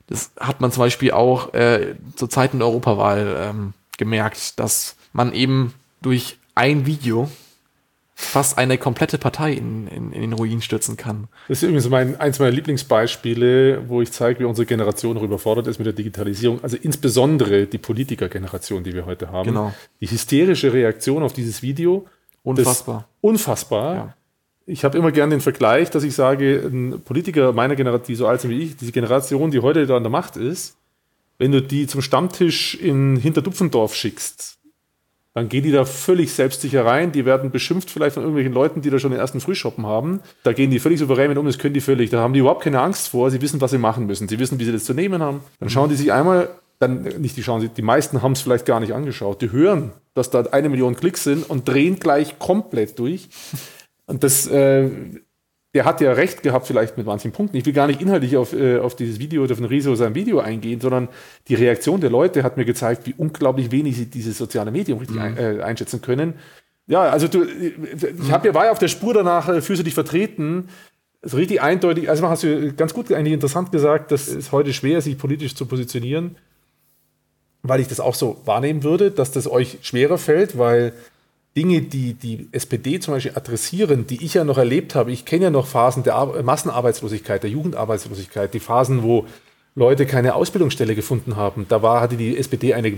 das 0.09 0.31
hat 0.41 0.61
man 0.61 0.73
zum 0.73 0.83
Beispiel 0.83 1.13
auch 1.13 1.55
äh, 1.55 1.95
zur 2.17 2.29
Zeit 2.29 2.53
der 2.53 2.61
Europawahl 2.63 3.37
ähm, 3.39 3.73
gemerkt, 3.99 4.59
dass 4.59 4.97
man 5.13 5.33
eben 5.33 5.75
durch 6.03 6.39
ein 6.55 6.87
Video 6.87 7.31
fast 8.21 8.59
eine 8.59 8.79
komplette 8.79 9.19
Partei 9.19 9.53
in, 9.53 9.87
in, 9.89 10.13
in 10.13 10.21
den 10.21 10.33
Ruin 10.35 10.61
stürzen 10.61 10.97
kann. 10.97 11.29
Das 11.49 11.59
ist 11.59 11.63
übrigens 11.63 11.89
mein, 11.89 12.21
eins 12.21 12.39
meiner 12.39 12.53
Lieblingsbeispiele, 12.53 13.89
wo 13.89 14.03
ich 14.03 14.13
zeige, 14.13 14.41
wie 14.41 14.45
unsere 14.45 14.67
Generation 14.67 15.15
noch 15.15 15.23
überfordert 15.23 15.67
ist 15.67 15.79
mit 15.79 15.87
der 15.87 15.95
Digitalisierung. 15.95 16.63
Also 16.63 16.77
insbesondere 16.81 17.67
die 17.67 17.79
Politikergeneration, 17.79 18.85
die 18.85 18.95
wir 18.95 19.07
heute 19.07 19.33
haben. 19.33 19.49
Genau. 19.49 19.73
Die 20.01 20.11
hysterische 20.11 20.73
Reaktion 20.73 21.23
auf 21.23 21.33
dieses 21.33 21.63
Video. 21.63 22.07
Unfassbar. 22.43 23.09
Unfassbar. 23.21 23.95
Ja. 23.95 24.15
Ich 24.67 24.85
habe 24.85 24.99
immer 24.99 25.11
gerne 25.11 25.35
den 25.35 25.41
Vergleich, 25.41 25.91
dass 25.91 26.05
ich 26.05 26.15
sage, 26.15 26.63
ein 26.65 27.01
Politiker 27.01 27.53
meiner 27.53 27.75
Generation, 27.75 28.07
die 28.07 28.15
so 28.15 28.27
alt 28.27 28.43
sind 28.43 28.51
wie 28.51 28.63
ich, 28.63 28.77
diese 28.77 28.93
Generation, 28.93 29.51
die 29.51 29.61
heute 29.61 29.87
da 29.87 29.97
an 29.97 30.05
der 30.05 30.13
Macht 30.13 30.37
ist, 30.37 30.77
wenn 31.39 31.53
du 31.53 31.63
die 31.63 31.87
zum 31.87 32.03
Stammtisch 32.03 32.75
in 32.75 33.17
Hinterdupfendorf 33.17 33.95
schickst, 33.95 34.60
dann 35.35 35.49
gehen 35.49 35.63
die 35.63 35.71
da 35.71 35.85
völlig 35.85 36.33
selbstsicher 36.33 36.85
rein. 36.85 37.13
Die 37.13 37.25
werden 37.25 37.51
beschimpft 37.51 37.89
vielleicht 37.91 38.15
von 38.15 38.23
irgendwelchen 38.23 38.53
Leuten, 38.53 38.83
die 38.83 38.91
da 38.91 38.99
schon 38.99 39.13
den 39.13 39.21
ersten 39.21 39.41
Frühschoppen 39.41 39.87
haben. 39.87 40.21
Da 40.43 40.53
gehen 40.53 40.71
die 40.71 40.81
völlig 40.81 40.99
souverän 40.99 41.29
mit 41.29 41.39
um, 41.39 41.47
das 41.47 41.59
können 41.59 41.75
die 41.75 41.81
völlig. 41.81 42.11
Da 42.11 42.21
haben 42.21 42.33
die 42.35 42.41
überhaupt 42.41 42.65
keine 42.65 42.81
Angst 42.81 43.09
vor. 43.09 43.31
Sie 43.31 43.41
wissen, 43.41 43.61
was 43.61 43.71
sie 43.71 43.79
machen 43.79 44.07
müssen. 44.07 44.27
Sie 44.29 44.39
wissen, 44.41 44.59
wie 44.59 44.65
sie 44.65 44.73
das 44.73 44.85
zu 44.85 44.95
nehmen 44.95 45.23
haben. 45.23 45.41
Dann 45.61 45.71
schauen 45.71 45.89
die 45.89 45.95
sich 45.95 46.13
einmal, 46.13 46.49
dann 46.81 47.03
nicht 47.21 47.37
die 47.37 47.43
schauen, 47.43 47.61
sie- 47.61 47.69
die 47.69 47.83
meisten 47.83 48.23
haben 48.23 48.33
es 48.33 48.41
vielleicht 48.41 48.67
gar 48.67 48.81
nicht 48.81 48.93
angeschaut. 48.93 49.41
Die 49.43 49.53
hören, 49.53 49.93
dass 50.15 50.31
da 50.31 50.41
eine 50.51 50.69
Million 50.69 50.97
Klicks 50.97 51.23
sind 51.25 51.49
und 51.49 51.69
drehen 51.69 52.01
gleich 52.01 52.39
komplett 52.39 52.99
durch. 52.99 53.29
Und 54.07 54.25
das, 54.25 54.47
äh, 54.49 54.89
der 55.75 55.85
hat 55.85 56.01
ja 56.01 56.13
recht 56.13 56.43
gehabt, 56.43 56.67
vielleicht 56.67 56.97
mit 56.97 57.07
manchen 57.07 57.31
Punkten. 57.31 57.57
Ich 57.57 57.65
will 57.65 57.73
gar 57.73 57.87
nicht 57.87 58.01
inhaltlich 58.01 58.37
auf, 58.37 58.53
äh, 58.53 58.79
auf 58.79 58.97
dieses 58.97 59.21
Video 59.21 59.45
oder 59.45 59.55
von 59.55 59.65
Riso 59.67 59.95
sein 59.95 60.15
Video 60.15 60.41
eingehen, 60.41 60.81
sondern 60.81 61.09
die 61.49 61.55
Reaktion 61.55 62.01
der 62.01 62.11
Leute 62.11 62.43
hat 62.43 62.57
mir 62.57 62.65
gezeigt, 62.65 63.07
wie 63.07 63.15
unglaublich 63.17 63.71
wenig 63.71 63.97
sie 63.97 64.07
dieses 64.07 64.37
soziale 64.37 64.71
Medium 64.73 64.99
richtig 64.99 65.17
Mhm. 65.17 65.23
ein, 65.23 65.37
äh, 65.39 65.63
einschätzen 65.63 66.01
können. 66.03 66.35
Ja, 66.89 67.03
also 67.03 67.29
du, 67.29 67.45
ich 67.45 68.33
hab 68.33 68.45
ja, 68.45 68.53
war 68.53 68.65
ja 68.65 68.73
auf 68.73 68.81
der 68.81 68.89
Spur 68.89 69.15
danach, 69.15 69.49
äh, 69.49 69.61
fühlst 69.61 69.81
du 69.81 69.85
dich 69.85 69.95
vertreten. 69.95 70.69
Also 71.23 71.37
richtig 71.37 71.63
eindeutig, 71.63 72.09
also 72.09 72.27
hast 72.29 72.43
du 72.43 72.73
ganz 72.73 72.95
gut, 72.95 73.13
eigentlich 73.13 73.35
interessant 73.35 73.71
gesagt, 73.71 74.11
dass 74.11 74.27
es 74.27 74.51
heute 74.51 74.73
schwer 74.73 74.99
ist, 74.99 75.05
sich 75.05 75.19
politisch 75.19 75.55
zu 75.55 75.67
positionieren, 75.67 76.37
weil 77.63 77.79
ich 77.81 77.89
das 77.89 78.01
auch 78.01 78.15
so 78.15 78.41
wahrnehmen 78.45 78.83
würde, 78.83 79.11
dass 79.11 79.31
das 79.31 79.47
euch 79.49 79.79
schwerer 79.83 80.19
fällt, 80.19 80.59
weil 80.59 80.95
Dinge, 81.57 81.83
die 81.83 82.15
die 82.15 82.49
SPD 82.53 83.01
zum 83.01 83.15
Beispiel 83.15 83.33
adressieren, 83.35 84.07
die 84.07 84.25
ich 84.25 84.35
ja 84.35 84.45
noch 84.45 84.59
erlebt 84.59 84.95
habe, 84.95 85.11
ich 85.11 85.25
kenne 85.25 85.45
ja 85.45 85.51
noch 85.51 85.67
Phasen 85.67 86.05
der 86.05 86.15
Ar 86.15 86.43
Massenarbeitslosigkeit, 86.43 87.43
der 87.43 87.51
Jugendarbeitslosigkeit, 87.51 88.55
die 88.55 88.61
Phasen, 88.61 89.03
wo 89.03 89.27
Leute 89.75 90.07
keine 90.07 90.35
Ausbildungsstelle 90.35 90.95
gefunden 90.95 91.37
haben. 91.37 91.67
Da 91.69 91.83
war, 91.83 92.01
hatte 92.01 92.17
die 92.17 92.37
SPD 92.37 92.75
eine, 92.75 92.93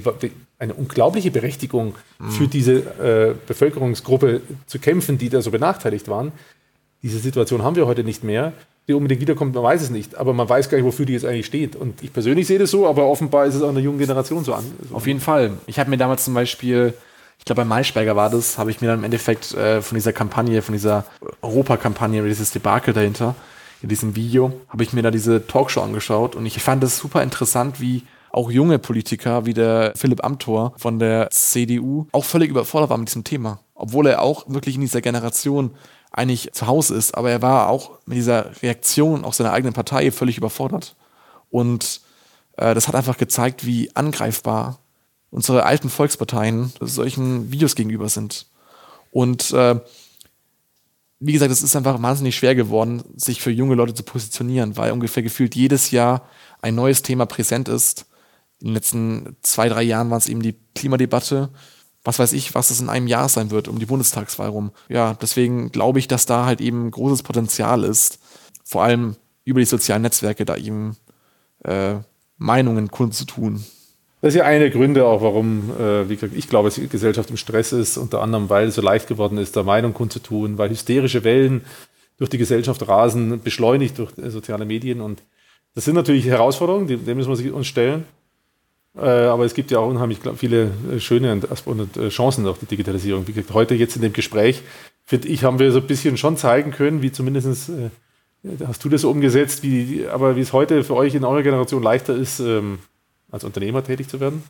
eine 0.58 0.74
unglaubliche 0.74 1.30
Berechtigung, 1.30 1.94
für 2.30 2.46
diese 2.46 2.72
äh, 2.72 3.34
Bevölkerungsgruppe 3.46 4.40
zu 4.66 4.78
kämpfen, 4.78 5.18
die 5.18 5.28
da 5.28 5.42
so 5.42 5.50
benachteiligt 5.50 6.08
waren. 6.08 6.32
Diese 7.02 7.18
Situation 7.18 7.62
haben 7.62 7.76
wir 7.76 7.86
heute 7.86 8.04
nicht 8.04 8.24
mehr. 8.24 8.52
Die 8.88 8.94
unbedingt 8.94 9.20
wiederkommt, 9.20 9.54
man 9.54 9.62
weiß 9.62 9.82
es 9.82 9.90
nicht, 9.90 10.16
aber 10.16 10.32
man 10.32 10.48
weiß 10.48 10.68
gar 10.68 10.76
nicht, 10.76 10.84
wofür 10.84 11.06
die 11.06 11.12
jetzt 11.12 11.24
eigentlich 11.24 11.46
steht. 11.46 11.76
Und 11.76 12.02
ich 12.02 12.12
persönlich 12.12 12.48
sehe 12.48 12.58
das 12.58 12.70
so, 12.70 12.88
aber 12.88 13.06
offenbar 13.06 13.46
ist 13.46 13.54
es 13.54 13.62
auch 13.62 13.68
in 13.68 13.76
der 13.76 13.84
jungen 13.84 13.98
Generation 13.98 14.44
so 14.44 14.54
an. 14.54 14.64
So 14.88 14.96
Auf 14.96 15.06
jeden 15.06 15.20
Fall. 15.20 15.52
Ich 15.66 15.78
habe 15.78 15.88
mir 15.88 15.98
damals 15.98 16.24
zum 16.24 16.34
Beispiel, 16.34 16.94
ich 17.42 17.46
glaube 17.46 17.62
bei 17.62 17.64
Maischberger 17.64 18.14
war 18.14 18.30
das, 18.30 18.56
habe 18.56 18.70
ich 18.70 18.80
mir 18.80 18.86
dann 18.86 19.00
im 19.00 19.04
Endeffekt 19.04 19.52
äh, 19.54 19.82
von 19.82 19.96
dieser 19.96 20.12
Kampagne, 20.12 20.62
von 20.62 20.74
dieser 20.74 21.04
Europakampagne, 21.42 22.22
dieses 22.22 22.52
Debakel 22.52 22.94
dahinter, 22.94 23.34
in 23.82 23.88
diesem 23.88 24.14
Video, 24.14 24.52
habe 24.68 24.84
ich 24.84 24.92
mir 24.92 25.02
da 25.02 25.10
diese 25.10 25.44
Talkshow 25.44 25.80
angeschaut 25.80 26.36
und 26.36 26.46
ich 26.46 26.62
fand 26.62 26.84
es 26.84 26.98
super 26.98 27.20
interessant, 27.20 27.80
wie 27.80 28.04
auch 28.30 28.52
junge 28.52 28.78
Politiker 28.78 29.44
wie 29.44 29.54
der 29.54 29.92
Philipp 29.96 30.24
Amthor 30.24 30.74
von 30.76 31.00
der 31.00 31.30
CDU 31.30 32.06
auch 32.12 32.24
völlig 32.24 32.48
überfordert 32.48 32.90
war 32.90 32.98
mit 32.98 33.08
diesem 33.08 33.24
Thema. 33.24 33.58
Obwohl 33.74 34.06
er 34.06 34.22
auch 34.22 34.44
wirklich 34.46 34.76
in 34.76 34.80
dieser 34.82 35.00
Generation 35.00 35.72
eigentlich 36.12 36.52
zu 36.52 36.68
Hause 36.68 36.94
ist, 36.94 37.16
aber 37.16 37.32
er 37.32 37.42
war 37.42 37.68
auch 37.68 37.98
mit 38.06 38.18
dieser 38.18 38.62
Reaktion 38.62 39.24
aus 39.24 39.38
seiner 39.38 39.52
eigenen 39.52 39.74
Partei 39.74 40.12
völlig 40.12 40.38
überfordert. 40.38 40.94
Und 41.50 42.02
äh, 42.56 42.72
das 42.72 42.86
hat 42.86 42.94
einfach 42.94 43.18
gezeigt, 43.18 43.66
wie 43.66 43.90
angreifbar 43.96 44.78
unsere 45.32 45.64
alten 45.64 45.88
Volksparteien 45.88 46.72
solchen 46.80 47.50
Videos 47.50 47.74
gegenüber 47.74 48.08
sind. 48.08 48.46
Und 49.10 49.50
äh, 49.52 49.80
wie 51.18 51.32
gesagt, 51.32 51.50
es 51.50 51.62
ist 51.62 51.74
einfach 51.74 52.00
wahnsinnig 52.02 52.36
schwer 52.36 52.54
geworden, 52.54 53.02
sich 53.16 53.40
für 53.40 53.50
junge 53.50 53.74
Leute 53.74 53.94
zu 53.94 54.02
positionieren, 54.02 54.76
weil 54.76 54.92
ungefähr 54.92 55.22
gefühlt 55.22 55.54
jedes 55.54 55.90
Jahr 55.90 56.28
ein 56.60 56.74
neues 56.74 57.02
Thema 57.02 57.26
präsent 57.26 57.68
ist. 57.68 58.06
In 58.60 58.68
den 58.68 58.74
letzten 58.74 59.36
zwei, 59.42 59.68
drei 59.68 59.82
Jahren 59.82 60.10
war 60.10 60.18
es 60.18 60.28
eben 60.28 60.42
die 60.42 60.54
Klimadebatte. 60.74 61.48
Was 62.04 62.18
weiß 62.18 62.32
ich, 62.34 62.54
was 62.54 62.70
es 62.70 62.80
in 62.80 62.88
einem 62.88 63.06
Jahr 63.06 63.28
sein 63.28 63.50
wird, 63.50 63.68
um 63.68 63.78
die 63.78 63.86
Bundestagswahl 63.86 64.48
rum. 64.48 64.72
Ja, 64.88 65.14
deswegen 65.14 65.72
glaube 65.72 65.98
ich, 65.98 66.08
dass 66.08 66.26
da 66.26 66.44
halt 66.44 66.60
eben 66.60 66.90
großes 66.90 67.22
Potenzial 67.22 67.84
ist, 67.84 68.18
vor 68.64 68.82
allem 68.82 69.16
über 69.44 69.60
die 69.60 69.66
sozialen 69.66 70.02
Netzwerke 70.02 70.44
da 70.44 70.56
eben 70.56 70.96
äh, 71.64 71.94
Meinungen 72.36 72.90
kundzutun. 72.90 73.64
Das 74.22 74.34
ist 74.34 74.38
ja 74.38 74.44
einer 74.44 74.60
der 74.60 74.70
Gründe 74.70 75.04
auch, 75.04 75.20
warum, 75.20 75.72
äh, 75.80 76.08
wie 76.08 76.14
gesagt, 76.14 76.32
ich 76.36 76.48
glaube, 76.48 76.68
dass 76.68 76.76
die 76.76 76.86
Gesellschaft 76.86 77.28
im 77.30 77.36
Stress 77.36 77.72
ist, 77.72 77.98
unter 77.98 78.22
anderem, 78.22 78.48
weil 78.48 78.68
es 78.68 78.76
so 78.76 78.80
leicht 78.80 79.08
geworden 79.08 79.36
ist, 79.36 79.56
da 79.56 79.64
Meinung 79.64 79.94
kundzutun, 79.94 80.58
weil 80.58 80.70
hysterische 80.70 81.24
Wellen 81.24 81.62
durch 82.18 82.30
die 82.30 82.38
Gesellschaft 82.38 82.86
rasen, 82.86 83.42
beschleunigt 83.42 83.98
durch 83.98 84.16
äh, 84.18 84.30
soziale 84.30 84.64
Medien. 84.64 85.00
Und 85.00 85.24
das 85.74 85.86
sind 85.86 85.96
natürlich 85.96 86.24
Herausforderungen, 86.26 86.86
die, 86.86 86.98
dem 86.98 87.16
müssen 87.16 87.30
wir 87.30 87.36
sich 87.36 87.50
uns 87.50 87.66
stellen. 87.66 88.04
Äh, 88.96 89.00
aber 89.00 89.44
es 89.44 89.54
gibt 89.54 89.72
ja 89.72 89.80
auch 89.80 89.88
unheimlich 89.88 90.20
viele 90.36 90.70
äh, 90.92 91.00
schöne 91.00 91.32
und, 91.32 91.66
und 91.66 91.96
äh, 91.96 92.08
Chancen 92.10 92.44
durch 92.44 92.58
die 92.58 92.66
Digitalisierung. 92.66 93.26
Wie 93.26 93.32
gesagt, 93.32 93.52
heute 93.54 93.74
jetzt 93.74 93.96
in 93.96 94.02
dem 94.02 94.12
Gespräch, 94.12 94.62
finde 95.04 95.26
ich, 95.26 95.42
haben 95.42 95.58
wir 95.58 95.72
so 95.72 95.80
ein 95.80 95.86
bisschen 95.88 96.16
schon 96.16 96.36
zeigen 96.36 96.70
können, 96.70 97.02
wie 97.02 97.10
zumindest 97.10 97.70
äh, 97.70 97.90
hast 98.68 98.84
du 98.84 98.88
das 98.88 99.00
so 99.00 99.10
umgesetzt, 99.10 99.64
wie, 99.64 100.06
aber 100.06 100.36
wie 100.36 100.42
es 100.42 100.52
heute 100.52 100.84
für 100.84 100.94
euch 100.94 101.16
in 101.16 101.24
eurer 101.24 101.42
Generation 101.42 101.82
leichter 101.82 102.14
ist, 102.14 102.38
ähm, 102.38 102.78
als 103.32 103.42
Unternehmer 103.42 103.82
tätig 103.82 104.08
zu 104.08 104.20
werden, 104.20 104.44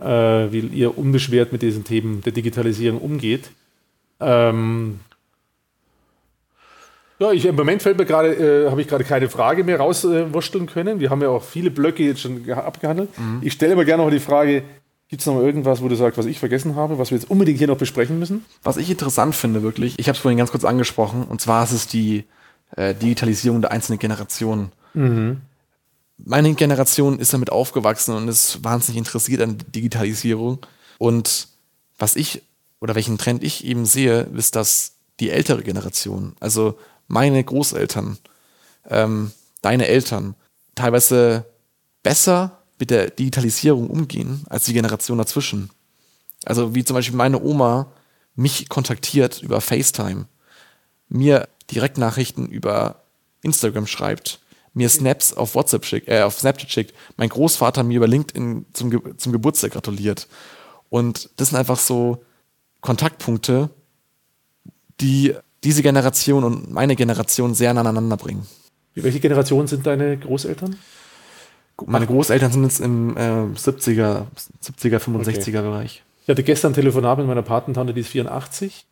äh, 0.00 0.06
wie 0.50 0.60
ihr 0.60 0.96
unbeschwert 0.96 1.52
mit 1.52 1.60
diesen 1.60 1.84
Themen 1.84 2.22
der 2.22 2.32
Digitalisierung 2.32 3.00
umgeht. 3.00 3.50
Ähm, 4.20 5.00
ja, 7.18 7.32
ich, 7.32 7.44
im 7.44 7.54
Moment 7.54 7.82
fällt 7.82 7.98
mir 7.98 8.06
gerade, 8.06 8.34
äh, 8.34 8.70
habe 8.70 8.80
ich 8.80 8.88
gerade 8.88 9.04
keine 9.04 9.28
Frage 9.28 9.62
mehr 9.64 9.78
rauswursteln 9.78 10.64
äh, 10.64 10.70
können. 10.70 11.00
Wir 11.00 11.10
haben 11.10 11.20
ja 11.20 11.28
auch 11.28 11.42
viele 11.42 11.70
Blöcke 11.70 12.02
jetzt 12.02 12.20
schon 12.20 12.50
abgehandelt. 12.50 13.10
Mhm. 13.18 13.40
Ich 13.42 13.52
stelle 13.52 13.74
aber 13.74 13.84
gerne 13.84 14.02
noch 14.02 14.10
die 14.10 14.20
Frage, 14.20 14.62
gibt 15.08 15.20
es 15.20 15.26
noch 15.26 15.34
mal 15.34 15.44
irgendwas, 15.44 15.82
wo 15.82 15.88
du 15.88 15.94
sagst, 15.94 16.18
was 16.18 16.26
ich 16.26 16.38
vergessen 16.38 16.74
habe, 16.74 16.98
was 16.98 17.10
wir 17.10 17.18
jetzt 17.18 17.30
unbedingt 17.30 17.58
hier 17.58 17.68
noch 17.68 17.76
besprechen 17.76 18.18
müssen? 18.18 18.44
Was 18.62 18.76
ich 18.76 18.90
interessant 18.90 19.34
finde, 19.34 19.62
wirklich, 19.62 19.98
ich 19.98 20.08
habe 20.08 20.16
es 20.16 20.20
vorhin 20.20 20.38
ganz 20.38 20.50
kurz 20.50 20.64
angesprochen, 20.64 21.24
und 21.24 21.40
zwar 21.40 21.62
ist 21.64 21.72
es 21.72 21.86
die 21.86 22.24
äh, 22.76 22.94
Digitalisierung 22.94 23.60
der 23.60 23.70
einzelnen 23.70 23.98
Generationen. 23.98 24.72
Mhm. 24.94 25.40
Meine 26.16 26.54
Generation 26.54 27.18
ist 27.18 27.32
damit 27.32 27.50
aufgewachsen 27.50 28.14
und 28.14 28.28
ist 28.28 28.62
wahnsinnig 28.62 28.98
interessiert 28.98 29.42
an 29.42 29.58
Digitalisierung. 29.74 30.64
Und 30.98 31.48
was 31.98 32.16
ich 32.16 32.42
oder 32.80 32.94
welchen 32.94 33.18
Trend 33.18 33.42
ich 33.42 33.64
eben 33.64 33.86
sehe, 33.86 34.22
ist, 34.34 34.56
dass 34.56 34.92
die 35.20 35.30
ältere 35.30 35.62
Generation, 35.62 36.34
also 36.40 36.78
meine 37.08 37.42
Großeltern, 37.42 38.18
ähm, 38.88 39.32
deine 39.62 39.86
Eltern, 39.86 40.34
teilweise 40.74 41.46
besser 42.02 42.62
mit 42.78 42.90
der 42.90 43.10
Digitalisierung 43.10 43.88
umgehen 43.88 44.44
als 44.48 44.64
die 44.64 44.72
Generation 44.72 45.18
dazwischen. 45.18 45.70
Also 46.44 46.74
wie 46.74 46.84
zum 46.84 46.94
Beispiel 46.94 47.16
meine 47.16 47.40
Oma 47.42 47.92
mich 48.34 48.68
kontaktiert 48.68 49.42
über 49.42 49.60
FaceTime, 49.60 50.26
mir 51.08 51.48
Direktnachrichten 51.70 52.48
über 52.48 53.04
Instagram 53.42 53.86
schreibt, 53.86 54.40
mir 54.74 54.88
Snaps 54.88 55.32
auf 55.32 55.54
WhatsApp 55.54 55.84
schickt, 55.84 56.08
äh, 56.08 56.22
auf 56.22 56.38
Snapchat 56.38 56.70
schickt, 56.70 56.94
mein 57.16 57.28
Großvater 57.28 57.82
mir 57.82 57.96
über 57.96 58.08
LinkedIn 58.08 58.66
zum, 58.72 58.90
Ge 58.90 59.00
zum 59.16 59.32
Geburtstag 59.32 59.72
gratuliert. 59.72 60.28
Und 60.90 61.30
das 61.36 61.48
sind 61.48 61.58
einfach 61.58 61.78
so 61.78 62.24
Kontaktpunkte, 62.80 63.70
die 65.00 65.34
diese 65.62 65.82
Generation 65.82 66.44
und 66.44 66.70
meine 66.70 66.94
Generation 66.96 67.54
sehr 67.54 67.70
aneinander 67.70 68.16
bringen. 68.16 68.46
Welche 68.94 69.20
Generation 69.20 69.66
sind 69.66 69.86
deine 69.86 70.16
Großeltern? 70.18 70.76
Meine 71.86 72.06
Großeltern 72.06 72.52
sind 72.52 72.62
jetzt 72.64 72.80
im 72.80 73.16
äh, 73.16 73.20
70er, 73.20 74.26
70er, 74.62 74.98
65er 74.98 75.40
okay. 75.40 75.50
Bereich. 75.62 76.02
Ich 76.22 76.28
hatte 76.28 76.42
gestern 76.44 76.72
ein 76.72 76.74
Telefonat 76.74 77.18
mit 77.18 77.26
meiner 77.26 77.42
Patentante, 77.42 77.92
die 77.92 78.02
ist 78.02 78.08
84. 78.08 78.86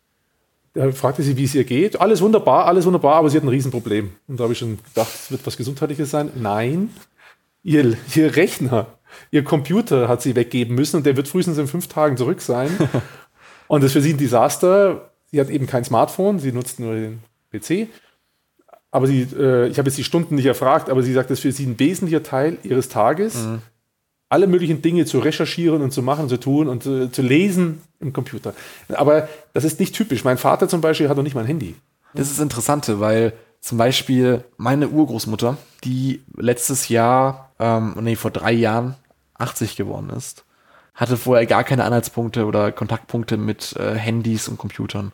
Da 0.73 0.91
fragte 0.91 1.21
sie, 1.21 1.37
wie 1.37 1.43
es 1.43 1.53
ihr 1.53 1.63
geht. 1.63 2.01
Alles 2.01 2.21
wunderbar, 2.21 2.65
alles 2.65 2.85
wunderbar, 2.85 3.15
aber 3.15 3.29
sie 3.29 3.37
hat 3.37 3.43
ein 3.43 3.49
Riesenproblem. 3.49 4.11
Und 4.27 4.39
da 4.39 4.43
habe 4.43 4.53
ich 4.53 4.59
schon 4.59 4.79
gedacht, 4.83 5.13
es 5.13 5.29
wird 5.29 5.45
was 5.45 5.55
Gesundheitliches 5.55 6.09
sein. 6.09 6.31
Nein, 6.35 6.89
ihr, 7.61 7.95
ihr 8.15 8.35
Rechner, 8.35 8.87
ihr 9.29 9.43
Computer 9.43 10.07
hat 10.07 10.23
sie 10.23 10.35
weggeben 10.35 10.75
müssen 10.75 10.97
und 10.97 11.05
der 11.05 11.15
wird 11.15 11.27
frühestens 11.27 11.59
in 11.59 11.67
fünf 11.67 11.87
Tagen 11.87 12.17
zurück 12.17 12.41
sein. 12.41 12.69
und 13.67 13.81
das 13.81 13.89
ist 13.89 13.93
für 13.93 14.01
sie 14.01 14.13
ein 14.13 14.17
Desaster. 14.17 15.11
Sie 15.31 15.39
hat 15.39 15.49
eben 15.49 15.67
kein 15.67 15.83
Smartphone, 15.83 16.39
sie 16.39 16.51
nutzt 16.51 16.79
nur 16.79 16.95
den 16.95 17.19
PC. 17.51 17.87
Aber 18.89 19.07
sie, 19.07 19.27
äh, 19.35 19.67
ich 19.67 19.77
habe 19.77 19.89
jetzt 19.89 19.97
die 19.97 20.03
Stunden 20.03 20.35
nicht 20.35 20.45
erfragt, 20.45 20.89
aber 20.89 21.01
sie 21.01 21.13
sagt, 21.13 21.29
das 21.29 21.39
ist 21.39 21.41
für 21.43 21.51
sie 21.51 21.65
ein 21.65 21.79
wesentlicher 21.79 22.21
Teil 22.21 22.57
ihres 22.63 22.89
Tages, 22.89 23.45
mhm. 23.45 23.61
Alle 24.29 24.47
möglichen 24.47 24.81
Dinge 24.81 25.05
zu 25.05 25.19
recherchieren 25.19 25.81
und 25.81 25.91
zu 25.91 26.01
machen, 26.01 26.29
zu 26.29 26.39
tun 26.39 26.67
und 26.67 26.85
äh, 26.85 27.11
zu 27.11 27.21
lesen 27.21 27.81
im 27.99 28.13
Computer. 28.13 28.53
Aber 28.89 29.27
das 29.53 29.63
ist 29.63 29.79
nicht 29.79 29.95
typisch. 29.95 30.23
Mein 30.23 30.37
Vater 30.37 30.67
zum 30.67 30.81
Beispiel 30.81 31.09
hat 31.09 31.17
noch 31.17 31.23
nicht 31.23 31.35
mal 31.35 31.41
ein 31.41 31.47
Handy. 31.47 31.75
Das 32.13 32.31
ist 32.31 32.39
Interessante, 32.39 32.99
weil 32.99 33.33
zum 33.59 33.77
Beispiel 33.77 34.43
meine 34.57 34.89
Urgroßmutter, 34.89 35.57
die 35.83 36.21
letztes 36.35 36.89
Jahr, 36.89 37.51
ähm, 37.59 37.95
nee, 38.01 38.15
vor 38.15 38.31
drei 38.31 38.51
Jahren 38.51 38.95
80 39.35 39.75
geworden 39.75 40.09
ist, 40.09 40.43
hatte 40.93 41.17
vorher 41.17 41.45
gar 41.45 41.63
keine 41.63 41.85
Anhaltspunkte 41.85 42.45
oder 42.45 42.71
Kontaktpunkte 42.71 43.37
mit 43.37 43.75
äh, 43.77 43.95
Handys 43.95 44.47
und 44.47 44.57
Computern. 44.57 45.11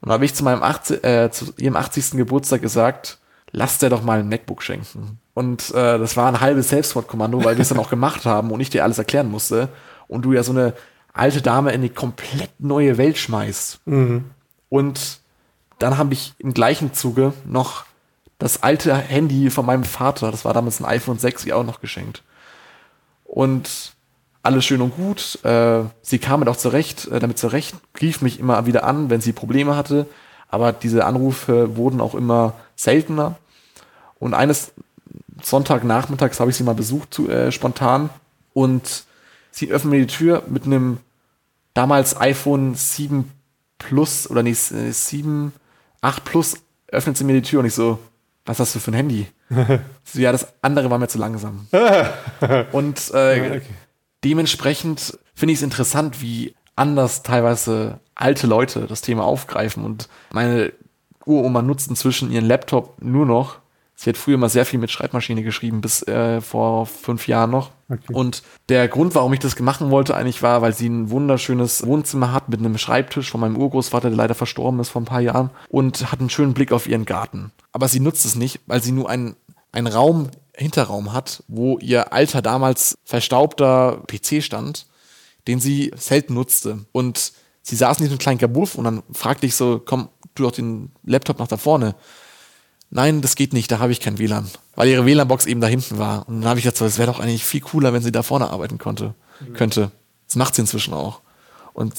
Und 0.00 0.08
da 0.08 0.14
habe 0.14 0.24
ich 0.24 0.34
zu 0.34 0.44
meinem 0.44 0.62
80, 0.62 1.04
äh, 1.04 1.30
zu 1.30 1.54
ihrem 1.58 1.76
80. 1.76 2.12
Geburtstag 2.12 2.60
gesagt, 2.60 3.18
lass 3.52 3.78
dir 3.78 3.90
doch 3.90 4.02
mal 4.02 4.18
ein 4.18 4.28
MacBook 4.28 4.62
schenken. 4.62 5.18
Und 5.34 5.70
äh, 5.70 5.98
das 5.98 6.16
war 6.16 6.28
ein 6.28 6.40
halbes 6.40 6.70
Selbstmordkommando, 6.70 7.44
weil 7.44 7.56
wir 7.56 7.62
es 7.62 7.68
dann 7.68 7.78
auch 7.78 7.90
gemacht 7.90 8.26
haben 8.26 8.50
und 8.50 8.60
ich 8.60 8.70
dir 8.70 8.84
alles 8.84 8.98
erklären 8.98 9.30
musste. 9.30 9.68
Und 10.08 10.22
du 10.22 10.32
ja 10.32 10.42
so 10.42 10.52
eine 10.52 10.74
alte 11.12 11.42
Dame 11.42 11.70
in 11.70 11.80
eine 11.80 11.90
komplett 11.90 12.50
neue 12.58 12.98
Welt 12.98 13.18
schmeißt. 13.18 13.80
Mhm. 13.86 14.24
Und 14.68 15.20
dann 15.78 15.98
habe 15.98 16.12
ich 16.14 16.34
im 16.38 16.54
gleichen 16.54 16.92
Zuge 16.94 17.32
noch 17.44 17.84
das 18.38 18.62
alte 18.62 18.94
Handy 18.94 19.50
von 19.50 19.64
meinem 19.64 19.84
Vater, 19.84 20.30
das 20.30 20.44
war 20.44 20.52
damals 20.52 20.80
ein 20.80 20.86
iPhone 20.86 21.18
6, 21.18 21.46
ihr 21.46 21.56
auch 21.56 21.64
noch 21.64 21.80
geschenkt. 21.80 22.22
Und 23.24 23.92
alles 24.42 24.64
schön 24.64 24.80
und 24.80 24.96
gut. 24.96 25.38
Äh, 25.44 25.84
sie 26.02 26.18
kam 26.18 26.40
mit 26.40 26.48
auch 26.48 26.56
zurecht, 26.56 27.06
äh, 27.06 27.20
damit 27.20 27.38
zurecht, 27.38 27.76
rief 28.00 28.20
mich 28.20 28.40
immer 28.40 28.66
wieder 28.66 28.84
an, 28.84 29.10
wenn 29.10 29.20
sie 29.20 29.32
Probleme 29.32 29.76
hatte. 29.76 30.06
aber 30.48 30.72
diese 30.72 31.06
Anrufe 31.06 31.76
wurden 31.76 32.00
auch 32.00 32.14
immer 32.14 32.52
seltener. 32.76 33.36
Und 34.22 34.34
eines 34.34 34.70
Sonntagnachmittags 35.42 36.38
habe 36.38 36.52
ich 36.52 36.56
sie 36.56 36.62
mal 36.62 36.76
besucht, 36.76 37.12
zu, 37.12 37.28
äh, 37.28 37.50
spontan. 37.50 38.08
Und 38.54 39.02
sie 39.50 39.72
öffnet 39.72 39.90
mir 39.90 39.98
die 39.98 40.06
Tür 40.06 40.44
mit 40.48 40.64
einem 40.64 40.98
damals 41.74 42.16
iPhone 42.20 42.76
7 42.76 43.28
Plus 43.78 44.30
oder 44.30 44.44
nee, 44.44 44.52
7, 44.52 45.52
8 46.02 46.24
Plus 46.24 46.58
öffnet 46.86 47.16
sie 47.16 47.24
mir 47.24 47.32
die 47.32 47.42
Tür 47.42 47.58
und 47.60 47.66
ich 47.66 47.74
so, 47.74 47.98
was 48.46 48.60
hast 48.60 48.76
du 48.76 48.78
für 48.78 48.92
ein 48.92 48.94
Handy? 48.94 49.26
so, 50.04 50.20
ja, 50.20 50.30
das 50.30 50.46
andere 50.62 50.88
war 50.88 50.98
mir 50.98 51.08
zu 51.08 51.18
langsam. 51.18 51.66
und 52.72 53.10
äh, 53.12 53.56
okay. 53.56 53.62
dementsprechend 54.22 55.18
finde 55.34 55.54
ich 55.54 55.58
es 55.58 55.64
interessant, 55.64 56.22
wie 56.22 56.54
anders 56.76 57.24
teilweise 57.24 57.98
alte 58.14 58.46
Leute 58.46 58.86
das 58.86 59.00
Thema 59.00 59.24
aufgreifen 59.24 59.84
und 59.84 60.08
meine 60.30 60.72
Uroma 61.26 61.60
nutzt 61.60 61.90
inzwischen 61.90 62.30
ihren 62.30 62.44
Laptop 62.44 63.02
nur 63.02 63.26
noch 63.26 63.61
Sie 63.94 64.10
hat 64.10 64.16
früher 64.16 64.38
mal 64.38 64.48
sehr 64.48 64.66
viel 64.66 64.80
mit 64.80 64.90
Schreibmaschine 64.90 65.42
geschrieben, 65.42 65.80
bis 65.80 66.02
äh, 66.08 66.40
vor 66.40 66.86
fünf 66.86 67.28
Jahren 67.28 67.50
noch. 67.50 67.70
Okay. 67.88 68.12
Und 68.12 68.42
der 68.68 68.88
Grund, 68.88 69.14
warum 69.14 69.32
ich 69.32 69.40
das 69.40 69.58
machen 69.60 69.90
wollte, 69.90 70.16
eigentlich 70.16 70.42
war, 70.42 70.62
weil 70.62 70.72
sie 70.72 70.88
ein 70.88 71.10
wunderschönes 71.10 71.86
Wohnzimmer 71.86 72.32
hat 72.32 72.48
mit 72.48 72.60
einem 72.60 72.78
Schreibtisch 72.78 73.30
von 73.30 73.40
meinem 73.40 73.56
Urgroßvater, 73.56 74.08
der 74.08 74.16
leider 74.16 74.34
verstorben 74.34 74.80
ist 74.80 74.88
vor 74.88 75.02
ein 75.02 75.06
paar 75.06 75.20
Jahren, 75.20 75.50
und 75.68 76.10
hat 76.10 76.20
einen 76.20 76.30
schönen 76.30 76.54
Blick 76.54 76.72
auf 76.72 76.88
ihren 76.88 77.04
Garten. 77.04 77.52
Aber 77.70 77.86
sie 77.86 78.00
nutzt 78.00 78.24
es 78.24 78.34
nicht, 78.34 78.60
weil 78.66 78.82
sie 78.82 78.92
nur 78.92 79.08
einen, 79.08 79.36
einen 79.72 79.86
Raum, 79.86 80.30
Hinterraum 80.54 81.12
hat, 81.12 81.44
wo 81.48 81.78
ihr 81.78 82.12
alter, 82.12 82.42
damals 82.42 82.98
verstaubter 83.04 84.02
PC 84.06 84.42
stand, 84.42 84.86
den 85.46 85.60
sie 85.60 85.92
selten 85.96 86.34
nutzte. 86.34 86.84
Und 86.92 87.32
sie 87.62 87.76
saß 87.76 87.98
in 87.98 88.04
diesem 88.04 88.18
kleinen 88.18 88.38
Kabuff 88.38 88.74
und 88.74 88.84
dann 88.84 89.02
fragte 89.12 89.46
ich 89.46 89.54
so, 89.54 89.80
komm, 89.84 90.08
tu 90.34 90.42
doch 90.42 90.52
den 90.52 90.90
Laptop 91.04 91.38
nach 91.38 91.48
da 91.48 91.56
vorne 91.56 91.94
nein, 92.92 93.22
das 93.22 93.34
geht 93.34 93.52
nicht, 93.52 93.70
da 93.72 93.78
habe 93.80 93.90
ich 93.90 94.00
kein 94.00 94.18
WLAN. 94.18 94.48
Weil 94.76 94.88
ihre 94.88 95.04
WLAN-Box 95.04 95.46
eben 95.46 95.60
da 95.60 95.66
hinten 95.66 95.98
war. 95.98 96.28
Und 96.28 96.40
dann 96.40 96.48
habe 96.48 96.58
ich 96.58 96.64
gesagt, 96.64 96.80
es 96.80 96.98
wäre 96.98 97.10
doch 97.10 97.18
eigentlich 97.18 97.44
viel 97.44 97.60
cooler, 97.60 97.92
wenn 97.92 98.02
sie 98.02 98.12
da 98.12 98.22
vorne 98.22 98.50
arbeiten 98.50 98.78
konnte, 98.78 99.14
mhm. 99.40 99.54
könnte. 99.54 99.90
Das 100.26 100.36
macht 100.36 100.54
sie 100.54 100.62
inzwischen 100.62 100.94
auch. 100.94 101.20
Und 101.72 101.94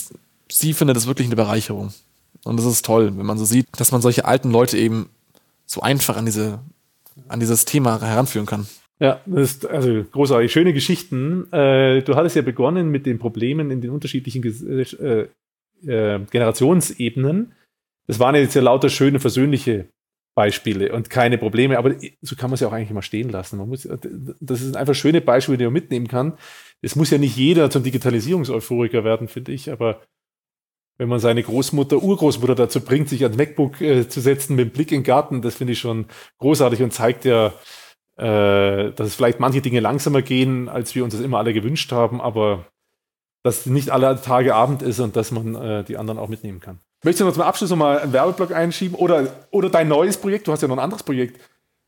sie 0.49 0.73
findet 0.73 0.95
es 0.95 1.07
wirklich 1.07 1.27
eine 1.27 1.35
Bereicherung. 1.35 1.93
Und 2.45 2.57
das 2.57 2.65
ist 2.65 2.85
toll, 2.85 3.11
wenn 3.17 3.25
man 3.25 3.37
so 3.37 3.45
sieht, 3.45 3.67
dass 3.77 3.91
man 3.91 4.01
solche 4.01 4.25
alten 4.25 4.51
Leute 4.51 4.77
eben 4.77 5.09
so 5.65 5.81
einfach 5.81 6.17
an 6.17 6.25
diese, 6.25 6.59
an 7.27 7.39
dieses 7.39 7.65
Thema 7.65 7.99
heranführen 8.01 8.45
kann. 8.45 8.67
Ja, 8.99 9.19
das 9.25 9.51
ist 9.51 9.65
also 9.65 10.03
großartig. 10.03 10.51
Schöne 10.51 10.73
Geschichten. 10.73 11.51
Äh, 11.51 12.03
du 12.03 12.15
hattest 12.15 12.35
ja 12.35 12.41
begonnen 12.41 12.89
mit 12.89 13.05
den 13.05 13.17
Problemen 13.17 13.71
in 13.71 13.81
den 13.81 13.89
unterschiedlichen 13.89 14.43
äh, 14.43 15.27
äh, 15.85 16.19
Generationsebenen. 16.29 17.53
Das 18.07 18.19
waren 18.19 18.35
jetzt 18.35 18.55
ja 18.55 18.61
lauter 18.61 18.89
schöne, 18.89 19.19
versöhnliche 19.19 19.87
Beispiele 20.35 20.93
und 20.93 21.09
keine 21.09 21.37
Probleme. 21.37 21.77
Aber 21.77 21.95
so 22.21 22.35
kann 22.35 22.49
man 22.49 22.55
es 22.55 22.61
ja 22.61 22.67
auch 22.67 22.73
eigentlich 22.73 22.91
immer 22.91 23.01
stehen 23.01 23.29
lassen. 23.29 23.57
Man 23.57 23.69
muss, 23.69 23.87
das 24.39 24.59
sind 24.59 24.75
einfach 24.75 24.95
schöne 24.95 25.21
Beispiele, 25.21 25.57
die 25.57 25.63
man 25.65 25.73
mitnehmen 25.73 26.07
kann. 26.07 26.37
Es 26.81 26.95
muss 26.95 27.11
ja 27.11 27.17
nicht 27.17 27.37
jeder 27.37 27.69
zum 27.69 27.83
Digitalisierungseuphoriker 27.83 29.03
werden, 29.03 29.27
finde 29.27 29.51
ich, 29.51 29.71
aber 29.71 30.01
wenn 30.97 31.09
man 31.09 31.19
seine 31.19 31.41
Großmutter, 31.41 32.01
Urgroßmutter 32.01 32.55
dazu 32.55 32.81
bringt, 32.81 33.09
sich 33.09 33.23
ans 33.23 33.37
MacBook 33.37 33.81
äh, 33.81 34.07
zu 34.07 34.21
setzen 34.21 34.55
mit 34.55 34.73
Blick 34.73 34.91
in 34.91 34.99
den 34.99 35.03
Garten, 35.03 35.41
das 35.41 35.55
finde 35.55 35.73
ich 35.73 35.79
schon 35.79 36.05
großartig 36.37 36.83
und 36.83 36.93
zeigt 36.93 37.25
ja, 37.25 37.47
äh, 38.17 38.91
dass 38.91 39.07
es 39.07 39.15
vielleicht 39.15 39.39
manche 39.39 39.61
Dinge 39.61 39.79
langsamer 39.79 40.21
gehen, 40.21 40.69
als 40.69 40.93
wir 40.93 41.03
uns 41.03 41.15
das 41.15 41.23
immer 41.23 41.39
alle 41.39 41.53
gewünscht 41.53 41.91
haben, 41.91 42.21
aber 42.21 42.67
dass 43.43 43.65
nicht 43.65 43.89
alle 43.89 44.21
Tage 44.21 44.55
Abend 44.55 44.81
ist 44.81 44.99
und 44.99 45.15
dass 45.15 45.31
man 45.31 45.55
äh, 45.55 45.83
die 45.83 45.97
anderen 45.97 46.19
auch 46.19 46.29
mitnehmen 46.29 46.59
kann. 46.59 46.79
Möchtest 47.03 47.21
du 47.21 47.25
noch 47.25 47.33
zum 47.33 47.43
Abschluss 47.43 47.69
nochmal 47.69 47.99
einen 47.99 48.13
Werbeblock 48.13 48.53
einschieben 48.53 48.97
oder, 48.97 49.27
oder 49.51 49.69
dein 49.69 49.87
neues 49.89 50.17
Projekt? 50.17 50.47
Du 50.47 50.51
hast 50.51 50.61
ja 50.61 50.67
noch 50.67 50.77
ein 50.77 50.83
anderes 50.83 51.03
Projekt. 51.03 51.39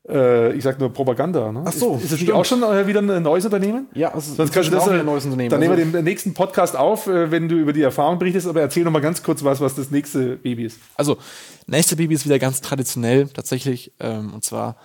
Äh, 0.08 0.52
ich 0.52 0.62
sag 0.62 0.78
nur 0.78 0.92
Propaganda. 0.92 1.50
Ne? 1.50 1.64
Ach 1.64 1.72
so. 1.72 1.96
Ist, 1.96 2.04
ist 2.04 2.12
das 2.12 2.20
nicht 2.20 2.32
auch 2.32 2.44
schon 2.44 2.62
äh, 2.62 2.86
wieder 2.86 3.00
ein 3.00 3.22
neues 3.22 3.44
Unternehmen? 3.44 3.88
Ja, 3.94 4.12
also 4.12 4.34
Sonst 4.34 4.52
kannst 4.52 4.70
du 4.70 4.74
das, 4.74 4.86
ein 4.86 5.04
neues 5.04 5.24
Unternehmen. 5.24 5.50
Dann 5.50 5.62
also 5.62 5.74
nehmen 5.74 5.92
wir 5.92 6.00
den 6.00 6.04
nächsten 6.04 6.34
Podcast 6.34 6.76
auf, 6.76 7.06
äh, 7.06 7.30
wenn 7.30 7.48
du 7.48 7.56
über 7.56 7.72
die 7.72 7.82
Erfahrung 7.82 8.18
berichtest, 8.18 8.46
aber 8.46 8.60
erzähl 8.60 8.84
noch 8.84 8.92
mal 8.92 9.00
ganz 9.00 9.22
kurz 9.22 9.42
was, 9.42 9.60
was 9.60 9.74
das 9.74 9.90
nächste 9.90 10.36
Baby 10.36 10.66
ist. 10.66 10.78
Also, 10.96 11.16
nächste 11.66 11.96
Baby 11.96 12.14
ist 12.14 12.24
wieder 12.24 12.38
ganz 12.38 12.60
traditionell 12.60 13.26
tatsächlich. 13.28 13.92
Ähm, 13.98 14.34
und 14.34 14.44
zwar 14.44 14.76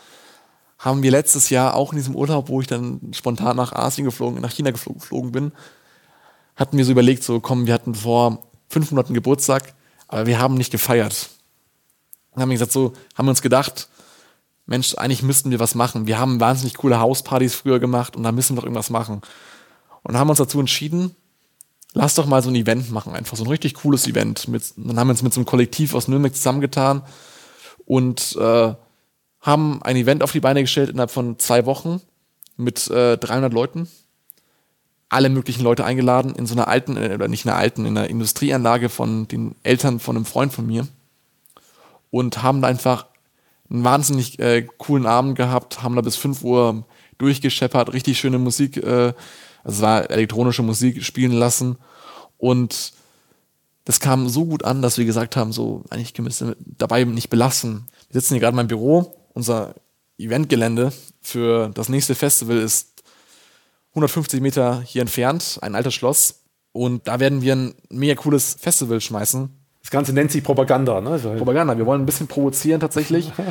haben 0.80 1.04
wir 1.04 1.12
letztes 1.12 1.52
Jahr 1.52 1.76
auch 1.76 1.92
in 1.92 1.98
diesem 1.98 2.16
Urlaub, 2.16 2.50
wo 2.50 2.60
ich 2.62 2.68
dann 2.68 3.12
spontan 3.14 3.56
nach 3.58 3.74
Asien 3.74 4.06
geflogen, 4.06 4.42
nach 4.42 4.52
China 4.52 4.72
geflogen, 4.72 5.02
geflogen 5.02 5.32
bin, 5.32 5.52
hatten 6.56 6.78
wir 6.78 6.86
so 6.86 6.92
überlegt, 6.92 7.24
so 7.24 7.40
komm, 7.40 7.68
wir 7.68 7.74
hatten 7.76 7.94
vor 7.94 8.44
fünf 8.70 8.90
Monaten 8.92 9.14
Geburtstag, 9.14 9.74
aber 10.12 10.28
wir 10.28 10.39
haben 10.39 10.55
nicht 10.55 10.72
gefeiert. 10.72 11.30
Und 12.32 12.41
haben 12.41 12.51
gesagt, 12.51 12.72
so, 12.72 12.93
haben 13.16 13.26
wir 13.26 13.32
uns 13.32 13.41
gedacht, 13.41 13.88
Mensch, 14.66 14.95
eigentlich 14.95 15.24
müssten 15.24 15.51
wir 15.51 15.59
was 15.59 15.74
machen. 15.74 16.05
Wir 16.05 16.20
haben 16.20 16.39
wahnsinnig 16.39 16.76
coole 16.76 16.99
Hauspartys 16.99 17.55
früher 17.55 17.80
gemacht 17.80 18.16
und 18.16 18.24
da 18.24 18.32
müssen 18.32 18.55
wir 18.55 18.62
doch 18.62 18.66
irgendwas 18.66 18.89
machen. 18.89 19.22
Und 20.03 20.18
haben 20.18 20.30
uns 20.30 20.38
dazu 20.38 20.59
entschieden, 20.59 21.16
lass 21.93 22.16
doch 22.16 22.26
mal 22.26 22.43
so 22.43 22.49
ein 22.49 22.55
Event 22.55 22.91
machen, 22.91 23.14
einfach 23.14 23.38
so 23.38 23.43
ein 23.43 23.49
richtig 23.49 23.76
cooles 23.76 24.05
Event. 24.07 24.47
Mit, 24.47 24.64
dann 24.78 24.99
haben 24.99 25.07
wir 25.07 25.12
uns 25.12 25.24
mit 25.24 25.34
so 25.34 25.39
einem 25.39 25.45
Kollektiv 25.45 25.93
aus 25.95 26.07
Nürnberg 26.07 26.36
zusammengetan 26.36 27.03
und 27.86 28.36
äh, 28.38 28.74
haben 29.41 29.82
ein 29.84 29.95
Event 29.95 30.24
auf 30.24 30.32
die 30.32 30.39
Beine 30.39 30.62
gestellt 30.62 30.89
innerhalb 30.89 31.12
von 31.12 31.39
zwei 31.39 31.66
Wochen 31.66 32.01
mit 32.57 32.89
äh, 32.89 33.18
300 33.18 33.51
Leuten 33.51 33.88
alle 35.12 35.30
möglichen 35.30 35.62
Leute 35.62 35.84
eingeladen 35.84 36.34
in 36.36 36.45
so 36.45 36.55
einer 36.55 36.70
alten, 36.70 36.95
äh, 36.95 37.14
oder 37.14 37.28
nicht 37.28 37.45
einer 37.45 37.57
alten, 37.57 37.86
in 37.86 37.97
einer 37.97 38.09
Industrieanlage 38.09 38.88
von 38.89 39.28
den 39.28 39.55
Eltern 39.62 39.99
von 39.99 40.16
einem 40.16 40.26
Freund 40.26 40.53
von 40.53 40.66
mir 40.66 40.88
und 42.09 42.41
haben 42.41 42.62
da 42.62 42.70
einfach 42.70 43.07
einen 43.70 43.84
wahnsinnig 43.84 44.39
äh, 44.39 44.66
coolen 44.78 45.05
Abend 45.05 45.36
gehabt, 45.36 45.84
haben 45.84 45.95
da 45.95 46.01
bis 46.01 46.16
5 46.16 46.43
Uhr 46.43 46.86
durchgescheppert, 47.18 47.91
richtig 47.93 48.20
schöne 48.20 48.39
Musik, 48.39 48.78
äh, 48.78 49.14
also 49.64 49.78
es 49.78 49.82
war 49.82 50.09
elektronische 50.09 50.64
Musik 50.64 51.03
spielen 51.03 51.34
lassen 51.34 51.78
und 52.38 52.93
das 53.84 53.99
kam 53.99 54.30
so 54.30 54.45
gut 54.45 54.64
an, 54.64 54.82
dass 54.82 54.97
wir 54.97 55.05
gesagt 55.05 55.36
haben, 55.36 55.51
so 55.51 55.84
eigentlich 55.89 56.14
können 56.14 56.28
wir 56.28 56.32
es 56.32 56.55
dabei 56.78 57.03
nicht 57.03 57.30
belassen. 57.30 57.88
Wir 58.09 58.22
sitzen 58.22 58.36
hier 58.36 58.41
gerade 58.41 58.53
in 58.53 58.57
meinem 58.57 58.68
Büro, 58.68 59.18
unser 59.34 59.76
Eventgelände 60.18 60.93
für 61.20 61.70
das 61.74 61.89
nächste 61.89 62.16
Festival 62.16 62.57
ist 62.57 62.91
150 63.92 64.42
Meter 64.42 64.82
hier 64.86 65.02
entfernt, 65.02 65.60
ein 65.62 65.76
altes 65.76 65.94
Schloss. 65.94 66.44
Und 66.72 67.08
da 67.08 67.20
werden 67.20 67.42
wir 67.42 67.56
ein 67.56 67.76
mega 67.89 68.16
cooles 68.16 68.56
Festival 68.60 69.02
schmeißen. 69.02 69.50
Das 69.82 69.89
Ganze 69.89 70.14
nennt 70.14 70.32
sich 70.32 70.44
Propaganda, 70.44 71.02
ne? 71.02 71.20
Propaganda. 71.38 71.78
Wir 71.78 71.86
wollen 71.86 72.04
ein 72.04 72.06
bisschen 72.06 72.28
provozieren 72.28 72.80
tatsächlich. 72.80 73.32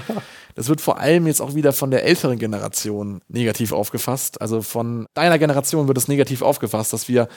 Das 0.57 0.69
wird 0.69 0.81
vor 0.81 0.99
allem 0.99 1.29
jetzt 1.29 1.41
auch 1.41 1.55
wieder 1.55 1.73
von 1.73 1.93
der 1.93 2.05
älteren 2.05 2.37
Generation 2.37 3.21
negativ 3.29 3.73
aufgefasst. 3.73 4.41
Also 4.41 4.63
von 4.63 5.07
deiner 5.15 5.39
Generation 5.39 5.87
wird 5.87 5.97
es 5.97 6.09
negativ 6.09 6.43
aufgefasst, 6.43 6.93
dass 6.93 7.09
wir 7.09 7.29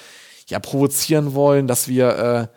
ja 0.47 0.59
provozieren 0.59 1.35
wollen, 1.35 1.67
dass 1.67 1.87
wir, 1.87 2.17
äh, 2.17 2.47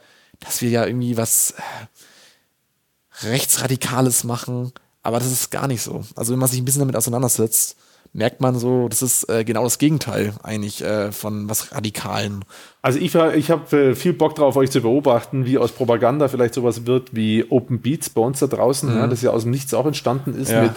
dass 0.41 0.63
wir 0.63 0.71
ja 0.71 0.87
irgendwie 0.87 1.19
was 1.19 1.53
äh, 1.53 3.27
Rechtsradikales 3.27 4.25
machen. 4.25 4.73
Aber 5.03 5.19
das 5.19 5.31
ist 5.31 5.51
gar 5.51 5.69
nicht 5.69 5.83
so. 5.83 6.05
Also 6.17 6.33
wenn 6.33 6.41
man 6.41 6.49
sich 6.49 6.59
ein 6.59 6.65
bisschen 6.65 6.81
damit 6.81 6.97
auseinandersetzt, 6.97 7.77
merkt 8.17 8.41
man 8.41 8.59
so, 8.59 8.89
das 8.89 9.03
ist 9.03 9.29
äh, 9.29 9.45
genau 9.45 9.65
das 9.65 9.79
Gegenteil 9.79 10.33
eigentlich 10.43 10.83
äh, 10.83 11.13
von 11.13 11.49
was 11.49 11.73
Radikalen. 11.73 12.45
Also 12.81 12.99
ich, 12.99 13.15
ich 13.15 13.51
habe 13.51 13.77
äh, 13.77 13.95
viel 13.95 14.15
Bock 14.15 14.35
drauf, 14.35 14.57
euch 14.57 14.71
zu 14.71 14.81
beobachten, 14.81 15.45
wie 15.45 15.59
aus 15.59 15.73
Propaganda 15.73 16.29
vielleicht 16.29 16.55
sowas 16.55 16.87
wird 16.87 17.15
wie 17.15 17.45
Open 17.51 17.81
Beats 17.81 18.09
bei 18.11 18.23
uns 18.23 18.39
da 18.39 18.47
draußen, 18.47 18.91
mhm. 18.91 18.97
ja, 18.97 19.07
das 19.07 19.23
ja 19.23 19.31
aus 19.31 19.43
dem 19.43 19.51
Nichts 19.51 19.75
auch 19.75 19.87
entstanden 19.87 20.35
ist 20.35 20.51
ja. 20.51 20.63
mit 20.63 20.73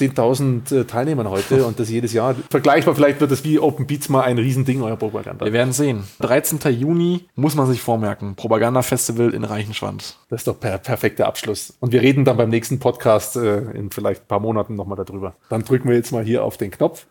10.000 0.00 0.74
äh, 0.74 0.84
Teilnehmern 0.84 1.28
heute 1.28 1.66
und 1.66 1.78
das 1.78 1.90
jedes 1.90 2.12
Jahr. 2.12 2.34
Vergleichbar, 2.48 2.94
vielleicht 2.94 3.20
wird 3.20 3.30
das 3.30 3.44
wie 3.44 3.58
Open 3.58 3.86
Beats 3.86 4.08
mal 4.08 4.22
ein 4.22 4.38
Riesending, 4.38 4.82
euer 4.82 4.96
Propaganda. 4.96 5.44
Wir 5.44 5.52
werden 5.52 5.72
sehen. 5.72 6.04
13. 6.20 6.58
Juni 6.72 7.26
muss 7.34 7.54
man 7.54 7.66
sich 7.66 7.80
vormerken. 7.80 8.34
Propaganda-Festival 8.34 9.34
in 9.34 9.44
Reichenschwand. 9.44 10.16
Das 10.30 10.40
ist 10.40 10.46
doch 10.46 10.58
per 10.58 10.78
perfekter 10.78 11.26
Abschluss. 11.26 11.76
Und 11.80 11.92
wir 11.92 12.00
reden 12.00 12.24
dann 12.24 12.36
beim 12.36 12.48
nächsten 12.48 12.78
Podcast 12.78 13.36
äh, 13.36 13.58
in 13.72 13.90
vielleicht 13.90 14.22
ein 14.22 14.28
paar 14.28 14.40
Monaten 14.40 14.74
nochmal 14.74 14.96
darüber. 14.96 15.34
Dann 15.48 15.64
drücken 15.64 15.88
wir 15.88 15.96
jetzt 15.96 16.12
mal 16.12 16.24
hier 16.24 16.44
auf 16.44 16.56
den 16.56 16.70
Knopf. 16.70 17.06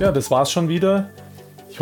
Ja, 0.00 0.10
das 0.10 0.30
war's 0.30 0.50
schon 0.50 0.68
wieder. 0.68 1.10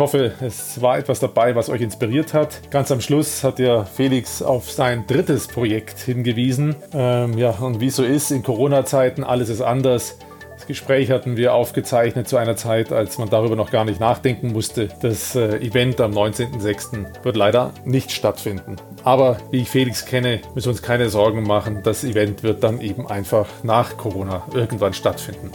Ich 0.01 0.03
hoffe, 0.03 0.31
es 0.41 0.81
war 0.81 0.97
etwas 0.97 1.19
dabei, 1.19 1.55
was 1.55 1.69
euch 1.69 1.81
inspiriert 1.81 2.33
hat. 2.33 2.71
Ganz 2.71 2.91
am 2.91 3.01
Schluss 3.01 3.43
hat 3.43 3.59
ja 3.59 3.85
Felix 3.85 4.41
auf 4.41 4.71
sein 4.71 5.05
drittes 5.05 5.47
Projekt 5.47 5.99
hingewiesen. 5.99 6.75
Ähm, 6.91 7.37
ja, 7.37 7.51
und 7.51 7.81
wie 7.81 7.85
es 7.85 7.97
so 7.97 8.03
ist, 8.03 8.31
in 8.31 8.41
Corona-Zeiten, 8.41 9.23
alles 9.23 9.49
ist 9.49 9.61
anders. 9.61 10.17
Das 10.55 10.65
Gespräch 10.65 11.11
hatten 11.11 11.37
wir 11.37 11.53
aufgezeichnet 11.53 12.27
zu 12.27 12.37
einer 12.37 12.55
Zeit, 12.55 12.91
als 12.91 13.19
man 13.19 13.29
darüber 13.29 13.55
noch 13.55 13.69
gar 13.69 13.85
nicht 13.85 13.99
nachdenken 13.99 14.53
musste. 14.53 14.89
Das 15.03 15.35
äh, 15.35 15.57
Event 15.57 16.01
am 16.01 16.13
19.06. 16.13 17.23
wird 17.23 17.35
leider 17.37 17.71
nicht 17.85 18.11
stattfinden. 18.11 18.77
Aber 19.03 19.37
wie 19.51 19.61
ich 19.61 19.69
Felix 19.69 20.07
kenne, 20.07 20.39
müssen 20.55 20.65
wir 20.65 20.71
uns 20.71 20.81
keine 20.81 21.09
Sorgen 21.09 21.43
machen. 21.43 21.81
Das 21.83 22.03
Event 22.03 22.41
wird 22.41 22.63
dann 22.63 22.81
eben 22.81 23.05
einfach 23.05 23.45
nach 23.61 23.97
Corona 23.97 24.47
irgendwann 24.51 24.95
stattfinden. 24.95 25.51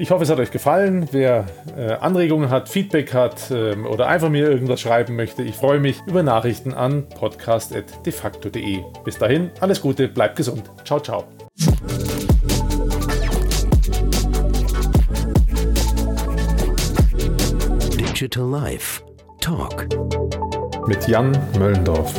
Ich 0.00 0.10
hoffe, 0.10 0.24
es 0.24 0.30
hat 0.30 0.38
euch 0.38 0.50
gefallen. 0.50 1.10
Wer 1.12 1.44
äh, 1.76 1.92
Anregungen 1.92 2.48
hat, 2.48 2.70
Feedback 2.70 3.12
hat 3.12 3.50
ähm, 3.50 3.84
oder 3.84 4.06
einfach 4.06 4.30
mir 4.30 4.50
irgendwas 4.50 4.80
schreiben 4.80 5.14
möchte, 5.14 5.42
ich 5.42 5.54
freue 5.56 5.78
mich 5.78 6.00
über 6.06 6.22
Nachrichten 6.22 6.72
an 6.72 7.06
podcast.defacto.de. 7.06 8.80
Bis 9.04 9.18
dahin, 9.18 9.50
alles 9.60 9.82
Gute, 9.82 10.08
bleibt 10.08 10.36
gesund. 10.36 10.62
Ciao, 10.86 11.00
ciao. 11.00 11.24
Digital 17.98 18.48
Life 18.48 19.02
Talk. 19.42 19.86
Mit 20.86 21.06
Jan 21.08 21.36
Möllendorf. 21.58 22.14